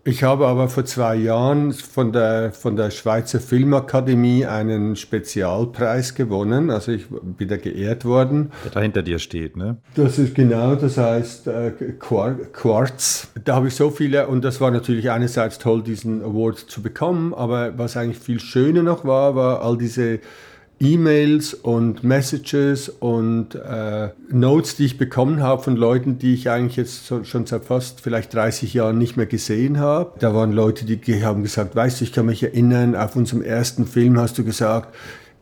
Ich 0.05 0.21
habe 0.21 0.47
aber 0.47 0.67
vor 0.67 0.83
zwei 0.83 1.15
Jahren 1.15 1.71
von 1.71 2.11
der, 2.11 2.51
von 2.51 2.75
der 2.75 2.91
Schweizer 2.91 3.39
Filmakademie 3.39 4.45
einen 4.45 4.97
Spezialpreis 4.97 6.13
gewonnen. 6.13 6.71
Also 6.71 6.91
ich 6.91 7.05
bin 7.09 7.47
da 7.47 7.55
geehrt 7.55 8.03
worden. 8.03 8.51
Der 8.65 8.71
da 8.71 8.81
hinter 8.81 9.01
dir 9.01 9.17
steht, 9.17 9.55
ne? 9.55 9.77
Das 9.95 10.19
ist 10.19 10.35
genau, 10.35 10.75
das 10.75 10.97
heißt 10.97 11.47
äh, 11.47 11.71
Quartz. 11.99 13.29
Da 13.45 13.55
habe 13.55 13.69
ich 13.69 13.75
so 13.75 13.91
viele 13.91 14.27
und 14.27 14.43
das 14.43 14.59
war 14.59 14.71
natürlich 14.71 15.09
einerseits 15.09 15.57
toll, 15.57 15.81
diesen 15.81 16.21
Award 16.21 16.59
zu 16.59 16.81
bekommen, 16.81 17.33
aber 17.33 17.77
was 17.77 17.95
eigentlich 17.95 18.19
viel 18.19 18.41
schöner 18.41 18.83
noch 18.83 19.05
war, 19.05 19.35
war 19.35 19.61
all 19.61 19.77
diese 19.77 20.19
E-Mails 20.79 21.53
und 21.53 22.03
Messages 22.03 22.89
und 22.89 23.55
äh, 23.55 24.09
Notes, 24.29 24.75
die 24.75 24.85
ich 24.85 24.97
bekommen 24.97 25.41
habe 25.41 25.63
von 25.63 25.75
Leuten, 25.75 26.19
die 26.19 26.33
ich 26.33 26.49
eigentlich 26.49 26.75
jetzt 26.75 27.07
so, 27.07 27.23
schon 27.23 27.45
seit 27.45 27.65
fast 27.65 28.01
vielleicht 28.01 28.33
30 28.33 28.73
Jahren 28.73 28.97
nicht 28.97 29.15
mehr 29.15 29.25
gesehen 29.25 29.79
habe. 29.79 30.11
Da 30.19 30.33
waren 30.35 30.51
Leute, 30.51 30.85
die 30.85 31.23
haben 31.23 31.43
gesagt, 31.43 31.75
weißt 31.75 32.01
du, 32.01 32.05
ich 32.05 32.11
kann 32.11 32.25
mich 32.25 32.43
erinnern, 32.43 32.95
auf 32.95 33.15
unserem 33.15 33.41
ersten 33.41 33.87
Film 33.87 34.19
hast 34.19 34.37
du 34.37 34.43
gesagt, 34.43 34.93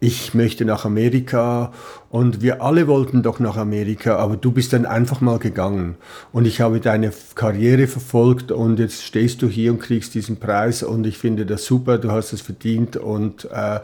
ich 0.03 0.33
möchte 0.33 0.65
nach 0.65 0.83
Amerika 0.83 1.71
und 2.09 2.41
wir 2.41 2.63
alle 2.63 2.87
wollten 2.87 3.21
doch 3.21 3.39
nach 3.39 3.55
Amerika, 3.55 4.15
aber 4.17 4.35
du 4.35 4.51
bist 4.51 4.73
dann 4.73 4.87
einfach 4.87 5.21
mal 5.21 5.37
gegangen 5.37 5.95
und 6.31 6.47
ich 6.47 6.59
habe 6.59 6.79
deine 6.79 7.13
Karriere 7.35 7.85
verfolgt 7.85 8.51
und 8.51 8.79
jetzt 8.79 9.03
stehst 9.03 9.43
du 9.43 9.47
hier 9.47 9.71
und 9.71 9.79
kriegst 9.79 10.15
diesen 10.15 10.37
Preis 10.37 10.81
und 10.81 11.05
ich 11.05 11.19
finde 11.19 11.45
das 11.45 11.65
super, 11.65 11.99
du 11.99 12.11
hast 12.11 12.33
es 12.33 12.41
verdient 12.41 12.97
und 12.97 13.45
äh, 13.51 13.79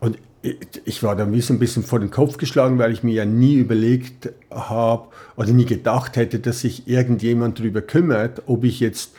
und 0.00 0.18
ich 0.42 1.02
war 1.02 1.16
da 1.16 1.24
ein 1.24 1.32
bisschen, 1.32 1.56
ein 1.56 1.58
bisschen 1.58 1.82
vor 1.82 1.98
den 1.98 2.10
Kopf 2.10 2.36
geschlagen, 2.36 2.78
weil 2.78 2.92
ich 2.92 3.02
mir 3.02 3.14
ja 3.14 3.24
nie 3.24 3.54
überlegt 3.54 4.32
habe 4.50 5.08
oder 5.36 5.50
nie 5.52 5.64
gedacht 5.64 6.16
hätte, 6.16 6.38
dass 6.38 6.60
sich 6.60 6.86
irgendjemand 6.86 7.58
darüber 7.58 7.80
kümmert, 7.80 8.42
ob 8.46 8.64
ich 8.64 8.80
jetzt 8.80 9.14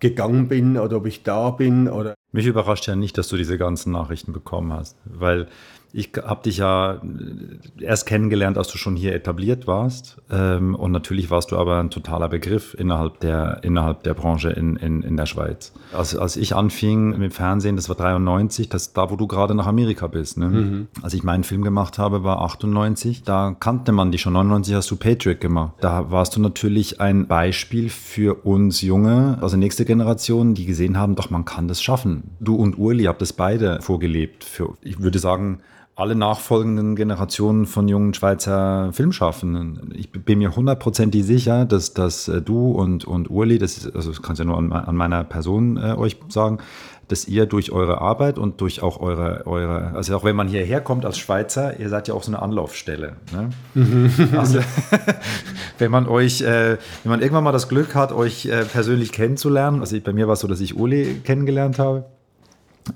gegangen 0.00 0.48
bin 0.48 0.78
oder 0.78 0.96
ob 0.96 1.06
ich 1.06 1.22
da 1.22 1.50
bin. 1.50 1.88
Oder 1.88 2.14
Mich 2.32 2.46
überrascht 2.46 2.86
ja 2.86 2.96
nicht, 2.96 3.18
dass 3.18 3.28
du 3.28 3.36
diese 3.36 3.58
ganzen 3.58 3.92
Nachrichten 3.92 4.32
bekommen 4.32 4.72
hast, 4.72 4.96
weil 5.04 5.46
ich 5.94 6.12
habe 6.16 6.42
dich 6.42 6.56
ja 6.56 7.02
erst 7.78 8.06
kennengelernt, 8.06 8.56
als 8.56 8.68
du 8.68 8.78
schon 8.78 8.96
hier 8.96 9.14
etabliert 9.14 9.66
warst. 9.66 10.16
Ähm, 10.30 10.74
und 10.74 10.90
natürlich 10.90 11.30
warst 11.30 11.52
du 11.52 11.58
aber 11.58 11.78
ein 11.78 11.90
totaler 11.90 12.30
Begriff 12.30 12.74
innerhalb 12.78 13.20
der, 13.20 13.60
innerhalb 13.62 14.02
der 14.02 14.14
Branche 14.14 14.50
in, 14.50 14.76
in, 14.76 15.02
in 15.02 15.18
der 15.18 15.26
Schweiz. 15.26 15.72
Als, 15.92 16.16
als 16.16 16.36
ich 16.36 16.56
anfing 16.56 17.18
mit 17.18 17.34
Fernsehen, 17.34 17.76
das 17.76 17.90
war 17.90 17.96
93, 17.96 18.70
das 18.70 18.94
da, 18.94 19.10
wo 19.10 19.16
du 19.16 19.26
gerade 19.26 19.54
nach 19.54 19.66
Amerika 19.66 20.06
bist. 20.06 20.38
Ne? 20.38 20.48
Mhm. 20.48 20.88
Als 21.02 21.12
ich 21.12 21.24
meinen 21.24 21.44
Film 21.44 21.62
gemacht 21.62 21.98
habe, 21.98 22.24
war 22.24 22.40
98. 22.40 23.22
Da 23.24 23.54
kannte 23.58 23.92
man 23.92 24.10
dich 24.10 24.22
schon. 24.22 24.32
99 24.32 24.74
hast 24.74 24.90
du 24.90 24.96
Patriot 24.96 25.40
gemacht. 25.40 25.74
Da 25.82 26.10
warst 26.10 26.36
du 26.36 26.40
natürlich 26.40 27.02
ein 27.02 27.26
Beispiel 27.26 27.90
für 27.90 28.46
uns 28.46 28.80
Junge, 28.80 29.36
also 29.42 29.58
nächste 29.58 29.84
Generation, 29.84 30.54
die 30.54 30.64
gesehen 30.64 30.96
haben, 30.98 31.16
doch 31.16 31.28
man 31.28 31.44
kann 31.44 31.68
das 31.68 31.82
schaffen. 31.82 32.30
Du 32.40 32.54
und 32.54 32.78
Urli 32.78 33.04
habt 33.04 33.20
das 33.20 33.34
beide 33.34 33.82
vorgelebt. 33.82 34.42
Für, 34.44 34.78
ich 34.80 35.00
würde 35.00 35.18
sagen, 35.18 35.58
alle 35.94 36.14
nachfolgenden 36.14 36.96
Generationen 36.96 37.66
von 37.66 37.86
jungen 37.86 38.14
Schweizer 38.14 38.90
Filmschaffenden. 38.92 39.92
Ich 39.94 40.10
bin 40.10 40.38
mir 40.38 40.56
hundertprozentig 40.56 41.24
sicher, 41.24 41.66
dass, 41.66 41.92
dass 41.92 42.28
äh, 42.28 42.40
du 42.40 42.72
und, 42.72 43.04
und 43.04 43.28
Urli, 43.30 43.58
das, 43.58 43.76
ist, 43.76 43.94
also 43.94 44.10
das 44.10 44.22
kannst 44.22 44.40
du 44.40 44.44
ja 44.44 44.48
nur 44.48 44.58
an, 44.58 44.72
an 44.72 44.96
meiner 44.96 45.22
Person 45.24 45.76
äh, 45.76 45.92
euch 45.92 46.16
sagen, 46.28 46.58
dass 47.08 47.28
ihr 47.28 47.44
durch 47.44 47.72
eure 47.72 48.00
Arbeit 48.00 48.38
und 48.38 48.62
durch 48.62 48.82
auch 48.82 48.98
eure, 48.98 49.46
eure, 49.46 49.92
also 49.94 50.16
auch 50.16 50.24
wenn 50.24 50.34
man 50.34 50.48
hierher 50.48 50.80
kommt 50.80 51.04
als 51.04 51.18
Schweizer, 51.18 51.78
ihr 51.78 51.90
seid 51.90 52.08
ja 52.08 52.14
auch 52.14 52.22
so 52.22 52.30
eine 52.30 52.40
Anlaufstelle. 52.40 53.16
Ne? 53.32 53.50
Mhm. 53.74 54.38
Also, 54.38 54.60
wenn 55.78 55.90
man 55.90 56.08
euch, 56.08 56.40
äh, 56.40 56.78
wenn 57.02 57.10
man 57.10 57.20
irgendwann 57.20 57.44
mal 57.44 57.52
das 57.52 57.68
Glück 57.68 57.94
hat, 57.94 58.12
euch 58.12 58.46
äh, 58.46 58.64
persönlich 58.64 59.12
kennenzulernen, 59.12 59.80
also 59.80 60.00
bei 60.00 60.14
mir 60.14 60.26
war 60.26 60.34
es 60.34 60.40
so, 60.40 60.48
dass 60.48 60.60
ich 60.60 60.74
Uli 60.74 61.20
kennengelernt 61.22 61.78
habe, 61.78 62.06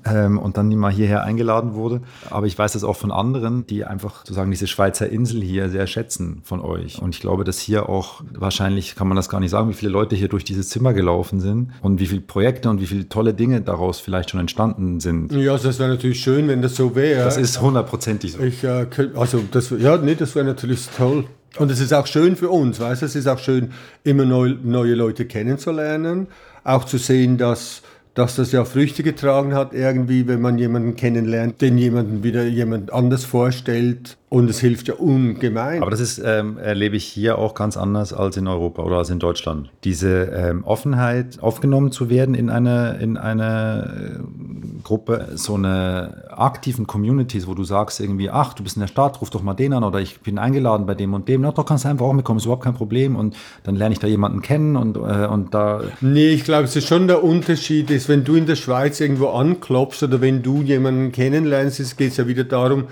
ähm, 0.05 0.37
und 0.37 0.57
dann 0.57 0.73
mal 0.75 0.91
hierher 0.91 1.23
eingeladen 1.23 1.73
wurde. 1.73 2.01
Aber 2.29 2.45
ich 2.45 2.57
weiß 2.57 2.73
das 2.73 2.83
auch 2.83 2.95
von 2.95 3.11
anderen, 3.11 3.65
die 3.67 3.85
einfach 3.85 4.19
sozusagen 4.19 4.51
diese 4.51 4.67
Schweizer 4.67 5.09
Insel 5.09 5.41
hier 5.41 5.69
sehr 5.69 5.87
schätzen 5.87 6.41
von 6.43 6.61
euch. 6.61 7.01
Und 7.01 7.15
ich 7.15 7.21
glaube, 7.21 7.43
dass 7.43 7.59
hier 7.59 7.89
auch, 7.89 8.21
wahrscheinlich 8.33 8.95
kann 8.95 9.07
man 9.07 9.15
das 9.15 9.29
gar 9.29 9.39
nicht 9.39 9.51
sagen, 9.51 9.69
wie 9.69 9.73
viele 9.73 9.91
Leute 9.91 10.15
hier 10.15 10.27
durch 10.27 10.43
dieses 10.43 10.69
Zimmer 10.69 10.93
gelaufen 10.93 11.39
sind 11.39 11.71
und 11.81 11.99
wie 11.99 12.07
viele 12.07 12.21
Projekte 12.21 12.69
und 12.69 12.81
wie 12.81 12.87
viele 12.87 13.09
tolle 13.09 13.33
Dinge 13.33 13.61
daraus 13.61 13.99
vielleicht 13.99 14.31
schon 14.31 14.39
entstanden 14.39 14.99
sind. 14.99 15.31
Ja, 15.31 15.53
also 15.53 15.67
das 15.67 15.79
wäre 15.79 15.89
natürlich 15.89 16.19
schön, 16.19 16.47
wenn 16.47 16.61
das 16.61 16.75
so 16.75 16.95
wäre. 16.95 17.23
Das 17.23 17.37
ist 17.37 17.61
hundertprozentig 17.61 18.33
so. 18.33 18.39
Ich, 18.39 18.63
äh, 18.63 18.87
also 19.15 19.43
das, 19.51 19.69
ja, 19.77 19.97
nee, 19.97 20.15
das 20.15 20.35
wäre 20.35 20.45
natürlich 20.45 20.87
toll. 20.95 21.25
Und 21.57 21.71
es 21.71 21.79
ist 21.79 21.93
auch 21.93 22.05
schön 22.05 22.35
für 22.35 22.49
uns, 22.49 22.79
weißt 22.79 23.01
du, 23.01 23.05
es 23.07 23.15
ist 23.15 23.27
auch 23.27 23.39
schön, 23.39 23.71
immer 24.03 24.25
neu, 24.25 24.55
neue 24.61 24.93
Leute 24.93 25.25
kennenzulernen, 25.25 26.27
auch 26.63 26.83
zu 26.83 26.97
sehen, 26.97 27.37
dass 27.37 27.81
dass 28.17 28.35
das 28.35 28.51
ja 28.51 28.65
Früchte 28.65 29.03
getragen 29.03 29.53
hat, 29.53 29.73
irgendwie, 29.73 30.27
wenn 30.27 30.41
man 30.41 30.57
jemanden 30.57 30.95
kennenlernt, 30.95 31.61
den 31.61 31.77
jemanden 31.77 32.23
wieder 32.23 32.45
jemand 32.45 32.91
anders 32.91 33.23
vorstellt 33.23 34.17
und 34.29 34.49
es 34.49 34.59
hilft 34.59 34.89
ja 34.89 34.95
ungemein. 34.95 35.81
Aber 35.81 35.89
das 35.89 36.01
ist, 36.01 36.21
ähm, 36.23 36.57
erlebe 36.57 36.97
ich 36.97 37.05
hier 37.05 37.37
auch 37.37 37.53
ganz 37.53 37.77
anders 37.77 38.11
als 38.11 38.35
in 38.35 38.47
Europa 38.47 38.83
oder 38.83 38.97
als 38.97 39.09
in 39.09 39.19
Deutschland. 39.19 39.69
Diese 39.85 40.25
ähm, 40.25 40.65
Offenheit, 40.65 41.41
aufgenommen 41.41 41.93
zu 41.93 42.09
werden 42.09 42.35
in 42.35 42.49
eine, 42.49 42.97
in 42.99 43.15
eine 43.15 44.19
äh, 44.19 44.83
Gruppe, 44.83 45.29
so 45.35 45.55
eine 45.55 46.25
aktiven 46.29 46.87
Communities, 46.87 47.47
wo 47.47 47.53
du 47.53 47.63
sagst 47.63 48.01
irgendwie, 48.01 48.29
ach, 48.29 48.53
du 48.53 48.63
bist 48.63 48.75
in 48.75 48.81
der 48.81 48.87
Stadt, 48.87 49.21
ruf 49.21 49.29
doch 49.29 49.43
mal 49.43 49.53
den 49.53 49.71
an 49.71 49.85
oder 49.85 49.99
ich 50.01 50.19
bin 50.19 50.39
eingeladen 50.39 50.85
bei 50.85 50.95
dem 50.95 51.13
und 51.13 51.29
dem. 51.29 51.41
Na, 51.41 51.53
doch 51.53 51.65
kannst 51.65 51.85
du 51.85 51.89
einfach 51.89 52.05
auch 52.05 52.13
mitkommen, 52.13 52.39
ist 52.39 52.45
überhaupt 52.45 52.65
kein 52.65 52.73
Problem 52.73 53.15
und 53.15 53.33
dann 53.63 53.77
lerne 53.77 53.93
ich 53.93 53.99
da 53.99 54.07
jemanden 54.07 54.41
kennen 54.41 54.75
und, 54.75 54.97
äh, 54.97 55.25
und 55.27 55.53
da... 55.53 55.83
Nee, 56.01 56.31
ich 56.31 56.43
glaube, 56.43 56.65
es 56.65 56.75
ist 56.75 56.87
schon 56.87 57.07
der 57.07 57.23
Unterschied, 57.23 57.89
ist, 57.91 58.09
wenn 58.09 58.25
du 58.25 58.35
in 58.35 58.45
der 58.45 58.57
Schweiz 58.57 58.99
irgendwo 58.99 59.29
anklopfst 59.29 60.03
oder 60.03 60.19
wenn 60.19 60.43
du 60.43 60.63
jemanden 60.63 61.13
kennenlernst, 61.13 61.97
geht 61.97 62.11
es 62.11 62.17
ja 62.17 62.27
wieder 62.27 62.43
darum, 62.43 62.87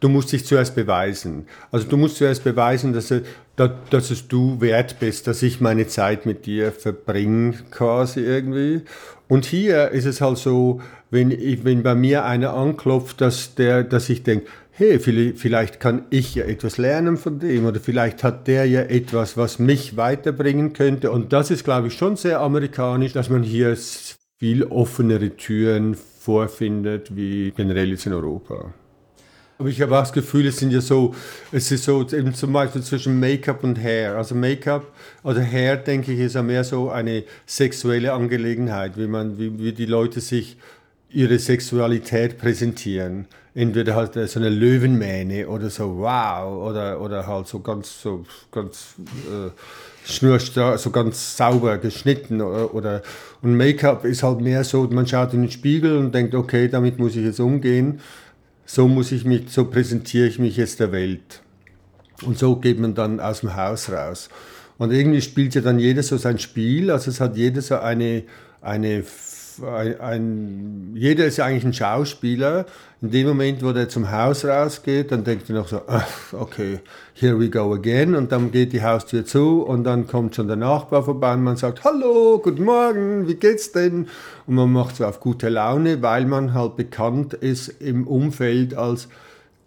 du 0.00 0.08
musst 0.08 0.32
dich 0.32 0.44
zuerst 0.44 0.74
beweisen. 0.74 1.46
Also 1.70 1.86
du 1.86 1.96
musst 1.96 2.16
zuerst 2.16 2.42
beweisen, 2.42 2.92
dass, 2.92 3.14
dass 3.56 4.10
es 4.10 4.28
du 4.28 4.60
wert 4.60 4.98
bist, 4.98 5.26
dass 5.26 5.42
ich 5.42 5.60
meine 5.60 5.86
Zeit 5.86 6.26
mit 6.26 6.46
dir 6.46 6.72
verbringe, 6.72 7.54
quasi 7.70 8.20
irgendwie. 8.20 8.82
Und 9.28 9.44
hier 9.44 9.90
ist 9.90 10.06
es 10.06 10.20
halt 10.20 10.38
so, 10.38 10.80
wenn, 11.10 11.30
ich, 11.30 11.64
wenn 11.64 11.82
bei 11.82 11.94
mir 11.94 12.24
einer 12.24 12.54
anklopft, 12.54 13.20
dass, 13.20 13.54
der, 13.54 13.84
dass 13.84 14.08
ich 14.08 14.22
denke, 14.22 14.46
hey, 14.72 14.98
vielleicht 14.98 15.78
kann 15.78 16.06
ich 16.08 16.34
ja 16.34 16.44
etwas 16.44 16.78
lernen 16.78 17.18
von 17.18 17.38
dem 17.38 17.66
oder 17.66 17.80
vielleicht 17.80 18.24
hat 18.24 18.48
der 18.48 18.64
ja 18.64 18.80
etwas, 18.80 19.36
was 19.36 19.58
mich 19.58 19.98
weiterbringen 19.98 20.72
könnte. 20.72 21.10
Und 21.10 21.34
das 21.34 21.50
ist, 21.50 21.64
glaube 21.64 21.88
ich, 21.88 21.94
schon 21.94 22.16
sehr 22.16 22.40
amerikanisch, 22.40 23.12
dass 23.12 23.28
man 23.28 23.42
hier 23.42 23.76
viel 24.38 24.64
offenere 24.64 25.36
Türen 25.36 25.94
vorfindet 25.94 27.14
wie 27.14 27.52
generell 27.54 27.90
jetzt 27.90 28.06
in 28.06 28.14
Europa. 28.14 28.72
Aber 29.60 29.68
ich 29.68 29.78
habe 29.82 29.94
auch 29.94 30.00
das 30.00 30.14
Gefühl, 30.14 30.46
es 30.46 30.56
sind 30.56 30.72
ja 30.72 30.80
so, 30.80 31.14
es 31.52 31.70
ist 31.70 31.84
so 31.84 32.00
eben 32.00 32.32
zum 32.32 32.50
Beispiel 32.50 32.82
zwischen 32.82 33.20
Make-up 33.20 33.62
und 33.62 33.78
Hair. 33.78 34.16
Also 34.16 34.34
Make-up 34.34 34.86
oder 35.22 35.42
Hair, 35.42 35.76
denke 35.76 36.12
ich, 36.12 36.20
ist 36.20 36.34
ja 36.34 36.42
mehr 36.42 36.64
so 36.64 36.88
eine 36.88 37.24
sexuelle 37.44 38.14
Angelegenheit, 38.14 38.96
wie 38.96 39.06
man, 39.06 39.38
wie, 39.38 39.58
wie 39.58 39.72
die 39.74 39.84
Leute 39.84 40.22
sich 40.22 40.56
ihre 41.10 41.38
Sexualität 41.38 42.38
präsentieren. 42.38 43.26
Entweder 43.54 43.96
halt 43.96 44.14
so 44.14 44.40
eine 44.40 44.48
Löwenmähne 44.48 45.46
oder 45.46 45.68
so 45.68 45.98
wow 45.98 46.70
oder, 46.70 46.98
oder 46.98 47.26
halt 47.26 47.46
so 47.46 47.60
ganz 47.60 48.00
so 48.00 48.24
ganz 48.50 48.94
äh, 49.26 49.50
schnurstrau, 50.10 50.78
so 50.78 50.90
ganz 50.90 51.36
sauber 51.36 51.76
geschnitten 51.76 52.40
oder, 52.40 52.72
oder 52.72 53.02
und 53.42 53.58
Make-up 53.58 54.06
ist 54.06 54.22
halt 54.22 54.40
mehr 54.40 54.64
so, 54.64 54.84
man 54.84 55.06
schaut 55.06 55.34
in 55.34 55.42
den 55.42 55.50
Spiegel 55.50 55.98
und 55.98 56.14
denkt, 56.14 56.34
okay, 56.34 56.68
damit 56.68 56.98
muss 56.98 57.14
ich 57.14 57.26
jetzt 57.26 57.40
umgehen. 57.40 58.00
So 58.72 58.86
muss 58.86 59.10
ich 59.10 59.24
mich, 59.24 59.50
so 59.50 59.64
präsentiere 59.64 60.28
ich 60.28 60.38
mich 60.38 60.56
jetzt 60.56 60.78
der 60.78 60.92
Welt. 60.92 61.42
Und 62.22 62.38
so 62.38 62.54
geht 62.54 62.78
man 62.78 62.94
dann 62.94 63.18
aus 63.18 63.40
dem 63.40 63.56
Haus 63.56 63.90
raus. 63.90 64.28
Und 64.78 64.92
irgendwie 64.92 65.20
spielt 65.22 65.56
ja 65.56 65.60
dann 65.60 65.80
jeder 65.80 66.04
so 66.04 66.16
sein 66.18 66.38
Spiel, 66.38 66.92
also 66.92 67.10
es 67.10 67.20
hat 67.20 67.36
jeder 67.36 67.62
so 67.62 67.78
eine, 67.78 68.22
eine 68.60 69.02
ein, 69.62 70.00
ein, 70.00 70.92
jeder 70.94 71.26
ist 71.26 71.38
ja 71.38 71.46
eigentlich 71.46 71.64
ein 71.64 71.72
Schauspieler. 71.72 72.66
In 73.00 73.10
dem 73.10 73.28
Moment, 73.28 73.62
wo 73.62 73.72
der 73.72 73.88
zum 73.88 74.10
Haus 74.10 74.44
rausgeht, 74.44 75.10
dann 75.12 75.24
denkt 75.24 75.48
er 75.48 75.56
noch 75.56 75.68
so, 75.68 75.80
okay, 76.32 76.80
here 77.14 77.38
we 77.38 77.48
go 77.48 77.72
again. 77.72 78.14
Und 78.14 78.32
dann 78.32 78.50
geht 78.50 78.72
die 78.72 78.82
Haustür 78.82 79.24
zu 79.24 79.62
und 79.62 79.84
dann 79.84 80.06
kommt 80.06 80.34
schon 80.34 80.46
der 80.46 80.56
Nachbar 80.56 81.02
vorbei 81.02 81.34
und 81.34 81.44
man 81.44 81.56
sagt, 81.56 81.84
hallo, 81.84 82.40
guten 82.42 82.64
Morgen, 82.64 83.26
wie 83.26 83.34
geht's 83.34 83.72
denn? 83.72 84.08
Und 84.46 84.54
man 84.54 84.72
macht 84.72 84.96
so 84.96 85.04
auf 85.04 85.20
gute 85.20 85.48
Laune, 85.48 86.02
weil 86.02 86.26
man 86.26 86.54
halt 86.54 86.76
bekannt 86.76 87.34
ist 87.34 87.68
im 87.80 88.06
Umfeld 88.06 88.74
als 88.74 89.08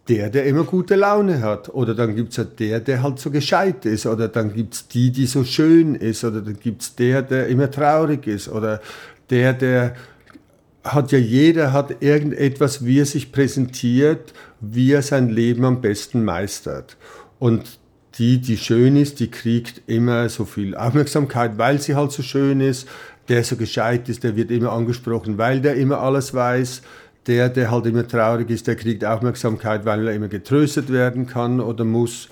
der, 0.09 0.29
der 0.29 0.45
immer 0.45 0.63
gute 0.63 0.95
Laune 0.95 1.41
hat. 1.41 1.69
Oder 1.69 1.95
dann 1.95 2.15
gibt 2.15 2.31
es 2.31 2.37
ja 2.37 2.43
der, 2.43 2.79
der 2.81 3.01
halt 3.03 3.19
so 3.19 3.31
gescheit 3.31 3.85
ist. 3.85 4.05
Oder 4.05 4.27
dann 4.27 4.53
gibt 4.53 4.73
es 4.73 4.87
die, 4.87 5.11
die 5.11 5.25
so 5.25 5.43
schön 5.43 5.95
ist. 5.95 6.23
Oder 6.23 6.41
dann 6.41 6.59
gibt 6.59 6.81
es 6.81 6.95
der, 6.95 7.21
der 7.21 7.47
immer 7.47 7.71
traurig 7.71 8.27
ist. 8.27 8.49
Oder 8.49 8.81
der, 9.29 9.53
der 9.53 9.95
hat 10.83 11.11
ja 11.11 11.17
jeder 11.17 11.71
hat 11.71 12.01
irgendetwas, 12.01 12.85
wie 12.85 12.99
er 12.99 13.05
sich 13.05 13.31
präsentiert, 13.31 14.33
wie 14.59 14.91
er 14.91 15.01
sein 15.01 15.29
Leben 15.29 15.63
am 15.65 15.81
besten 15.81 16.25
meistert. 16.25 16.97
Und 17.39 17.79
die, 18.17 18.39
die 18.39 18.57
schön 18.57 18.95
ist, 18.95 19.19
die 19.19 19.31
kriegt 19.31 19.81
immer 19.87 20.29
so 20.29 20.45
viel 20.45 20.75
Aufmerksamkeit, 20.75 21.57
weil 21.57 21.79
sie 21.79 21.95
halt 21.95 22.11
so 22.11 22.21
schön 22.21 22.61
ist. 22.61 22.87
Der 23.29 23.43
so 23.43 23.55
gescheit 23.55 24.09
ist, 24.09 24.23
der 24.23 24.35
wird 24.35 24.51
immer 24.51 24.73
angesprochen, 24.73 25.37
weil 25.37 25.61
der 25.61 25.75
immer 25.75 25.99
alles 25.99 26.33
weiß. 26.33 26.81
Der, 27.25 27.47
der 27.47 27.71
halt 27.71 27.85
immer 27.85 28.05
traurig 28.05 28.49
ist, 28.49 28.67
der 28.67 28.75
kriegt 28.75 29.05
Aufmerksamkeit, 29.05 29.85
weil 29.85 30.07
er 30.09 30.13
immer 30.13 30.27
getröstet 30.27 30.91
werden 30.91 31.25
kann 31.25 31.61
oder 31.61 31.85
muss 31.85 32.27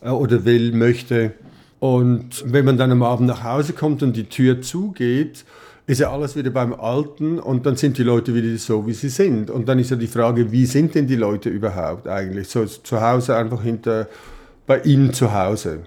äh, 0.00 0.08
oder 0.08 0.44
will, 0.44 0.72
möchte. 0.72 1.32
Und 1.78 2.44
wenn 2.44 2.64
man 2.64 2.76
dann 2.76 2.90
am 2.90 3.04
Abend 3.04 3.28
nach 3.28 3.44
Hause 3.44 3.72
kommt 3.72 4.02
und 4.02 4.16
die 4.16 4.28
Tür 4.28 4.60
zugeht, 4.60 5.44
ist 5.92 6.00
ja 6.00 6.10
alles 6.10 6.36
wieder 6.36 6.50
beim 6.50 6.72
Alten 6.72 7.38
und 7.38 7.66
dann 7.66 7.76
sind 7.76 7.98
die 7.98 8.02
Leute 8.02 8.34
wieder 8.34 8.56
so, 8.58 8.86
wie 8.86 8.94
sie 8.94 9.08
sind. 9.08 9.50
Und 9.50 9.68
dann 9.68 9.78
ist 9.78 9.90
ja 9.90 9.96
die 9.96 10.06
Frage, 10.06 10.50
wie 10.50 10.66
sind 10.66 10.94
denn 10.94 11.06
die 11.06 11.16
Leute 11.16 11.48
überhaupt 11.48 12.08
eigentlich? 12.08 12.48
So 12.48 12.64
zu 12.64 13.00
Hause 13.00 13.36
einfach 13.36 13.62
hinter, 13.62 14.08
bei 14.66 14.80
ihnen 14.80 15.12
zu 15.12 15.32
Hause. 15.32 15.80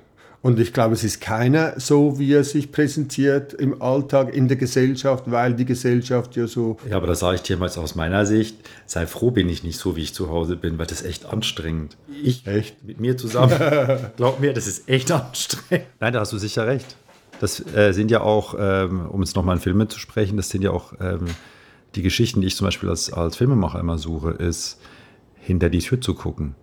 Und 0.45 0.59
ich 0.59 0.73
glaube, 0.73 0.93
es 0.93 1.03
ist 1.03 1.21
keiner 1.21 1.79
so, 1.79 2.19
wie 2.19 2.31
er 2.31 2.43
sich 2.43 2.71
präsentiert 2.71 3.55
im 3.55 3.81
Alltag, 3.81 4.35
in 4.35 4.47
der 4.47 4.57
Gesellschaft, 4.57 5.23
weil 5.25 5.55
die 5.55 5.65
Gesellschaft 5.65 6.35
ja 6.35 6.45
so. 6.45 6.77
Ja, 6.87 6.97
aber 6.97 7.07
das 7.07 7.21
sage 7.21 7.37
ich 7.37 7.41
dir 7.41 7.57
mal 7.57 7.67
aus 7.67 7.95
meiner 7.95 8.27
Sicht. 8.27 8.57
Sei 8.85 9.07
froh, 9.07 9.31
bin 9.31 9.49
ich 9.49 9.63
nicht 9.63 9.79
so, 9.79 9.95
wie 9.95 10.03
ich 10.03 10.13
zu 10.13 10.29
Hause 10.29 10.55
bin, 10.55 10.77
weil 10.77 10.85
das 10.85 11.01
ist 11.01 11.07
echt 11.07 11.25
anstrengend. 11.25 11.97
Ich 12.23 12.45
echt? 12.45 12.83
mit 12.83 12.99
mir 12.99 13.17
zusammen. 13.17 13.59
glaub 14.17 14.39
mir, 14.39 14.53
das 14.53 14.67
ist 14.67 14.87
echt 14.87 15.11
anstrengend. 15.11 15.87
Nein, 15.99 16.13
da 16.13 16.19
hast 16.19 16.31
du 16.31 16.37
sicher 16.37 16.67
recht. 16.67 16.95
Das 17.39 17.59
äh, 17.75 17.91
sind 17.93 18.11
ja 18.11 18.21
auch, 18.21 18.55
ähm, 18.57 19.07
um 19.09 19.21
jetzt 19.21 19.35
nochmal 19.35 19.55
in 19.55 19.61
Filme 19.61 19.87
zu 19.87 19.99
sprechen, 19.99 20.37
das 20.37 20.49
sind 20.49 20.63
ja 20.63 20.71
auch 20.71 20.93
ähm, 20.99 21.25
die 21.95 22.01
Geschichten, 22.01 22.41
die 22.41 22.47
ich 22.47 22.55
zum 22.55 22.65
Beispiel 22.65 22.89
als, 22.89 23.11
als 23.11 23.37
Filmemacher 23.37 23.79
immer 23.79 23.97
suche, 23.97 24.31
ist 24.31 24.79
hinter 25.35 25.69
die 25.69 25.79
Tür 25.79 26.01
zu 26.01 26.13
gucken 26.13 26.55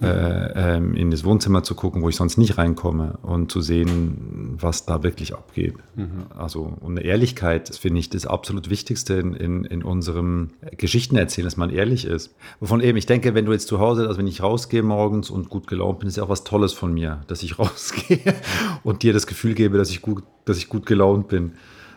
äh, 0.00 0.76
ähm, 0.76 0.94
in 0.94 1.10
das 1.10 1.24
Wohnzimmer 1.24 1.62
zu 1.62 1.74
gucken, 1.74 2.02
wo 2.02 2.08
ich 2.08 2.16
sonst 2.16 2.38
nicht 2.38 2.58
reinkomme 2.58 3.18
und 3.22 3.50
zu 3.50 3.60
sehen, 3.60 4.56
was 4.60 4.86
da 4.86 5.02
wirklich 5.02 5.34
abgeht. 5.34 5.74
Mhm. 5.96 6.26
Also 6.36 6.76
und 6.80 6.98
eine 6.98 7.06
Ehrlichkeit, 7.06 7.68
das 7.68 7.78
finde 7.78 8.00
ich 8.00 8.10
das 8.10 8.26
absolut 8.26 8.70
Wichtigste 8.70 9.14
in, 9.14 9.34
in, 9.34 9.64
in 9.64 9.82
unserem 9.82 10.50
Geschichtenerzählen, 10.76 11.46
dass 11.46 11.56
man 11.56 11.70
ehrlich 11.70 12.04
ist. 12.04 12.34
Wovon 12.60 12.80
eben, 12.80 12.96
ich 12.98 13.06
denke, 13.06 13.34
wenn 13.34 13.44
du 13.44 13.52
jetzt 13.52 13.68
zu 13.68 13.78
Hause, 13.78 14.06
also 14.06 14.18
wenn 14.18 14.26
ich 14.26 14.42
rausgehe 14.42 14.82
morgens 14.82 15.30
und 15.30 15.48
gut 15.48 15.66
gelaunt 15.66 16.00
bin, 16.00 16.08
ist 16.08 16.16
ja 16.16 16.24
auch 16.24 16.28
was 16.28 16.44
Tolles 16.44 16.72
von 16.72 16.92
mir, 16.92 17.22
dass 17.26 17.42
ich 17.42 17.58
rausgehe 17.58 18.34
und 18.82 19.02
dir 19.02 19.12
das 19.12 19.26
Gefühl 19.26 19.54
gebe, 19.54 19.78
dass 19.78 19.90
ich 19.90 20.02
gut, 20.02 20.22
dass 20.44 20.58
ich 20.58 20.68
gut 20.68 20.86
gelaunt 20.86 21.28
bin. 21.28 21.52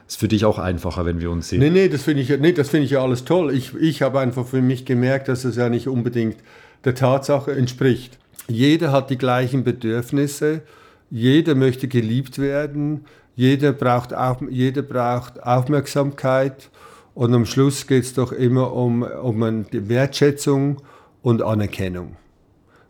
Ist 0.08 0.20
für 0.20 0.28
dich 0.28 0.44
auch 0.44 0.60
einfacher, 0.60 1.06
wenn 1.06 1.22
wir 1.22 1.32
uns 1.32 1.50
sehen. 1.50 1.60
Nee, 1.60 1.70
nee, 1.70 1.88
das 1.88 2.04
finde 2.04 2.22
ich, 2.22 2.30
nee, 2.40 2.52
das 2.52 2.74
ich 2.74 2.92
ja 2.92 3.02
alles 3.02 3.24
toll. 3.24 3.54
Ich, 3.54 3.74
ich 3.76 4.02
habe 4.02 4.20
einfach 4.20 4.46
für 4.46 4.62
mich 4.62 4.86
gemerkt, 4.86 5.30
dass 5.30 5.46
es 5.46 5.56
ja 5.56 5.70
nicht 5.70 5.88
unbedingt 5.88 6.38
der 6.86 6.96
Tatsache 6.96 7.52
entspricht. 7.52 8.18
Jeder 8.48 8.92
hat 8.92 9.10
die 9.10 9.18
gleichen 9.18 9.64
Bedürfnisse, 9.64 10.62
jeder 11.10 11.56
möchte 11.56 11.88
geliebt 11.88 12.40
werden, 12.40 13.06
jeder 13.36 13.72
braucht, 13.72 14.14
auch, 14.14 14.42
jeder 14.50 14.82
braucht 14.82 15.42
Aufmerksamkeit 15.42 16.70
und 17.16 17.34
am 17.34 17.46
Schluss 17.46 17.88
geht 17.88 18.04
es 18.04 18.14
doch 18.14 18.32
immer 18.32 18.74
um, 18.74 19.04
um 19.04 19.66
die 19.72 19.90
Wertschätzung 19.90 20.82
und 21.22 21.42
Anerkennung. 21.42 22.18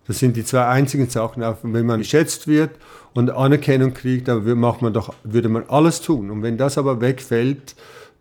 Das 0.07 0.19
sind 0.19 0.35
die 0.35 0.43
zwei 0.43 0.65
einzigen 0.65 1.09
Sachen. 1.09 1.43
Wenn 1.63 1.85
man 1.85 1.99
geschätzt 1.99 2.47
wird 2.47 2.71
und 3.13 3.29
Anerkennung 3.29 3.93
kriegt, 3.93 4.27
dann 4.27 4.43
macht 4.59 4.81
man 4.81 4.91
doch, 4.91 5.13
würde 5.23 5.47
man 5.47 5.63
alles 5.69 6.01
tun. 6.01 6.29
Und 6.29 6.43
wenn 6.43 6.57
das 6.57 6.77
aber 6.77 6.99
wegfällt, 6.99 7.75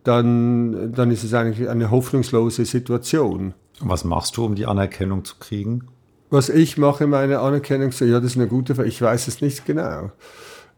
dann, 0.04 0.92
dann 0.92 1.10
ist 1.10 1.24
es 1.24 1.34
eigentlich 1.34 1.68
eine 1.68 1.90
hoffnungslose 1.90 2.64
Situation. 2.64 3.54
Was 3.84 4.04
machst 4.04 4.36
du, 4.36 4.44
um 4.44 4.54
die 4.54 4.66
Anerkennung 4.66 5.24
zu 5.24 5.36
kriegen? 5.38 5.88
Was 6.30 6.48
ich 6.48 6.78
mache, 6.78 7.06
meine 7.06 7.40
Anerkennung, 7.40 7.90
ja, 8.00 8.20
das 8.20 8.32
ist 8.32 8.36
eine 8.36 8.46
gute 8.46 8.74
Frage. 8.74 8.88
Ich 8.88 9.02
weiß 9.02 9.28
es 9.28 9.42
nicht 9.42 9.66
genau. 9.66 10.12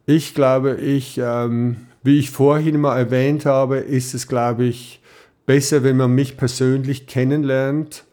Ich 0.07 0.35
glaube, 0.35 0.75
ich, 0.75 1.21
ähm, 1.23 1.77
wie 2.03 2.19
ich 2.19 2.31
vorhin 2.31 2.81
mal 2.81 2.99
erwähnt 2.99 3.47
habe, 3.47 3.79
ist 3.79 4.15
es, 4.15 4.27
glaube 4.27 4.65
ich, 4.65 5.01
besser, 5.47 5.85
wenn 5.85 5.97
man 5.97 6.15
mich 6.15 6.37
persönlich 6.37 7.07
kennenlernt 7.07 8.05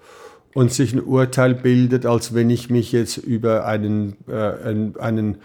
und 0.54 0.72
sich 0.72 0.94
ein 0.94 1.02
Urteil 1.02 1.56
bildet, 1.56 2.06
als 2.06 2.34
wenn 2.34 2.50
ich 2.50 2.70
mich 2.70 2.92
jetzt 2.92 3.18
über 3.18 3.66
einen, 3.66 4.18
äh, 4.28 4.34
einen, 4.36 4.98
einen 4.98 5.38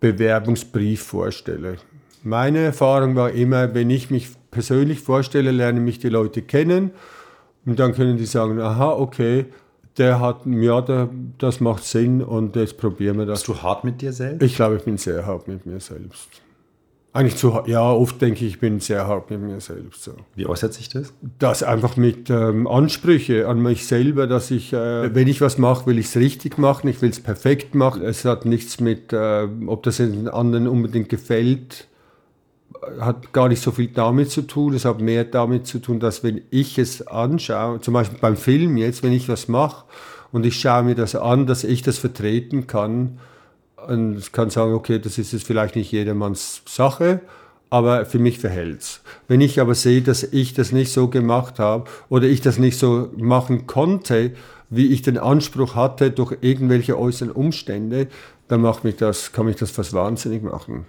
Bewerbungsbrief 0.00 1.02
vorstelle. 1.02 1.76
Meine 2.22 2.58
Erfahrung 2.60 3.14
war 3.14 3.30
immer, 3.30 3.74
wenn 3.74 3.90
ich 3.90 4.10
mich 4.10 4.30
persönlich 4.50 5.00
vorstelle, 5.00 5.50
lernen 5.50 5.84
mich 5.84 5.98
die 5.98 6.08
Leute 6.08 6.42
kennen 6.42 6.90
und 7.68 7.78
dann 7.78 7.92
können 7.92 8.16
die 8.16 8.24
sagen, 8.24 8.58
aha, 8.60 8.92
okay, 8.92 9.44
der 9.98 10.20
hat, 10.20 10.46
ja, 10.46 10.80
der, 10.80 11.10
das 11.36 11.60
macht 11.60 11.84
Sinn 11.84 12.22
und 12.22 12.56
jetzt 12.56 12.78
probieren 12.78 13.18
wir 13.18 13.26
das. 13.26 13.40
Bist 13.40 13.48
du 13.48 13.62
hart 13.62 13.84
mit 13.84 14.00
dir 14.00 14.12
selbst? 14.12 14.42
Ich 14.42 14.54
glaube, 14.54 14.76
ich 14.76 14.84
bin 14.84 14.96
sehr 14.96 15.26
hart 15.26 15.48
mit 15.48 15.66
mir 15.66 15.78
selbst. 15.78 16.28
Eigentlich 17.12 17.36
zu 17.36 17.60
ja, 17.66 17.82
oft 17.90 18.22
denke 18.22 18.46
ich, 18.46 18.52
ich 18.54 18.60
bin 18.60 18.80
sehr 18.80 19.06
hart 19.06 19.30
mit 19.30 19.42
mir 19.42 19.60
selbst. 19.60 20.02
So. 20.02 20.12
Wie 20.34 20.46
äußert 20.46 20.72
sich 20.72 20.88
das? 20.88 21.12
Das 21.38 21.62
einfach 21.62 21.96
mit 21.96 22.30
ähm, 22.30 22.66
Ansprüche 22.66 23.48
an 23.48 23.60
mich 23.60 23.86
selber, 23.86 24.26
dass 24.26 24.50
ich, 24.50 24.72
äh, 24.72 25.14
wenn 25.14 25.28
ich 25.28 25.42
was 25.42 25.58
mache, 25.58 25.84
will 25.86 25.98
ich 25.98 26.06
es 26.06 26.16
richtig 26.16 26.56
machen, 26.56 26.88
ich 26.88 27.02
will 27.02 27.10
es 27.10 27.20
perfekt 27.20 27.74
machen. 27.74 28.02
Es 28.02 28.24
hat 28.24 28.46
nichts 28.46 28.80
mit, 28.80 29.12
äh, 29.12 29.46
ob 29.66 29.82
das 29.82 29.98
den 29.98 30.28
anderen 30.28 30.68
unbedingt 30.68 31.10
gefällt 31.10 31.87
hat 33.00 33.32
gar 33.32 33.48
nicht 33.48 33.62
so 33.62 33.70
viel 33.70 33.88
damit 33.88 34.30
zu 34.30 34.42
tun. 34.42 34.74
Es 34.74 34.84
hat 34.84 35.00
mehr 35.00 35.24
damit 35.24 35.66
zu 35.66 35.78
tun, 35.78 36.00
dass 36.00 36.22
wenn 36.22 36.42
ich 36.50 36.78
es 36.78 37.06
anschaue, 37.06 37.80
zum 37.80 37.94
Beispiel 37.94 38.18
beim 38.20 38.36
Film 38.36 38.76
jetzt, 38.76 39.02
wenn 39.02 39.12
ich 39.12 39.28
was 39.28 39.48
mache 39.48 39.84
und 40.32 40.46
ich 40.46 40.60
schaue 40.60 40.84
mir 40.84 40.94
das 40.94 41.14
an, 41.14 41.46
dass 41.46 41.64
ich 41.64 41.82
das 41.82 41.98
vertreten 41.98 42.66
kann 42.66 43.18
und 43.86 44.32
kann 44.32 44.50
sagen, 44.50 44.74
okay, 44.74 44.98
das 44.98 45.18
ist 45.18 45.32
jetzt 45.32 45.46
vielleicht 45.46 45.76
nicht 45.76 45.92
jedermanns 45.92 46.62
Sache, 46.66 47.20
aber 47.70 48.06
für 48.06 48.18
mich 48.18 48.38
verhält's. 48.38 49.00
Wenn 49.28 49.40
ich 49.40 49.60
aber 49.60 49.74
sehe, 49.74 50.02
dass 50.02 50.22
ich 50.22 50.54
das 50.54 50.72
nicht 50.72 50.92
so 50.92 51.08
gemacht 51.08 51.58
habe 51.58 51.84
oder 52.08 52.26
ich 52.26 52.40
das 52.40 52.58
nicht 52.58 52.78
so 52.78 53.10
machen 53.16 53.66
konnte, 53.66 54.32
wie 54.70 54.88
ich 54.88 55.02
den 55.02 55.18
Anspruch 55.18 55.74
hatte 55.74 56.10
durch 56.10 56.36
irgendwelche 56.40 56.98
äußeren 56.98 57.32
Umstände, 57.32 58.08
dann 58.48 58.62
macht 58.62 58.84
mich 58.84 58.96
das, 58.96 59.32
kann 59.32 59.46
mich 59.46 59.56
das 59.56 59.70
fast 59.70 59.92
wahnsinnig 59.92 60.42
machen. 60.42 60.86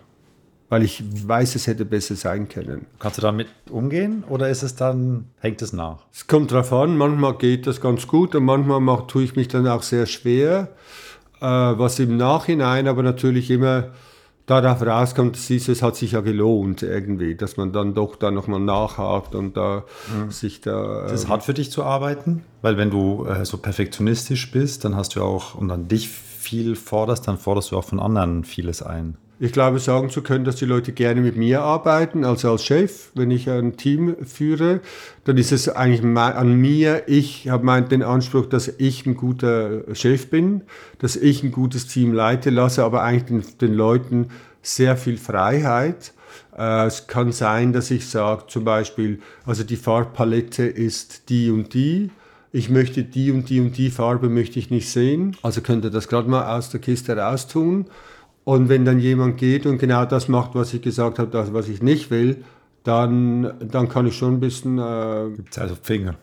Weil 0.70 0.84
ich 0.84 1.04
weiß, 1.28 1.56
es 1.56 1.66
hätte 1.66 1.84
besser 1.84 2.16
sein 2.16 2.48
können. 2.48 2.86
Kannst 3.00 3.18
du 3.18 3.22
damit 3.24 3.48
umgehen 3.70 4.24
oder 4.30 4.50
ist 4.50 4.62
es 4.62 4.76
dann, 4.76 5.26
hängt 5.40 5.62
es 5.64 5.74
nach? 5.74 6.06
Es 6.14 6.28
kommt 6.28 6.52
drauf 6.52 6.72
an, 6.72 6.96
manchmal 6.96 7.38
geht 7.38 7.66
das 7.66 7.82
ganz 7.82 8.08
gut 8.08 8.36
und 8.36 8.46
manchmal 8.46 8.80
mach, 8.80 9.08
tue 9.08 9.24
ich 9.24 9.36
mich 9.36 9.48
dann 9.48 9.68
auch 9.68 9.82
sehr 9.82 10.06
schwer, 10.06 10.70
äh, 11.42 11.46
was 11.46 11.98
im 12.00 12.18
Nachhinein 12.18 12.88
aber 12.88 13.02
natürlich 13.02 13.50
immer 13.50 13.90
darauf 14.50 14.82
rauskommt, 14.82 15.36
dass 15.36 15.50
es 15.50 15.82
hat 15.82 15.96
sich 15.96 16.14
ja 16.14 16.22
gelohnt 16.22 16.82
irgendwie, 16.82 17.36
dass 17.36 17.58
man 17.58 17.72
dann 17.72 17.94
doch 17.94 18.16
da 18.16 18.32
nochmal 18.32 18.60
nachhakt 18.60 19.36
und 19.36 19.56
da 19.56 19.84
mhm. 20.14 20.32
sich 20.32 20.62
da... 20.62 21.06
Äh, 21.06 21.12
das 21.12 21.24
ist 21.24 21.30
hart 21.30 21.44
für 21.44 21.54
dich 21.54 21.72
zu 21.72 21.84
arbeiten, 21.84 22.44
weil 22.62 22.78
wenn 22.78 22.90
du 22.90 23.26
äh, 23.26 23.46
so 23.46 23.58
perfektionistisch 23.58 24.52
bist, 24.52 24.86
dann 24.86 24.96
hast 24.96 25.16
du 25.16 25.22
auch 25.22 25.54
und 25.54 25.68
dann 25.68 25.88
dich 25.88 26.10
viel 26.10 26.76
forderst, 26.76 27.28
dann 27.28 27.38
forderst 27.38 27.72
du 27.72 27.78
auch 27.78 27.84
von 27.84 28.00
anderen 28.00 28.44
vieles 28.44 28.82
ein. 28.82 29.18
Ich 29.42 29.54
glaube, 29.54 29.80
sagen 29.80 30.10
zu 30.10 30.22
können, 30.22 30.44
dass 30.44 30.58
die 30.58 30.66
Leute 30.66 30.92
gerne 30.92 31.22
mit 31.22 31.38
mir 31.38 31.62
arbeiten, 31.62 32.26
also 32.26 32.52
als 32.52 32.66
Chef, 32.66 33.12
wenn 33.16 33.32
ich 33.32 33.50
ein 33.50 33.78
Team 33.78 34.18
führe, 34.26 34.82
dann 35.24 35.38
ist 35.38 35.54
es 35.54 35.70
eigentlich 35.70 36.04
an 36.04 36.56
mir. 36.56 37.04
Ich 37.08 37.48
habe 37.48 37.82
den 37.84 38.04
Anspruch, 38.04 38.48
dass 38.48 38.68
ich 38.68 39.06
ein 39.06 39.16
guter 39.16 39.96
Chef 39.96 40.30
bin, 40.30 40.64
dass 41.00 41.16
ich 41.16 41.42
ein 41.42 41.52
gutes 41.52 41.88
Team 41.88 42.14
leite, 42.14 42.50
lasse 42.50 42.84
aber 42.84 43.02
eigentlich 43.04 43.46
den, 43.46 43.70
den 43.70 43.74
Leuten 43.76 44.28
sehr 44.62 44.98
viel 44.98 45.18
Freiheit. 45.18 46.14
Äh, 46.58 46.88
es 46.88 47.08
kann 47.08 47.32
sein, 47.32 47.72
dass 47.72 47.92
ich 47.92 48.10
sage, 48.10 48.44
zum 48.48 48.66
Beispiel, 48.66 49.20
also 49.46 49.64
die 49.64 49.78
Farbpalette 49.78 50.66
ist 50.66 51.30
die 51.30 51.50
und 51.50 51.74
die 51.74 52.12
ich 52.52 52.70
möchte 52.70 53.04
die 53.04 53.32
und 53.32 53.50
die 53.50 53.60
und 53.60 53.78
die 53.78 53.92
Farbe 53.92 54.28
möchte 54.28 54.58
ich 54.58 54.72
nicht 54.72 54.90
sehen. 54.90 55.38
Also 55.44 55.62
könnte 55.62 55.92
das 55.92 56.08
gerade 56.08 56.30
mal 56.30 56.58
aus 56.58 56.72
der 56.72 56.80
Kiste 56.80 57.16
raustun. 57.16 57.86
Und 58.50 58.68
wenn 58.68 58.84
dann 58.84 59.00
jemand 59.00 59.38
geht 59.38 59.68
und 59.68 59.78
genau 59.78 60.06
das 60.06 60.28
macht, 60.28 60.56
was 60.56 60.74
ich 60.74 60.82
gesagt 60.82 61.20
habe, 61.20 61.30
das, 61.30 61.54
was 61.54 61.70
ich 61.70 61.84
nicht 61.84 62.10
will, 62.10 62.38
dann, 62.84 63.54
dann 63.62 63.88
kann 63.90 64.08
ich 64.08 64.18
schon 64.18 64.34
ein 64.34 64.40
bisschen... 64.40 64.80
Äh, 64.80 65.36
Gibt 65.36 65.52
es 65.52 65.60
also 65.60 65.76
Finger? 65.80 66.16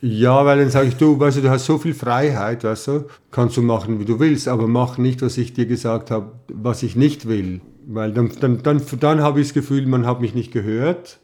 Ja, 0.00 0.44
weil 0.44 0.58
dann 0.58 0.70
sage 0.70 0.88
ich, 0.88 0.96
du, 0.96 1.20
weißt 1.20 1.36
du, 1.36 1.42
du 1.42 1.50
hast 1.50 1.66
so 1.66 1.78
viel 1.78 1.94
Freiheit, 1.94 2.64
weißt 2.64 2.88
du, 2.88 3.04
kannst 3.30 3.56
du 3.56 3.62
machen, 3.62 4.00
wie 4.00 4.04
du 4.04 4.18
willst, 4.18 4.48
aber 4.48 4.66
mach 4.66 4.98
nicht, 4.98 5.22
was 5.22 5.38
ich 5.38 5.52
dir 5.52 5.66
gesagt 5.66 6.10
habe, 6.10 6.32
was 6.52 6.82
ich 6.82 6.96
nicht 6.96 7.28
will. 7.28 7.60
Weil 7.86 8.12
dann, 8.12 8.32
dann, 8.40 8.64
dann, 8.64 8.82
dann 8.98 9.22
habe 9.22 9.40
ich 9.40 9.46
das 9.46 9.54
Gefühl, 9.54 9.86
man 9.86 10.06
hat 10.06 10.20
mich 10.20 10.34
nicht 10.34 10.50
gehört. 10.50 11.20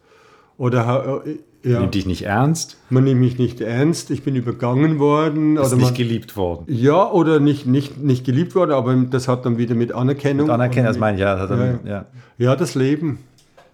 Oder 0.59 1.25
äh, 1.27 1.39
ja. 1.65 1.81
Nimmt 1.81 1.95
dich 1.95 2.05
nicht 2.05 2.23
ernst? 2.23 2.77
Man 2.91 3.05
nimmt 3.05 3.21
mich 3.21 3.39
nicht 3.39 3.61
ernst. 3.63 4.11
Ich 4.11 4.23
bin 4.23 4.37
übergangen 4.37 4.99
worden. 4.99 5.57
Ist 5.57 5.69
oder 5.69 5.77
nicht 5.77 5.85
man, 5.87 5.95
geliebt 5.95 6.37
worden. 6.37 6.65
Ja, 6.69 7.11
oder 7.11 7.41
nicht, 7.41 7.67
nicht, 7.67 7.97
nicht 7.97 8.25
geliebt 8.25 8.55
worden, 8.55 8.73
aber 8.73 8.95
das 8.95 9.29
hat 9.29 9.47
dann 9.47 9.57
wieder 9.57 9.75
mit 9.75 9.95
Anerkennung. 9.95 10.47
Mit 10.47 10.55
Anerkennung, 10.55 10.89
das 10.89 10.99
meine 10.99 11.17
ich, 11.17 11.23
ja, 11.23 11.47
dann, 11.47 11.81
ja. 11.85 11.91
ja. 11.91 12.07
Ja, 12.37 12.57
das 12.57 12.75
Leben. 12.75 13.21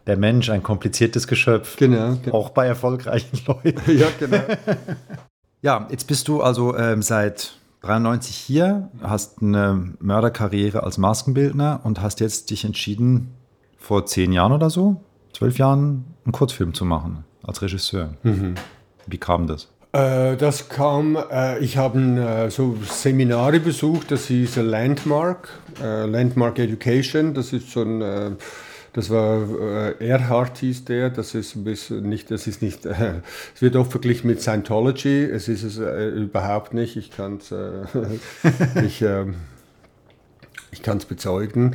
Der 0.06 0.16
Mensch, 0.16 0.50
ein 0.50 0.62
kompliziertes 0.62 1.26
Geschöpf. 1.26 1.76
Genau. 1.76 2.16
genau. 2.22 2.36
Auch 2.36 2.50
bei 2.50 2.66
erfolgreichen 2.66 3.38
Leuten. 3.46 3.98
ja, 3.98 4.06
genau. 4.18 4.38
ja, 5.62 5.88
jetzt 5.90 6.06
bist 6.06 6.28
du 6.28 6.42
also 6.42 6.76
ähm, 6.76 7.02
seit 7.02 7.54
93 7.82 8.36
hier, 8.36 8.88
hast 9.02 9.42
eine 9.42 9.94
Mörderkarriere 9.98 10.84
als 10.84 10.96
Maskenbildner 10.96 11.80
und 11.82 12.00
hast 12.00 12.20
jetzt 12.20 12.50
dich 12.50 12.64
entschieden, 12.64 13.32
vor 13.78 14.06
zehn 14.06 14.30
Jahren 14.30 14.52
oder 14.52 14.70
so, 14.70 15.00
zwölf 15.32 15.58
Jahren, 15.58 16.04
einen 16.24 16.32
Kurzfilm 16.32 16.72
zu 16.72 16.84
machen 16.84 17.24
als 17.42 17.62
Regisseur. 17.62 18.14
Mhm. 18.22 18.54
Wie 19.06 19.18
kam 19.18 19.46
das? 19.46 19.68
Äh, 19.92 20.36
das 20.36 20.68
kam, 20.68 21.16
äh, 21.16 21.58
ich 21.58 21.76
habe 21.76 21.98
äh, 21.98 22.50
so 22.50 22.76
Seminare 22.84 23.58
besucht, 23.58 24.12
das 24.12 24.26
hieß 24.26 24.56
Landmark, 24.56 25.48
äh, 25.82 26.06
Landmark 26.06 26.60
Education, 26.60 27.34
das 27.34 27.52
ist 27.52 27.72
so 27.72 27.82
ein, 27.82 28.00
äh, 28.00 28.30
das 28.92 29.10
war 29.10 29.42
äh, 29.98 30.08
Erhard 30.08 30.58
hieß 30.58 30.84
der, 30.84 31.10
das 31.10 31.34
ist 31.34 31.56
ein 31.56 31.64
bisschen 31.64 32.08
nicht, 32.08 32.30
das 32.30 32.46
ist 32.46 32.62
nicht, 32.62 32.86
es 33.54 33.60
wird 33.60 33.74
oft 33.74 33.90
verglichen 33.90 34.30
mit 34.30 34.40
Scientology, 34.40 35.24
es 35.24 35.48
ist 35.48 35.64
es 35.64 35.78
überhaupt 35.78 36.72
nicht, 36.72 36.96
ich 36.96 37.10
kann 37.10 37.38
es, 37.38 37.52
ich, 38.84 39.02
ähm, 39.02 39.34
ich 40.70 40.82
kann 40.82 40.98
es 40.98 41.04
bezeugen. 41.04 41.74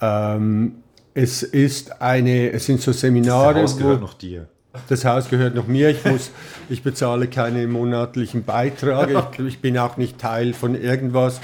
Ähm, 0.00 0.82
es 1.14 1.44
ist 1.44 2.02
eine, 2.02 2.50
es 2.50 2.66
sind 2.66 2.80
so 2.80 2.90
Seminare. 2.90 3.62
Das 3.62 3.72
Haus 3.72 3.78
gehört 3.78 4.00
wo, 4.00 4.06
noch 4.06 4.14
dir. 4.14 4.48
Das 4.88 5.04
Haus 5.04 5.28
gehört 5.28 5.54
noch 5.54 5.66
mir. 5.66 5.90
Ich, 5.90 6.04
muss, 6.10 6.30
ich 6.68 6.82
bezahle 6.82 7.28
keine 7.28 7.66
monatlichen 7.66 8.44
Beiträge. 8.44 9.26
Ich, 9.32 9.44
ich, 9.44 9.60
bin 9.60 9.78
auch 9.78 9.96
nicht 9.96 10.18
Teil 10.18 10.52
von 10.52 10.74
irgendwas. 10.74 11.40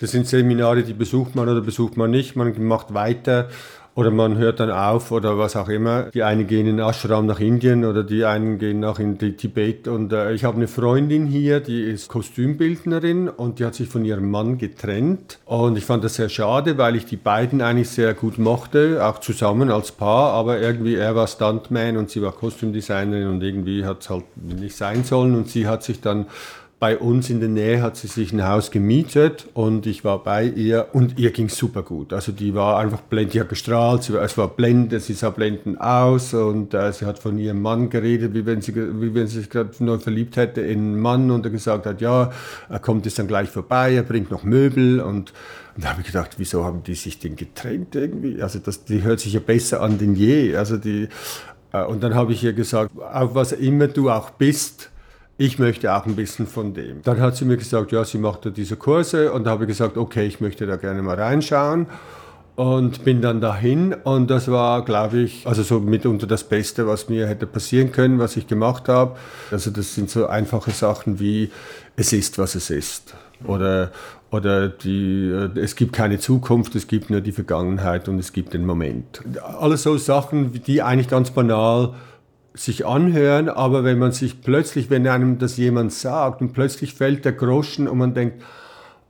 Das 0.00 0.10
sind 0.10 0.26
Seminare, 0.26 0.82
die 0.82 0.92
besucht 0.92 1.34
man 1.34 1.48
oder 1.48 1.60
besucht 1.60 1.96
man 1.96 2.10
nicht. 2.10 2.36
Man 2.36 2.62
macht 2.64 2.94
weiter 2.94 3.48
oder 3.94 4.10
man 4.10 4.36
hört 4.38 4.60
dann 4.60 4.70
auf 4.70 5.12
oder 5.12 5.38
was 5.38 5.54
auch 5.56 5.68
immer. 5.68 6.04
Die 6.10 6.22
einen 6.22 6.46
gehen 6.46 6.66
in 6.66 6.78
Ashram 6.80 7.26
nach 7.26 7.38
Indien 7.38 7.84
oder 7.84 8.02
die 8.02 8.24
einen 8.24 8.58
gehen 8.58 8.80
nach 8.80 8.98
in 8.98 9.18
Tibet. 9.18 9.86
Und 9.86 10.12
äh, 10.12 10.32
ich 10.32 10.44
habe 10.44 10.56
eine 10.56 10.66
Freundin 10.66 11.26
hier, 11.26 11.60
die 11.60 11.82
ist 11.82 12.08
Kostümbildnerin 12.08 13.28
und 13.28 13.58
die 13.58 13.64
hat 13.64 13.74
sich 13.74 13.88
von 13.88 14.04
ihrem 14.04 14.30
Mann 14.30 14.58
getrennt. 14.58 15.38
Und 15.44 15.78
ich 15.78 15.84
fand 15.84 16.02
das 16.02 16.14
sehr 16.14 16.28
schade, 16.28 16.76
weil 16.76 16.96
ich 16.96 17.06
die 17.06 17.16
beiden 17.16 17.60
eigentlich 17.60 17.90
sehr 17.90 18.14
gut 18.14 18.38
mochte, 18.38 19.04
auch 19.06 19.20
zusammen 19.20 19.70
als 19.70 19.92
Paar. 19.92 20.32
Aber 20.32 20.60
irgendwie 20.60 20.96
er 20.96 21.14
war 21.14 21.28
Stuntman 21.28 21.96
und 21.96 22.10
sie 22.10 22.20
war 22.20 22.32
Kostümdesignerin 22.32 23.28
und 23.28 23.42
irgendwie 23.42 23.84
hat 23.84 24.02
es 24.02 24.10
halt 24.10 24.24
nicht 24.36 24.76
sein 24.76 25.04
sollen. 25.04 25.36
Und 25.36 25.48
sie 25.48 25.68
hat 25.68 25.84
sich 25.84 26.00
dann 26.00 26.26
bei 26.84 26.98
uns 26.98 27.30
in 27.30 27.40
der 27.40 27.48
Nähe 27.48 27.80
hat 27.80 27.96
sie 27.96 28.08
sich 28.08 28.30
ein 28.34 28.46
Haus 28.46 28.70
gemietet 28.70 29.46
und 29.54 29.86
ich 29.86 30.04
war 30.04 30.22
bei 30.22 30.44
ihr 30.44 30.88
und 30.92 31.18
ihr 31.18 31.30
ging 31.30 31.48
super 31.48 31.82
gut. 31.82 32.12
Also 32.12 32.30
die 32.30 32.52
war 32.54 32.78
einfach 32.78 33.00
blendend, 33.00 33.32
die 33.32 33.40
hat 33.40 33.48
gestrahlt, 33.48 34.12
war, 34.12 34.20
es 34.20 34.36
war 34.36 34.48
blendend, 34.48 35.00
sie 35.00 35.14
sah 35.14 35.30
blendend 35.30 35.80
aus 35.80 36.34
und 36.34 36.74
äh, 36.74 36.92
sie 36.92 37.06
hat 37.06 37.18
von 37.18 37.38
ihrem 37.38 37.62
Mann 37.62 37.88
geredet, 37.88 38.34
wie 38.34 38.44
wenn 38.44 38.60
sie, 38.60 38.76
wie 38.76 39.14
wenn 39.14 39.26
sie 39.28 39.38
sich 39.38 39.48
gerade 39.48 39.70
neu 39.82 39.96
verliebt 39.96 40.36
hätte 40.36 40.60
in 40.60 40.78
einen 40.78 41.00
Mann 41.00 41.30
und 41.30 41.46
er 41.46 41.52
gesagt 41.52 41.86
hat, 41.86 42.02
ja, 42.02 42.30
er 42.68 42.78
kommt 42.80 43.06
jetzt 43.06 43.18
dann 43.18 43.28
gleich 43.28 43.48
vorbei, 43.48 43.94
er 43.94 44.02
bringt 44.02 44.30
noch 44.30 44.44
Möbel 44.44 45.00
und, 45.00 45.32
und 45.76 45.84
da 45.84 45.88
habe 45.88 46.02
ich 46.02 46.08
gedacht, 46.08 46.32
wieso 46.36 46.64
haben 46.64 46.82
die 46.82 46.96
sich 46.96 47.18
denn 47.18 47.34
getrennt 47.34 47.94
irgendwie? 47.94 48.42
Also 48.42 48.58
das, 48.58 48.84
die 48.84 49.02
hört 49.02 49.20
sich 49.20 49.32
ja 49.32 49.40
besser 49.40 49.80
an 49.80 49.96
denn 49.96 50.14
je. 50.14 50.54
Also 50.54 50.76
die, 50.76 51.08
äh, 51.72 51.82
und 51.82 52.02
dann 52.02 52.14
habe 52.14 52.34
ich 52.34 52.44
ihr 52.44 52.52
gesagt, 52.52 52.90
auf 52.98 53.34
was 53.34 53.52
immer 53.52 53.88
du 53.88 54.10
auch 54.10 54.28
bist, 54.28 54.90
ich 55.36 55.58
möchte 55.58 55.94
auch 55.94 56.06
ein 56.06 56.16
bisschen 56.16 56.46
von 56.46 56.74
dem. 56.74 57.02
Dann 57.02 57.20
hat 57.20 57.36
sie 57.36 57.44
mir 57.44 57.56
gesagt, 57.56 57.92
ja, 57.92 58.04
sie 58.04 58.18
macht 58.18 58.46
da 58.46 58.50
diese 58.50 58.76
Kurse 58.76 59.32
und 59.32 59.44
da 59.44 59.50
habe 59.50 59.64
ich 59.64 59.68
gesagt, 59.68 59.96
okay, 59.96 60.26
ich 60.26 60.40
möchte 60.40 60.66
da 60.66 60.76
gerne 60.76 61.02
mal 61.02 61.20
reinschauen 61.20 61.86
und 62.56 63.04
bin 63.04 63.20
dann 63.20 63.40
dahin 63.40 63.94
und 64.04 64.30
das 64.30 64.48
war, 64.48 64.84
glaube 64.84 65.18
ich, 65.18 65.46
also 65.46 65.62
so 65.64 65.80
mitunter 65.80 66.28
das 66.28 66.44
Beste, 66.44 66.86
was 66.86 67.08
mir 67.08 67.26
hätte 67.26 67.46
passieren 67.46 67.90
können, 67.90 68.20
was 68.20 68.36
ich 68.36 68.46
gemacht 68.46 68.88
habe. 68.88 69.16
Also 69.50 69.70
das 69.70 69.94
sind 69.94 70.08
so 70.08 70.26
einfache 70.26 70.70
Sachen 70.70 71.18
wie 71.18 71.50
es 71.96 72.12
ist, 72.12 72.38
was 72.38 72.54
es 72.54 72.70
ist 72.70 73.14
oder 73.44 73.90
oder 74.30 74.68
die, 74.68 75.30
es 75.54 75.76
gibt 75.76 75.92
keine 75.92 76.18
Zukunft, 76.18 76.74
es 76.74 76.88
gibt 76.88 77.08
nur 77.08 77.20
die 77.20 77.30
Vergangenheit 77.30 78.08
und 78.08 78.18
es 78.18 78.32
gibt 78.32 78.52
den 78.52 78.66
Moment. 78.66 79.22
Alles 79.60 79.84
so 79.84 79.96
Sachen, 79.96 80.50
die 80.64 80.82
eigentlich 80.82 81.08
ganz 81.08 81.30
banal 81.30 81.94
sich 82.54 82.86
anhören, 82.86 83.48
aber 83.48 83.82
wenn 83.82 83.98
man 83.98 84.12
sich 84.12 84.40
plötzlich, 84.40 84.88
wenn 84.88 85.06
einem 85.08 85.38
das 85.38 85.56
jemand 85.56 85.92
sagt 85.92 86.40
und 86.40 86.52
plötzlich 86.52 86.94
fällt 86.94 87.24
der 87.24 87.32
Groschen 87.32 87.88
und 87.88 87.98
man 87.98 88.14
denkt, 88.14 88.40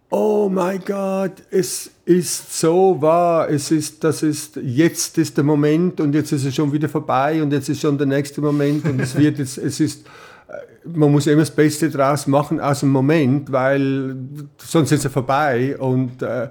oh 0.09 0.49
mein 0.49 0.81
Gott, 0.85 1.43
es 1.51 1.91
ist 2.07 2.59
so 2.59 3.01
wahr, 3.03 3.51
es 3.51 3.71
ist, 3.71 4.03
das 4.03 4.23
ist, 4.23 4.57
jetzt 4.57 5.19
ist 5.19 5.37
der 5.37 5.45
Moment 5.45 6.01
und 6.01 6.15
jetzt 6.15 6.33
ist 6.33 6.45
es 6.45 6.55
schon 6.55 6.73
wieder 6.73 6.89
vorbei 6.89 7.43
und 7.43 7.53
jetzt 7.53 7.69
ist 7.69 7.81
schon 7.81 7.99
der 7.99 8.07
nächste 8.07 8.41
Moment 8.41 8.85
und 8.87 9.01
es 9.01 9.17
wird 9.17 9.39
jetzt, 9.39 9.59
es 9.59 9.81
ist, 9.81 10.07
äh, 10.49 10.53
man 10.89 11.13
muss 11.13 11.27
immer 11.27 11.43
das 11.43 11.51
Beste 11.51 11.91
draus 11.91 12.27
machen 12.27 12.61
aus 12.61 12.81
dem 12.81 12.91
Moment, 12.91 13.51
weil 13.53 14.17
sonst 14.59 14.93
ist 14.93 15.05
er 15.05 15.11
vorbei 15.11 15.77
und 15.79 16.23
äh, 16.23 16.49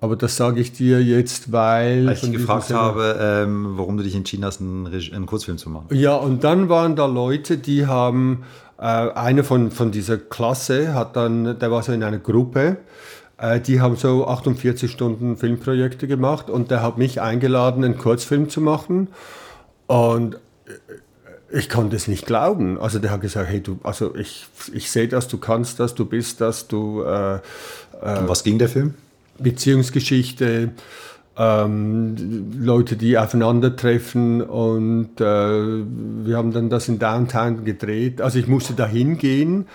aber 0.00 0.16
das 0.16 0.36
sage 0.36 0.60
ich 0.60 0.72
dir 0.72 1.02
jetzt, 1.02 1.52
weil. 1.52 2.06
Weil 2.06 2.14
ich 2.14 2.32
gefragt 2.32 2.72
habe, 2.72 3.18
ähm, 3.20 3.74
warum 3.76 3.98
du 3.98 4.02
dich 4.02 4.14
entschieden 4.14 4.44
hast, 4.44 4.60
einen, 4.60 4.86
einen, 4.86 5.26
Kurzfilm 5.26 5.58
zu 5.58 5.68
machen. 5.68 5.86
Ja, 5.90 6.16
und 6.16 6.42
dann 6.42 6.68
waren 6.68 6.96
da 6.96 7.04
Leute, 7.04 7.58
die 7.58 7.86
haben, 7.86 8.44
äh, 8.78 8.82
einer 8.82 9.44
von, 9.44 9.70
von 9.70 9.90
dieser 9.90 10.16
Klasse 10.16 10.94
hat 10.94 11.16
dann, 11.16 11.58
der 11.58 11.70
war 11.70 11.82
so 11.82 11.92
in 11.92 12.02
einer 12.02 12.18
Gruppe, 12.18 12.78
äh, 13.36 13.60
die 13.60 13.82
haben 13.82 13.96
so 13.96 14.26
48 14.26 14.90
Stunden 14.90 15.36
Filmprojekte 15.36 16.06
gemacht 16.06 16.48
und 16.48 16.70
der 16.70 16.82
hat 16.82 16.96
mich 16.96 17.20
eingeladen, 17.20 17.84
einen 17.84 17.98
Kurzfilm 17.98 18.48
zu 18.48 18.62
machen. 18.62 19.08
Und 19.86 20.36
äh, 20.36 20.38
ich 21.52 21.68
konnte 21.68 21.96
es 21.96 22.08
nicht 22.08 22.24
glauben. 22.24 22.80
Also 22.80 23.00
der 23.00 23.10
hat 23.10 23.20
gesagt, 23.20 23.50
hey, 23.50 23.60
du, 23.60 23.78
also 23.82 24.14
ich, 24.14 24.46
ich 24.72 24.90
sehe 24.90 25.08
das, 25.08 25.28
du 25.28 25.36
kannst 25.36 25.78
das, 25.78 25.94
du 25.94 26.06
bist 26.06 26.40
das, 26.40 26.68
du. 26.68 27.02
Äh, 27.02 27.34
äh, 27.34 27.40
was 28.02 28.44
ging 28.44 28.58
der 28.58 28.70
Film? 28.70 28.94
Beziehungsgeschichte. 29.42 30.70
ähm, 31.36 32.16
Leute, 32.60 32.96
die 32.96 33.16
aufeinandertreffen 33.16 34.42
und 34.42 35.20
äh, 35.20 35.24
wir 35.24 36.36
haben 36.36 36.52
dann 36.52 36.68
das 36.68 36.88
in 36.88 36.98
Downtown 36.98 37.64
gedreht. 37.64 38.20
Also 38.20 38.38
ich 38.38 38.46
musste 38.46 38.74
da 38.74 38.86
hingehen 38.86 39.66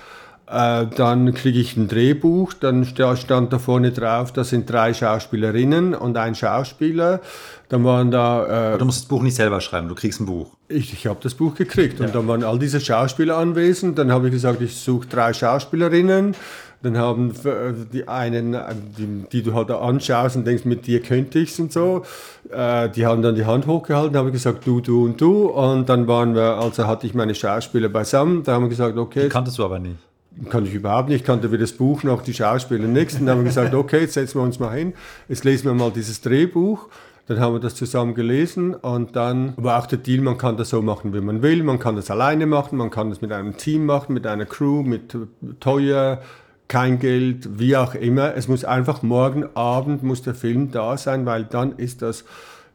äh, 0.48 0.86
dann 0.96 1.34
kriege 1.34 1.60
ich 1.60 1.76
ein 1.76 1.88
Drehbuch, 1.88 2.54
dann 2.54 2.86
stand 2.86 3.52
da 3.52 3.58
vorne 3.58 3.92
drauf, 3.92 4.32
das 4.32 4.50
sind 4.50 4.70
drei 4.70 4.94
Schauspielerinnen 4.94 5.96
und 5.96 6.18
ein 6.18 6.36
Schauspieler. 6.36 7.22
Dann 7.70 7.84
waren 7.84 8.12
da. 8.12 8.76
Äh, 8.76 8.78
du 8.78 8.86
musst 8.86 9.02
das 9.02 9.08
Buch 9.08 9.24
nicht 9.24 9.36
selber 9.36 9.60
schreiben, 9.60 9.88
du 9.88 9.96
kriegst 9.96 10.20
ein 10.20 10.28
Buch. 10.28 10.56
Ich, 10.68 10.94
ich 10.94 11.08
habe 11.08 11.20
das 11.24 11.34
Buch 11.34 11.56
gekriegt 11.56 12.00
ja. 12.00 12.06
und 12.06 12.14
dann 12.14 12.28
waren 12.28 12.44
all 12.44 12.60
diese 12.60 12.80
Schauspieler 12.80 13.38
anwesend. 13.38 13.98
Dann 13.98 14.12
habe 14.12 14.28
ich 14.28 14.34
gesagt, 14.34 14.62
ich 14.62 14.76
suche 14.76 15.08
drei 15.08 15.34
Schauspielerinnen. 15.34 16.36
Dann 16.82 16.98
haben 16.98 17.32
äh, 17.44 17.74
die 17.92 18.08
einen, 18.08 18.56
die, 18.98 19.26
die, 19.32 19.44
du 19.44 19.54
halt 19.54 19.72
anschaust 19.72 20.36
und 20.36 20.46
denkst, 20.46 20.66
mit 20.66 20.88
dir 20.88 21.02
könnte 21.02 21.40
ich's 21.40 21.60
und 21.60 21.72
so, 21.72 22.04
äh, 22.52 22.90
die 22.90 23.06
haben 23.06 23.22
dann 23.22 23.36
die 23.36 23.46
Hand 23.46 23.66
hochgehalten, 23.68 24.18
habe 24.18 24.30
ich 24.30 24.34
gesagt, 24.34 24.68
du, 24.68 24.82
du 24.82 25.06
und 25.06 25.20
du. 25.20 25.48
Und 25.48 25.90
dann 25.90 26.08
waren 26.08 26.36
wir, 26.36 26.58
also 26.58 26.86
hatte 26.88 27.08
ich 27.08 27.14
meine 27.14 27.36
Schauspieler 27.36 27.90
beisammen. 27.90 28.44
Da 28.44 28.54
haben 28.54 28.64
wir 28.64 28.70
gesagt, 28.70 28.98
okay. 28.98 29.24
Die 29.24 29.30
kanntest 29.30 29.58
du 29.58 29.66
aber 29.66 29.80
nicht. 29.80 29.98
Kann 30.50 30.66
ich 30.66 30.74
überhaupt 30.74 31.10
nicht. 31.10 31.22
Ich 31.22 31.26
kannte 31.26 31.52
weder 31.52 31.62
das 31.62 31.72
Buch 31.72 32.04
noch 32.04 32.22
die 32.22 32.34
Schauspieler 32.34 32.88
nichts. 32.88 33.16
Und 33.16 33.26
dann 33.26 33.38
haben 33.38 33.44
wir 33.44 33.50
gesagt, 33.50 33.74
okay, 33.74 34.02
jetzt 34.02 34.14
setzen 34.14 34.40
wir 34.40 34.44
uns 34.44 34.60
mal 34.60 34.76
hin. 34.76 34.94
Jetzt 35.30 35.46
lesen 35.46 35.66
wir 35.66 35.74
mal 35.74 35.92
dieses 35.92 36.22
Drehbuch. 36.22 36.90
Dann 37.28 37.40
haben 37.40 37.54
wir 37.54 37.60
das 37.60 37.74
zusammen 37.74 38.14
gelesen 38.14 38.76
und 38.76 39.16
dann 39.16 39.54
war 39.58 39.82
auch 39.82 39.88
der 39.88 39.98
Deal, 39.98 40.22
man 40.22 40.38
kann 40.38 40.58
das 40.58 40.70
so 40.70 40.84
machen, 40.84 41.12
wie 41.12 41.22
man 41.22 41.42
will. 41.42 41.64
Man 41.64 41.80
kann 41.80 41.96
das 41.96 42.12
alleine 42.12 42.46
machen, 42.46 42.78
man 42.78 42.92
kann 42.92 43.10
das 43.10 43.20
mit 43.20 43.32
einem 43.32 43.58
Team 43.58 43.88
machen, 43.88 44.14
mit 44.14 44.28
einer 44.28 44.46
Crew, 44.46 44.84
mit 44.84 45.18
teuer, 45.60 46.22
kein 46.68 47.00
Geld, 47.00 47.60
wie 47.60 47.78
auch 47.78 47.96
immer. 47.96 48.36
Es 48.36 48.48
muss 48.48 48.66
einfach 48.66 49.04
morgen 49.04 49.46
Abend 49.56 50.04
muss 50.04 50.22
der 50.22 50.36
Film 50.36 50.72
da 50.72 50.98
sein, 50.98 51.26
weil 51.26 51.44
dann 51.44 51.78
ist 51.78 52.02
das 52.02 52.26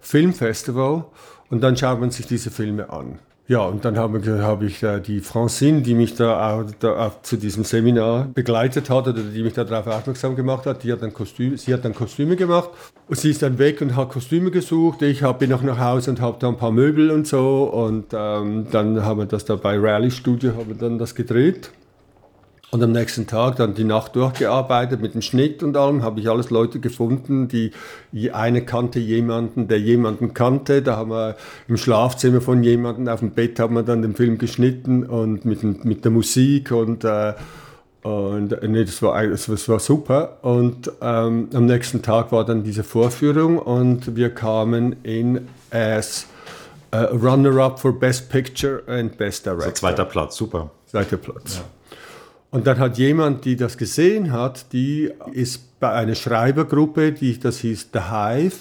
Filmfestival 0.01 1.05
und 1.51 1.63
dann 1.63 1.77
schaut 1.77 2.01
man 2.01 2.11
sich 2.11 2.27
diese 2.27 2.51
Filme 2.51 2.91
an. 2.91 3.19
Ja, 3.51 3.63
und 3.63 3.85
dann 3.85 3.99
habe 3.99 4.23
hab 4.45 4.63
ich 4.63 4.81
äh, 4.85 5.01
die 5.01 5.19
Francine, 5.19 5.83
die 5.83 5.95
mich 5.95 6.15
da, 6.15 6.65
da 6.79 7.07
auch 7.07 7.23
zu 7.23 7.37
diesem 7.37 7.65
Seminar 7.65 8.29
begleitet 8.33 8.89
hat 8.89 9.09
oder 9.09 9.21
die 9.21 9.43
mich 9.43 9.55
darauf 9.55 9.89
aufmerksam 9.89 10.37
gemacht 10.37 10.67
hat, 10.67 10.85
die 10.85 10.93
hat 10.93 11.03
dann 11.03 11.13
Kostüme, 11.13 11.59
sie 11.59 11.75
hat 11.75 11.85
dann 11.85 11.93
Kostüme 11.93 12.37
gemacht. 12.37 12.71
Und 13.09 13.19
sie 13.19 13.31
ist 13.31 13.43
dann 13.43 13.59
weg 13.59 13.81
und 13.81 13.97
hat 13.97 14.11
Kostüme 14.11 14.53
gesucht. 14.53 15.03
Ich 15.03 15.25
hab, 15.25 15.41
bin 15.41 15.51
noch 15.51 15.63
nach 15.63 15.81
Hause 15.81 16.13
und 16.13 16.21
habe 16.21 16.37
da 16.39 16.47
ein 16.47 16.59
paar 16.59 16.71
Möbel 16.71 17.11
und 17.11 17.27
so. 17.27 17.65
Und 17.65 18.13
ähm, 18.13 18.69
dann 18.71 19.05
haben 19.05 19.19
wir 19.19 19.27
das 19.27 19.47
da 19.47 19.57
bei 19.57 19.77
Rally 19.77 20.13
Studio, 20.13 20.55
haben 20.55 20.69
wir 20.69 20.77
dann 20.77 20.99
das 20.99 21.17
gedreht. 21.17 21.73
Und 22.71 22.83
am 22.85 22.93
nächsten 22.93 23.27
Tag 23.27 23.57
dann 23.57 23.75
die 23.75 23.83
Nacht 23.83 24.15
durchgearbeitet 24.15 25.01
mit 25.03 25.15
dem 25.15 25.23
Schnitt 25.23 25.65
und 25.65 25.77
allem, 25.77 26.05
habe 26.05 26.21
ich 26.21 26.31
alles 26.31 26.51
Leute 26.51 26.79
gefunden, 26.79 27.49
die 27.49 27.73
eine 28.33 28.65
kannte 28.65 29.01
jemanden, 29.01 29.67
der 29.67 29.81
jemanden 29.81 30.35
kannte. 30.35 30.81
Da 30.81 30.97
haben 30.97 31.11
wir 31.11 31.37
im 31.67 31.77
Schlafzimmer 31.77 32.41
von 32.41 32.63
jemandem 32.63 33.09
auf 33.09 33.21
dem 33.21 33.33
Bett 33.33 33.59
haben 33.59 33.75
wir 33.75 33.83
dann 33.83 34.03
den 34.03 34.15
Film 34.15 34.39
geschnitten 34.39 35.05
und 35.05 35.45
mit, 35.45 35.85
mit 35.85 36.05
der 36.05 36.13
Musik 36.13 36.71
und 36.71 37.05
äh, 37.05 37.35
und 38.03 38.63
nee, 38.63 38.85
das 38.85 39.03
war, 39.03 39.27
das 39.27 39.69
war 39.69 39.79
super. 39.79 40.39
Und 40.41 40.91
ähm, 41.03 41.51
am 41.53 41.67
nächsten 41.67 42.01
Tag 42.01 42.33
war 42.33 42.47
dann 42.47 42.63
diese 42.63 42.83
Vorführung 42.83 43.59
und 43.59 44.17
wir 44.17 44.31
kamen 44.31 44.97
in 45.03 45.49
as 45.71 46.27
uh, 46.95 47.15
Runner-up 47.15 47.79
for 47.79 47.93
Best 47.93 48.31
Picture 48.31 48.83
and 48.87 49.19
Best 49.19 49.45
Director. 49.45 49.67
Also 49.67 49.75
zweiter 49.75 50.07
Platz, 50.07 50.37
super. 50.37 50.71
Zweiter 50.87 51.19
Platz. 51.19 51.57
Ja. 51.57 51.80
Und 52.51 52.67
dann 52.67 52.79
hat 52.79 52.99
jemand, 52.99 53.45
die 53.45 53.57
das 53.57 53.79
gesehen 53.79 54.33
hat, 54.33 54.73
die 54.73 55.11
ist 55.33 55.79
bei 55.79 55.93
einer 55.93 56.15
Schreibergruppe, 56.15 57.13
die 57.13 57.39
das 57.39 57.59
hieß 57.59 57.91
The 57.93 58.01
Hive. 58.11 58.57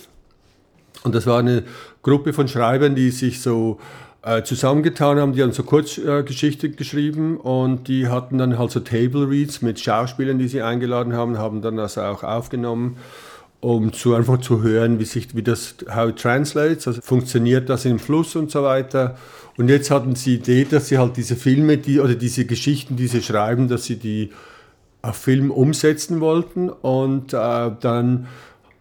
Und 1.04 1.16
das 1.16 1.26
war 1.26 1.40
eine 1.40 1.64
Gruppe 2.04 2.34
von 2.34 2.48
Schreibern, 2.48 2.94
die 2.94 3.10
sich 3.10 3.42
so 3.42 3.80
äh, 4.22 4.44
zusammengetan 4.44 5.18
haben, 5.20 5.34
die 5.34 5.42
haben 5.42 5.54
so 5.54 5.64
Kurzgeschichte 5.64 6.68
äh, 6.68 6.72
geschrieben 6.72 7.38
und 7.38 7.88
die 7.88 8.10
hatten 8.10 8.38
dann 8.38 8.58
halt 8.58 8.72
so 8.72 8.82
Table 8.82 9.30
Reads 9.30 9.62
mit 9.62 9.80
Schauspielern, 9.80 10.38
die 10.38 10.50
sie 10.50 10.62
eingeladen 10.62 11.14
haben, 11.14 11.38
haben 11.38 11.62
dann 11.62 11.78
das 11.78 11.98
auch 11.98 12.24
aufgenommen 12.24 12.98
um 13.62 13.92
zu 13.92 14.16
einfach 14.16 14.40
zu 14.40 14.62
hören, 14.64 15.00
wie 15.00 15.06
sich, 15.06 15.36
wie 15.36 15.44
das, 15.44 15.76
how 15.94 16.10
it 16.10 16.18
translates, 16.18 16.88
also 16.88 17.02
funktioniert 17.02 17.70
das 17.70 17.86
im 17.86 18.00
Fluss 18.00 18.36
und 18.36 18.52
so 18.52 18.64
weiter. 18.64 19.18
Und 19.58 19.68
jetzt 19.68 19.92
hatten 19.92 20.16
sie 20.16 20.40
die 20.40 20.62
Idee, 20.62 20.68
dass 20.70 20.88
sie 20.88 20.98
halt 20.98 21.18
diese 21.18 21.36
Filme, 21.36 21.78
die, 21.78 22.00
oder 22.00 22.16
diese 22.16 22.46
Geschichten, 22.46 22.96
die 22.96 23.08
sie 23.08 23.22
schreiben, 23.22 23.68
dass 23.68 23.84
sie 23.84 23.98
die 23.98 24.32
auf 25.02 25.18
Film 25.18 25.52
umsetzen 25.52 26.22
wollten. 26.22 26.70
Und 26.70 27.34
äh, 27.34 27.72
dann 27.82 28.28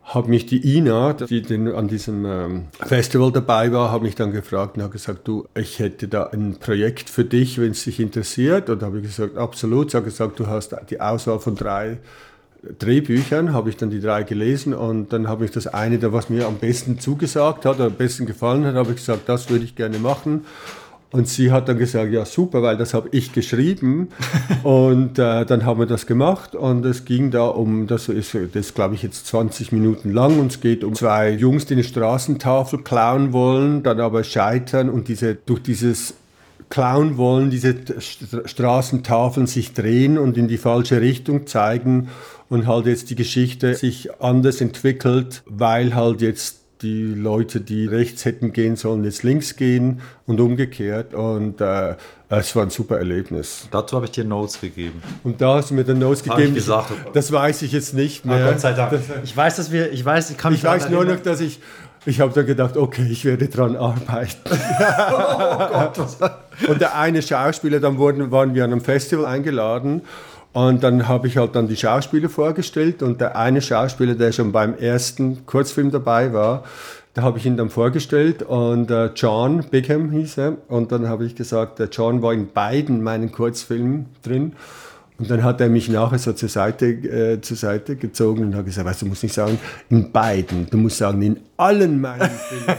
hat 0.05 0.28
mich 0.28 0.46
die 0.46 0.76
Ina, 0.76 1.12
die 1.12 1.42
den, 1.42 1.68
an 1.68 1.88
diesem 1.88 2.24
ähm, 2.24 2.66
Festival 2.80 3.32
dabei 3.32 3.72
war, 3.72 3.90
hat 3.92 4.02
mich 4.02 4.14
dann 4.14 4.30
gefragt 4.30 4.76
und 4.76 4.84
hat 4.84 4.92
gesagt, 4.92 5.26
du, 5.26 5.46
ich 5.55 5.80
hätte 5.80 6.09
da 6.09 6.28
ein 6.28 6.56
Projekt 6.59 7.10
für 7.10 7.24
dich, 7.24 7.60
wenn 7.60 7.72
es 7.72 7.84
dich 7.84 7.98
interessiert. 7.98 8.70
Und 8.70 8.80
da 8.80 8.86
habe 8.86 8.98
ich 8.98 9.05
gesagt, 9.05 9.36
absolut. 9.36 9.90
Sie 9.90 9.96
hat 9.96 10.05
gesagt, 10.05 10.38
du 10.38 10.46
hast 10.46 10.74
die 10.88 11.00
Auswahl 11.00 11.40
von 11.40 11.56
drei 11.56 11.98
Drehbüchern, 12.78 13.52
habe 13.52 13.70
ich 13.70 13.76
dann 13.76 13.90
die 13.90 14.01
drei 14.01 14.24
gelesen 14.24 14.74
und 14.74 15.12
dann 15.12 15.28
habe 15.28 15.44
ich 15.44 15.52
das 15.52 15.68
eine, 15.68 16.12
was 16.12 16.28
mir 16.28 16.47
am 16.47 16.56
besten 16.56 16.98
zugesagt 16.98 17.64
hat, 17.64 17.76
oder 17.76 17.86
am 17.86 17.94
besten 17.94 18.26
gefallen 18.26 18.64
hat, 18.64 18.74
habe 18.74 18.90
ich 18.90 18.97
gesagt, 18.97 19.28
das 19.28 19.48
würde 19.48 19.64
ich 19.64 19.76
gerne 19.76 19.98
machen. 19.98 20.44
Und 21.10 21.26
sie 21.26 21.52
hat 21.52 21.70
dann 21.70 21.78
gesagt, 21.78 22.12
ja 22.12 22.26
super, 22.26 22.62
weil 22.62 22.76
das 22.76 22.93
habe 22.93 23.09
ich 23.12 23.32
geschrieben. 23.32 24.09
und 24.62 25.18
äh, 25.18 25.47
dann 25.47 25.64
haben 25.64 25.78
wir 25.78 25.86
das 25.86 26.06
gemacht 26.06 26.55
und 26.55 26.85
es 26.85 27.05
ging 27.06 27.30
da 27.30 27.47
um, 27.47 27.86
das 27.86 28.09
ist, 28.09 28.36
das 28.52 28.74
glaube 28.74 28.94
ich 28.94 29.02
jetzt 29.02 29.26
20 29.28 29.72
Minuten 29.72 30.12
lang 30.12 30.39
und 30.39 30.52
es 30.52 30.60
geht 30.60 30.85
um 30.85 30.94
zwei 30.94 31.30
Jungs, 31.30 31.64
die 31.64 31.74
eine 31.74 31.85
Straßentafel 31.85 32.80
klauen 32.80 33.32
wollen, 33.32 33.82
dann 33.82 34.01
aber 34.01 34.22
scheitern 34.22 34.90
und 34.90 35.09
diese, 35.09 35.35
durch 35.35 35.62
dieses 35.62 36.14
klauen 36.68 37.16
wollen, 37.16 37.48
diese 37.48 37.74
Straßentafeln 38.44 39.47
sich 39.47 39.72
drehen 39.72 40.18
und 40.18 40.36
in 40.36 40.48
die 40.48 40.59
falsche 40.59 41.01
Richtung 41.01 41.47
zeigen 41.47 42.09
und 42.48 42.66
halt 42.66 42.86
jetzt 42.86 43.10
die 43.10 43.14
Geschichte 43.14 43.74
sich 43.74 44.20
anders 44.20 44.60
entwickelt, 44.60 45.42
weil 45.46 45.94
halt 45.94 46.20
jetzt 46.20 46.58
die 46.82 47.02
Leute, 47.02 47.60
die 47.60 47.86
rechts 47.86 48.24
hätten 48.24 48.52
gehen 48.52 48.76
sollen, 48.76 49.04
jetzt 49.04 49.22
links 49.22 49.56
gehen 49.56 50.00
und 50.26 50.40
umgekehrt. 50.40 51.12
Und 51.12 51.60
äh, 51.60 51.96
es 52.28 52.54
war 52.54 52.62
ein 52.62 52.70
super 52.70 52.98
Erlebnis. 52.98 53.68
Dazu 53.70 53.96
habe 53.96 54.06
ich 54.06 54.12
dir 54.12 54.24
Notes 54.24 54.60
gegeben. 54.60 55.02
Und 55.24 55.40
da 55.40 55.56
hast 55.56 55.70
du 55.70 55.74
mir 55.74 55.84
dann 55.84 55.98
Notes 55.98 56.22
gegeben. 56.22 56.50
Ich 56.50 56.54
gesagt, 56.54 56.92
das 57.12 57.32
weiß 57.32 57.62
ich 57.62 57.72
jetzt 57.72 57.94
nicht 57.94 58.24
mehr. 58.24 58.46
Ah, 58.46 58.50
Gott 58.50 58.60
sei 58.60 58.72
Dank. 58.72 58.98
ich 59.24 59.36
weiß, 59.36 59.56
dass 59.56 59.72
wir, 59.72 59.92
ich 59.92 60.04
weiß, 60.04 60.30
ich 60.30 60.36
kann 60.36 60.52
mich 60.52 60.62
Ich 60.62 60.68
weiß 60.68 60.88
nur 60.88 61.04
noch, 61.04 61.20
dass 61.20 61.40
ich, 61.40 61.58
ich 62.06 62.20
habe 62.20 62.32
dann 62.32 62.46
gedacht, 62.46 62.76
okay, 62.76 63.06
ich 63.10 63.24
werde 63.24 63.48
dran 63.48 63.76
arbeiten. 63.76 64.38
oh 64.48 65.58
Gott. 65.72 65.98
Und 66.68 66.80
der 66.80 66.96
eine 66.96 67.22
Schauspieler, 67.22 67.80
dann 67.80 67.98
wurden, 67.98 68.30
waren 68.30 68.54
wir 68.54 68.64
an 68.64 68.72
einem 68.72 68.80
Festival 68.80 69.26
eingeladen 69.26 70.02
und 70.52 70.82
dann 70.82 71.06
habe 71.08 71.26
ich 71.26 71.36
halt 71.36 71.54
dann 71.54 71.68
die 71.68 71.76
Schauspieler 71.76 72.28
vorgestellt 72.28 73.02
und 73.02 73.20
der 73.20 73.36
eine 73.36 73.60
Schauspieler, 73.60 74.14
der 74.14 74.32
schon 74.32 74.52
beim 74.52 74.74
ersten 74.74 75.46
Kurzfilm 75.46 75.90
dabei 75.90 76.32
war, 76.32 76.64
da 77.14 77.22
habe 77.22 77.38
ich 77.38 77.46
ihn 77.46 77.56
dann 77.56 77.68
vorgestellt 77.68 78.42
und 78.44 78.90
äh, 78.92 79.06
John 79.14 79.64
Bigham 79.70 80.12
hieß 80.12 80.38
er. 80.38 80.56
Und 80.68 80.92
dann 80.92 81.08
habe 81.08 81.24
ich 81.24 81.34
gesagt, 81.34 81.80
der 81.80 81.88
John 81.88 82.22
war 82.22 82.32
in 82.32 82.52
beiden 82.52 83.02
meinen 83.02 83.32
Kurzfilmen 83.32 84.06
drin. 84.22 84.52
Und 85.18 85.28
dann 85.28 85.42
hat 85.42 85.60
er 85.60 85.68
mich 85.68 85.88
nachher 85.88 86.20
so 86.20 86.32
zur 86.32 86.48
Seite, 86.48 86.86
äh, 86.86 87.40
zur 87.40 87.56
Seite 87.56 87.96
gezogen 87.96 88.44
und 88.44 88.54
hat 88.54 88.66
gesagt, 88.66 88.86
weißt 88.86 89.02
du, 89.02 89.06
musst 89.06 89.24
nicht 89.24 89.34
sagen, 89.34 89.58
in 89.90 90.12
beiden, 90.12 90.70
du 90.70 90.76
musst 90.76 90.98
sagen, 90.98 91.20
in 91.22 91.40
allen 91.56 92.00
meinen 92.00 92.30
Filmen. 92.30 92.76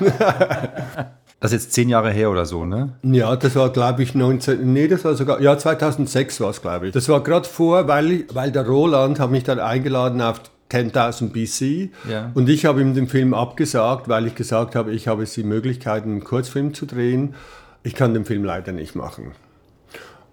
Das 1.40 1.52
ist 1.52 1.64
jetzt 1.64 1.74
zehn 1.74 1.90
Jahre 1.90 2.10
her 2.10 2.30
oder 2.30 2.46
so, 2.46 2.64
ne? 2.64 2.94
Ja, 3.02 3.36
das 3.36 3.54
war, 3.56 3.70
glaube 3.70 4.02
ich, 4.02 4.14
19, 4.14 4.72
nee, 4.72 4.88
das 4.88 5.04
war 5.04 5.14
sogar, 5.14 5.40
ja, 5.40 5.58
2006 5.58 6.40
war 6.40 6.50
es, 6.50 6.62
glaube 6.62 6.86
ich. 6.86 6.92
Das 6.94 7.08
war 7.10 7.22
gerade 7.22 7.46
vor, 7.46 7.86
weil, 7.88 8.24
weil 8.32 8.50
der 8.52 8.66
Roland 8.66 9.20
hat 9.20 9.30
mich 9.30 9.44
dann 9.44 9.60
eingeladen 9.60 10.22
auf 10.22 10.40
10.000 10.70 11.32
BC 11.32 11.90
ja. 12.10 12.30
und 12.34 12.48
ich 12.48 12.64
habe 12.64 12.80
ihm 12.80 12.94
den 12.94 13.06
Film 13.06 13.34
abgesagt, 13.34 14.08
weil 14.08 14.26
ich 14.26 14.34
gesagt 14.34 14.74
habe, 14.74 14.92
ich 14.92 15.08
habe 15.08 15.22
jetzt 15.22 15.36
die 15.36 15.44
Möglichkeit, 15.44 16.04
einen 16.04 16.24
Kurzfilm 16.24 16.72
zu 16.72 16.86
drehen. 16.86 17.34
Ich 17.82 17.94
kann 17.94 18.14
den 18.14 18.24
Film 18.24 18.42
leider 18.42 18.72
nicht 18.72 18.96
machen. 18.96 19.32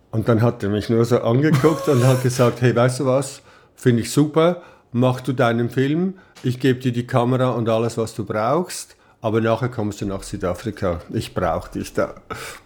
Und 0.10 0.30
dann 0.30 0.42
hat 0.42 0.64
er 0.64 0.70
mich 0.70 0.90
nur 0.90 1.04
so 1.04 1.20
angeguckt 1.20 1.88
und 1.90 2.04
hat 2.06 2.24
gesagt, 2.24 2.62
hey, 2.62 2.76
weißt 2.76 3.02
du 3.02 3.06
was, 3.06 3.42
finde 3.76 4.04
ich 4.04 4.12
super, 4.12 4.62
mach 4.94 5.20
du 5.20 5.34
deinen 5.34 5.70
Film, 5.70 6.16
ich 6.44 6.60
gebe 6.60 6.80
dir 6.80 6.94
die 6.94 7.06
Kamera 7.06 7.50
und 7.50 7.68
alles, 7.68 7.98
was 7.98 8.16
du 8.16 8.26
brauchst 8.26 8.96
aber 9.24 9.40
nachher 9.40 9.70
kommst 9.70 10.02
du 10.02 10.06
nach 10.06 10.22
Südafrika. 10.22 11.00
Ich 11.14 11.34
brauche 11.34 11.72
dich 11.72 11.94
da. 11.94 12.14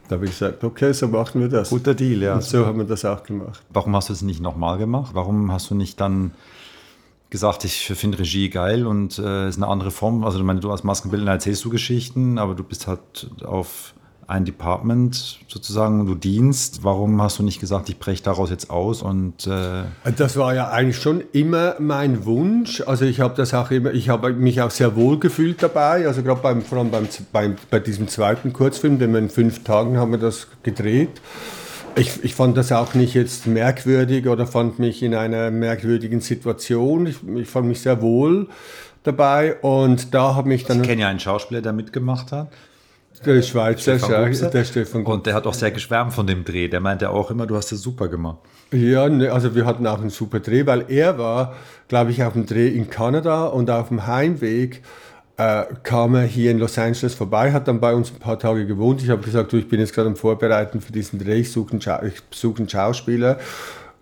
Da 0.07 0.15
habe 0.15 0.25
ich 0.25 0.31
gesagt, 0.31 0.63
okay, 0.63 0.91
so 0.91 1.07
machen 1.07 1.39
wir 1.39 1.49
das. 1.49 1.69
Guter 1.69 1.93
Deal, 1.93 2.23
ja. 2.23 2.34
Und 2.34 2.43
so 2.43 2.65
haben 2.65 2.79
wir 2.79 2.85
das 2.85 3.05
auch 3.05 3.21
gemacht. 3.21 3.61
Warum 3.69 3.95
hast 3.95 4.09
du 4.09 4.13
es 4.13 4.23
nicht 4.23 4.41
nochmal 4.41 4.79
gemacht? 4.79 5.11
Warum 5.13 5.51
hast 5.51 5.69
du 5.69 5.75
nicht 5.75 6.01
dann 6.01 6.31
gesagt, 7.29 7.63
ich 7.63 7.85
finde 7.85 8.17
Regie 8.17 8.49
geil 8.49 8.88
und 8.88 9.19
äh, 9.19 9.47
ist 9.47 9.57
eine 9.57 9.67
andere 9.67 9.91
Form? 9.91 10.23
Also, 10.23 10.39
ich 10.39 10.43
meine, 10.43 10.59
du 10.59 10.71
als 10.71 10.84
Maskenbildner 10.84 11.34
erzählst 11.34 11.63
du 11.63 11.69
Geschichten, 11.69 12.39
aber 12.39 12.55
du 12.55 12.63
bist 12.63 12.88
halt 12.88 13.29
auf 13.45 13.93
ein 14.27 14.43
Department 14.43 15.39
sozusagen, 15.47 16.05
du 16.05 16.13
dienst. 16.13 16.83
Warum 16.83 17.21
hast 17.21 17.39
du 17.39 17.43
nicht 17.43 17.61
gesagt, 17.61 17.87
ich 17.87 17.97
breche 17.97 18.21
daraus 18.23 18.49
jetzt 18.49 18.69
aus 18.69 19.01
und 19.01 19.47
äh 19.47 19.83
Das 20.17 20.35
war 20.35 20.53
ja 20.53 20.69
eigentlich 20.69 21.01
schon 21.01 21.23
immer 21.31 21.75
mein 21.79 22.25
Wunsch. 22.25 22.81
Also 22.85 23.05
ich 23.05 23.21
habe 23.21 23.35
das 23.35 23.53
auch 23.53 23.71
immer, 23.71 23.91
ich 23.93 24.09
habe 24.09 24.33
mich 24.33 24.61
auch 24.61 24.69
sehr 24.69 24.97
wohl 24.97 25.17
gefühlt 25.17 25.63
dabei. 25.63 26.05
Also 26.07 26.23
gerade 26.23 26.41
beim, 26.41 26.61
vor 26.61 26.79
allem 26.79 26.91
beim, 26.91 27.07
beim, 27.31 27.55
bei 27.69 27.79
diesem 27.79 28.09
zweiten 28.09 28.51
Kurzfilm, 28.51 28.99
den 28.99 29.13
wir 29.13 29.19
in 29.19 29.29
fünf 29.29 29.63
Tagen 29.63 29.97
haben 29.97 30.11
wir 30.11 30.19
das 30.19 30.47
gedreht. 30.61 31.21
Ich, 31.95 32.23
ich 32.23 32.35
fand 32.35 32.57
das 32.57 32.71
auch 32.73 32.93
nicht 32.93 33.13
jetzt 33.13 33.47
merkwürdig 33.47 34.27
oder 34.27 34.45
fand 34.45 34.77
mich 34.77 35.01
in 35.01 35.15
einer 35.15 35.51
merkwürdigen 35.51 36.19
Situation. 36.19 37.07
Ich, 37.07 37.15
ich 37.37 37.47
fand 37.47 37.67
mich 37.67 37.79
sehr 37.81 38.01
wohl 38.01 38.49
dabei 39.03 39.55
und 39.61 40.13
da 40.13 40.35
habe 40.35 40.53
ich 40.53 40.65
dann... 40.65 40.81
Ich 40.81 40.87
kenne 40.87 41.03
ja 41.03 41.07
einen 41.07 41.21
Schauspieler, 41.21 41.61
der 41.61 41.71
mitgemacht 41.71 42.33
hat. 42.33 42.49
Der 43.26 43.41
Schweizer, 43.41 43.98
Stefan 43.98 44.52
der 44.52 44.64
Stefan 44.64 45.06
Und 45.06 45.26
der 45.26 45.34
hat 45.34 45.48
auch 45.48 45.53
sehr 45.53 45.72
geschwärmt 45.72 46.14
von 46.14 46.27
dem 46.27 46.44
Dreh. 46.44 46.68
Der 46.68 46.80
meinte 46.80 47.10
auch 47.10 47.31
immer, 47.31 47.48
du 47.48 47.56
hast 47.56 47.72
das 47.72 47.81
super 47.81 48.07
gemacht. 48.07 48.38
Ja, 48.72 49.07
ne, 49.10 49.31
also 49.31 49.56
wir 49.56 49.65
hatten 49.65 49.88
auch 49.88 49.99
einen 49.99 50.10
super 50.10 50.39
Dreh, 50.39 50.65
weil 50.65 50.85
er 50.89 51.18
war, 51.18 51.56
glaube 51.88 52.11
ich, 52.11 52.23
auf 52.23 52.34
dem 52.34 52.45
Dreh 52.45 52.68
in 52.68 52.89
Kanada 52.89 53.45
und 53.45 53.69
auf 53.69 53.88
dem 53.88 54.06
Heimweg 54.06 54.84
äh, 55.38 55.65
kam 55.84 56.15
er 56.15 56.23
hier 56.23 56.52
in 56.52 56.57
Los 56.60 56.77
Angeles 56.77 57.14
vorbei, 57.14 57.52
hat 57.52 57.68
dann 57.68 57.80
bei 57.80 57.94
uns 57.94 58.11
ein 58.11 58.19
paar 58.19 58.39
Tage 58.39 58.65
gewohnt. 58.65 59.02
Ich 59.02 59.10
habe 59.10 59.22
gesagt, 59.22 59.53
du, 59.53 59.57
ich 59.57 59.68
bin 59.68 59.80
jetzt 59.80 59.94
gerade 59.94 60.10
am 60.10 60.15
Vorbereiten 60.15 60.81
für 60.81 60.91
diesen 60.91 61.19
Dreh, 61.19 61.41
ich 61.41 61.52
suche 61.52 61.72
einen, 61.72 62.07
ich 62.07 62.22
suche 62.31 62.60
einen 62.60 62.69
Schauspieler. 62.69 63.38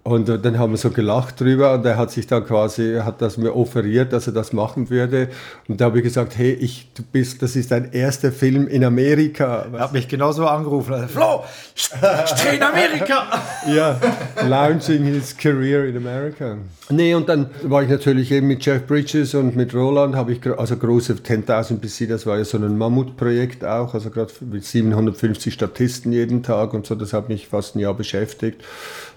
Und 0.07 0.29
äh, 0.29 0.37
dann 0.37 0.59
haben 0.59 0.71
wir 0.71 0.77
so 0.77 0.91
gelacht 0.91 1.41
drüber 1.41 1.73
und 1.73 1.83
er 1.83 1.97
hat 1.97 2.11
sich 2.11 2.27
dann 2.27 2.45
quasi, 2.45 2.99
hat 3.01 3.23
das 3.23 3.37
mir 3.37 3.55
offeriert, 3.55 4.13
dass 4.13 4.27
er 4.27 4.33
das 4.33 4.53
machen 4.53 4.91
würde. 4.91 5.29
Und 5.67 5.81
da 5.81 5.85
habe 5.85 5.97
ich 5.97 6.03
gesagt, 6.03 6.37
hey, 6.37 6.51
ich, 6.51 6.89
du 6.93 7.01
bist, 7.01 7.41
das 7.41 7.55
ist 7.55 7.71
dein 7.71 7.91
erster 7.91 8.31
Film 8.31 8.67
in 8.67 8.83
Amerika. 8.83 9.65
Er 9.73 9.79
hat 9.79 9.93
mich 9.93 10.07
genauso 10.07 10.45
angerufen. 10.45 10.93
Also, 10.93 11.07
Flo, 11.07 11.43
ich, 11.73 11.89
drehe 11.89 12.57
in 12.57 12.61
Amerika. 12.61 13.41
ja, 13.67 13.99
launching 14.47 15.05
his 15.05 15.35
career 15.35 15.85
in 15.85 15.97
America. 15.97 16.55
Nee, 16.91 17.15
und 17.15 17.27
dann 17.27 17.49
war 17.63 17.81
ich 17.81 17.89
natürlich 17.89 18.31
eben 18.31 18.45
mit 18.45 18.63
Jeff 18.63 18.85
Bridges 18.85 19.33
und 19.33 19.55
mit 19.55 19.73
Roland, 19.73 20.15
habe 20.15 20.33
ich 20.33 20.45
also 20.45 20.77
große 20.77 21.13
10.000 21.13 21.79
BC, 21.79 22.07
das 22.07 22.27
war 22.27 22.37
ja 22.37 22.45
so 22.45 22.59
ein 22.59 22.77
Mammutprojekt 22.77 23.65
auch, 23.65 23.95
also 23.95 24.11
gerade 24.11 24.31
mit 24.41 24.65
750 24.65 25.51
Statisten 25.51 26.11
jeden 26.11 26.43
Tag 26.43 26.75
und 26.75 26.85
so, 26.85 26.93
das 26.93 27.11
hat 27.11 27.27
mich 27.27 27.47
fast 27.47 27.75
ein 27.75 27.79
Jahr 27.79 27.95
beschäftigt. 27.95 28.61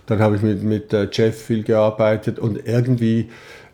Dann 0.09 0.21
habe 0.21 0.37
ich 0.37 0.43
mit, 0.43 0.63
mit 0.63 0.93
äh, 0.95 1.07
Jeff 1.13 1.41
viel 1.41 1.63
gearbeitet 1.63 2.39
und 2.39 2.67
irgendwie 2.67 3.29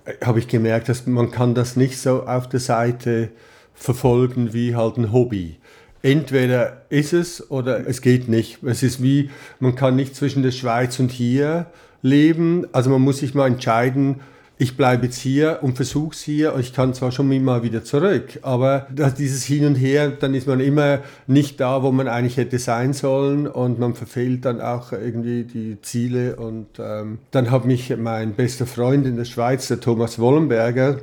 äh, 0.05 0.13
habe 0.25 0.41
ich 0.41 0.49
gemerkt, 0.49 0.89
dass 0.89 1.07
man 1.07 1.31
kann 1.31 1.55
das 1.55 1.77
nicht 1.77 1.99
so 1.99 2.25
auf 2.25 2.49
der 2.49 2.61
Seite 2.61 3.31
verfolgen 3.73 4.53
wie 4.53 4.75
halt 4.75 4.97
ein 4.97 5.13
Hobby. 5.13 5.57
Entweder 6.03 6.83
ist 6.91 7.13
es 7.13 7.51
oder 7.51 7.89
es 7.89 8.03
geht 8.03 8.29
nicht. 8.29 8.63
Es 8.65 8.83
ist 8.83 9.03
wie, 9.03 9.31
man 9.61 9.77
kann 9.77 9.97
nicht 9.97 10.17
zwischen 10.17 10.43
der 10.43 10.51
Schweiz 10.51 10.99
und 10.99 11.13
hier 11.13 11.67
leben. 12.03 12.67
Also 12.73 12.91
man 12.91 13.01
muss 13.01 13.19
sich 13.19 13.35
mal 13.35 13.47
entscheiden, 13.47 14.21
ich 14.57 14.77
bleibe 14.77 15.07
jetzt 15.07 15.19
hier 15.19 15.59
und 15.63 15.75
versuche 15.75 16.15
es 16.15 16.23
hier. 16.23 16.57
Ich 16.59 16.73
kann 16.73 16.95
zwar 16.95 17.11
schon 17.11 17.45
mal 17.45 17.63
wieder 17.65 17.83
zurück, 17.83 18.39
aber 18.43 18.87
dieses 19.19 19.45
Hin 19.45 19.67
und 19.67 19.75
Her, 19.75 20.11
dann 20.11 20.33
ist 20.35 20.47
man 20.47 20.61
immer 20.61 21.01
nicht 21.27 21.59
da, 21.59 21.83
wo 21.83 21.91
man 21.91 22.07
eigentlich 22.07 22.37
hätte 22.37 22.59
sein 22.61 22.93
sollen 22.93 23.49
und 23.49 23.81
man 23.81 23.95
verfehlt 23.95 24.45
dann 24.45 24.61
auch 24.61 24.93
irgendwie 24.93 25.43
die 25.43 25.81
Ziele. 25.83 26.37
Und 26.37 26.69
ähm, 26.79 27.19
dann 27.33 27.51
hat 27.51 27.65
mich 27.65 27.97
mein 27.97 28.35
bester 28.35 28.67
Freund 28.67 29.07
in 29.07 29.17
der 29.17 29.25
Schweiz, 29.25 29.67
der 29.67 29.81
Thomas 29.81 30.21
Wollenberger, 30.21 30.99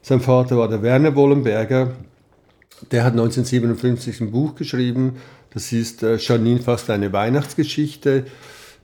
sein 0.00 0.20
Vater 0.20 0.56
war 0.56 0.68
der 0.68 0.82
Werner 0.82 1.16
Wollenberger, 1.16 1.90
der 2.92 3.02
hat 3.02 3.12
1957 3.12 4.20
ein 4.20 4.30
Buch 4.30 4.54
geschrieben, 4.54 5.16
das 5.52 5.72
ist 5.72 6.02
äh, 6.04 6.16
Janine 6.16 6.60
fast 6.60 6.90
eine 6.90 7.12
Weihnachtsgeschichte. 7.12 8.24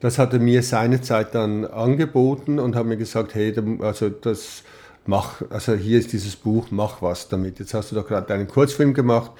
Das 0.02 0.18
hat 0.18 0.32
er 0.32 0.40
mir 0.40 0.64
seinerzeit 0.64 1.32
dann 1.32 1.64
angeboten 1.64 2.58
und 2.58 2.74
hat 2.74 2.86
mir 2.86 2.96
gesagt, 2.96 3.36
hey, 3.36 3.54
also 3.80 4.08
das 4.08 4.64
mach, 5.06 5.42
also 5.48 5.74
hier 5.74 6.00
ist 6.00 6.12
dieses 6.12 6.34
Buch, 6.34 6.66
mach 6.72 7.02
was 7.02 7.28
damit. 7.28 7.60
Jetzt 7.60 7.72
hast 7.72 7.92
du 7.92 7.94
doch 7.94 8.08
gerade 8.08 8.34
einen 8.34 8.48
Kurzfilm 8.48 8.94
gemacht, 8.94 9.30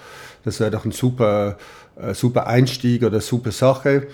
das 0.44 0.60
wäre 0.60 0.70
doch 0.70 0.84
ein 0.84 0.92
super, 0.92 1.56
äh, 1.96 2.14
super 2.14 2.46
Einstieg 2.46 3.02
oder 3.02 3.20
super 3.20 3.50
Sache. 3.50 4.06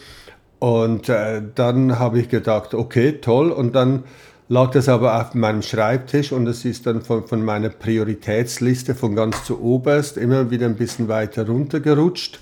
Und 0.59 1.11
äh, 1.11 1.43
dann 1.55 1.99
habe 1.99 2.19
ich 2.19 2.31
gedacht, 2.31 2.73
okay, 2.73 3.21
toll. 3.21 3.53
Und 3.53 3.75
dann 3.75 4.05
lag 4.49 4.71
das 4.71 4.89
aber 4.89 5.21
auf 5.21 5.35
meinem 5.35 5.61
Schreibtisch 5.61 6.33
und 6.33 6.47
es 6.47 6.65
ist 6.65 6.87
dann 6.87 7.03
von, 7.03 7.27
von 7.27 7.45
meiner 7.45 7.69
Prioritätsliste 7.69 8.95
von 8.95 9.15
ganz 9.15 9.45
zu 9.45 9.61
oberst 9.61 10.17
immer 10.17 10.51
wieder 10.51 10.65
ein 10.65 10.77
bisschen 10.77 11.09
weiter 11.09 11.47
runtergerutscht. 11.47 12.41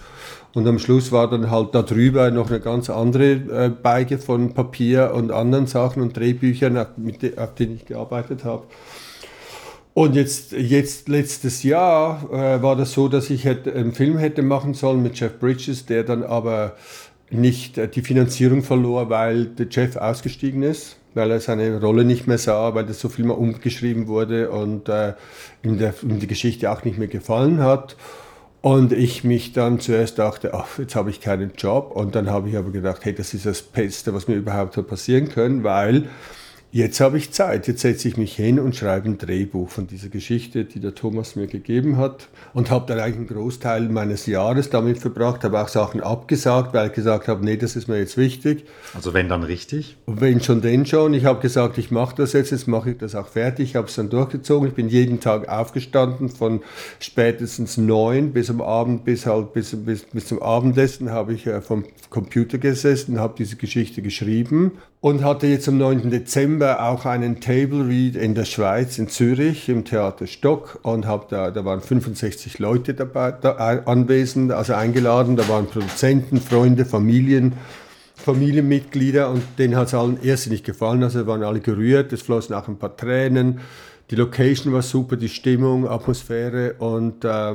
Und 0.56 0.66
am 0.66 0.78
Schluss 0.78 1.12
war 1.12 1.28
dann 1.28 1.50
halt 1.50 1.74
da 1.74 1.82
drüber 1.82 2.30
noch 2.30 2.48
eine 2.48 2.60
ganz 2.60 2.88
andere 2.88 3.32
äh, 3.32 3.68
Beige 3.68 4.16
von 4.16 4.54
Papier 4.54 5.12
und 5.14 5.30
anderen 5.30 5.66
Sachen 5.66 6.00
und 6.00 6.16
Drehbüchern, 6.16 6.86
mit, 6.96 7.36
auf 7.36 7.54
denen 7.56 7.76
ich 7.76 7.84
gearbeitet 7.84 8.44
habe. 8.44 8.62
Und 9.92 10.14
jetzt, 10.14 10.52
jetzt 10.52 11.10
letztes 11.10 11.62
Jahr 11.62 12.30
äh, 12.32 12.62
war 12.62 12.74
das 12.74 12.94
so, 12.94 13.08
dass 13.08 13.28
ich 13.28 13.44
hätte, 13.44 13.74
einen 13.74 13.92
Film 13.92 14.16
hätte 14.16 14.40
machen 14.40 14.72
sollen 14.72 15.02
mit 15.02 15.20
Jeff 15.20 15.38
Bridges, 15.38 15.84
der 15.84 16.04
dann 16.04 16.22
aber 16.22 16.76
nicht 17.28 17.76
äh, 17.76 17.86
die 17.86 18.00
Finanzierung 18.00 18.62
verlor, 18.62 19.10
weil 19.10 19.44
der 19.44 19.66
Jeff 19.70 19.96
ausgestiegen 19.96 20.62
ist, 20.62 20.96
weil 21.12 21.32
er 21.32 21.40
seine 21.40 21.82
Rolle 21.82 22.06
nicht 22.06 22.26
mehr 22.26 22.38
sah, 22.38 22.74
weil 22.74 22.86
das 22.86 22.98
so 22.98 23.10
viel 23.10 23.26
mal 23.26 23.34
umgeschrieben 23.34 24.06
wurde 24.06 24.50
und 24.50 24.88
äh, 24.88 25.12
ihm, 25.62 25.76
der, 25.76 25.92
ihm 26.02 26.18
die 26.18 26.26
Geschichte 26.26 26.70
auch 26.70 26.82
nicht 26.82 26.96
mehr 26.96 27.08
gefallen 27.08 27.60
hat. 27.60 27.94
Und 28.66 28.92
ich 28.92 29.22
mich 29.22 29.52
dann 29.52 29.78
zuerst 29.78 30.18
dachte, 30.18 30.52
ach, 30.52 30.80
jetzt 30.80 30.96
habe 30.96 31.08
ich 31.08 31.20
keinen 31.20 31.52
Job. 31.56 31.92
Und 31.94 32.16
dann 32.16 32.28
habe 32.28 32.48
ich 32.48 32.56
aber 32.56 32.72
gedacht, 32.72 33.04
hey, 33.04 33.14
das 33.14 33.32
ist 33.32 33.46
das 33.46 33.62
Beste, 33.62 34.12
was 34.12 34.26
mir 34.26 34.34
überhaupt 34.34 34.76
hat 34.76 34.88
passieren 34.88 35.28
können, 35.28 35.62
weil 35.62 36.08
Jetzt 36.76 37.00
habe 37.00 37.16
ich 37.16 37.32
Zeit, 37.32 37.68
jetzt 37.68 37.80
setze 37.80 38.06
ich 38.06 38.18
mich 38.18 38.36
hin 38.36 38.60
und 38.60 38.76
schreibe 38.76 39.08
ein 39.08 39.16
Drehbuch 39.16 39.70
von 39.70 39.86
dieser 39.86 40.10
Geschichte, 40.10 40.66
die 40.66 40.78
der 40.78 40.94
Thomas 40.94 41.34
mir 41.34 41.46
gegeben 41.46 41.96
hat 41.96 42.28
und 42.52 42.70
habe 42.70 42.84
dann 42.86 43.00
eigentlich 43.00 43.16
einen 43.16 43.28
Großteil 43.28 43.88
meines 43.88 44.26
Jahres 44.26 44.68
damit 44.68 44.98
verbracht, 44.98 45.42
habe 45.42 45.58
auch 45.58 45.68
Sachen 45.68 46.02
abgesagt, 46.02 46.74
weil 46.74 46.88
ich 46.88 46.92
gesagt 46.92 47.28
habe, 47.28 47.42
nee, 47.42 47.56
das 47.56 47.76
ist 47.76 47.88
mir 47.88 47.96
jetzt 47.96 48.18
wichtig. 48.18 48.66
Also 48.92 49.14
wenn 49.14 49.26
dann 49.30 49.42
richtig? 49.42 49.96
Und 50.04 50.20
wenn 50.20 50.42
schon, 50.42 50.60
denn 50.60 50.84
schon. 50.84 51.14
Ich 51.14 51.24
habe 51.24 51.40
gesagt, 51.40 51.78
ich 51.78 51.90
mache 51.90 52.14
das 52.16 52.34
jetzt, 52.34 52.50
jetzt 52.50 52.68
mache 52.68 52.90
ich 52.90 52.98
das 52.98 53.14
auch 53.14 53.28
fertig, 53.28 53.70
ich 53.70 53.76
habe 53.76 53.86
es 53.86 53.94
dann 53.94 54.10
durchgezogen. 54.10 54.68
Ich 54.68 54.74
bin 54.74 54.90
jeden 54.90 55.20
Tag 55.20 55.48
aufgestanden, 55.48 56.28
von 56.28 56.60
spätestens 57.00 57.78
neun 57.78 58.34
bis 58.34 58.50
am 58.50 58.60
Abend, 58.60 59.06
bis 59.06 59.24
halt 59.24 59.54
bis, 59.54 59.74
bis, 59.74 60.02
bis 60.02 60.26
zum 60.26 60.42
Abendessen 60.42 61.10
habe 61.10 61.32
ich 61.32 61.46
äh, 61.46 61.62
vom 61.62 61.86
Computer 62.10 62.58
gesessen, 62.58 63.18
habe 63.18 63.32
diese 63.38 63.56
Geschichte 63.56 64.02
geschrieben 64.02 64.72
und 65.00 65.22
hatte 65.22 65.46
jetzt 65.46 65.68
am 65.68 65.78
9. 65.78 66.10
Dezember 66.10 66.82
auch 66.88 67.04
einen 67.04 67.40
Table 67.40 67.86
Read 67.86 68.16
in 68.16 68.34
der 68.34 68.44
Schweiz, 68.44 68.98
in 68.98 69.08
Zürich, 69.08 69.68
im 69.68 69.84
Theater 69.84 70.26
Stock. 70.26 70.78
Und 70.82 71.06
habe 71.06 71.26
da, 71.28 71.50
da 71.50 71.64
waren 71.64 71.80
65 71.80 72.58
Leute 72.58 72.94
dabei, 72.94 73.32
da, 73.32 73.52
anwesend, 73.84 74.52
also 74.52 74.74
eingeladen, 74.74 75.36
da 75.36 75.48
waren 75.48 75.66
Produzenten, 75.66 76.40
Freunde, 76.40 76.84
Familien, 76.84 77.52
Familienmitglieder. 78.14 79.30
Und 79.30 79.42
denen 79.58 79.76
hat 79.76 79.88
es 79.88 79.94
allen 79.94 80.18
irrsinnig 80.22 80.64
gefallen, 80.64 81.02
also 81.02 81.26
waren 81.26 81.42
alle 81.42 81.60
gerührt, 81.60 82.12
es 82.12 82.22
flossen 82.22 82.54
auch 82.54 82.66
ein 82.66 82.78
paar 82.78 82.96
Tränen, 82.96 83.60
die 84.10 84.14
Location 84.14 84.72
war 84.72 84.82
super, 84.82 85.16
die 85.16 85.28
Stimmung, 85.28 85.88
Atmosphäre. 85.88 86.74
Und 86.78 87.24
äh, 87.24 87.54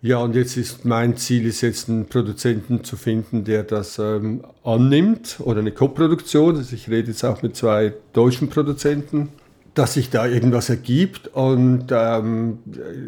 ja, 0.00 0.18
und 0.18 0.36
jetzt 0.36 0.56
ist 0.56 0.84
mein 0.84 1.16
Ziel, 1.16 1.44
ist 1.44 1.60
jetzt 1.60 1.88
einen 1.88 2.06
Produzenten 2.06 2.84
zu 2.84 2.96
finden, 2.96 3.42
der 3.42 3.64
das 3.64 3.98
ähm, 3.98 4.44
annimmt 4.62 5.38
oder 5.40 5.58
eine 5.58 5.72
Koproduktion. 5.72 6.56
Also 6.56 6.76
ich 6.76 6.88
rede 6.88 7.08
jetzt 7.08 7.24
auch 7.24 7.42
mit 7.42 7.56
zwei 7.56 7.94
deutschen 8.12 8.48
Produzenten, 8.48 9.30
dass 9.74 9.94
sich 9.94 10.08
da 10.08 10.24
irgendwas 10.24 10.70
ergibt. 10.70 11.26
Und 11.34 11.86
ähm, 11.90 12.58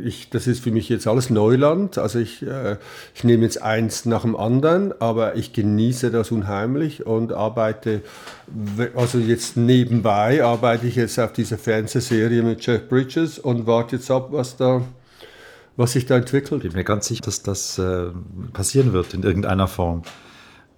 ich, 0.04 0.30
das 0.30 0.48
ist 0.48 0.64
für 0.64 0.72
mich 0.72 0.88
jetzt 0.88 1.06
alles 1.06 1.30
Neuland. 1.30 1.96
Also 1.96 2.18
ich, 2.18 2.42
äh, 2.42 2.76
ich 3.14 3.22
nehme 3.22 3.44
jetzt 3.44 3.62
eins 3.62 4.04
nach 4.04 4.22
dem 4.22 4.34
anderen, 4.34 4.92
aber 5.00 5.36
ich 5.36 5.52
genieße 5.52 6.10
das 6.10 6.32
unheimlich 6.32 7.06
und 7.06 7.32
arbeite, 7.32 8.02
also 8.96 9.18
jetzt 9.18 9.56
nebenbei 9.56 10.42
arbeite 10.42 10.88
ich 10.88 10.96
jetzt 10.96 11.20
auf 11.20 11.32
dieser 11.32 11.56
Fernsehserie 11.56 12.42
mit 12.42 12.66
Jeff 12.66 12.88
Bridges 12.88 13.38
und 13.38 13.68
warte 13.68 13.94
jetzt 13.94 14.10
ab, 14.10 14.30
was 14.32 14.56
da 14.56 14.82
was 15.76 15.92
sich 15.92 16.06
da 16.06 16.16
entwickelt. 16.16 16.64
Ich 16.64 16.70
bin 16.70 16.78
mir 16.78 16.84
ganz 16.84 17.06
sicher, 17.06 17.22
dass 17.24 17.42
das 17.42 17.78
äh, 17.78 18.08
passieren 18.52 18.92
wird 18.92 19.14
in 19.14 19.22
irgendeiner 19.22 19.68
Form. 19.68 20.02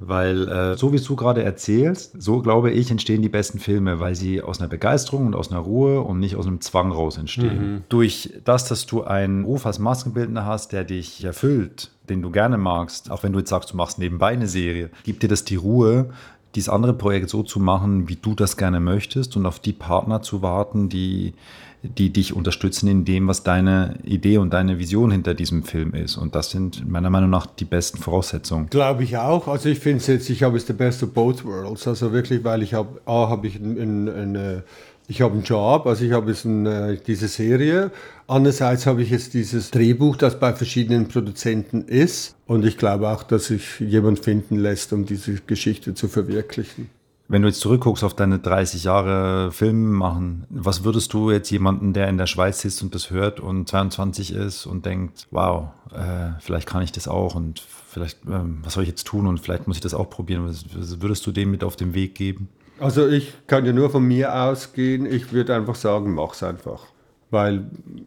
Weil 0.04 0.48
äh, 0.48 0.76
so 0.76 0.92
wie 0.92 0.98
du 0.98 1.14
gerade 1.14 1.44
erzählst, 1.44 2.20
so 2.20 2.40
glaube 2.42 2.72
ich, 2.72 2.90
entstehen 2.90 3.22
die 3.22 3.28
besten 3.28 3.60
Filme, 3.60 4.00
weil 4.00 4.16
sie 4.16 4.42
aus 4.42 4.58
einer 4.58 4.68
Begeisterung 4.68 5.26
und 5.26 5.36
aus 5.36 5.52
einer 5.52 5.60
Ruhe 5.60 6.00
und 6.00 6.18
nicht 6.18 6.34
aus 6.34 6.46
einem 6.46 6.60
Zwang 6.60 6.90
raus 6.90 7.18
entstehen. 7.18 7.74
Mhm. 7.74 7.84
Durch 7.88 8.32
das, 8.44 8.66
dass 8.66 8.86
du 8.86 9.04
einen 9.04 9.44
Ruf 9.44 9.64
als 9.64 9.78
Maskenbildner 9.78 10.44
hast, 10.44 10.72
der 10.72 10.82
dich 10.84 11.22
erfüllt, 11.24 11.90
den 12.08 12.20
du 12.20 12.30
gerne 12.30 12.58
magst, 12.58 13.10
auch 13.10 13.22
wenn 13.22 13.32
du 13.32 13.38
jetzt 13.38 13.50
sagst, 13.50 13.72
du 13.72 13.76
machst 13.76 13.98
nebenbei 13.98 14.32
eine 14.32 14.48
Serie, 14.48 14.90
gibt 15.04 15.22
dir 15.22 15.28
das 15.28 15.44
die 15.44 15.56
Ruhe, 15.56 16.10
dieses 16.54 16.68
andere 16.68 16.94
Projekt 16.94 17.30
so 17.30 17.42
zu 17.42 17.60
machen, 17.60 18.08
wie 18.08 18.16
du 18.16 18.34
das 18.34 18.56
gerne 18.56 18.80
möchtest 18.80 19.36
und 19.36 19.46
auf 19.46 19.60
die 19.60 19.72
Partner 19.72 20.20
zu 20.20 20.42
warten, 20.42 20.88
die, 20.88 21.34
die 21.82 22.10
dich 22.10 22.34
unterstützen 22.34 22.88
in 22.88 23.04
dem, 23.04 23.26
was 23.26 23.42
deine 23.42 23.98
Idee 24.04 24.38
und 24.38 24.52
deine 24.52 24.78
Vision 24.78 25.10
hinter 25.10 25.34
diesem 25.34 25.64
Film 25.64 25.94
ist. 25.94 26.16
Und 26.16 26.34
das 26.34 26.50
sind 26.50 26.88
meiner 26.88 27.10
Meinung 27.10 27.30
nach 27.30 27.46
die 27.46 27.64
besten 27.64 27.98
Voraussetzungen. 27.98 28.68
Glaube 28.70 29.02
ich 29.02 29.16
auch. 29.16 29.48
Also 29.48 29.68
ich 29.68 29.80
finde 29.80 29.98
es 29.98 30.06
jetzt, 30.06 30.30
ich 30.30 30.42
habe 30.42 30.56
es 30.56 30.66
the 30.66 30.72
best 30.72 31.02
of 31.02 31.12
both 31.12 31.44
worlds. 31.44 31.86
Also 31.88 32.12
wirklich, 32.12 32.44
weil 32.44 32.62
ich 32.62 32.74
habe, 32.74 33.00
A, 33.04 33.28
habe 33.28 33.46
ich 33.46 33.56
eine 33.56 34.62
ich 35.08 35.20
habe 35.20 35.34
einen 35.34 35.42
Job, 35.42 35.86
also 35.86 36.04
ich 36.04 36.12
habe 36.12 36.30
jetzt 36.30 36.46
eine, 36.46 36.96
diese 36.96 37.28
Serie. 37.28 37.90
Andererseits 38.26 38.86
habe 38.86 39.02
ich 39.02 39.10
jetzt 39.10 39.34
dieses 39.34 39.70
Drehbuch, 39.70 40.16
das 40.16 40.38
bei 40.38 40.54
verschiedenen 40.54 41.08
Produzenten 41.08 41.82
ist. 41.82 42.36
Und 42.46 42.64
ich 42.64 42.78
glaube 42.78 43.08
auch, 43.08 43.22
dass 43.22 43.46
sich 43.46 43.80
jemand 43.80 44.20
finden 44.20 44.56
lässt, 44.56 44.92
um 44.92 45.04
diese 45.04 45.34
Geschichte 45.46 45.94
zu 45.94 46.08
verwirklichen. 46.08 46.88
Wenn 47.32 47.40
du 47.40 47.48
jetzt 47.48 47.60
zurückguckst 47.60 48.04
auf 48.04 48.12
deine 48.12 48.40
30 48.40 48.84
Jahre 48.84 49.52
Film 49.52 49.92
machen, 49.92 50.44
was 50.50 50.84
würdest 50.84 51.14
du 51.14 51.30
jetzt 51.30 51.48
jemanden, 51.48 51.94
der 51.94 52.06
in 52.08 52.18
der 52.18 52.26
Schweiz 52.26 52.60
sitzt 52.60 52.82
und 52.82 52.94
das 52.94 53.08
hört 53.08 53.40
und 53.40 53.66
22 53.66 54.34
ist 54.34 54.66
und 54.66 54.84
denkt, 54.84 55.28
wow, 55.30 55.68
äh, 55.94 56.38
vielleicht 56.40 56.68
kann 56.68 56.82
ich 56.82 56.92
das 56.92 57.08
auch 57.08 57.34
und 57.34 57.62
vielleicht, 57.88 58.22
äh, 58.26 58.40
was 58.62 58.74
soll 58.74 58.82
ich 58.82 58.90
jetzt 58.90 59.06
tun 59.06 59.26
und 59.26 59.40
vielleicht 59.40 59.66
muss 59.66 59.78
ich 59.78 59.80
das 59.80 59.94
auch 59.94 60.10
probieren, 60.10 60.46
was, 60.46 60.66
was 60.74 61.00
würdest 61.00 61.26
du 61.26 61.32
dem 61.32 61.50
mit 61.50 61.64
auf 61.64 61.74
den 61.74 61.94
Weg 61.94 62.14
geben? 62.14 62.50
Also 62.78 63.08
ich 63.08 63.32
kann 63.46 63.64
ja 63.64 63.72
nur 63.72 63.88
von 63.88 64.06
mir 64.06 64.34
ausgehen. 64.34 65.06
Ich 65.06 65.32
würde 65.32 65.56
einfach 65.56 65.76
sagen, 65.76 66.12
mach's 66.12 66.42
einfach. 66.42 66.82
Weil 67.30 67.64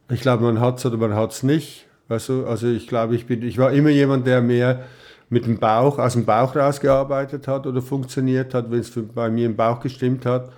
ich 0.08 0.22
glaube, 0.22 0.44
man 0.44 0.60
hat 0.60 0.78
es 0.78 0.86
oder 0.86 0.98
man 0.98 1.16
hat 1.16 1.32
es 1.32 1.42
nicht. 1.42 1.88
Also, 2.10 2.46
also 2.46 2.68
ich 2.68 2.88
glaube, 2.88 3.16
ich, 3.16 3.26
bin, 3.26 3.42
ich 3.42 3.58
war 3.58 3.72
immer 3.72 3.90
jemand, 3.90 4.28
der 4.28 4.44
mehr 4.44 4.86
mit 5.30 5.46
dem 5.46 5.58
Bauch, 5.58 5.98
aus 6.00 6.14
dem 6.14 6.26
Bauch 6.26 6.56
rausgearbeitet 6.56 7.48
hat 7.48 7.66
oder 7.66 7.82
funktioniert 7.82 8.54
hat. 8.54 8.70
Wenn 8.70 8.80
es 8.80 8.92
bei 9.14 9.30
mir 9.30 9.46
im 9.48 9.56
Bauch 9.56 9.80
gestimmt 9.80 10.26
hat, 10.26 10.52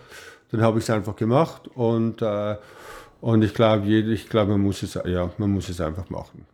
dann 0.51 0.61
habe 0.61 0.79
ich 0.79 0.85
es 0.85 0.89
einfach 0.89 1.15
gemacht. 1.15 1.67
Und, 1.75 2.21
äh, 2.21 2.55
und 3.21 3.43
ich 3.43 3.53
glaube, 3.53 3.87
ich 3.87 4.29
glaube, 4.29 4.51
man 4.51 4.61
muss 4.61 4.83
es, 4.83 4.99
ja, 5.05 5.29
man 5.37 5.51
muss 5.51 5.69
es 5.69 5.81
einfach 5.81 6.09
machen. 6.09 6.45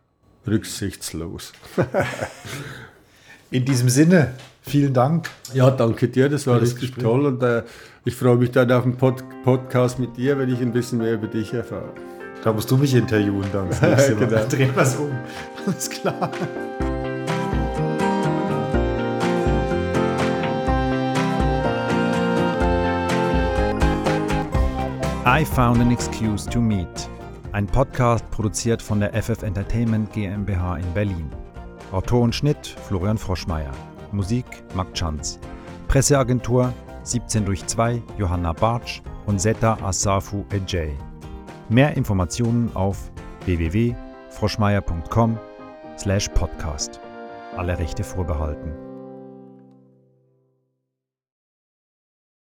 Rücksichtslos. 0.46 1.52
In 3.50 3.64
diesem 3.64 3.88
Sinne, 3.88 4.34
vielen 4.62 4.92
Dank. 4.92 5.30
Ja, 5.52 5.70
danke 5.70 6.08
dir, 6.08 6.28
das 6.28 6.46
war 6.46 6.60
richtig 6.60 6.80
Gespräch. 6.80 7.04
toll 7.04 7.26
und 7.26 7.42
äh, 7.42 7.62
ich 8.04 8.14
freue 8.16 8.36
mich 8.36 8.50
dann 8.50 8.70
auf 8.72 8.82
den 8.82 8.96
Pod 8.96 9.22
Podcast 9.44 9.98
mit 9.98 10.16
dir, 10.16 10.38
wenn 10.38 10.52
ich 10.52 10.60
ein 10.60 10.72
bisschen 10.72 10.98
mehr 10.98 11.14
über 11.14 11.26
dich 11.28 11.52
erfahre. 11.54 11.92
Da 12.42 12.52
musst 12.52 12.70
du 12.70 12.76
mich 12.76 12.94
interviewen 12.94 13.44
dann. 13.52 13.68
Das 13.70 13.80
nächste 13.80 14.14
Mal. 14.16 14.26
genau. 14.26 14.44
Drehen 14.48 14.74
wir 14.74 14.82
es 14.82 14.96
um. 14.96 15.10
Alles 15.66 15.88
klar. 15.88 16.30
I 25.36 25.44
Found 25.44 25.80
an 25.80 25.90
Excuse 25.90 26.48
to 26.48 26.60
Meet. 26.60 27.10
Ein 27.50 27.66
Podcast 27.66 28.24
produziert 28.30 28.80
von 28.80 29.00
der 29.00 29.20
FF 29.20 29.42
Entertainment 29.42 30.12
GmbH 30.12 30.76
in 30.76 30.94
Berlin. 30.94 31.28
Autor 31.90 32.20
und 32.20 32.32
Schnitt 32.32 32.64
Florian 32.86 33.18
Froschmeier. 33.18 33.72
Musik 34.12 34.44
Marc 34.76 34.94
Chanz. 34.94 35.40
Presseagentur 35.88 36.72
17 37.02 37.46
durch 37.46 37.66
2 37.66 38.00
Johanna 38.16 38.52
Bartsch 38.52 39.02
und 39.26 39.40
Zeta 39.40 39.76
Asafu 39.82 40.44
Ejay. 40.52 40.96
Mehr 41.68 41.96
Informationen 41.96 42.70
auf 42.74 43.10
www.froschmeier.com 43.44 45.36
slash 45.98 46.28
podcast. 46.28 47.00
Alle 47.56 47.76
Rechte 47.76 48.04
vorbehalten. 48.04 48.83